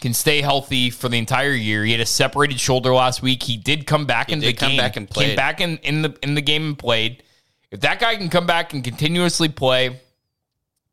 can 0.00 0.14
stay 0.14 0.40
healthy 0.40 0.90
for 0.90 1.08
the 1.08 1.18
entire 1.18 1.52
year, 1.52 1.84
he 1.84 1.92
had 1.92 2.00
a 2.00 2.06
separated 2.06 2.60
shoulder 2.60 2.92
last 2.94 3.22
week. 3.22 3.42
He 3.42 3.56
did 3.56 3.86
come 3.86 4.06
back 4.06 4.30
in 4.30 4.40
did 4.40 4.48
the 4.48 4.52
come 4.54 4.70
game. 4.70 4.78
back 4.78 4.96
and 4.96 5.08
played. 5.08 5.28
Came 5.28 5.36
back 5.36 5.60
in, 5.60 5.78
in 5.78 6.02
the 6.02 6.16
in 6.22 6.34
the 6.34 6.42
game 6.42 6.66
and 6.66 6.78
played. 6.78 7.22
If 7.70 7.80
that 7.80 7.98
guy 7.98 8.16
can 8.16 8.28
come 8.28 8.46
back 8.46 8.72
and 8.72 8.84
continuously 8.84 9.48
play, 9.48 10.00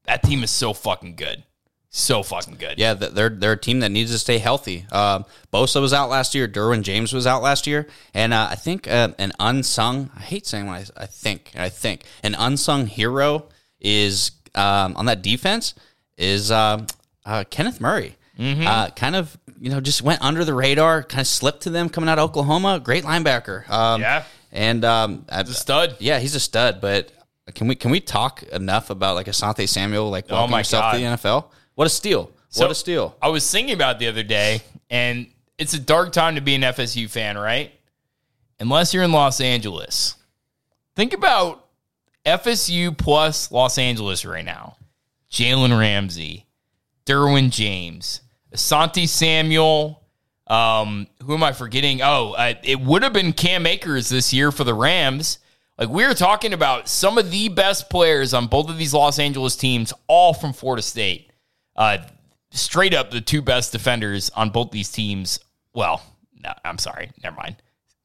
that 0.06 0.24
team 0.24 0.44
is 0.44 0.52
so 0.52 0.74
fucking 0.74 1.16
good. 1.16 1.44
So 1.96 2.24
fucking 2.24 2.56
good. 2.56 2.80
Yeah, 2.80 2.96
they're 2.96 3.30
they're 3.30 3.52
a 3.52 3.58
team 3.58 3.82
that 3.82 3.90
needs 3.90 4.12
to 4.12 4.18
stay 4.18 4.40
healthy. 4.40 4.88
Um, 4.92 5.26
Bosa 5.54 5.80
was 5.80 5.94
out 5.94 6.10
last 6.10 6.34
year. 6.34 6.48
Derwin 6.48 6.82
James 6.82 7.14
was 7.14 7.28
out 7.28 7.44
last 7.44 7.68
year, 7.68 7.88
and 8.16 8.34
uh, 8.34 8.48
I 8.50 8.56
think 8.56 8.88
uh, 8.88 9.10
an 9.20 9.32
unsung. 9.40 10.10
I 10.16 10.22
hate 10.22 10.48
saying 10.48 10.66
what 10.66 10.92
I, 10.98 11.04
I 11.04 11.06
think. 11.06 11.52
I 11.56 11.70
think 11.70 12.04
an 12.24 12.36
unsung 12.36 12.88
hero 12.88 13.48
is 13.80 14.32
um, 14.56 14.96
on 14.98 15.06
that 15.06 15.22
defense 15.22 15.76
is 16.18 16.52
um, 16.52 16.88
uh, 17.28 17.44
Kenneth 17.52 17.80
Murray. 17.80 18.16
Uh, 18.40 18.90
kind 18.92 19.16
of 19.16 19.38
you 19.60 19.70
know 19.70 19.80
just 19.80 20.02
went 20.02 20.22
under 20.22 20.44
the 20.44 20.54
radar. 20.54 21.04
Kind 21.04 21.22
of 21.22 21.28
slipped 21.28 21.62
to 21.64 21.70
them 21.70 21.90
coming 21.90 22.10
out 22.10 22.18
of 22.20 22.30
Oklahoma. 22.30 22.80
Great 22.80 23.04
linebacker. 23.04 23.70
Um, 23.70 24.02
Yeah. 24.02 24.24
and 24.52 24.84
um, 24.84 25.26
He's 25.32 25.50
a 25.50 25.54
stud. 25.54 25.96
yeah, 26.00 26.20
he's 26.20 26.36
a 26.36 26.40
stud. 26.40 26.82
But 26.82 27.12
can 27.54 27.68
we 27.68 27.76
can 27.76 27.92
we 27.92 28.00
talk 28.00 28.42
enough 28.44 28.90
about 28.90 29.16
like 29.16 29.28
Asante 29.28 29.68
Samuel 29.70 30.10
like 30.10 30.30
welcoming 30.30 30.50
Oh 30.50 30.52
my 30.52 30.58
himself 30.60 30.94
to 30.94 30.98
the 31.00 31.04
NFL? 31.06 31.46
What 31.76 31.86
a 31.86 31.90
steal! 31.90 32.32
So- 32.50 32.62
what 32.66 32.72
a 32.72 32.76
steal! 32.76 33.16
I 33.22 33.30
was 33.30 33.50
thinking 33.50 33.74
about 33.76 33.96
it 33.98 34.00
the 34.00 34.08
other 34.08 34.24
day, 34.24 34.62
and 34.90 35.28
it's 35.58 35.74
a 35.74 35.80
dark 35.80 36.12
time 36.12 36.36
to 36.36 36.42
be 36.42 36.56
an 36.56 36.62
FSU 36.62 37.10
fan, 37.10 37.38
right? 37.38 37.72
Unless 38.60 38.94
you're 38.94 39.04
in 39.04 39.12
Los 39.12 39.42
Angeles. 39.42 40.16
Think 40.96 41.14
about 41.14 41.66
FSU 42.26 42.98
plus 42.98 43.52
Los 43.52 43.78
Angeles 43.78 44.26
right 44.26 44.46
now. 44.46 44.78
Jalen 45.32 45.78
Ramsey, 45.78 46.46
Derwin 47.06 47.50
James, 47.50 48.22
Asante 48.54 49.08
Samuel. 49.08 50.02
Um, 50.48 51.08
who 51.24 51.34
am 51.34 51.44
I 51.44 51.54
forgetting? 51.54 52.02
Oh, 52.02 52.34
uh, 52.34 52.54
it 52.64 52.80
would 52.80 53.04
have 53.04 53.14
been 53.14 53.34
Cam 53.34 53.66
Akers 53.66 54.10
this 54.10 54.34
year 54.34 54.52
for 54.52 54.64
the 54.64 54.74
Rams. 54.74 55.40
Like 55.78 55.90
we 55.90 56.06
were 56.06 56.14
talking 56.14 56.54
about 56.54 56.88
some 56.88 57.18
of 57.18 57.32
the 57.32 57.50
best 57.50 57.90
players 57.90 58.34
on 58.34 58.48
both 58.48 58.70
of 58.70 58.78
these 58.78 58.94
Los 58.94 59.20
Angeles 59.20 59.56
teams, 59.56 59.94
all 60.08 60.34
from 60.34 60.54
Florida 60.54 60.82
State. 60.82 61.32
Uh, 61.76 61.98
straight 62.52 62.94
up, 62.94 63.10
the 63.12 63.22
two 63.22 63.42
best 63.42 63.72
defenders 63.72 64.30
on 64.32 64.50
both 64.50 64.72
these 64.72 64.92
teams. 64.92 65.40
Well, 65.74 66.04
no, 66.44 66.54
I'm 66.64 66.78
sorry, 66.78 67.12
never 67.24 67.36
mind. 67.36 67.56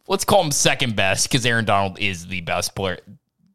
Let's 0.07 0.25
call 0.25 0.43
him 0.43 0.51
second 0.53 0.97
best 0.97 1.29
because 1.29 1.45
Aaron 1.45 1.67
Donald 1.67 1.99
is 2.01 2.27
the 2.27 2.41
best 2.41 2.75
player, 2.75 2.99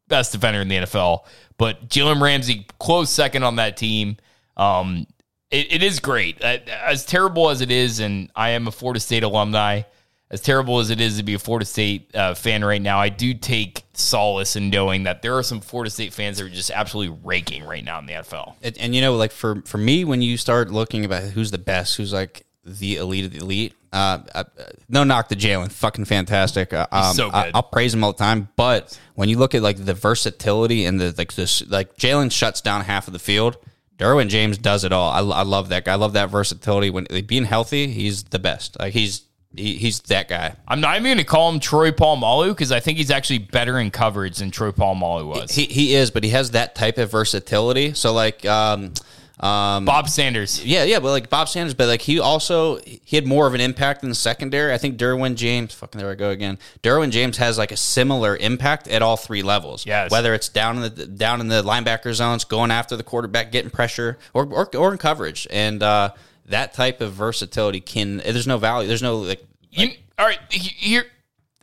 best 0.06 0.30
defender 0.30 0.60
in 0.60 0.68
the 0.68 0.76
NFL. 0.76 1.24
But 1.58 1.88
Jalen 1.88 2.20
Ramsey, 2.20 2.66
close 2.78 3.10
second 3.10 3.42
on 3.42 3.56
that 3.56 3.76
team. 3.76 4.18
Um, 4.56 5.06
it, 5.54 5.72
it 5.74 5.82
is 5.82 6.00
great. 6.00 6.42
Uh, 6.42 6.58
As 6.84 7.04
terrible 7.04 7.50
as 7.50 7.60
it 7.60 7.70
is, 7.70 8.00
and 8.00 8.30
I 8.34 8.50
am 8.50 8.66
a 8.66 8.72
Florida 8.72 9.00
State 9.00 9.22
alumni, 9.22 9.82
as 10.30 10.40
terrible 10.40 10.80
as 10.80 10.90
it 10.90 11.00
is 11.00 11.18
to 11.18 11.22
be 11.22 11.34
a 11.34 11.38
Florida 11.38 11.64
State 11.64 12.14
uh, 12.14 12.34
fan 12.34 12.64
right 12.64 12.82
now, 12.82 12.98
I 12.98 13.08
do 13.08 13.34
take 13.34 13.84
solace 13.92 14.56
in 14.56 14.70
knowing 14.70 15.04
that 15.04 15.22
there 15.22 15.36
are 15.38 15.42
some 15.44 15.60
Florida 15.60 15.90
State 15.90 16.12
fans 16.12 16.38
that 16.38 16.46
are 16.46 16.48
just 16.48 16.70
absolutely 16.72 17.16
raking 17.22 17.64
right 17.64 17.84
now 17.84 18.00
in 18.00 18.06
the 18.06 18.14
NFL. 18.14 18.54
And, 18.62 18.76
and 18.78 18.94
you 18.94 19.00
know, 19.00 19.14
like 19.14 19.30
for 19.30 19.62
for 19.64 19.78
me, 19.78 20.04
when 20.04 20.22
you 20.22 20.36
start 20.36 20.70
looking 20.70 21.04
about 21.04 21.22
who's 21.22 21.52
the 21.52 21.58
best, 21.58 21.96
who's 21.96 22.12
like 22.12 22.46
the 22.64 22.96
elite 22.96 23.26
of 23.26 23.30
the 23.30 23.38
elite, 23.38 23.74
uh, 23.92 24.18
uh, 24.34 24.44
no 24.88 25.04
knock 25.04 25.28
to 25.28 25.36
Jalen, 25.36 25.70
fucking 25.70 26.06
fantastic. 26.06 26.72
Uh, 26.72 26.88
um, 26.90 27.14
so 27.14 27.30
I, 27.32 27.44
good. 27.44 27.52
I'll 27.54 27.62
praise 27.62 27.94
him 27.94 28.02
all 28.02 28.12
the 28.12 28.18
time. 28.18 28.48
But 28.56 28.98
when 29.14 29.28
you 29.28 29.38
look 29.38 29.54
at 29.54 29.62
like 29.62 29.84
the 29.84 29.94
versatility 29.94 30.84
and 30.84 31.00
the 31.00 31.14
like 31.16 31.34
this, 31.34 31.64
like 31.68 31.96
Jalen 31.96 32.32
shuts 32.32 32.60
down 32.60 32.80
half 32.80 33.06
of 33.06 33.12
the 33.12 33.20
field. 33.20 33.56
Derwin 33.98 34.28
James 34.28 34.58
does 34.58 34.84
it 34.84 34.92
all. 34.92 35.10
I, 35.10 35.38
I 35.38 35.42
love 35.42 35.68
that 35.68 35.84
guy. 35.84 35.92
I 35.92 35.96
love 35.96 36.14
that 36.14 36.30
versatility. 36.30 36.90
When 36.90 37.06
like, 37.10 37.26
being 37.26 37.44
healthy, 37.44 37.88
he's 37.88 38.24
the 38.24 38.38
best. 38.38 38.78
Like 38.78 38.92
he's 38.92 39.22
he, 39.56 39.74
he's 39.76 40.00
that 40.00 40.28
guy. 40.28 40.56
I'm 40.66 40.80
not 40.80 40.96
even 40.96 41.04
going 41.04 41.18
to 41.18 41.24
call 41.24 41.52
him 41.52 41.60
Troy 41.60 41.92
Polamalu 41.92 42.48
because 42.48 42.72
I 42.72 42.80
think 42.80 42.98
he's 42.98 43.10
actually 43.10 43.38
better 43.38 43.78
in 43.78 43.90
coverage 43.90 44.38
than 44.38 44.50
Troy 44.50 44.72
Polamalu 44.72 45.26
was. 45.26 45.52
He 45.52 45.64
he 45.66 45.94
is, 45.94 46.10
but 46.10 46.24
he 46.24 46.30
has 46.30 46.52
that 46.52 46.74
type 46.74 46.98
of 46.98 47.10
versatility. 47.10 47.94
So 47.94 48.12
like 48.12 48.44
um 48.46 48.92
um 49.40 49.84
Bob 49.84 50.08
Sanders. 50.08 50.64
Yeah, 50.64 50.84
yeah, 50.84 51.00
but 51.00 51.10
like 51.10 51.28
Bob 51.28 51.48
Sanders, 51.48 51.74
but 51.74 51.88
like 51.88 52.02
he 52.02 52.20
also 52.20 52.78
he 52.78 53.16
had 53.16 53.26
more 53.26 53.46
of 53.46 53.54
an 53.54 53.60
impact 53.60 54.02
in 54.02 54.08
the 54.08 54.14
secondary. 54.14 54.72
I 54.72 54.78
think 54.78 54.98
Derwin 54.98 55.34
James, 55.34 55.74
fucking 55.74 56.00
there 56.00 56.10
I 56.10 56.14
go 56.14 56.30
again. 56.30 56.58
Derwin 56.82 57.10
James 57.10 57.36
has 57.38 57.58
like 57.58 57.72
a 57.72 57.76
similar 57.76 58.36
impact 58.36 58.86
at 58.88 59.02
all 59.02 59.16
three 59.16 59.42
levels. 59.42 59.86
Yes. 59.86 60.10
whether 60.10 60.34
it's 60.34 60.48
down 60.48 60.76
in 60.76 60.94
the 60.94 61.06
down 61.06 61.40
in 61.40 61.48
the 61.48 61.62
linebacker 61.62 62.14
zones, 62.14 62.44
going 62.44 62.70
after 62.70 62.96
the 62.96 63.02
quarterback, 63.02 63.50
getting 63.50 63.70
pressure, 63.70 64.18
or 64.32 64.46
or, 64.46 64.76
or 64.76 64.92
in 64.92 64.98
coverage, 64.98 65.46
and 65.50 65.82
uh, 65.82 66.12
that 66.46 66.72
type 66.72 67.00
of 67.00 67.12
versatility 67.12 67.80
can. 67.80 68.18
There's 68.18 68.46
no 68.46 68.58
value. 68.58 68.86
There's 68.86 69.02
no 69.02 69.18
like. 69.18 69.44
You, 69.72 69.90
all 70.16 70.26
right, 70.26 70.38
here 70.50 71.04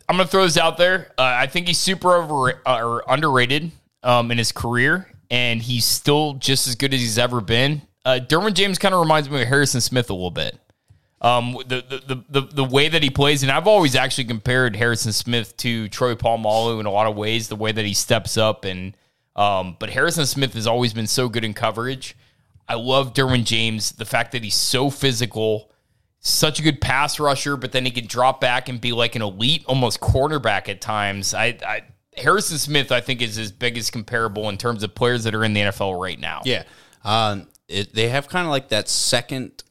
I'm 0.08 0.16
going 0.16 0.26
to 0.26 0.30
throw 0.30 0.44
this 0.44 0.58
out 0.58 0.76
there. 0.76 1.12
Uh, 1.16 1.22
I 1.22 1.46
think 1.46 1.68
he's 1.68 1.78
super 1.78 2.14
over 2.14 2.60
uh, 2.66 2.82
or 2.82 3.02
underrated 3.08 3.70
um, 4.02 4.30
in 4.30 4.36
his 4.36 4.52
career, 4.52 5.08
and 5.32 5.62
he's 5.62 5.86
still 5.86 6.34
just 6.34 6.68
as 6.68 6.76
good 6.76 6.92
as 6.92 7.00
he's 7.00 7.18
ever 7.18 7.40
been. 7.40 7.80
Uh, 8.04 8.20
Derwin 8.22 8.52
James 8.52 8.78
kind 8.78 8.94
of 8.94 9.00
reminds 9.00 9.30
me 9.30 9.40
of 9.40 9.48
Harrison 9.48 9.80
Smith 9.80 10.10
a 10.10 10.12
little 10.12 10.30
bit. 10.30 10.58
Um, 11.22 11.56
the, 11.66 12.02
the, 12.06 12.24
the, 12.28 12.40
the, 12.40 12.64
way 12.64 12.88
that 12.88 13.02
he 13.02 13.08
plays, 13.08 13.42
and 13.42 13.50
I've 13.50 13.68
always 13.68 13.94
actually 13.94 14.24
compared 14.24 14.76
Harrison 14.76 15.12
Smith 15.12 15.56
to 15.58 15.88
Troy 15.88 16.16
Polamalu 16.16 16.80
in 16.80 16.86
a 16.86 16.90
lot 16.90 17.06
of 17.06 17.16
ways, 17.16 17.48
the 17.48 17.56
way 17.56 17.72
that 17.72 17.84
he 17.84 17.94
steps 17.94 18.36
up 18.36 18.64
and 18.64 18.94
um, 19.34 19.76
but 19.78 19.88
Harrison 19.88 20.26
Smith 20.26 20.52
has 20.54 20.66
always 20.66 20.92
been 20.92 21.06
so 21.06 21.30
good 21.30 21.44
in 21.44 21.54
coverage. 21.54 22.14
I 22.68 22.74
love 22.74 23.14
Derwin 23.14 23.44
James, 23.44 23.92
the 23.92 24.04
fact 24.04 24.32
that 24.32 24.44
he's 24.44 24.54
so 24.54 24.90
physical, 24.90 25.70
such 26.20 26.60
a 26.60 26.62
good 26.62 26.82
pass 26.82 27.18
rusher, 27.18 27.56
but 27.56 27.72
then 27.72 27.86
he 27.86 27.90
can 27.90 28.06
drop 28.06 28.40
back 28.40 28.68
and 28.68 28.80
be 28.80 28.92
like 28.92 29.16
an 29.16 29.22
elite, 29.22 29.64
almost 29.66 30.00
cornerback 30.00 30.68
at 30.68 30.82
times. 30.82 31.32
I, 31.32 31.56
I 31.66 31.82
Harrison 32.16 32.58
Smith, 32.58 32.92
I 32.92 33.00
think, 33.00 33.22
is 33.22 33.36
his 33.36 33.52
biggest 33.52 33.92
comparable 33.92 34.48
in 34.48 34.58
terms 34.58 34.82
of 34.82 34.94
players 34.94 35.24
that 35.24 35.34
are 35.34 35.44
in 35.44 35.52
the 35.54 35.60
NFL 35.60 36.00
right 36.00 36.18
now. 36.18 36.42
Yeah, 36.44 36.64
um, 37.04 37.46
it, 37.68 37.94
they 37.94 38.08
have 38.08 38.28
kind 38.28 38.46
of 38.46 38.50
like 38.50 38.68
that 38.68 38.88
second. 38.88 39.62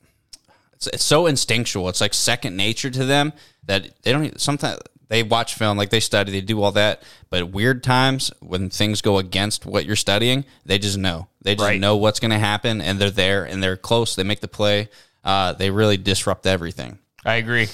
It's, 0.74 0.88
it's 0.88 1.04
so 1.04 1.28
instinctual. 1.28 1.90
It's 1.90 2.02
like 2.02 2.14
second 2.14 2.58
nature 2.58 2.90
to 2.90 3.06
them 3.06 3.34
that 3.66 4.02
they 4.02 4.12
don't. 4.12 4.40
Sometimes 4.42 4.80
they 5.10 5.24
watch 5.24 5.56
film, 5.56 5.78
like 5.78 5.90
they 5.90 6.00
study, 6.00 6.32
they 6.32 6.42
do 6.42 6.62
all 6.64 6.72
that. 6.72 7.04
But 7.30 7.50
weird 7.52 7.84
times 7.84 8.32
when 8.40 8.70
things 8.70 9.02
go 9.02 9.18
against 9.18 9.66
what 9.66 9.86
you're 9.86 9.96
studying, 9.96 10.46
they 10.66 10.80
just 10.80 10.98
know. 10.98 11.28
They 11.42 11.56
just 11.56 11.68
Right. 11.68 11.80
know 11.80 11.98
what's 11.98 12.20
going 12.20 12.32
to 12.32 12.40
happen, 12.40 12.82
and 12.82 12.98
they're 13.00 13.12
there 13.12 13.44
and 13.44 13.62
they're 13.62 13.78
close. 13.78 14.16
They 14.16 14.24
make 14.24 14.40
the 14.40 14.48
play. 14.48 14.90
Uh, 15.24 15.54
they 15.54 15.70
really 15.70 15.98
disrupt 15.98 16.48
everything. 16.48 16.98
I 17.26 17.36
agree. 17.36 17.68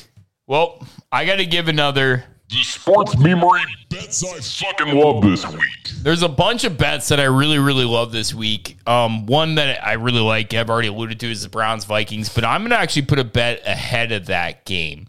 Well, 0.47 0.86
I 1.11 1.26
got 1.26 1.36
to 1.38 1.45
give 1.45 1.68
another. 1.70 2.24
The 2.49 2.63
sports 2.63 3.17
memory 3.17 3.61
bets 3.89 4.23
I 4.23 4.39
fucking 4.39 4.95
love 4.95 5.21
this 5.21 5.45
week. 5.45 5.91
There's 6.01 6.23
a 6.23 6.29
bunch 6.29 6.63
of 6.63 6.77
bets 6.77 7.09
that 7.09 7.19
I 7.19 7.25
really, 7.25 7.59
really 7.59 7.83
love 7.83 8.13
this 8.13 8.33
week. 8.33 8.77
Um, 8.87 9.25
one 9.25 9.55
that 9.55 9.85
I 9.85 9.93
really 9.93 10.21
like, 10.21 10.53
I've 10.53 10.69
already 10.69 10.87
alluded 10.87 11.19
to, 11.19 11.29
is 11.29 11.43
the 11.43 11.49
Browns 11.49 11.83
Vikings, 11.83 12.29
but 12.29 12.45
I'm 12.45 12.61
going 12.61 12.69
to 12.71 12.77
actually 12.77 13.01
put 13.01 13.19
a 13.19 13.25
bet 13.25 13.67
ahead 13.67 14.13
of 14.13 14.27
that 14.27 14.63
game 14.63 15.07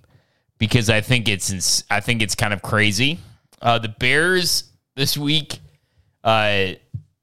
because 0.58 0.90
I 0.90 1.00
think 1.00 1.28
it's 1.28 1.50
ins- 1.50 1.84
I 1.88 2.00
think 2.00 2.22
it's 2.22 2.34
kind 2.34 2.52
of 2.52 2.62
crazy. 2.62 3.20
Uh, 3.62 3.78
the 3.78 3.88
Bears 3.88 4.64
this 4.96 5.16
week, 5.16 5.60
uh, 6.24 6.70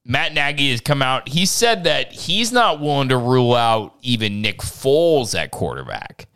Matt 0.06 0.34
Nagy 0.34 0.72
has 0.72 0.80
come 0.80 1.02
out. 1.02 1.28
He 1.28 1.46
said 1.46 1.84
that 1.84 2.14
he's 2.14 2.54
not 2.54 2.80
willing 2.80 3.10
to 3.10 3.18
rule 3.18 3.54
out 3.54 3.96
even 4.02 4.42
Nick 4.42 4.60
Foles 4.60 5.38
at 5.38 5.52
quarterback. 5.52 6.28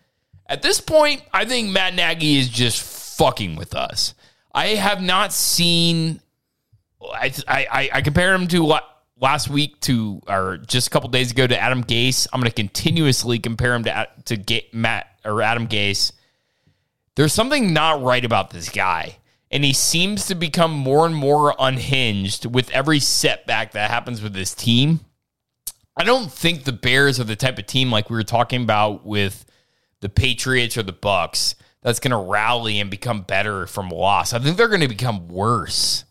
At 0.47 0.63
this 0.63 0.81
point, 0.81 1.21
I 1.31 1.45
think 1.45 1.69
Matt 1.69 1.93
Nagy 1.93 2.39
is 2.39 2.49
just 2.49 2.81
fucking 3.19 3.57
with 3.57 3.75
us. 3.75 4.13
I 4.53 4.67
have 4.69 5.01
not 5.01 5.33
seen. 5.33 6.21
I 7.01 7.33
I, 7.47 7.89
I 7.93 8.01
compared 8.01 8.39
him 8.39 8.47
to 8.47 8.65
la- 8.65 8.79
last 9.19 9.49
week 9.49 9.79
to 9.81 10.21
or 10.27 10.57
just 10.57 10.87
a 10.87 10.89
couple 10.89 11.09
days 11.09 11.31
ago 11.31 11.45
to 11.45 11.59
Adam 11.59 11.83
Gase. 11.83 12.27
I'm 12.31 12.39
going 12.39 12.49
to 12.49 12.55
continuously 12.55 13.37
compare 13.39 13.75
him 13.75 13.83
to 13.83 14.07
to 14.25 14.37
Ga- 14.37 14.69
Matt 14.71 15.07
or 15.25 15.41
Adam 15.41 15.67
Gase. 15.67 16.13
There's 17.15 17.33
something 17.33 17.73
not 17.73 18.01
right 18.01 18.23
about 18.23 18.51
this 18.51 18.69
guy. 18.69 19.17
And 19.51 19.63
he 19.63 19.73
seems 19.73 20.27
to 20.27 20.35
become 20.35 20.71
more 20.71 21.07
and 21.07 21.15
more 21.15 21.55
unhinged 21.57 22.45
with 22.45 22.69
every 22.69 22.99
setback 22.99 23.71
that 23.71 23.89
happens 23.89 24.21
with 24.21 24.33
this 24.33 24.53
team. 24.53 24.99
I 25.97 26.03
don't 26.03 26.31
think 26.31 26.63
the 26.63 26.71
Bears 26.71 27.19
are 27.19 27.23
the 27.23 27.35
type 27.35 27.57
of 27.57 27.65
team 27.65 27.91
like 27.91 28.11
we 28.11 28.15
were 28.15 28.23
talking 28.23 28.61
about 28.61 29.07
with 29.07 29.45
the 30.01 30.07
Patriots 30.07 30.77
or 30.77 30.83
the 30.83 30.93
Bucks 30.93 31.55
that's 31.81 31.99
going 31.99 32.11
to 32.11 32.17
rally 32.17 32.79
and 32.79 32.89
become 32.89 33.21
better 33.21 33.65
from 33.67 33.89
loss. 33.89 34.33
I 34.33 34.39
think 34.39 34.57
they're 34.57 34.67
going 34.67 34.81
to 34.81 34.87
become 34.87 35.27
worse. 35.27 36.03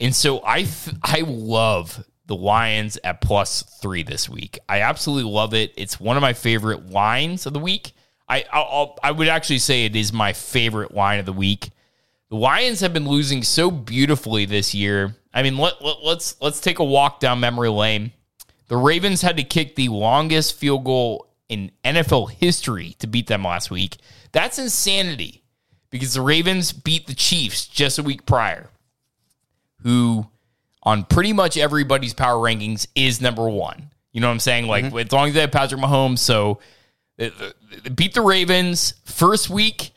And 0.00 0.14
so 0.14 0.40
I 0.44 0.62
th- 0.62 0.96
I 1.02 1.20
love 1.26 2.04
the 2.26 2.36
Lions 2.36 2.98
at 3.04 3.20
plus 3.20 3.62
three 3.80 4.02
this 4.02 4.28
week. 4.28 4.58
I 4.68 4.82
absolutely 4.82 5.30
love 5.30 5.54
it. 5.54 5.72
It's 5.76 5.98
one 5.98 6.16
of 6.16 6.20
my 6.20 6.32
favorite 6.34 6.90
lines 6.90 7.46
of 7.46 7.52
the 7.52 7.58
week. 7.58 7.92
I 8.28 8.44
I'll, 8.52 8.96
I'll- 9.02 9.14
would 9.14 9.28
actually 9.28 9.58
say 9.58 9.84
it 9.84 9.96
is 9.96 10.12
my 10.12 10.32
favorite 10.32 10.94
line 10.94 11.18
of 11.18 11.26
the 11.26 11.32
week. 11.32 11.70
The 12.30 12.36
Lions 12.36 12.80
have 12.80 12.92
been 12.92 13.08
losing 13.08 13.42
so 13.42 13.70
beautifully 13.70 14.44
this 14.44 14.74
year. 14.74 15.16
I 15.32 15.42
mean, 15.42 15.56
let, 15.56 15.82
let, 15.82 15.96
let's 16.04 16.36
let's 16.40 16.60
take 16.60 16.78
a 16.78 16.84
walk 16.84 17.20
down 17.20 17.40
memory 17.40 17.70
lane. 17.70 18.12
The 18.68 18.76
Ravens 18.76 19.22
had 19.22 19.38
to 19.38 19.42
kick 19.42 19.76
the 19.76 19.88
longest 19.88 20.56
field 20.56 20.84
goal 20.84 21.26
in 21.48 21.72
NFL 21.82 22.32
history 22.32 22.94
to 22.98 23.06
beat 23.06 23.26
them 23.28 23.42
last 23.44 23.70
week. 23.70 23.96
That's 24.32 24.58
insanity 24.58 25.42
because 25.90 26.14
the 26.14 26.20
Ravens 26.20 26.72
beat 26.72 27.06
the 27.06 27.14
Chiefs 27.14 27.66
just 27.66 27.98
a 27.98 28.02
week 28.02 28.26
prior, 28.26 28.70
who 29.82 30.26
on 30.82 31.04
pretty 31.04 31.32
much 31.32 31.56
everybody's 31.56 32.14
power 32.14 32.36
rankings 32.36 32.86
is 32.94 33.20
number 33.20 33.48
one. 33.48 33.90
You 34.12 34.20
know 34.20 34.28
what 34.28 34.34
I'm 34.34 34.40
saying? 34.40 34.66
Like 34.66 34.84
as 34.94 35.12
long 35.12 35.28
as 35.28 35.34
they 35.34 35.40
have 35.40 35.52
Patrick 35.52 35.80
Mahomes, 35.80 36.18
so 36.18 36.60
uh, 37.20 37.26
uh, 37.40 37.50
beat 37.94 38.14
the 38.14 38.22
Ravens 38.22 38.94
first 39.04 39.50
week, 39.50 39.92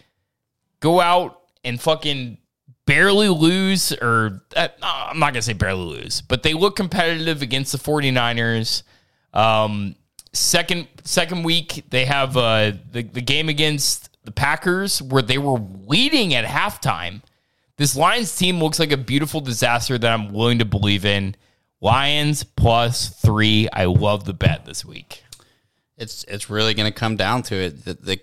go 0.80 1.00
out 1.00 1.42
and 1.64 1.80
fucking 1.80 2.38
barely 2.86 3.30
lose 3.30 3.94
or 3.94 4.44
uh, 4.56 4.68
I'm 4.82 5.20
not 5.20 5.28
going 5.34 5.36
to 5.36 5.42
say 5.44 5.54
barely 5.54 5.86
lose, 5.86 6.22
but 6.22 6.44
they 6.44 6.54
look 6.54 6.76
competitive 6.76 7.42
against 7.42 7.72
the 7.72 7.78
49ers. 7.78 8.84
Um 9.34 9.96
second 10.34 10.88
second 11.04 11.44
week 11.44 11.84
they 11.90 12.06
have 12.06 12.38
uh 12.38 12.72
the, 12.92 13.02
the 13.04 13.22
game 13.22 13.50
against 13.50 14.10
the 14.24 14.32
Packers 14.32 15.02
where 15.02 15.22
they 15.22 15.38
were 15.38 15.60
leading 15.88 16.34
at 16.34 16.46
halftime. 16.46 17.22
This 17.78 17.96
Lions 17.96 18.36
team 18.36 18.60
looks 18.60 18.80
like 18.80 18.92
a 18.92 18.98
beautiful 18.98 19.42
disaster 19.42 19.98
that 19.98 20.12
I'm 20.14 20.32
willing 20.32 20.60
to 20.60 20.66
believe 20.66 21.06
in. 21.06 21.36
Lions 21.80 22.44
plus 22.44 23.10
3. 23.10 23.70
I 23.74 23.86
love 23.86 24.26
the 24.26 24.34
bet 24.34 24.66
this 24.66 24.86
week. 24.86 25.24
It's 25.98 26.24
it's 26.26 26.50
really 26.50 26.74
going 26.74 26.92
to 26.92 26.98
come 26.98 27.16
down 27.16 27.42
to 27.44 27.56
it. 27.56 27.86
The, 27.86 27.94
the 27.96 28.20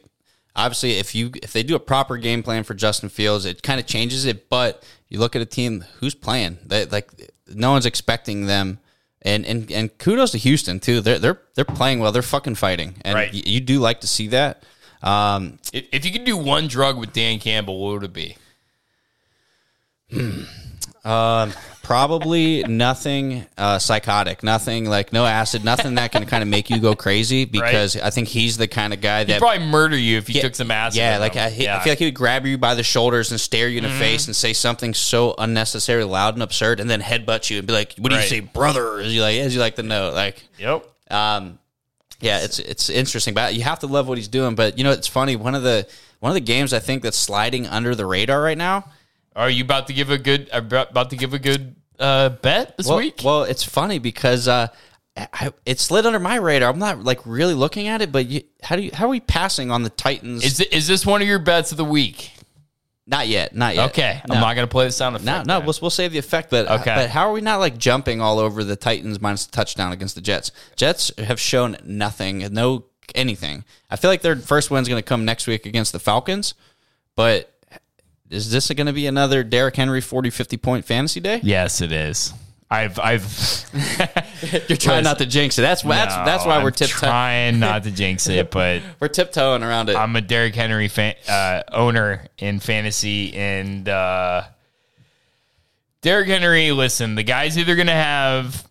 obviously 0.54 0.92
if 0.92 1.14
you 1.14 1.32
if 1.42 1.52
they 1.52 1.62
do 1.62 1.74
a 1.74 1.80
proper 1.80 2.16
game 2.16 2.42
plan 2.42 2.62
for 2.64 2.74
Justin 2.74 3.08
Fields, 3.08 3.44
it 3.44 3.62
kind 3.62 3.80
of 3.80 3.86
changes 3.86 4.24
it. 4.26 4.48
But 4.48 4.84
you 5.08 5.18
look 5.18 5.34
at 5.34 5.42
a 5.42 5.46
team 5.46 5.84
who's 5.98 6.14
playing, 6.14 6.58
they, 6.64 6.84
like 6.86 7.10
no 7.52 7.72
one's 7.72 7.86
expecting 7.86 8.46
them. 8.46 8.78
And, 9.22 9.44
and 9.44 9.70
and 9.72 9.98
kudos 9.98 10.30
to 10.30 10.38
Houston 10.38 10.78
too. 10.78 11.00
They're 11.00 11.18
they're 11.18 11.40
they're 11.56 11.64
playing 11.64 11.98
well. 11.98 12.12
They're 12.12 12.22
fucking 12.22 12.54
fighting, 12.54 12.94
and 13.04 13.16
Right. 13.16 13.34
you 13.34 13.58
do 13.60 13.80
like 13.80 14.00
to 14.02 14.06
see 14.06 14.28
that. 14.28 14.62
Um, 15.02 15.58
If, 15.72 15.86
if 15.92 16.04
you 16.04 16.12
could 16.12 16.24
do 16.24 16.36
one 16.36 16.66
drug 16.68 16.98
with 16.98 17.12
Dan 17.12 17.38
Campbell, 17.38 17.78
what 17.78 17.92
would 17.94 18.04
it 18.04 18.12
be? 18.12 18.36
Um, 21.04 21.52
probably 21.82 22.64
nothing 22.68 23.46
uh, 23.56 23.78
psychotic, 23.78 24.42
nothing 24.42 24.84
like 24.90 25.12
no 25.12 25.24
acid, 25.24 25.64
nothing 25.64 25.94
that 25.94 26.12
can 26.12 26.26
kind 26.26 26.42
of 26.42 26.48
make 26.48 26.68
you 26.70 26.80
go 26.80 26.94
crazy. 26.94 27.44
Because 27.58 27.96
I 27.96 28.10
think 28.10 28.28
he's 28.28 28.56
the 28.56 28.66
kind 28.68 28.92
of 28.92 29.00
guy 29.00 29.20
He'd 29.20 29.28
that 29.28 29.38
probably 29.40 29.64
murder 29.66 29.96
you 29.96 30.18
if 30.18 30.28
you 30.28 30.36
Yeah, 30.36 30.42
took 30.42 30.54
some 30.54 30.70
acid. 30.70 30.98
Yeah, 30.98 31.18
like. 31.18 31.36
I, 31.36 31.46
I 31.46 31.50
feel 31.50 31.92
like 31.92 31.98
he 31.98 32.04
would 32.06 32.14
grab 32.14 32.44
you 32.46 32.58
by 32.58 32.74
the 32.74 32.82
shoulders 32.82 33.30
and 33.30 33.40
stare 33.40 33.68
you 33.68 33.78
in 33.78 33.84
the 33.84 33.88
Mm-hmm. 33.90 33.98
face 34.00 34.26
and 34.26 34.34
say 34.36 34.52
something 34.52 34.92
so 34.94 35.34
unnecessarily 35.38 36.10
loud 36.10 36.34
and 36.34 36.42
absurd, 36.42 36.80
and 36.80 36.90
then 36.90 37.00
headbutt 37.00 37.48
you 37.50 37.58
and 37.58 37.66
be 37.66 37.72
like, 37.72 37.94
"What 37.98 38.10
do 38.10 38.16
Right. 38.16 38.22
you 38.24 38.28
say, 38.28 38.40
brother?" 38.40 38.98
As 39.00 39.14
you 39.14 39.22
like, 39.22 39.38
as 39.38 39.54
you 39.54 39.60
like 39.60 39.76
to 39.76 39.82
know, 39.82 40.10
like, 40.10 40.42
Yep. 40.58 40.84
um, 41.10 41.58
yeah, 42.20 42.40
it's 42.40 42.58
it's 42.58 42.90
interesting, 42.90 43.34
but 43.34 43.54
you 43.54 43.62
have 43.62 43.78
to 43.80 43.86
love 43.86 44.08
what 44.08 44.18
he's 44.18 44.28
doing. 44.28 44.54
But 44.54 44.76
you 44.78 44.84
know, 44.84 44.90
it's 44.90 45.06
funny. 45.06 45.36
One 45.36 45.54
of 45.54 45.62
the 45.62 45.86
one 46.20 46.30
of 46.30 46.34
the 46.34 46.40
games 46.40 46.72
I 46.72 46.78
think 46.80 47.02
that's 47.02 47.16
sliding 47.16 47.66
under 47.66 47.94
the 47.94 48.06
radar 48.06 48.42
right 48.42 48.58
now. 48.58 48.90
Are 49.36 49.48
you 49.48 49.62
about 49.62 49.86
to 49.86 49.92
give 49.92 50.10
a 50.10 50.18
good 50.18 50.48
about 50.52 50.90
about 50.90 51.10
to 51.10 51.16
give 51.16 51.32
a 51.32 51.38
good 51.38 51.76
uh, 51.98 52.30
bet 52.30 52.76
this 52.76 52.88
Well, 52.88 52.98
week? 52.98 53.20
well, 53.24 53.44
it's 53.44 53.62
funny 53.62 54.00
because 54.00 54.48
uh, 54.48 54.68
I, 55.16 55.52
it 55.64 55.78
slid 55.78 56.06
under 56.06 56.18
my 56.18 56.36
radar. 56.36 56.70
I'm 56.70 56.78
not 56.78 57.04
like 57.04 57.20
really 57.24 57.54
looking 57.54 57.86
at 57.86 58.02
it, 58.02 58.10
but 58.10 58.26
you, 58.26 58.42
how 58.62 58.74
do 58.74 58.82
you 58.82 58.90
how 58.92 59.06
are 59.06 59.10
we 59.10 59.20
passing 59.20 59.70
on 59.70 59.84
the 59.84 59.90
Titans? 59.90 60.44
is 60.44 60.60
it, 60.60 60.72
is 60.72 60.88
this 60.88 61.06
one 61.06 61.22
of 61.22 61.28
your 61.28 61.38
bets 61.38 61.70
of 61.70 61.78
the 61.78 61.84
week? 61.84 62.32
Not 63.08 63.26
yet, 63.26 63.56
not 63.56 63.74
yet. 63.74 63.88
Okay, 63.90 64.20
No. 64.28 64.34
I'm 64.34 64.40
not 64.40 64.54
going 64.54 64.66
to 64.66 64.70
play 64.70 64.84
the 64.86 64.92
sound 64.92 65.16
effect. 65.16 65.46
No, 65.46 65.58
no, 65.58 65.64
we'll, 65.64 65.74
we'll 65.80 65.90
save 65.90 66.12
the 66.12 66.18
effect. 66.18 66.50
But 66.50 66.68
Okay. 66.68 66.94
but 66.94 67.10
how 67.10 67.28
are 67.28 67.32
we 67.32 67.40
not 67.40 67.56
like 67.58 67.78
jumping 67.78 68.20
all 68.20 68.38
over 68.38 68.62
the 68.62 68.76
Titans 68.76 69.20
minus 69.20 69.46
the 69.46 69.52
touchdown 69.52 69.92
against 69.92 70.14
the 70.14 70.20
Jets? 70.20 70.52
Jets 70.76 71.10
have 71.18 71.40
shown 71.40 71.76
nothing, 71.84 72.46
no 72.52 72.84
anything. 73.14 73.64
I 73.90 73.96
feel 73.96 74.10
like 74.10 74.20
their 74.20 74.36
first 74.36 74.70
win's 74.70 74.88
going 74.88 75.00
to 75.02 75.06
come 75.06 75.24
next 75.24 75.46
week 75.46 75.64
against 75.66 75.92
the 75.92 75.98
Falcons. 75.98 76.54
But 77.16 77.50
is 78.30 78.50
this 78.50 78.70
going 78.70 78.86
to 78.86 78.92
be 78.92 79.06
another 79.06 79.42
Derrick 79.42 79.76
Henry 79.76 80.00
40, 80.02 80.28
50 80.30 80.56
point 80.58 80.84
fantasy 80.84 81.18
day? 81.20 81.40
Yes, 81.42 81.80
it 81.80 81.90
is. 81.92 82.34
I've 82.70 82.98
I've 82.98 83.24
You're 84.68 84.76
trying 84.76 85.04
not 85.04 85.18
to 85.18 85.26
jinx 85.26 85.58
it. 85.58 85.62
That's 85.62 85.82
that's 85.82 86.14
that's 86.14 86.44
why 86.44 86.58
No, 86.58 86.64
we're 86.64 86.70
tiptoeing. 86.70 87.10
trying 87.10 87.58
not 87.58 87.84
to 87.84 87.90
jinx 87.92 88.28
it, 88.28 88.50
but 88.50 88.82
We're 89.00 89.08
tiptoeing 89.08 89.62
around 89.62 89.88
it. 89.88 89.96
I'm 89.96 90.14
a 90.16 90.20
Derrick 90.20 90.54
Henry 90.54 90.88
fan, 90.88 91.14
uh, 91.28 91.62
owner 91.72 92.26
in 92.38 92.60
fantasy, 92.60 93.32
and 93.34 93.88
uh, 93.88 94.42
Derrick 96.02 96.28
Henry. 96.28 96.70
Listen, 96.72 97.14
the 97.14 97.22
guy's 97.22 97.56
either 97.58 97.74
going 97.74 97.86
to 97.86 97.92
have 97.94 98.66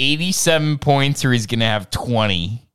87 0.00 0.78
points 0.78 1.24
or 1.24 1.32
he's 1.32 1.46
going 1.46 1.60
to 1.60 1.66
have 1.66 1.90
20, 1.90 2.66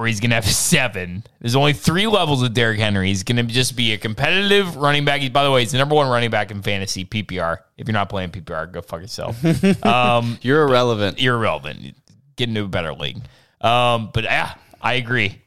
or 0.00 0.06
he's 0.06 0.18
going 0.18 0.30
to 0.30 0.36
have 0.36 0.46
seven. 0.46 1.22
There's 1.40 1.54
only 1.54 1.74
three 1.74 2.06
levels 2.06 2.42
of 2.42 2.54
Derrick 2.54 2.78
Henry. 2.78 3.08
He's 3.08 3.22
going 3.22 3.36
to 3.36 3.42
just 3.42 3.76
be 3.76 3.92
a 3.92 3.98
competitive 3.98 4.76
running 4.76 5.04
back. 5.04 5.20
He's, 5.20 5.28
by 5.28 5.44
the 5.44 5.50
way, 5.50 5.60
he's 5.60 5.72
the 5.72 5.78
number 5.78 5.94
one 5.94 6.08
running 6.08 6.30
back 6.30 6.50
in 6.50 6.62
fantasy 6.62 7.04
PPR. 7.04 7.58
If 7.76 7.86
you're 7.86 7.92
not 7.92 8.08
playing 8.08 8.30
PPR, 8.30 8.72
go 8.72 8.80
fuck 8.80 9.02
yourself. 9.02 9.36
um, 9.84 10.38
You're 10.40 10.62
irrelevant. 10.62 11.20
you're 11.20 11.34
irrelevant. 11.36 11.94
Get 12.36 12.48
into 12.48 12.64
a 12.64 12.68
better 12.68 12.94
league. 12.94 13.18
Um, 13.60 14.08
but 14.14 14.24
yeah, 14.24 14.54
I 14.80 14.94
agree. 14.94 15.42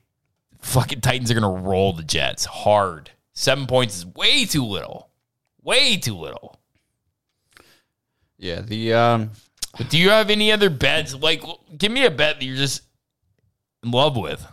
Fucking 0.61 1.01
Titans 1.01 1.31
are 1.31 1.33
gonna 1.33 1.49
roll 1.49 1.93
the 1.93 2.03
Jets 2.03 2.45
hard. 2.45 3.09
Seven 3.33 3.65
points 3.65 3.97
is 3.97 4.05
way 4.05 4.45
too 4.45 4.63
little. 4.65 5.09
Way 5.63 5.97
too 5.97 6.15
little. 6.15 6.59
Yeah, 8.37 8.61
the 8.61 8.93
um, 8.93 9.31
But 9.77 9.89
do 9.89 9.97
you 9.97 10.11
have 10.11 10.29
any 10.29 10.51
other 10.51 10.69
bets? 10.69 11.15
Like, 11.15 11.43
give 11.77 11.91
me 11.91 12.05
a 12.05 12.11
bet 12.11 12.39
that 12.39 12.45
you're 12.45 12.55
just 12.55 12.83
in 13.83 13.91
love 13.91 14.15
with. 14.17 14.45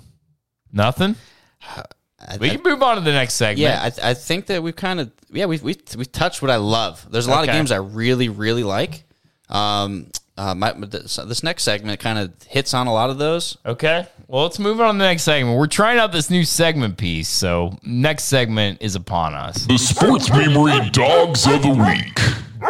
Nothing. 0.72 1.16
I, 1.62 2.36
We 2.38 2.50
I- 2.50 2.56
can 2.56 2.62
move 2.62 2.82
on 2.82 2.96
to 2.96 3.00
the 3.00 3.12
next 3.12 3.34
segment. 3.34 3.58
yeah, 3.60 3.82
I, 4.02 4.10
I 4.10 4.14
think 4.14 4.46
that 4.46 4.62
we've 4.62 4.76
kind 4.76 5.00
of 5.00 5.10
yeah 5.30 5.46
we 5.46 5.58
we 5.58 5.76
we 5.96 6.04
touched 6.04 6.42
what 6.42 6.50
I 6.50 6.56
love. 6.56 7.06
There's 7.10 7.26
a 7.26 7.30
lot 7.30 7.42
Okay. 7.44 7.52
of 7.52 7.56
games 7.56 7.72
I 7.72 7.76
really 7.76 8.28
really 8.28 8.64
like. 8.64 9.04
Um, 9.48 10.06
uh, 10.36 10.54
my, 10.54 10.72
this, 10.72 11.16
this 11.16 11.42
next 11.42 11.64
segment 11.64 12.00
kind 12.00 12.18
of 12.18 12.32
hits 12.44 12.72
on 12.72 12.86
a 12.86 12.92
lot 12.92 13.10
of 13.10 13.18
those. 13.18 13.58
Okay. 13.66 14.06
Well, 14.28 14.44
let's 14.44 14.58
move 14.58 14.80
on 14.80 14.94
to 14.94 14.98
the 14.98 15.04
next 15.04 15.24
segment. 15.24 15.58
We're 15.58 15.66
trying 15.66 15.98
out 15.98 16.12
this 16.12 16.30
new 16.30 16.44
segment 16.44 16.96
piece, 16.96 17.28
so 17.28 17.76
next 17.82 18.24
segment 18.24 18.80
is 18.80 18.94
upon 18.94 19.34
us. 19.34 19.66
The 19.66 19.76
Sports 19.76 20.30
Memory 20.30 20.88
Dogs 20.90 21.46
of 21.46 21.62
the 21.62 21.70
Week. 21.70 22.18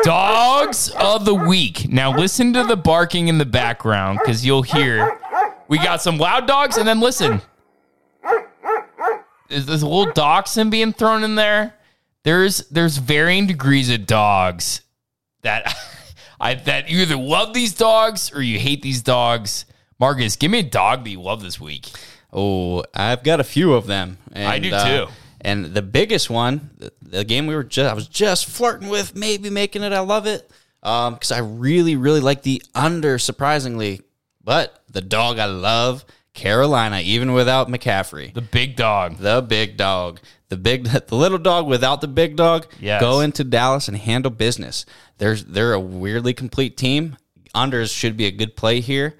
Dogs 0.04 0.90
of 0.98 1.24
the 1.24 1.34
week. 1.34 1.88
Now 1.88 2.16
listen 2.16 2.52
to 2.54 2.64
the 2.64 2.76
barking 2.76 3.28
in 3.28 3.38
the 3.38 3.44
background 3.44 4.20
because 4.22 4.44
you'll 4.46 4.62
hear 4.62 5.18
we 5.70 5.78
got 5.78 6.02
some 6.02 6.18
loud 6.18 6.46
dogs, 6.46 6.76
and 6.76 6.86
then 6.86 7.00
listen. 7.00 7.40
Is 9.48 9.66
this 9.66 9.82
a 9.82 9.86
little 9.86 10.12
dachshund 10.12 10.70
being 10.70 10.92
thrown 10.92 11.24
in 11.24 11.36
there? 11.36 11.74
There's 12.24 12.68
there's 12.68 12.98
varying 12.98 13.46
degrees 13.46 13.88
of 13.88 14.04
dogs 14.04 14.82
that 15.42 15.74
I 16.40 16.54
that 16.54 16.90
you 16.90 17.00
either 17.00 17.16
love 17.16 17.54
these 17.54 17.72
dogs 17.72 18.32
or 18.34 18.42
you 18.42 18.58
hate 18.58 18.82
these 18.82 19.00
dogs. 19.00 19.64
Marcus, 19.98 20.36
give 20.36 20.50
me 20.50 20.58
a 20.58 20.64
dog 20.64 21.04
that 21.04 21.10
you 21.10 21.20
love 21.20 21.40
this 21.40 21.60
week. 21.60 21.88
Oh, 22.32 22.84
I've 22.92 23.22
got 23.22 23.40
a 23.40 23.44
few 23.44 23.74
of 23.74 23.86
them. 23.86 24.18
And, 24.32 24.48
I 24.48 24.58
do 24.58 24.72
uh, 24.72 25.06
too. 25.06 25.12
And 25.40 25.66
the 25.66 25.82
biggest 25.82 26.30
one, 26.30 26.70
the, 26.78 26.92
the 27.02 27.24
game 27.24 27.46
we 27.46 27.54
were 27.54 27.64
just 27.64 27.90
I 27.90 27.94
was 27.94 28.08
just 28.08 28.46
flirting 28.46 28.88
with, 28.88 29.14
maybe 29.14 29.50
making 29.50 29.82
it. 29.82 29.92
I 29.92 30.00
love 30.00 30.26
it 30.26 30.50
because 30.82 31.30
I 31.30 31.38
really 31.38 31.94
really 31.94 32.20
like 32.20 32.42
the 32.42 32.60
under. 32.74 33.18
Surprisingly, 33.18 34.00
but 34.50 34.82
the 34.90 35.00
dog 35.00 35.38
I 35.38 35.44
love, 35.44 36.04
Carolina, 36.34 37.00
even 37.04 37.32
without 37.32 37.68
McCaffrey. 37.68 38.34
The 38.34 38.40
big 38.40 38.74
dog. 38.74 39.18
the 39.18 39.40
big 39.42 39.76
dog, 39.76 40.18
the 40.48 40.56
big, 40.56 40.84
the 41.06 41.14
little 41.14 41.38
dog 41.38 41.68
without 41.68 42.00
the 42.00 42.08
big 42.08 42.34
dog. 42.34 42.66
Yes. 42.80 43.00
Go 43.00 43.20
into 43.20 43.44
Dallas 43.44 43.86
and 43.86 43.96
handle 43.96 44.32
business. 44.32 44.86
There's 45.18 45.44
they're 45.44 45.72
a 45.72 45.78
weirdly 45.78 46.34
complete 46.34 46.76
team. 46.76 47.16
Unders 47.54 47.96
should 47.96 48.16
be 48.16 48.26
a 48.26 48.32
good 48.32 48.56
play 48.56 48.80
here. 48.80 49.14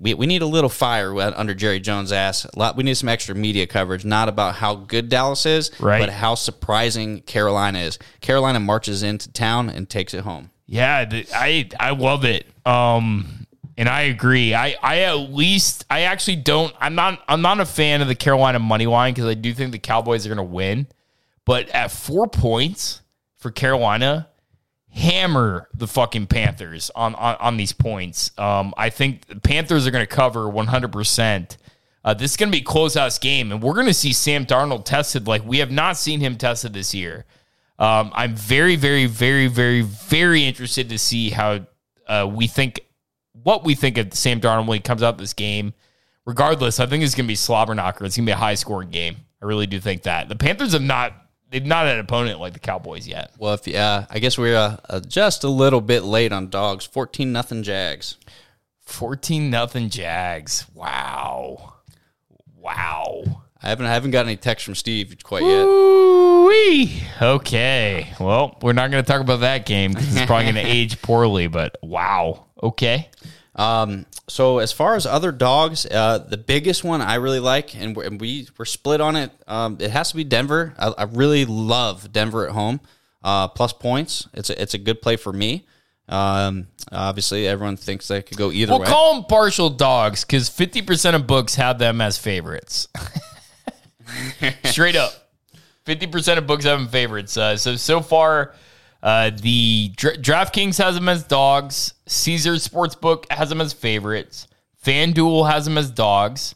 We, 0.00 0.14
we 0.14 0.26
need 0.26 0.42
a 0.42 0.46
little 0.46 0.68
fire 0.70 1.16
under 1.20 1.54
Jerry 1.54 1.78
Jones' 1.78 2.10
ass. 2.10 2.44
A 2.44 2.58
lot. 2.58 2.76
We 2.76 2.82
need 2.82 2.94
some 2.96 3.08
extra 3.08 3.36
media 3.36 3.68
coverage, 3.68 4.04
not 4.04 4.28
about 4.28 4.56
how 4.56 4.74
good 4.74 5.08
Dallas 5.08 5.46
is, 5.46 5.70
Right. 5.80 6.00
but 6.00 6.10
how 6.10 6.34
surprising 6.34 7.20
Carolina 7.22 7.78
is. 7.80 8.00
Carolina 8.20 8.58
marches 8.58 9.04
into 9.04 9.32
town 9.32 9.70
and 9.70 9.88
takes 9.88 10.12
it 10.12 10.22
home. 10.24 10.50
Yeah, 10.66 11.08
I 11.34 11.68
I 11.78 11.90
love 11.90 12.24
it. 12.24 12.46
Um 12.66 13.43
and 13.76 13.88
I 13.88 14.02
agree. 14.02 14.54
I 14.54 14.76
I 14.82 15.00
at 15.00 15.14
least 15.14 15.84
I 15.90 16.02
actually 16.02 16.36
don't 16.36 16.74
I'm 16.78 16.94
not 16.94 17.22
I'm 17.28 17.42
not 17.42 17.60
a 17.60 17.66
fan 17.66 18.02
of 18.02 18.08
the 18.08 18.14
Carolina 18.14 18.58
money 18.58 18.86
line 18.86 19.14
because 19.14 19.28
I 19.28 19.34
do 19.34 19.52
think 19.52 19.72
the 19.72 19.78
Cowboys 19.78 20.26
are 20.26 20.28
going 20.28 20.36
to 20.36 20.42
win. 20.42 20.86
But 21.44 21.68
at 21.70 21.90
4 21.90 22.26
points 22.28 23.02
for 23.36 23.50
Carolina, 23.50 24.28
hammer 24.90 25.68
the 25.74 25.86
fucking 25.86 26.28
Panthers 26.28 26.90
on 26.94 27.14
on, 27.16 27.36
on 27.36 27.56
these 27.56 27.72
points. 27.72 28.30
Um 28.38 28.74
I 28.76 28.90
think 28.90 29.26
the 29.26 29.40
Panthers 29.40 29.86
are 29.86 29.90
going 29.90 30.06
to 30.06 30.14
cover 30.14 30.44
100%. 30.44 31.56
Uh, 32.04 32.12
this 32.12 32.32
is 32.32 32.36
going 32.36 32.52
to 32.52 32.58
be 32.58 32.62
a 32.62 32.66
closeout 32.66 33.18
game, 33.22 33.50
and 33.50 33.62
we're 33.62 33.72
going 33.72 33.86
to 33.86 33.94
see 33.94 34.12
Sam 34.12 34.44
Darnold 34.44 34.84
tested 34.84 35.26
like 35.26 35.42
we 35.42 35.60
have 35.60 35.70
not 35.70 35.96
seen 35.96 36.20
him 36.20 36.36
tested 36.36 36.74
this 36.74 36.92
year. 36.94 37.24
Um, 37.78 38.12
I'm 38.14 38.36
very, 38.36 38.76
very, 38.76 39.06
very, 39.06 39.46
very, 39.46 39.80
very 39.80 40.44
interested 40.44 40.90
to 40.90 40.98
see 40.98 41.30
how 41.30 41.66
uh, 42.06 42.28
we 42.30 42.46
think 42.46 42.83
what 43.44 43.64
we 43.64 43.74
think 43.74 43.96
of 43.98 44.12
Sam 44.14 44.40
Darnold 44.40 44.66
when 44.66 44.76
he 44.76 44.82
comes 44.82 45.02
out 45.02 45.16
this 45.16 45.32
game. 45.32 45.72
Regardless, 46.26 46.80
I 46.80 46.86
think 46.86 47.04
it's 47.04 47.14
going 47.14 47.26
to 47.26 47.28
be 47.28 47.36
slobber 47.36 47.74
knocker. 47.74 48.04
It's 48.04 48.16
going 48.16 48.24
to 48.24 48.30
be 48.30 48.32
a 48.32 48.36
high 48.36 48.54
scoring 48.54 48.90
game. 48.90 49.16
I 49.42 49.46
really 49.46 49.66
do 49.66 49.78
think 49.78 50.02
that 50.04 50.28
the 50.28 50.36
Panthers 50.36 50.72
have 50.72 50.82
not 50.82 51.12
they've 51.50 51.64
not 51.64 51.86
had 51.86 51.96
an 51.96 52.00
opponent 52.00 52.40
like 52.40 52.54
the 52.54 52.58
Cowboys 52.58 53.06
yet. 53.06 53.32
Well, 53.38 53.54
if 53.54 53.72
uh, 53.72 54.06
I 54.10 54.18
guess 54.18 54.38
we're 54.38 54.56
uh, 54.56 54.78
uh, 54.88 55.00
just 55.00 55.44
a 55.44 55.50
little 55.50 55.82
bit 55.82 56.02
late 56.02 56.32
on 56.32 56.48
dogs. 56.48 56.86
Fourteen 56.86 57.30
nothing 57.30 57.62
Jags. 57.62 58.16
14 58.84 59.50
nothing 59.50 59.88
Jags. 59.90 60.66
Wow. 60.74 61.74
Wow. 62.56 63.42
I 63.62 63.68
haven't 63.68 63.86
I 63.86 63.92
haven't 63.92 64.10
got 64.10 64.26
any 64.26 64.36
text 64.36 64.64
from 64.64 64.74
Steve 64.74 65.16
quite 65.22 65.42
yet. 65.42 65.64
Ooh-wee. 65.64 67.02
Okay. 67.20 68.12
Well, 68.20 68.58
we're 68.60 68.74
not 68.74 68.90
going 68.90 69.02
to 69.02 69.10
talk 69.10 69.22
about 69.22 69.40
that 69.40 69.64
game 69.64 69.92
because 69.92 70.14
it's 70.14 70.26
probably 70.26 70.52
going 70.52 70.54
to 70.66 70.70
age 70.70 71.00
poorly, 71.00 71.46
but 71.46 71.78
wow. 71.82 72.44
Okay. 72.62 73.08
Um, 73.56 74.06
so 74.28 74.58
as 74.58 74.72
far 74.72 74.96
as 74.96 75.06
other 75.06 75.30
dogs, 75.30 75.86
uh, 75.86 76.18
the 76.18 76.36
biggest 76.36 76.82
one 76.82 77.00
I 77.00 77.14
really 77.16 77.40
like, 77.40 77.76
and 77.76 77.94
we're, 77.94 78.04
and 78.04 78.20
we 78.20 78.48
we're 78.58 78.64
split 78.64 79.00
on 79.00 79.14
it. 79.16 79.30
Um, 79.46 79.76
it 79.80 79.90
has 79.90 80.10
to 80.10 80.16
be 80.16 80.24
Denver. 80.24 80.74
I, 80.78 80.88
I 80.88 81.02
really 81.04 81.44
love 81.44 82.12
Denver 82.12 82.46
at 82.46 82.52
home. 82.52 82.80
Uh, 83.22 83.48
plus 83.48 83.72
points. 83.72 84.28
It's 84.34 84.50
a, 84.50 84.60
it's 84.60 84.74
a 84.74 84.78
good 84.78 85.00
play 85.00 85.16
for 85.16 85.32
me. 85.32 85.66
Um, 86.08 86.66
obviously, 86.92 87.46
everyone 87.48 87.78
thinks 87.78 88.08
they 88.08 88.20
could 88.20 88.36
go 88.36 88.50
either 88.52 88.72
We'll 88.72 88.80
way. 88.80 88.86
call 88.86 89.14
them 89.14 89.24
partial 89.24 89.70
dogs 89.70 90.24
because 90.24 90.50
50% 90.50 91.14
of 91.14 91.26
books 91.26 91.54
have 91.54 91.78
them 91.78 92.02
as 92.02 92.18
favorites. 92.18 92.88
Straight 94.64 94.96
up. 94.96 95.12
50% 95.86 96.38
of 96.38 96.46
books 96.46 96.64
have 96.64 96.78
them 96.78 96.88
favorites. 96.88 97.36
Uh, 97.36 97.56
so, 97.56 97.76
so 97.76 98.00
far, 98.00 98.54
uh, 99.04 99.30
the 99.30 99.92
Dra- 99.96 100.16
DraftKings 100.16 100.78
has 100.82 100.96
them 100.96 101.08
as 101.08 101.22
dogs. 101.24 101.94
Caesar 102.06 102.54
Sportsbook 102.54 103.30
has 103.30 103.50
them 103.50 103.60
as 103.60 103.72
favorites. 103.72 104.48
FanDuel 104.84 105.48
has 105.50 105.64
them 105.66 105.78
as 105.78 105.90
dogs. 105.90 106.54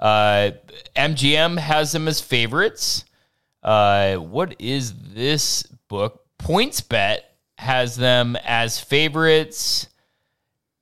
Uh, 0.00 0.52
MGM 0.96 1.58
has 1.58 1.92
them 1.92 2.08
as 2.08 2.20
favorites. 2.20 3.04
Uh, 3.62 4.14
what 4.16 4.54
is 4.60 4.94
this 5.12 5.64
book? 5.88 6.24
PointsBet 6.38 7.18
has 7.58 7.96
them 7.96 8.36
as 8.44 8.78
favorites. 8.80 9.88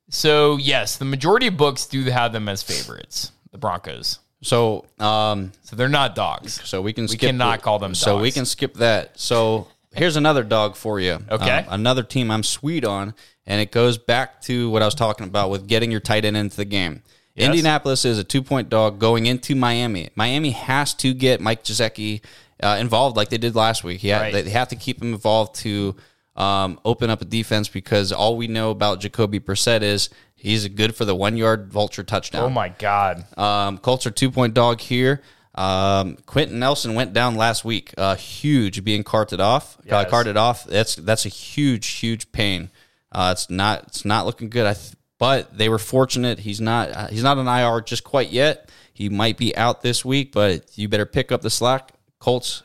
So 0.09 0.57
yes, 0.57 0.97
the 0.97 1.05
majority 1.05 1.47
of 1.47 1.57
books 1.57 1.85
do 1.87 2.03
have 2.05 2.31
them 2.31 2.47
as 2.47 2.61
favorites. 2.63 3.31
The 3.51 3.57
Broncos. 3.57 4.19
so 4.41 4.85
um, 4.99 5.51
So 5.63 5.75
they're 5.75 5.89
not 5.89 6.13
dogs. 6.15 6.61
so 6.63 6.81
we 6.81 6.93
can 6.93 7.05
We 7.05 7.07
skip 7.09 7.21
cannot 7.21 7.59
the- 7.59 7.63
call 7.63 7.79
them 7.79 7.95
So 7.95 8.19
we 8.21 8.31
can 8.31 8.45
skip 8.45 8.75
that. 8.75 9.19
So 9.19 9.67
here's 9.97 10.15
another 10.15 10.43
dog 10.43 10.75
for 10.75 10.99
you. 10.99 11.19
Okay. 11.29 11.49
Um, 11.59 11.65
another 11.69 12.03
team 12.03 12.31
I'm 12.31 12.43
sweet 12.43 12.85
on, 12.85 13.13
and 13.45 13.61
it 13.61 13.71
goes 13.71 13.97
back 13.97 14.41
to 14.43 14.69
what 14.69 14.81
I 14.81 14.85
was 14.85 14.95
talking 14.95 15.27
about 15.27 15.49
with 15.49 15.67
getting 15.67 15.91
your 15.91 15.99
tight 15.99 16.25
end 16.25 16.37
into 16.37 16.55
the 16.57 16.65
game. 16.65 17.01
Yes. 17.35 17.47
Indianapolis 17.47 18.03
is 18.05 18.17
a 18.17 18.23
two 18.23 18.41
point 18.41 18.69
dog 18.69 18.99
going 18.99 19.25
into 19.27 19.55
Miami. 19.55 20.09
Miami 20.15 20.51
has 20.51 20.93
to 20.95 21.13
get 21.13 21.39
Mike 21.39 21.63
Gesicki 21.63 22.21
uh, 22.63 22.77
involved 22.79 23.15
like 23.15 23.29
they 23.29 23.37
did 23.37 23.55
last 23.55 23.83
week. 23.83 24.01
Ha- 24.01 24.19
Right. 24.19 24.33
They 24.33 24.49
have 24.49 24.69
to 24.69 24.75
keep 24.75 25.01
him 25.01 25.13
involved 25.13 25.55
to 25.57 25.95
um, 26.35 26.79
open 26.85 27.09
up 27.09 27.21
a 27.21 27.25
defense 27.25 27.67
because 27.67 28.11
all 28.11 28.37
we 28.37 28.47
know 28.47 28.71
about 28.71 28.99
Jacoby 29.01 29.39
Brissett 29.39 29.81
is 29.81 30.09
he's 30.35 30.67
good 30.67 30.95
for 30.95 31.05
the 31.05 31.15
one 31.15 31.37
yard 31.37 31.71
vulture 31.71 32.03
touchdown. 32.03 32.43
Oh 32.43 32.49
my 32.49 32.69
god. 32.69 33.25
Um, 33.37 33.77
Colts 33.77 34.05
are 34.07 34.11
two 34.11 34.31
point 34.31 34.53
dog 34.55 34.79
here. 34.81 35.21
Um, 35.57 36.17
Quenton 36.25 36.59
Nelson 36.59 36.93
went 36.93 37.13
down 37.13 37.35
last 37.35 37.65
week. 37.65 37.93
Uh, 37.97 38.15
huge 38.15 38.83
being 38.83 39.03
carted 39.03 39.39
off. 39.39 39.77
Uh, 40.01 40.05
carted 40.05 40.37
off. 40.37 40.65
That's 40.65 40.95
that's 40.95 41.25
a 41.25 41.29
huge 41.29 41.87
huge 41.87 42.31
pain. 42.31 42.69
Uh, 43.11 43.29
it's 43.33 43.49
not 43.49 43.83
it's 43.87 44.05
not 44.05 44.25
looking 44.25 44.49
good. 44.49 44.65
I 44.67 44.73
th- 44.73 44.93
but 45.19 45.57
they 45.57 45.67
were 45.67 45.79
fortunate. 45.79 46.39
He's 46.39 46.61
not 46.61 46.91
uh, 46.91 47.07
he's 47.07 47.23
not 47.23 47.37
an 47.37 47.47
IR 47.47 47.81
just 47.81 48.03
quite 48.03 48.29
yet. 48.29 48.69
He 48.93 49.09
might 49.09 49.37
be 49.37 49.55
out 49.57 49.81
this 49.81 50.05
week, 50.05 50.31
but 50.31 50.77
you 50.77 50.87
better 50.87 51.05
pick 51.05 51.31
up 51.31 51.41
the 51.41 51.49
slack. 51.49 51.91
Colts 52.19 52.63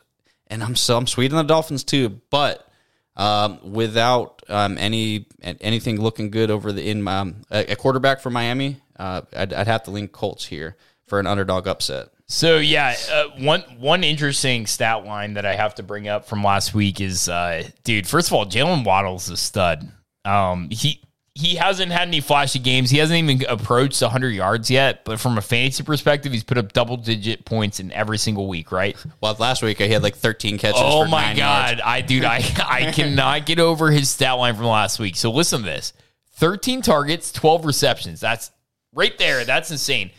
and 0.53 0.63
I'm 0.63 0.77
so 0.77 0.97
I'm 0.99 1.07
sweet 1.07 1.33
on 1.33 1.39
the 1.39 1.49
Dolphins 1.49 1.83
too, 1.83 2.21
but 2.31 2.69
um, 3.17 3.73
without 3.73 4.43
um, 4.49 4.77
any 4.79 5.27
anything 5.43 6.01
looking 6.01 6.31
good 6.31 6.51
over 6.51 6.73
the 6.73 6.89
in 6.89 7.09
um, 7.09 7.37
a, 7.51 7.73
a 7.73 7.77
quarterback 7.77 8.21
for 8.21 8.31
Miami, 8.31 8.81
uh, 8.99 9.23
I'd, 9.35 9.53
I'd 9.53 9.67
have 9.67 9.85
to 9.85 9.91
lean 9.91 10.09
Colts 10.09 10.47
here 10.47 10.77
for 11.07 11.19
an 11.19 11.27
underdog 11.27 11.67
upset. 11.67 12.09
So 12.27 12.59
yeah, 12.59 12.95
uh, 13.11 13.25
one 13.39 13.61
one 13.79 14.05
interesting 14.05 14.67
stat 14.67 15.05
line 15.05 15.35
that 15.35 15.45
I 15.45 15.55
have 15.55 15.75
to 15.77 15.83
bring 15.83 16.09
up 16.09 16.27
from 16.27 16.43
last 16.43 16.73
week 16.75 17.01
is, 17.01 17.29
uh, 17.29 17.69
dude. 17.85 18.07
First 18.07 18.29
of 18.29 18.33
all, 18.33 18.47
Jaylen 18.47 18.85
Waddle's 18.85 19.29
a 19.29 19.37
stud. 19.37 19.91
Um, 20.25 20.69
he 20.71 21.03
he 21.35 21.57
hasn't 21.57 21.91
had 21.93 22.09
any 22.09 22.21
flashy 22.21 22.59
games. 22.59 22.91
He 22.91 22.99
hasn't 22.99 23.19
even 23.19 23.49
approached 23.49 24.03
100 24.03 24.31
yards 24.31 24.71
yet. 24.71 25.05
But 25.05 25.19
from 25.19 25.39
a 25.39 25.41
fantasy 25.41 25.83
perspective, 25.83 26.33
he's 26.33 26.45
put 26.45 26.59
up 26.59 26.73
double 26.73 26.99
digit 26.99 27.45
points 27.45 27.81
in 27.81 27.91
every 27.93 28.19
single 28.19 28.49
week. 28.49 28.71
Right? 28.71 28.97
Well, 29.21 29.35
last 29.39 29.63
week 29.63 29.81
I 29.81 29.87
had 29.87 30.03
like 30.03 30.17
13 30.17 30.59
catches. 30.59 30.81
Oh 30.83 31.05
my 31.07 31.35
god, 31.35 31.79
yards. 31.79 31.83
I 31.85 32.01
dude, 32.01 32.25
I 32.25 32.43
I 32.67 32.91
cannot 32.95 33.47
get 33.47 33.59
over 33.59 33.91
his 33.91 34.09
stat 34.09 34.37
line 34.39 34.57
from 34.57 34.67
last 34.67 34.99
week. 34.99 35.17
So 35.17 35.31
listen 35.31 35.61
to 35.61 35.67
this: 35.67 35.93
13 36.37 36.83
targets, 36.83 37.33
12 37.33 37.65
receptions. 37.67 38.21
That's 38.21 38.51
right 38.95 39.17
there. 39.19 39.45
That's 39.45 39.71
insane. 39.71 40.11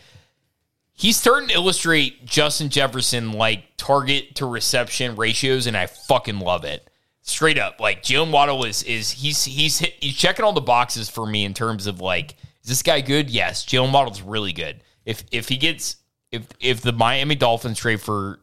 He's 0.96 1.16
starting 1.16 1.48
to 1.48 1.54
illustrate 1.54 2.24
Justin 2.24 2.68
Jefferson 2.68 3.32
like 3.32 3.64
target 3.76 4.36
to 4.36 4.46
reception 4.46 5.16
ratios, 5.16 5.66
and 5.66 5.76
I 5.76 5.86
fucking 5.86 6.38
love 6.38 6.64
it. 6.64 6.88
Straight 7.20 7.58
up, 7.58 7.80
like 7.80 8.02
Jaylen 8.02 8.30
Waddle 8.30 8.64
is 8.64 8.82
is 8.84 9.10
he's 9.10 9.44
he's 9.44 9.78
hit, 9.78 9.94
he's 9.98 10.16
checking 10.16 10.44
all 10.44 10.52
the 10.52 10.60
boxes 10.60 11.08
for 11.08 11.26
me 11.26 11.44
in 11.44 11.54
terms 11.54 11.86
of 11.86 12.00
like 12.00 12.36
is 12.62 12.68
this 12.68 12.82
guy 12.82 13.00
good? 13.00 13.28
Yes, 13.28 13.64
Jaylen 13.64 13.92
Waddle's 13.92 14.22
really 14.22 14.52
good. 14.52 14.82
If 15.04 15.24
if 15.32 15.48
he 15.48 15.56
gets 15.56 15.96
if 16.30 16.46
if 16.60 16.80
the 16.80 16.92
Miami 16.92 17.34
Dolphins 17.34 17.78
trade 17.78 18.00
for 18.00 18.40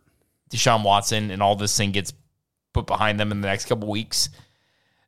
Deshaun 0.49 0.84
Watson 0.84 1.32
and 1.32 1.41
all 1.41 1.56
this 1.56 1.76
thing 1.76 1.91
gets 1.91 2.14
put 2.74 2.86
behind 2.86 3.20
them 3.20 3.32
in 3.32 3.41
the 3.41 3.47
next 3.47 3.66
couple 3.66 3.89
weeks, 3.89 4.30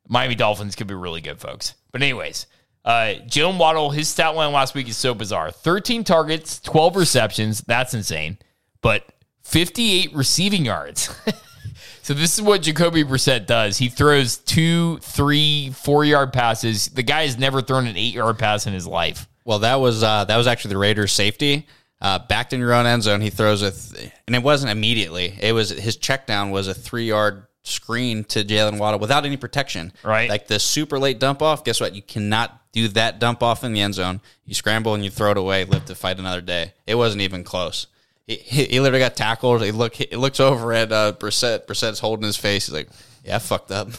Miami 0.08 0.36
Dolphins 0.36 0.76
could 0.76 0.88
be 0.88 0.94
really 0.94 1.22
good, 1.22 1.40
folks. 1.40 1.76
But 1.92 2.02
anyways, 2.02 2.48
uh, 2.86 3.16
Jaylen 3.28 3.58
Waddle, 3.58 3.92
his 3.92 4.10
stat 4.10 4.36
line 4.36 4.52
last 4.52 4.76
week 4.76 4.90
is 4.90 4.98
so 4.98 5.14
bizarre: 5.14 5.52
thirteen 5.52 6.04
targets, 6.04 6.60
twelve 6.60 6.96
receptions. 6.96 7.62
That's 7.62 7.94
insane. 7.94 8.38
But 8.82 9.06
fifty-eight 9.44 10.14
receiving 10.14 10.66
yards. 10.66 11.16
so 12.02 12.14
this 12.14 12.36
is 12.36 12.42
what 12.42 12.62
Jacoby 12.62 13.04
Brissett 13.04 13.46
does. 13.46 13.78
He 13.78 13.90
throws 13.90 14.38
two, 14.38 14.98
three, 15.00 15.72
four-yard 15.72 16.34
passes. 16.34 16.88
The 16.88 17.04
guy 17.04 17.24
has 17.24 17.38
never 17.38 17.62
thrown 17.62 17.88
an 17.88 17.96
eight-yard 17.98 18.38
pass 18.38 18.68
in 18.68 18.74
his 18.74 18.86
life. 18.86 19.28
Well, 19.46 19.60
that 19.60 19.76
was 19.76 20.04
uh, 20.04 20.26
that 20.26 20.38
was 20.38 20.48
actually 20.48 20.74
the 20.74 20.80
Raiders' 20.80 21.14
safety. 21.14 21.68
Uh, 22.02 22.20
backed 22.20 22.52
in 22.52 22.60
your 22.60 22.74
own 22.74 22.86
end 22.86 23.02
zone, 23.02 23.22
he 23.22 23.30
throws 23.30 23.62
a, 23.62 23.72
th- 23.72 24.12
and 24.28 24.36
it 24.36 24.44
wasn't 24.44 24.70
immediately. 24.70 25.38
It 25.42 25.54
was 25.54 25.70
his 25.70 25.96
check 25.96 26.28
down 26.28 26.52
was 26.52 26.68
a 26.68 26.74
three 26.74 27.08
yard 27.08 27.48
screen 27.64 28.24
to 28.26 28.44
Jaylen 28.44 28.78
Waddle 28.78 29.00
without 29.00 29.26
any 29.26 29.38
protection. 29.38 29.92
Right. 30.04 30.30
like 30.30 30.48
the 30.48 30.60
super 30.60 31.00
late 31.00 31.20
dump 31.20 31.42
off. 31.42 31.64
Guess 31.64 31.82
what? 31.82 31.96
You 31.96 32.02
cannot 32.02 32.60
do 32.74 32.88
that 32.90 33.20
dump 33.20 33.42
off 33.42 33.64
in 33.64 33.74
the 33.74 33.82
end 33.82 33.94
zone. 33.96 34.22
You 34.46 34.54
scramble 34.54 34.94
and 34.94 35.04
you 35.04 35.10
throw 35.10 35.32
it 35.32 35.38
away. 35.38 35.64
Live 35.66 35.86
to 35.86 35.96
fight 35.96 36.20
another 36.20 36.42
day. 36.42 36.74
It 36.86 36.96
wasn't 36.96 37.22
even 37.22 37.44
close. 37.44 37.88
He, 38.28 38.36
he, 38.36 38.66
he 38.66 38.80
literally 38.80 39.04
got 39.04 39.16
tackled. 39.16 39.64
He 39.64 39.72
look 39.72 39.96
he 39.96 40.16
looks 40.16 40.40
over 40.40 40.74
at 40.74 40.92
uh, 40.92 41.14
Brissett. 41.14 41.66
Brissett's 41.66 42.00
holding 42.00 42.26
his 42.26 42.38
face. 42.38 42.68
He's 42.68 42.74
like, 42.76 42.90
"Yeah, 43.24 43.36
I 43.36 43.40
fucked 43.40 43.72
up." 43.72 43.90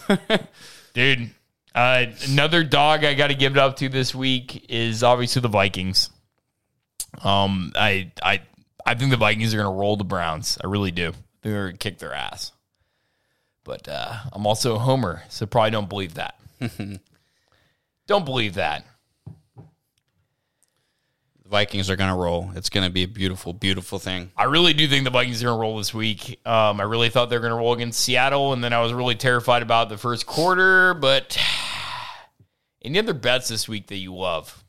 Dude, 0.94 1.30
uh, 1.74 2.06
another 2.28 2.64
dog 2.64 3.04
I 3.04 3.14
got 3.14 3.28
to 3.28 3.34
give 3.34 3.52
it 3.52 3.58
up 3.58 3.76
to 3.76 3.88
this 3.88 4.14
week 4.14 4.66
is 4.70 5.02
obviously 5.02 5.42
the 5.42 5.48
Vikings. 5.48 6.08
Um, 7.22 7.72
I 7.76 8.12
I 8.22 8.40
I 8.86 8.94
think 8.94 9.10
the 9.10 9.18
Vikings 9.18 9.52
are 9.52 9.58
going 9.58 9.72
to 9.72 9.78
roll 9.78 9.96
the 9.96 10.04
Browns. 10.04 10.58
I 10.62 10.68
really 10.68 10.90
do. 10.90 11.12
They're 11.42 11.64
going 11.64 11.72
to 11.72 11.78
kick 11.78 11.98
their 11.98 12.14
ass. 12.14 12.52
But 13.64 13.88
uh, 13.88 14.14
I'm 14.32 14.46
also 14.46 14.76
a 14.76 14.78
homer, 14.78 15.22
so 15.28 15.46
probably 15.46 15.70
don't 15.70 15.88
believe 15.88 16.14
that. 16.14 16.38
don't 18.06 18.24
believe 18.24 18.54
that. 18.54 18.84
the 19.56 21.48
Vikings 21.48 21.88
are 21.88 21.96
gonna 21.96 22.16
roll. 22.16 22.50
It's 22.54 22.68
gonna 22.68 22.90
be 22.90 23.04
a 23.04 23.08
beautiful, 23.08 23.52
beautiful 23.54 23.98
thing. 23.98 24.30
I 24.36 24.44
really 24.44 24.74
do 24.74 24.86
think 24.86 25.04
the 25.04 25.10
Vikings 25.10 25.42
are 25.42 25.46
going 25.46 25.56
to 25.58 25.60
roll 25.60 25.78
this 25.78 25.94
week. 25.94 26.40
Um, 26.46 26.80
I 26.80 26.84
really 26.84 27.08
thought 27.10 27.30
they 27.30 27.36
were 27.36 27.40
going 27.40 27.52
to 27.52 27.56
roll 27.56 27.72
against 27.74 28.00
Seattle, 28.00 28.52
and 28.52 28.62
then 28.64 28.72
I 28.72 28.80
was 28.80 28.92
really 28.92 29.14
terrified 29.14 29.62
about 29.62 29.88
the 29.88 29.98
first 29.98 30.26
quarter. 30.26 30.94
But 30.94 31.38
any 32.82 32.98
other 32.98 33.14
bets 33.14 33.48
this 33.48 33.68
week 33.68 33.86
that 33.88 33.96
you 33.96 34.14
love? 34.14 34.63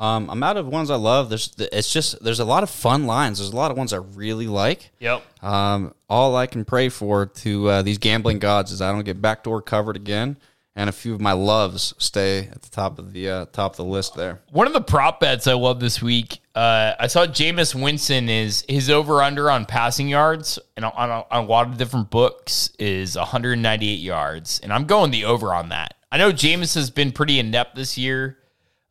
Um, 0.00 0.30
I'm 0.30 0.42
out 0.42 0.56
of 0.56 0.66
ones 0.66 0.90
I 0.90 0.96
love. 0.96 1.28
There's, 1.28 1.54
it's 1.58 1.92
just 1.92 2.24
there's 2.24 2.40
a 2.40 2.44
lot 2.44 2.62
of 2.62 2.70
fun 2.70 3.06
lines. 3.06 3.38
There's 3.38 3.52
a 3.52 3.56
lot 3.56 3.70
of 3.70 3.76
ones 3.76 3.92
I 3.92 3.98
really 3.98 4.46
like. 4.46 4.90
Yep. 4.98 5.22
Um, 5.44 5.94
all 6.08 6.34
I 6.36 6.46
can 6.46 6.64
pray 6.64 6.88
for 6.88 7.26
to 7.26 7.68
uh, 7.68 7.82
these 7.82 7.98
gambling 7.98 8.38
gods 8.38 8.72
is 8.72 8.80
I 8.80 8.90
don't 8.92 9.04
get 9.04 9.20
backdoor 9.20 9.60
covered 9.60 9.96
again, 9.96 10.38
and 10.74 10.88
a 10.88 10.92
few 10.92 11.12
of 11.12 11.20
my 11.20 11.32
loves 11.32 11.92
stay 11.98 12.48
at 12.48 12.62
the 12.62 12.70
top 12.70 12.98
of 12.98 13.12
the 13.12 13.28
uh, 13.28 13.44
top 13.52 13.72
of 13.72 13.76
the 13.76 13.84
list 13.84 14.14
there. 14.14 14.40
One 14.50 14.66
of 14.66 14.72
the 14.72 14.80
prop 14.80 15.20
bets 15.20 15.46
I 15.46 15.52
love 15.52 15.80
this 15.80 16.00
week, 16.00 16.40
uh, 16.54 16.94
I 16.98 17.06
saw 17.06 17.26
Jameis 17.26 17.80
Winston 17.80 18.30
is 18.30 18.64
his 18.66 18.88
over 18.88 19.20
under 19.20 19.50
on 19.50 19.66
passing 19.66 20.08
yards 20.08 20.58
and 20.76 20.86
on 20.86 21.10
a, 21.10 21.26
on 21.30 21.44
a 21.44 21.46
lot 21.46 21.68
of 21.68 21.76
different 21.76 22.08
books 22.08 22.70
is 22.78 23.16
198 23.16 23.96
yards, 23.96 24.60
and 24.60 24.72
I'm 24.72 24.86
going 24.86 25.10
the 25.10 25.26
over 25.26 25.52
on 25.52 25.68
that. 25.68 25.94
I 26.10 26.16
know 26.16 26.32
Jameis 26.32 26.74
has 26.74 26.90
been 26.90 27.12
pretty 27.12 27.38
inept 27.38 27.76
this 27.76 27.98
year. 27.98 28.38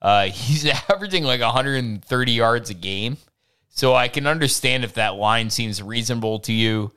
Uh, 0.02 0.26
he's 0.28 0.66
averaging 0.90 1.24
like 1.24 1.42
130 1.42 2.32
yards 2.32 2.70
a 2.70 2.74
game, 2.74 3.18
so 3.70 3.94
I 3.96 4.08
can 4.08 4.28
understand 4.28 4.84
if 4.84 4.94
that 4.94 5.16
line 5.16 5.50
seems 5.50 5.82
reasonable 5.82 6.40
to 6.40 6.54
you. 6.54 6.92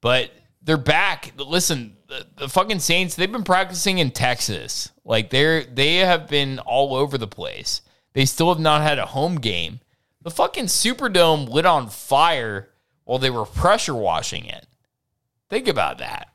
But 0.00 0.30
they're 0.62 0.76
back. 0.76 1.32
Listen, 1.36 1.96
the, 2.08 2.26
the 2.36 2.48
fucking 2.48 2.80
Saints, 2.80 3.14
they've 3.14 3.30
been 3.30 3.44
practicing 3.44 3.98
in 3.98 4.10
Texas. 4.10 4.90
Like 5.04 5.30
they're 5.30 5.64
they 5.64 5.96
have 5.96 6.28
been 6.28 6.58
all 6.60 6.94
over 6.94 7.18
the 7.18 7.26
place. 7.26 7.82
They 8.12 8.24
still 8.24 8.52
have 8.52 8.62
not 8.62 8.82
had 8.82 8.98
a 8.98 9.06
home 9.06 9.36
game. 9.36 9.80
The 10.22 10.30
fucking 10.30 10.66
Superdome 10.66 11.48
lit 11.48 11.66
on 11.66 11.88
fire 11.88 12.70
while 13.04 13.18
they 13.18 13.30
were 13.30 13.44
pressure 13.44 13.94
washing 13.94 14.46
it. 14.46 14.66
Think 15.50 15.68
about 15.68 15.98
that. 15.98 16.28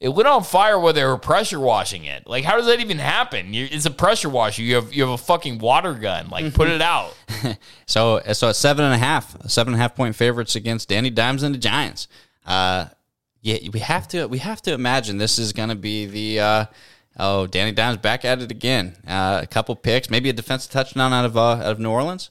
It 0.00 0.08
lit 0.08 0.24
on 0.26 0.42
fire 0.44 0.80
while 0.80 0.94
they 0.94 1.04
were 1.04 1.18
pressure 1.18 1.60
washing 1.60 2.04
it. 2.06 2.26
Like, 2.26 2.42
how 2.44 2.56
does 2.56 2.64
that 2.66 2.80
even 2.80 2.98
happen? 2.98 3.52
You, 3.52 3.68
it's 3.70 3.84
a 3.84 3.90
pressure 3.90 4.30
washer. 4.30 4.62
You 4.62 4.76
have 4.76 4.94
you 4.94 5.02
have 5.02 5.12
a 5.12 5.18
fucking 5.18 5.58
water 5.58 5.92
gun. 5.92 6.30
Like, 6.30 6.54
put 6.54 6.68
it 6.68 6.82
out. 6.82 7.14
So 7.86 8.20
so 8.32 8.48
at 8.50 8.56
seven 8.56 8.84
and 8.84 8.94
a 8.94 8.98
half, 8.98 9.36
seven 9.50 9.74
and 9.74 9.80
a 9.80 9.82
half 9.82 9.96
point 9.96 10.14
favorites 10.14 10.54
against 10.54 10.88
Danny 10.88 11.10
Dimes 11.10 11.42
and 11.42 11.54
the 11.54 11.58
Giants. 11.58 12.06
Uh, 12.46 12.86
yeah, 13.42 13.56
we 13.72 13.80
have 13.80 14.06
to 14.08 14.26
we 14.26 14.38
have 14.38 14.62
to 14.62 14.72
imagine 14.72 15.18
this 15.18 15.38
is 15.38 15.52
going 15.52 15.70
to 15.70 15.74
be 15.74 16.06
the 16.06 16.40
uh, 16.40 16.64
oh 17.18 17.46
Danny 17.46 17.72
Dimes 17.72 17.96
back 17.98 18.24
at 18.24 18.40
it 18.42 18.50
again. 18.50 18.96
Uh, 19.06 19.40
a 19.42 19.46
couple 19.46 19.74
picks, 19.74 20.08
maybe 20.08 20.28
a 20.28 20.32
defensive 20.32 20.70
touchdown 20.70 21.12
out 21.12 21.24
of 21.24 21.36
uh, 21.36 21.42
out 21.52 21.62
of 21.72 21.80
New 21.80 21.90
Orleans. 21.90 22.30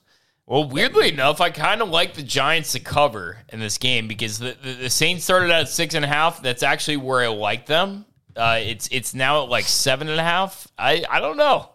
Well, 0.50 0.68
weirdly 0.68 1.10
enough, 1.10 1.42
I 1.42 1.52
kind 1.52 1.80
of 1.80 1.90
like 1.90 2.16
the 2.16 2.24
Giants 2.24 2.72
to 2.72 2.80
cover 2.80 3.38
in 3.50 3.60
this 3.60 3.78
game 3.78 4.08
because 4.08 4.40
the, 4.40 4.58
the, 4.60 4.74
the 4.74 4.90
Saints 4.90 5.24
started 5.24 5.52
at 5.52 5.70
six 5.70 5.94
and 5.94 6.04
a 6.04 6.08
half. 6.08 6.42
That's 6.42 6.64
actually 6.64 6.98
where 6.98 7.22
I 7.22 7.28
like 7.28 7.68
them. 7.68 8.04
Uh, 8.36 8.58
it's 8.60 8.90
it's 8.92 9.14
now 9.14 9.44
at 9.44 9.50
like 9.50 9.66
seven 9.66 10.10
and 10.10 10.20
a 10.20 10.24
half. 10.24 10.68
I 10.76 11.06
I 11.08 11.20
don't 11.20 11.38
know. 11.38 11.70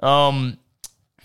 Um, 0.00 0.56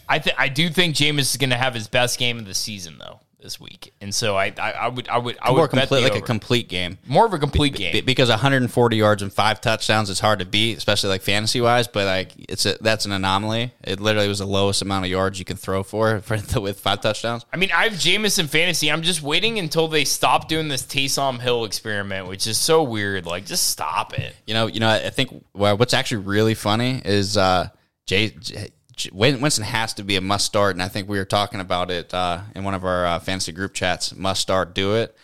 I 0.09 0.17
th- 0.17 0.35
I 0.39 0.49
do 0.49 0.69
think 0.69 0.95
Jameis 0.95 1.19
is 1.19 1.37
going 1.37 1.51
to 1.51 1.55
have 1.55 1.75
his 1.75 1.87
best 1.87 2.17
game 2.17 2.39
of 2.39 2.45
the 2.45 2.55
season 2.55 2.97
though 2.97 3.19
this 3.41 3.59
week, 3.59 3.93
and 4.01 4.13
so 4.13 4.35
I 4.37 4.53
I, 4.57 4.71
I 4.71 4.87
would 4.87 5.07
I 5.09 5.17
would 5.17 5.37
I 5.41 5.49
More 5.51 5.61
would 5.61 5.71
bet 5.71 5.81
complete, 5.81 6.01
the 6.01 6.09
like 6.09 6.15
a 6.21 6.25
complete 6.25 6.69
game. 6.69 6.97
more 7.07 7.25
of 7.25 7.33
a 7.33 7.39
complete 7.39 7.75
game. 7.75 7.91
Be- 7.93 8.01
because 8.01 8.29
140 8.29 8.95
yards 8.97 9.21
and 9.21 9.31
five 9.33 9.59
touchdowns 9.61 10.09
is 10.09 10.19
hard 10.19 10.39
to 10.39 10.45
beat, 10.45 10.77
especially 10.77 11.09
like 11.09 11.21
fantasy 11.21 11.61
wise. 11.61 11.87
But 11.87 12.05
like 12.05 12.31
it's 12.37 12.65
a, 12.65 12.77
that's 12.81 13.05
an 13.05 13.11
anomaly. 13.11 13.73
It 13.83 13.99
literally 13.99 14.27
was 14.27 14.39
the 14.39 14.45
lowest 14.47 14.81
amount 14.81 15.05
of 15.05 15.11
yards 15.11 15.39
you 15.39 15.45
can 15.45 15.57
throw 15.57 15.83
for, 15.83 16.19
for 16.21 16.37
with 16.59 16.79
five 16.79 17.01
touchdowns. 17.01 17.45
I 17.51 17.57
mean, 17.57 17.71
I 17.73 17.83
have 17.85 17.93
Jameis 17.93 18.39
in 18.39 18.47
fantasy. 18.47 18.91
I'm 18.91 19.01
just 19.01 19.21
waiting 19.21 19.59
until 19.59 19.87
they 19.87 20.05
stop 20.05 20.47
doing 20.47 20.67
this 20.67 20.83
Taysom 20.83 21.39
Hill 21.39 21.65
experiment, 21.65 22.27
which 22.27 22.47
is 22.47 22.57
so 22.57 22.83
weird. 22.83 23.25
Like, 23.25 23.45
just 23.45 23.69
stop 23.69 24.17
it. 24.17 24.35
You 24.45 24.53
know, 24.53 24.67
you 24.67 24.79
know. 24.79 24.89
I 24.89 25.09
think 25.09 25.43
well, 25.53 25.77
what's 25.77 25.93
actually 25.93 26.23
really 26.23 26.53
funny 26.53 27.01
is 27.03 27.37
uh, 27.37 27.69
Jay, 28.05 28.29
J 28.29 28.35
J- 28.39 28.69
Winston 29.11 29.63
has 29.63 29.93
to 29.95 30.03
be 30.03 30.15
a 30.15 30.21
must 30.21 30.45
start, 30.45 30.75
and 30.75 30.83
I 30.83 30.87
think 30.87 31.07
we 31.07 31.17
were 31.17 31.25
talking 31.25 31.59
about 31.59 31.91
it 31.91 32.13
uh, 32.13 32.41
in 32.55 32.63
one 32.63 32.73
of 32.73 32.83
our 32.83 33.05
uh, 33.05 33.19
fantasy 33.19 33.51
group 33.51 33.73
chats. 33.73 34.15
Must 34.15 34.41
start, 34.41 34.75
do 34.75 34.95
it. 34.95 35.15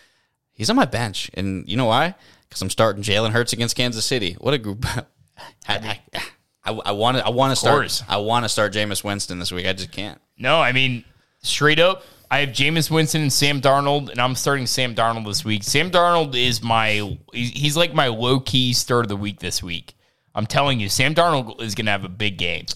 He's 0.52 0.70
on 0.70 0.76
my 0.76 0.84
bench, 0.86 1.30
and 1.34 1.68
you 1.68 1.76
know 1.76 1.86
why? 1.86 2.14
Because 2.48 2.62
I'm 2.62 2.70
starting 2.70 3.02
Jalen 3.02 3.30
Hurts 3.30 3.52
against 3.52 3.76
Kansas 3.76 4.04
City. 4.04 4.36
What 4.40 4.54
a 4.54 4.58
group! 4.58 4.84
I, 5.68 6.92
want 6.92 7.18
to. 7.18 7.26
I 7.26 7.30
want 7.30 7.52
to 7.52 7.56
start. 7.56 8.02
I 8.08 8.16
want 8.18 8.44
to 8.44 8.48
start 8.48 8.72
Jameis 8.72 9.04
Winston 9.04 9.38
this 9.38 9.52
week. 9.52 9.66
I 9.66 9.72
just 9.72 9.92
can't. 9.92 10.20
No, 10.36 10.60
I 10.60 10.72
mean, 10.72 11.04
straight 11.40 11.78
up, 11.78 12.02
I 12.30 12.40
have 12.40 12.50
Jameis 12.50 12.90
Winston 12.90 13.22
and 13.22 13.32
Sam 13.32 13.60
Darnold, 13.60 14.10
and 14.10 14.20
I'm 14.20 14.34
starting 14.34 14.66
Sam 14.66 14.94
Darnold 14.94 15.26
this 15.26 15.44
week. 15.44 15.62
Sam 15.64 15.90
Darnold 15.90 16.34
is 16.34 16.62
my, 16.62 17.16
he's 17.32 17.50
he's 17.50 17.76
like 17.76 17.94
my 17.94 18.08
low 18.08 18.40
key 18.40 18.72
start 18.72 19.04
of 19.04 19.08
the 19.08 19.16
week 19.16 19.40
this 19.40 19.62
week. 19.62 19.94
I'm 20.34 20.46
telling 20.46 20.78
you, 20.78 20.88
Sam 20.88 21.14
Darnold 21.14 21.60
is 21.62 21.74
going 21.74 21.86
to 21.86 21.92
have 21.92 22.04
a 22.04 22.08
big 22.08 22.36
game. 22.38 22.66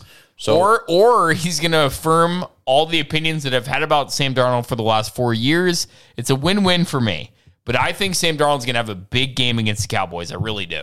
So- 0.43 0.59
or, 0.59 0.85
or 0.89 1.33
he's 1.35 1.61
going 1.61 1.71
to 1.71 1.87
affirm 1.87 2.45
all 2.65 2.87
the 2.87 2.99
opinions 2.99 3.45
that 3.45 3.55
I've 3.55 3.67
had 3.69 3.85
about 3.85 4.13
Sam 4.13 4.35
Darnold 4.35 4.67
for 4.67 4.75
the 4.75 4.83
last 4.83 5.15
four 5.15 5.33
years. 5.33 5.87
It's 6.17 6.31
a 6.31 6.35
win 6.35 6.65
win 6.65 6.85
for 6.85 7.01
me. 7.01 7.31
But 7.65 7.77
I 7.77 7.93
think 7.93 8.17
Sam 8.17 8.37
Darnold's 8.37 8.65
going 8.65 8.75
to 8.75 8.79
have 8.81 8.89
a 8.89 8.97
big 8.97 9.37
game 9.37 9.61
against 9.61 9.83
the 9.83 9.89
Cowboys. 9.89 10.33
I 10.33 10.35
really 10.35 10.67
do. 10.67 10.83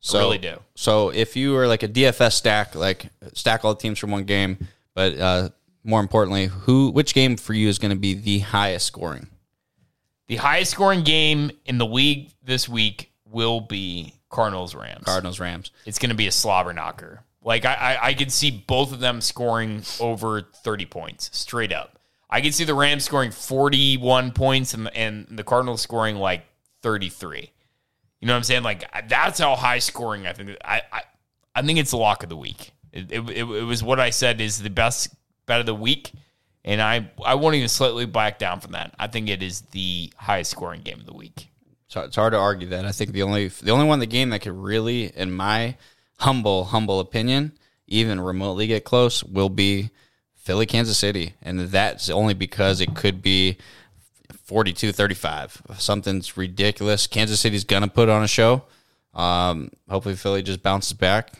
So, 0.00 0.18
I 0.18 0.22
really 0.22 0.38
do. 0.38 0.58
So 0.74 1.10
if 1.10 1.36
you 1.36 1.54
are 1.56 1.66
like 1.66 1.82
a 1.82 1.88
DFS 1.88 2.32
stack, 2.32 2.74
like 2.74 3.08
stack 3.34 3.62
all 3.62 3.74
the 3.74 3.80
teams 3.80 3.98
from 3.98 4.10
one 4.10 4.24
game, 4.24 4.68
but 4.94 5.18
uh, 5.18 5.48
more 5.82 6.00
importantly, 6.00 6.46
who 6.46 6.90
which 6.90 7.12
game 7.12 7.36
for 7.36 7.52
you 7.52 7.68
is 7.68 7.78
going 7.78 7.90
to 7.90 7.98
be 7.98 8.14
the 8.14 8.38
highest 8.38 8.86
scoring? 8.86 9.28
The 10.28 10.36
highest 10.36 10.70
scoring 10.70 11.02
game 11.02 11.50
in 11.66 11.76
the 11.76 11.86
league 11.86 12.30
this 12.42 12.68
week 12.68 13.12
will 13.26 13.60
be 13.60 14.14
Cardinals 14.30 14.74
Rams. 14.74 15.04
Cardinals 15.04 15.40
Rams. 15.40 15.70
it's 15.84 15.98
going 15.98 16.10
to 16.10 16.16
be 16.16 16.26
a 16.26 16.32
slobber 16.32 16.72
knocker. 16.72 17.23
Like 17.44 17.66
I, 17.66 17.74
I, 17.74 18.06
I 18.06 18.14
could 18.14 18.32
see 18.32 18.50
both 18.50 18.92
of 18.92 19.00
them 19.00 19.20
scoring 19.20 19.82
over 20.00 20.40
thirty 20.40 20.86
points 20.86 21.30
straight 21.32 21.72
up. 21.72 21.98
I 22.30 22.40
could 22.40 22.54
see 22.54 22.64
the 22.64 22.74
Rams 22.74 23.04
scoring 23.04 23.30
forty-one 23.30 24.32
points 24.32 24.72
and 24.72 24.88
and 24.96 25.26
the 25.30 25.44
Cardinals 25.44 25.82
scoring 25.82 26.16
like 26.16 26.44
thirty-three. 26.82 27.52
You 28.20 28.26
know 28.26 28.32
what 28.32 28.38
I'm 28.38 28.44
saying? 28.44 28.62
Like 28.62 28.90
that's 29.08 29.38
how 29.38 29.54
high 29.56 29.78
scoring 29.78 30.26
I 30.26 30.32
think. 30.32 30.56
I 30.64 30.80
I, 30.90 31.02
I 31.54 31.62
think 31.62 31.78
it's 31.78 31.90
the 31.90 31.98
lock 31.98 32.22
of 32.22 32.30
the 32.30 32.36
week. 32.36 32.72
It, 32.92 33.12
it, 33.12 33.28
it, 33.28 33.42
was 33.44 33.82
what 33.82 34.00
I 34.00 34.10
said 34.10 34.40
is 34.40 34.62
the 34.62 34.70
best 34.70 35.14
bet 35.46 35.60
of 35.60 35.66
the 35.66 35.74
week, 35.74 36.12
and 36.64 36.80
I 36.80 37.10
I 37.22 37.34
won't 37.34 37.56
even 37.56 37.68
slightly 37.68 38.06
back 38.06 38.38
down 38.38 38.60
from 38.60 38.72
that. 38.72 38.94
I 38.98 39.08
think 39.08 39.28
it 39.28 39.42
is 39.42 39.60
the 39.72 40.10
highest 40.16 40.52
scoring 40.52 40.80
game 40.80 41.00
of 41.00 41.06
the 41.06 41.14
week. 41.14 41.50
It's 41.94 42.16
hard 42.16 42.32
to 42.32 42.38
argue 42.38 42.68
that. 42.68 42.86
I 42.86 42.92
think 42.92 43.12
the 43.12 43.22
only 43.22 43.48
the 43.48 43.70
only 43.70 43.84
one 43.84 43.96
in 43.96 44.00
the 44.00 44.06
game 44.06 44.30
that 44.30 44.40
could 44.40 44.56
really, 44.56 45.14
in 45.14 45.30
my 45.30 45.76
humble 46.18 46.64
humble 46.64 47.00
opinion, 47.00 47.52
even 47.86 48.20
remotely 48.20 48.66
get 48.66 48.84
close 48.84 49.22
will 49.24 49.48
be 49.48 49.90
Philly 50.34 50.66
Kansas 50.66 50.98
City, 50.98 51.34
and 51.42 51.58
that's 51.60 52.10
only 52.10 52.34
because 52.34 52.80
it 52.80 52.94
could 52.94 53.22
be 53.22 53.56
42-35. 54.46 55.80
Something's 55.80 56.36
ridiculous. 56.36 57.06
Kansas 57.06 57.40
City's 57.40 57.64
gonna 57.64 57.88
put 57.88 58.08
on 58.08 58.22
a 58.22 58.28
show. 58.28 58.64
Um, 59.14 59.70
hopefully 59.88 60.16
Philly 60.16 60.42
just 60.42 60.62
bounces 60.62 60.92
back, 60.92 61.32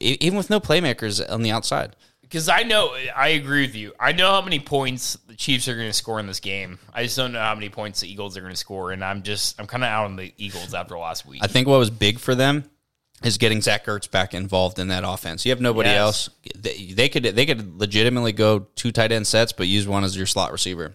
even 0.00 0.36
with 0.36 0.50
no 0.50 0.58
playmakers 0.58 1.24
on 1.30 1.42
the 1.42 1.50
outside. 1.50 1.96
Because 2.22 2.48
I 2.48 2.62
know, 2.62 2.96
I 3.14 3.28
agree 3.28 3.66
with 3.66 3.76
you. 3.76 3.92
I 4.00 4.12
know 4.12 4.30
how 4.30 4.40
many 4.40 4.58
points 4.58 5.16
the 5.28 5.36
Chiefs 5.36 5.68
are 5.68 5.76
going 5.76 5.88
to 5.88 5.92
score 5.92 6.18
in 6.18 6.26
this 6.26 6.40
game. 6.40 6.78
I 6.92 7.04
just 7.04 7.16
don't 7.16 7.32
know 7.32 7.38
how 7.38 7.54
many 7.54 7.68
points 7.68 8.00
the 8.00 8.10
Eagles 8.10 8.36
are 8.36 8.40
going 8.40 8.52
to 8.52 8.58
score, 8.58 8.90
and 8.92 9.04
I'm 9.04 9.22
just, 9.22 9.60
I'm 9.60 9.66
kind 9.66 9.84
of 9.84 9.88
out 9.88 10.06
on 10.06 10.16
the 10.16 10.32
Eagles 10.38 10.72
after 10.74 10.98
last 10.98 11.26
week. 11.26 11.44
I 11.44 11.46
think 11.46 11.68
what 11.68 11.78
was 11.78 11.90
big 11.90 12.18
for 12.18 12.34
them 12.34 12.64
is 13.24 13.38
getting 13.38 13.60
Zach 13.62 13.86
Ertz 13.86 14.10
back 14.10 14.34
involved 14.34 14.78
in 14.78 14.88
that 14.88 15.02
offense. 15.06 15.44
You 15.44 15.50
have 15.52 15.60
nobody 15.60 15.88
Yes. 15.88 15.98
else. 15.98 16.30
They, 16.54 16.92
they 16.92 17.08
could 17.08 17.22
they 17.24 17.46
could 17.46 17.78
legitimately 17.78 18.32
go 18.32 18.60
two 18.76 18.92
tight 18.92 19.12
end 19.12 19.26
sets, 19.26 19.52
but 19.52 19.66
use 19.66 19.86
one 19.88 20.04
as 20.04 20.16
your 20.16 20.26
slot 20.26 20.52
receiver. 20.52 20.94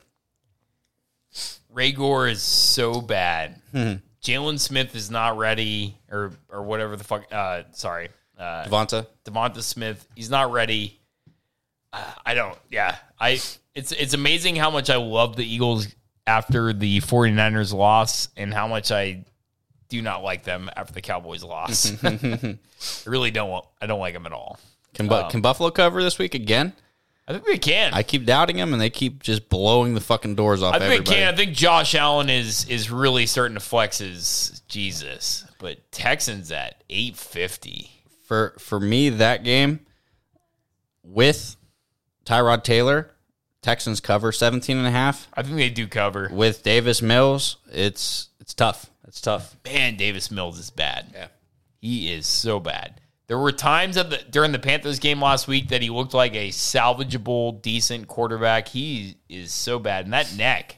Reagor 1.74 2.30
is 2.32 2.42
so 2.42 3.02
bad. 3.02 3.62
Hmm. 3.72 3.94
Jalen 4.24 4.60
Smith 4.60 4.96
is 4.96 5.10
not 5.12 5.38
ready, 5.38 5.98
or 6.12 6.32
or 6.50 6.64
whatever 6.64 6.96
the 6.96 7.04
fuck. 7.04 7.26
Uh, 7.32 7.64
sorry, 7.72 8.10
uh, 8.38 8.66
Devonta, 8.66 9.08
Devonta 9.24 9.62
Smith. 9.62 10.06
He's 10.16 10.30
not 10.30 10.52
ready. 10.52 11.00
Uh, 11.94 12.04
I 12.26 12.34
don't. 12.34 12.58
Yeah, 12.70 12.98
I. 13.20 13.40
It's 13.76 13.92
it's 13.94 14.14
amazing 14.14 14.56
how 14.58 14.72
much 14.72 14.90
I 14.90 14.98
love 14.98 15.36
the 15.36 15.46
Eagles 15.46 15.88
after 16.28 16.74
the 16.74 17.00
49ers 17.02 17.74
loss, 17.74 18.28
and 18.36 18.54
how 18.54 18.68
much 18.68 18.92
I 18.92 19.24
do 19.90 20.02
not 20.02 20.24
like 20.24 20.44
them 20.44 20.70
after 20.76 20.94
the 20.94 21.02
Cowboys 21.02 21.44
loss. 21.44 21.92
I 22.04 22.58
really 23.06 23.32
don't. 23.32 23.50
want- 23.50 23.66
I 23.82 23.88
don't 23.88 24.00
like 24.00 24.14
them 24.14 24.26
at 24.26 24.32
all. 24.34 24.60
can 24.94 25.08
Bu- 25.08 25.16
um, 25.16 25.30
can 25.32 25.42
Buffalo 25.42 25.72
cover 25.72 26.02
this 26.02 26.18
week 26.18 26.34
again? 26.36 26.74
I 27.28 27.34
think 27.34 27.46
they 27.46 27.58
can. 27.60 27.94
I 27.94 28.02
keep 28.02 28.26
doubting 28.26 28.58
them, 28.58 28.74
and 28.74 28.82
they 28.82 28.90
keep 28.90 29.22
just 29.22 29.50
blowing 29.50 29.94
the 29.94 30.02
fucking 30.02 30.34
doors 30.34 30.64
off 30.64 30.74
I 30.74 30.80
think 30.80 30.92
everybody. 30.94 31.18
can. 31.18 31.34
I 31.34 31.38
think 31.38 31.54
Josh 31.54 31.94
Allen 31.94 32.30
is 32.30 32.66
is 32.66 32.90
really 32.90 33.28
starting 33.28 33.54
to 33.56 33.60
flex 33.60 34.00
his 34.00 34.64
Jesus, 34.68 35.46
but 35.60 35.92
Texans 35.92 36.52
at 36.52 36.84
eight 36.90 37.16
fifty. 37.18 37.92
For 38.26 38.56
for 38.58 38.80
me, 38.80 39.10
that 39.10 39.44
game 39.44 39.82
with 41.04 41.56
Tyrod 42.26 42.64
Taylor, 42.64 43.12
Texans 43.62 44.00
cover 44.00 44.32
17 44.32 44.78
and 44.78 44.88
a 44.88 44.92
half. 44.92 45.28
I 45.34 45.42
think 45.44 45.56
they 45.56 45.70
do 45.70 45.88
cover. 45.88 46.30
With 46.32 46.64
Davis 46.64 47.02
Mills, 47.02 47.58
it's 47.72 48.30
it's 48.40 48.54
tough. 48.54 48.90
It's 49.10 49.20
tough. 49.22 49.58
Man, 49.66 49.98
Davis 49.98 50.30
Mills 50.32 50.58
is 50.60 50.70
bad. 50.70 51.08
Yeah. 51.14 51.28
He 51.82 52.14
is 52.14 52.28
so 52.28 52.60
bad. 52.60 53.02
There 53.28 53.38
were 53.40 53.52
times 53.52 53.98
of 53.98 54.10
the, 54.12 54.18
during 54.30 54.52
the 54.54 54.60
Panthers 54.60 55.00
game 55.00 55.22
last 55.22 55.48
week 55.48 55.70
that 55.70 55.82
he 55.82 55.90
looked 55.90 56.14
like 56.14 56.34
a 56.36 56.50
salvageable, 56.50 57.62
decent 57.62 58.08
quarterback. 58.08 58.68
He 58.68 59.18
is 59.28 59.52
so 59.52 59.78
bad, 59.80 60.06
and 60.06 60.14
that 60.14 60.34
neck, 60.36 60.78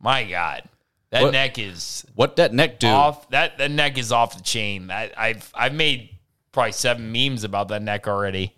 my 0.00 0.24
God, 0.24 0.62
that 1.10 1.22
What- 1.22 1.32
neck 1.32 1.58
is 1.58 2.04
What 2.14 2.36
that 2.36 2.52
neck 2.52 2.78
do? 2.80 2.86
off. 2.88 3.28
That 3.30 3.58
that 3.58 3.70
neck 3.70 3.98
is 3.98 4.10
off 4.12 4.36
the 4.36 4.42
chain. 4.42 4.90
I, 4.90 5.10
I've 5.16 5.50
I've 5.54 5.74
made 5.74 6.10
probably 6.52 6.72
seven 6.72 7.12
memes 7.12 7.44
about 7.44 7.68
that 7.68 7.82
neck 7.82 8.06
already, 8.08 8.54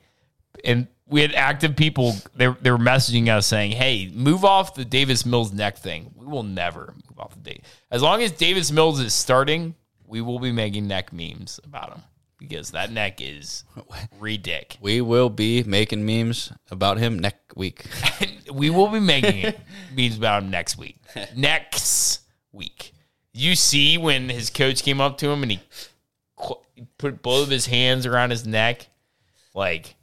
and 0.65 0.87
we 1.07 1.21
had 1.21 1.35
active 1.35 1.77
people. 1.77 2.17
They 2.35 2.47
they 2.61 2.71
were 2.71 2.79
messaging 2.79 3.29
us 3.29 3.47
saying, 3.47 3.73
"Hey, 3.73 4.11
move 4.13 4.45
off 4.45 4.75
the 4.75 4.85
Davis 4.85 5.27
Mills 5.27 5.53
neck 5.53 5.79
thing. 5.79 6.13
We 6.17 6.27
will 6.27 6.43
never 6.43 6.95
move 7.09 7.19
off 7.19 7.35
the 7.35 7.41
date 7.41 7.65
as 7.91 8.03
long 8.03 8.23
as 8.23 8.33
Davis 8.33 8.71
Mills 8.71 9.01
is 9.01 9.15
starting. 9.15 9.75
We 10.07 10.21
will 10.21 10.39
be 10.39 10.53
making 10.53 10.87
neck 10.87 11.13
memes 11.13 11.61
about 11.65 11.93
him 11.93 12.03
because 12.39 12.71
that 12.73 12.91
neck 12.91 13.21
is 13.21 13.65
ridiculous. 14.19 14.83
We 14.83 15.01
will 15.01 15.31
be 15.31 15.63
making 15.65 16.05
memes 16.05 16.53
about 16.71 16.99
him 16.99 17.19
next 17.19 17.57
week. 17.57 17.87
we 18.53 18.71
will 18.71 18.89
be 18.89 19.01
making 19.01 19.55
memes 19.95 20.17
about 20.17 20.43
him 20.43 20.51
next 20.51 20.79
week. 20.79 20.99
Next 21.37 22.21
week. 22.53 22.93
You 23.33 23.57
see 23.57 23.99
when 23.99 24.29
his 24.29 24.51
coach 24.51 24.83
came 24.83 25.01
up 25.01 25.19
to 25.19 25.29
him 25.29 25.43
and 25.43 25.53
he 25.53 25.61
put 26.99 27.23
both 27.23 27.45
of 27.45 27.51
his 27.51 27.67
hands 27.67 28.07
around 28.07 28.31
his 28.31 28.47
neck, 28.47 28.87
like 29.55 29.97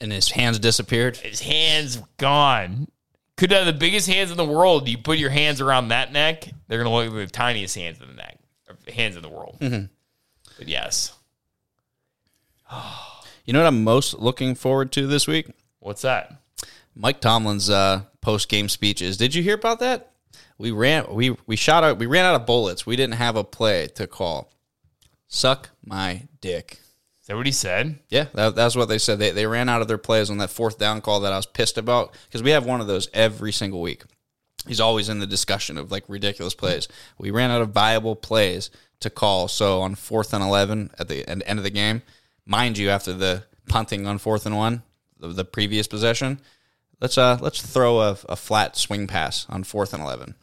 and 0.00 0.12
his 0.12 0.30
hands 0.30 0.58
disappeared. 0.58 1.16
His 1.16 1.40
hands 1.40 2.00
gone. 2.18 2.88
Could 3.36 3.50
have 3.50 3.66
the 3.66 3.72
biggest 3.72 4.06
hands 4.08 4.30
in 4.30 4.36
the 4.36 4.44
world. 4.44 4.88
You 4.88 4.96
put 4.98 5.18
your 5.18 5.30
hands 5.30 5.60
around 5.60 5.88
that 5.88 6.12
neck, 6.12 6.48
they're 6.68 6.78
gonna 6.78 6.94
look 6.94 7.12
like 7.12 7.26
the 7.26 7.32
tiniest 7.32 7.74
hands 7.74 8.00
in 8.00 8.06
the 8.08 8.14
neck, 8.14 8.38
hands 8.94 9.16
in 9.16 9.22
the 9.22 9.28
world. 9.28 9.56
But 9.60 10.68
yes, 10.68 11.12
You 13.44 13.52
know 13.52 13.60
what 13.60 13.66
I'm 13.66 13.84
most 13.84 14.14
looking 14.14 14.54
forward 14.54 14.92
to 14.92 15.06
this 15.06 15.26
week? 15.26 15.48
what's 15.80 16.02
that? 16.02 16.32
Mike 16.94 17.20
Tomlin's 17.20 17.68
uh, 17.68 18.02
post 18.20 18.48
game 18.48 18.68
speeches. 18.68 19.16
Did 19.16 19.34
you 19.34 19.42
hear 19.42 19.56
about 19.56 19.80
that? 19.80 20.12
We 20.56 20.70
ran 20.70 21.12
we 21.12 21.36
we 21.46 21.56
shot 21.56 21.82
out 21.82 21.98
we 21.98 22.06
ran 22.06 22.24
out 22.24 22.36
of 22.36 22.46
bullets. 22.46 22.86
We 22.86 22.94
didn't 22.94 23.14
have 23.14 23.34
a 23.34 23.42
play 23.44 23.88
to 23.96 24.06
call. 24.06 24.50
Suck 25.26 25.70
my 25.84 26.28
dick. 26.40 26.78
Is 27.24 27.28
that 27.28 27.36
what 27.36 27.46
he 27.46 27.52
said? 27.52 28.00
Yeah, 28.10 28.26
that, 28.34 28.54
that's 28.54 28.76
what 28.76 28.90
they 28.90 28.98
said. 28.98 29.18
They, 29.18 29.30
they 29.30 29.46
ran 29.46 29.70
out 29.70 29.80
of 29.80 29.88
their 29.88 29.96
plays 29.96 30.28
on 30.28 30.36
that 30.38 30.50
fourth 30.50 30.78
down 30.78 31.00
call 31.00 31.20
that 31.20 31.32
I 31.32 31.36
was 31.36 31.46
pissed 31.46 31.78
about 31.78 32.12
because 32.26 32.42
we 32.42 32.50
have 32.50 32.66
one 32.66 32.82
of 32.82 32.86
those 32.86 33.08
every 33.14 33.50
single 33.50 33.80
week. 33.80 34.02
He's 34.68 34.78
always 34.78 35.08
in 35.08 35.20
the 35.20 35.26
discussion 35.26 35.78
of 35.78 35.90
like 35.90 36.04
ridiculous 36.06 36.52
plays. 36.52 36.86
We 37.16 37.30
ran 37.30 37.50
out 37.50 37.62
of 37.62 37.70
viable 37.70 38.14
plays 38.14 38.68
to 39.00 39.08
call. 39.08 39.48
So 39.48 39.80
on 39.80 39.94
fourth 39.94 40.34
and 40.34 40.44
11 40.44 40.90
at 40.98 41.08
the 41.08 41.26
end 41.26 41.42
end 41.46 41.58
of 41.58 41.62
the 41.62 41.70
game, 41.70 42.02
mind 42.44 42.76
you, 42.76 42.90
after 42.90 43.14
the 43.14 43.44
punting 43.70 44.06
on 44.06 44.18
fourth 44.18 44.44
and 44.44 44.58
one, 44.58 44.82
the, 45.18 45.28
the 45.28 45.46
previous 45.46 45.86
possession, 45.86 46.40
let's 47.00 47.16
uh 47.16 47.38
let's 47.40 47.62
throw 47.62 48.00
a, 48.00 48.18
a 48.28 48.36
flat 48.36 48.76
swing 48.76 49.06
pass 49.06 49.46
on 49.48 49.64
fourth 49.64 49.94
and 49.94 50.02
11. 50.02 50.34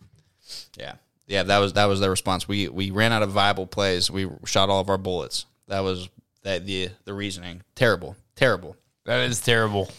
Yeah. 0.80 0.94
Yeah, 1.28 1.44
that 1.44 1.60
was 1.60 1.74
that 1.74 1.86
was 1.86 2.00
their 2.00 2.10
response. 2.10 2.48
We 2.48 2.70
we 2.70 2.90
ran 2.90 3.12
out 3.12 3.22
of 3.22 3.30
viable 3.30 3.68
plays. 3.68 4.10
We 4.10 4.28
shot 4.46 4.70
all 4.70 4.82
of 4.82 4.90
our 4.90 4.98
bullets. 4.98 5.46
That 5.68 5.82
was 5.82 6.10
that 6.44 6.66
the 6.66 6.90
the 7.06 7.14
reasoning. 7.14 7.62
Terrible. 7.76 8.16
Terrible. 8.36 8.76
That 9.06 9.22
is 9.22 9.42
terrible. 9.42 9.90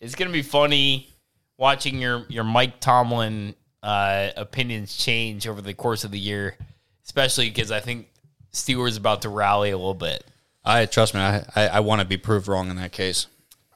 It's 0.00 0.14
gonna 0.14 0.30
be 0.30 0.42
funny 0.42 1.08
watching 1.56 1.98
your 1.98 2.24
your 2.28 2.44
Mike 2.44 2.80
Tomlin 2.80 3.54
uh, 3.82 4.30
opinions 4.36 4.96
change 4.96 5.46
over 5.46 5.60
the 5.60 5.74
course 5.74 6.04
of 6.04 6.10
the 6.10 6.18
year, 6.18 6.56
especially 7.04 7.48
because 7.48 7.70
I 7.70 7.80
think 7.80 8.08
Steelers 8.52 8.96
about 8.96 9.22
to 9.22 9.28
rally 9.28 9.70
a 9.70 9.76
little 9.76 9.94
bit. 9.94 10.24
I 10.64 10.86
trust 10.86 11.14
me. 11.14 11.20
I 11.20 11.44
I, 11.54 11.66
I 11.68 11.80
want 11.80 12.00
to 12.00 12.06
be 12.06 12.16
proved 12.16 12.48
wrong 12.48 12.70
in 12.70 12.76
that 12.76 12.92
case. 12.92 13.26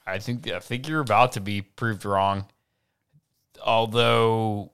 I 0.06 0.18
think 0.18 0.48
I 0.50 0.58
think 0.58 0.88
you're 0.88 1.00
about 1.00 1.32
to 1.32 1.40
be 1.40 1.62
proved 1.62 2.04
wrong. 2.04 2.46
Although 3.64 4.72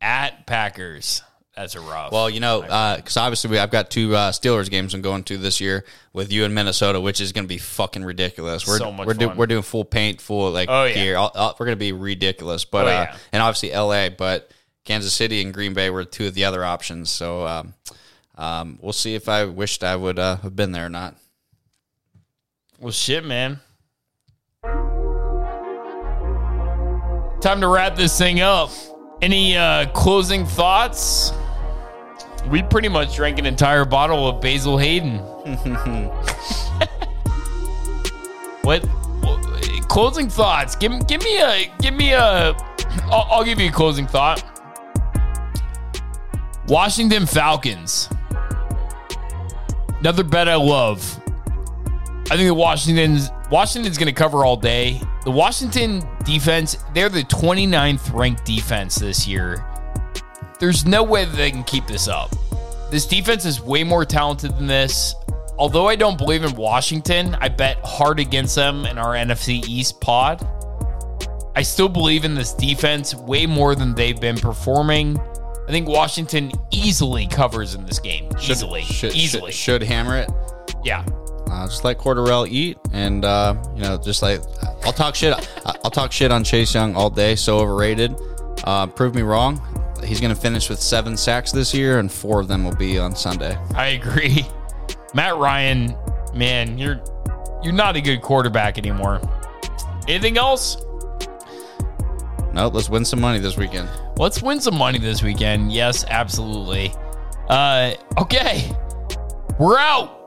at 0.00 0.46
Packers, 0.46 1.22
that's 1.56 1.74
a 1.74 1.80
rough. 1.80 2.12
Well, 2.12 2.30
you 2.30 2.40
know, 2.40 2.62
because 2.62 3.16
obviously 3.16 3.50
we, 3.50 3.58
I've 3.58 3.70
got 3.70 3.90
two 3.90 4.14
uh, 4.16 4.30
Steelers 4.32 4.70
games 4.70 4.94
I'm 4.94 5.02
going 5.02 5.24
to 5.24 5.36
this 5.36 5.60
year 5.60 5.84
with 6.12 6.32
you 6.32 6.44
in 6.44 6.54
Minnesota, 6.54 7.00
which 7.00 7.20
is 7.20 7.32
going 7.32 7.44
to 7.44 7.48
be 7.48 7.58
fucking 7.58 8.04
ridiculous. 8.04 8.66
We're 8.66 8.78
So 8.78 8.92
much 8.92 9.06
we're, 9.06 9.14
do, 9.14 9.28
we're 9.30 9.46
doing 9.46 9.62
full 9.62 9.84
paint, 9.84 10.20
full 10.20 10.50
like 10.52 10.68
Oh, 10.70 10.84
yeah. 10.84 10.94
gear. 10.94 11.16
I'll, 11.16 11.32
I'll- 11.34 11.56
we're 11.58 11.66
going 11.66 11.76
to 11.76 11.80
be 11.80 11.92
ridiculous. 11.92 12.64
But 12.64 12.86
Oh, 12.86 12.90
uh, 12.90 13.16
and 13.32 13.42
obviously 13.42 13.72
L.A. 13.72 14.08
But 14.08 14.50
Kansas 14.84 15.12
City 15.12 15.42
and 15.42 15.52
Green 15.52 15.74
Bay 15.74 15.90
were 15.90 16.04
two 16.04 16.26
of 16.26 16.34
the 16.34 16.44
other 16.44 16.64
options. 16.64 17.10
So 17.10 17.46
um, 17.46 17.74
um, 18.38 18.78
we'll 18.80 18.92
see 18.92 19.14
if 19.14 19.28
I 19.28 19.44
wished 19.44 19.82
I 19.84 19.96
would 19.96 20.18
uh, 20.18 20.36
have 20.36 20.56
been 20.56 20.72
there 20.72 20.86
or 20.86 20.90
not. 20.90 21.16
well, 22.78 22.92
shit, 22.92 23.24
man. 23.24 23.60
Time 27.40 27.60
to 27.62 27.68
wrap 27.68 27.96
this 27.96 28.16
thing 28.18 28.40
up. 28.40 28.70
Any 29.22 29.56
uh, 29.56 29.86
closing 29.90 30.46
thoughts? 30.46 31.32
We 32.48 32.62
pretty 32.62 32.88
much 32.88 33.16
drank 33.16 33.38
an 33.38 33.46
entire 33.46 33.84
bottle 33.84 34.26
of 34.28 34.40
Basil 34.40 34.78
Hayden. 34.78 35.18
what, 38.62 38.84
Closing 39.90 40.28
thoughts? 40.28 40.76
Give, 40.76 41.04
give 41.08 41.20
me 41.24 41.40
a. 41.40 41.68
Give 41.80 41.94
me 41.94 42.12
a. 42.12 42.54
I'll, 43.10 43.26
I'll 43.28 43.44
give 43.44 43.58
you 43.58 43.70
a 43.70 43.72
closing 43.72 44.06
thought. 44.06 44.44
Washington 46.68 47.26
Falcons. 47.26 48.08
Another 49.98 50.22
bet 50.22 50.48
I 50.48 50.54
love. 50.54 51.19
I 52.30 52.36
think 52.36 52.46
the 52.46 52.54
Washington's 52.54 53.30
Washington's 53.50 53.98
going 53.98 54.06
to 54.06 54.12
cover 54.12 54.44
all 54.44 54.56
day. 54.56 55.00
The 55.24 55.32
Washington 55.32 56.08
defense, 56.24 56.76
they're 56.94 57.08
the 57.08 57.24
29th 57.24 58.14
ranked 58.14 58.44
defense 58.44 58.94
this 58.94 59.26
year. 59.26 59.64
There's 60.60 60.86
no 60.86 61.02
way 61.02 61.24
that 61.24 61.36
they 61.36 61.50
can 61.50 61.64
keep 61.64 61.88
this 61.88 62.06
up. 62.06 62.30
This 62.90 63.04
defense 63.04 63.44
is 63.44 63.60
way 63.60 63.82
more 63.82 64.04
talented 64.04 64.56
than 64.56 64.68
this. 64.68 65.14
Although 65.58 65.88
I 65.88 65.96
don't 65.96 66.16
believe 66.16 66.44
in 66.44 66.54
Washington, 66.54 67.36
I 67.40 67.48
bet 67.48 67.78
hard 67.84 68.20
against 68.20 68.54
them 68.54 68.86
in 68.86 68.96
our 68.96 69.14
NFC 69.14 69.66
East 69.66 70.00
pod. 70.00 70.46
I 71.56 71.62
still 71.62 71.88
believe 71.88 72.24
in 72.24 72.34
this 72.34 72.54
defense 72.54 73.12
way 73.12 73.44
more 73.44 73.74
than 73.74 73.94
they've 73.94 74.20
been 74.20 74.36
performing. 74.36 75.18
I 75.18 75.72
think 75.72 75.88
Washington 75.88 76.52
easily 76.70 77.26
covers 77.26 77.74
in 77.74 77.84
this 77.86 77.98
game. 77.98 78.30
easily. 78.40 78.82
should, 78.82 79.14
easily. 79.14 79.50
should, 79.50 79.80
should 79.80 79.82
hammer 79.82 80.16
it. 80.16 80.30
yeah. 80.84 81.04
Uh, 81.50 81.66
just 81.66 81.84
let 81.84 81.98
Cordarrelle 81.98 82.48
eat, 82.48 82.78
and 82.92 83.24
uh, 83.24 83.54
you 83.74 83.82
know, 83.82 83.98
just 83.98 84.22
like 84.22 84.40
I'll 84.84 84.92
talk 84.92 85.14
shit. 85.14 85.34
I'll 85.84 85.90
talk 85.90 86.12
shit 86.12 86.30
on 86.30 86.44
Chase 86.44 86.72
Young 86.74 86.94
all 86.94 87.10
day. 87.10 87.34
So 87.34 87.58
overrated. 87.58 88.14
Uh, 88.64 88.86
prove 88.86 89.14
me 89.14 89.22
wrong. 89.22 89.60
He's 90.04 90.20
going 90.20 90.34
to 90.34 90.40
finish 90.40 90.70
with 90.70 90.80
seven 90.80 91.16
sacks 91.16 91.52
this 91.52 91.74
year, 91.74 91.98
and 91.98 92.10
four 92.10 92.40
of 92.40 92.48
them 92.48 92.64
will 92.64 92.76
be 92.76 92.98
on 92.98 93.14
Sunday. 93.14 93.58
I 93.74 93.88
agree. 93.88 94.46
Matt 95.14 95.36
Ryan, 95.36 95.94
man, 96.34 96.78
you're 96.78 97.00
you're 97.62 97.72
not 97.72 97.96
a 97.96 98.00
good 98.00 98.22
quarterback 98.22 98.78
anymore. 98.78 99.20
Anything 100.08 100.38
else? 100.38 100.76
No, 102.52 102.68
Let's 102.68 102.88
win 102.88 103.04
some 103.04 103.20
money 103.20 103.38
this 103.38 103.56
weekend. 103.56 103.88
Let's 104.16 104.42
win 104.42 104.60
some 104.60 104.76
money 104.76 104.98
this 104.98 105.22
weekend. 105.22 105.72
Yes, 105.72 106.04
absolutely. 106.08 106.92
Uh, 107.48 107.94
okay, 108.18 108.70
we're 109.58 109.78
out. 109.78 110.19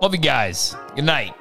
Love 0.00 0.14
you 0.14 0.20
guys. 0.20 0.74
Good 0.94 1.04
night. 1.04 1.39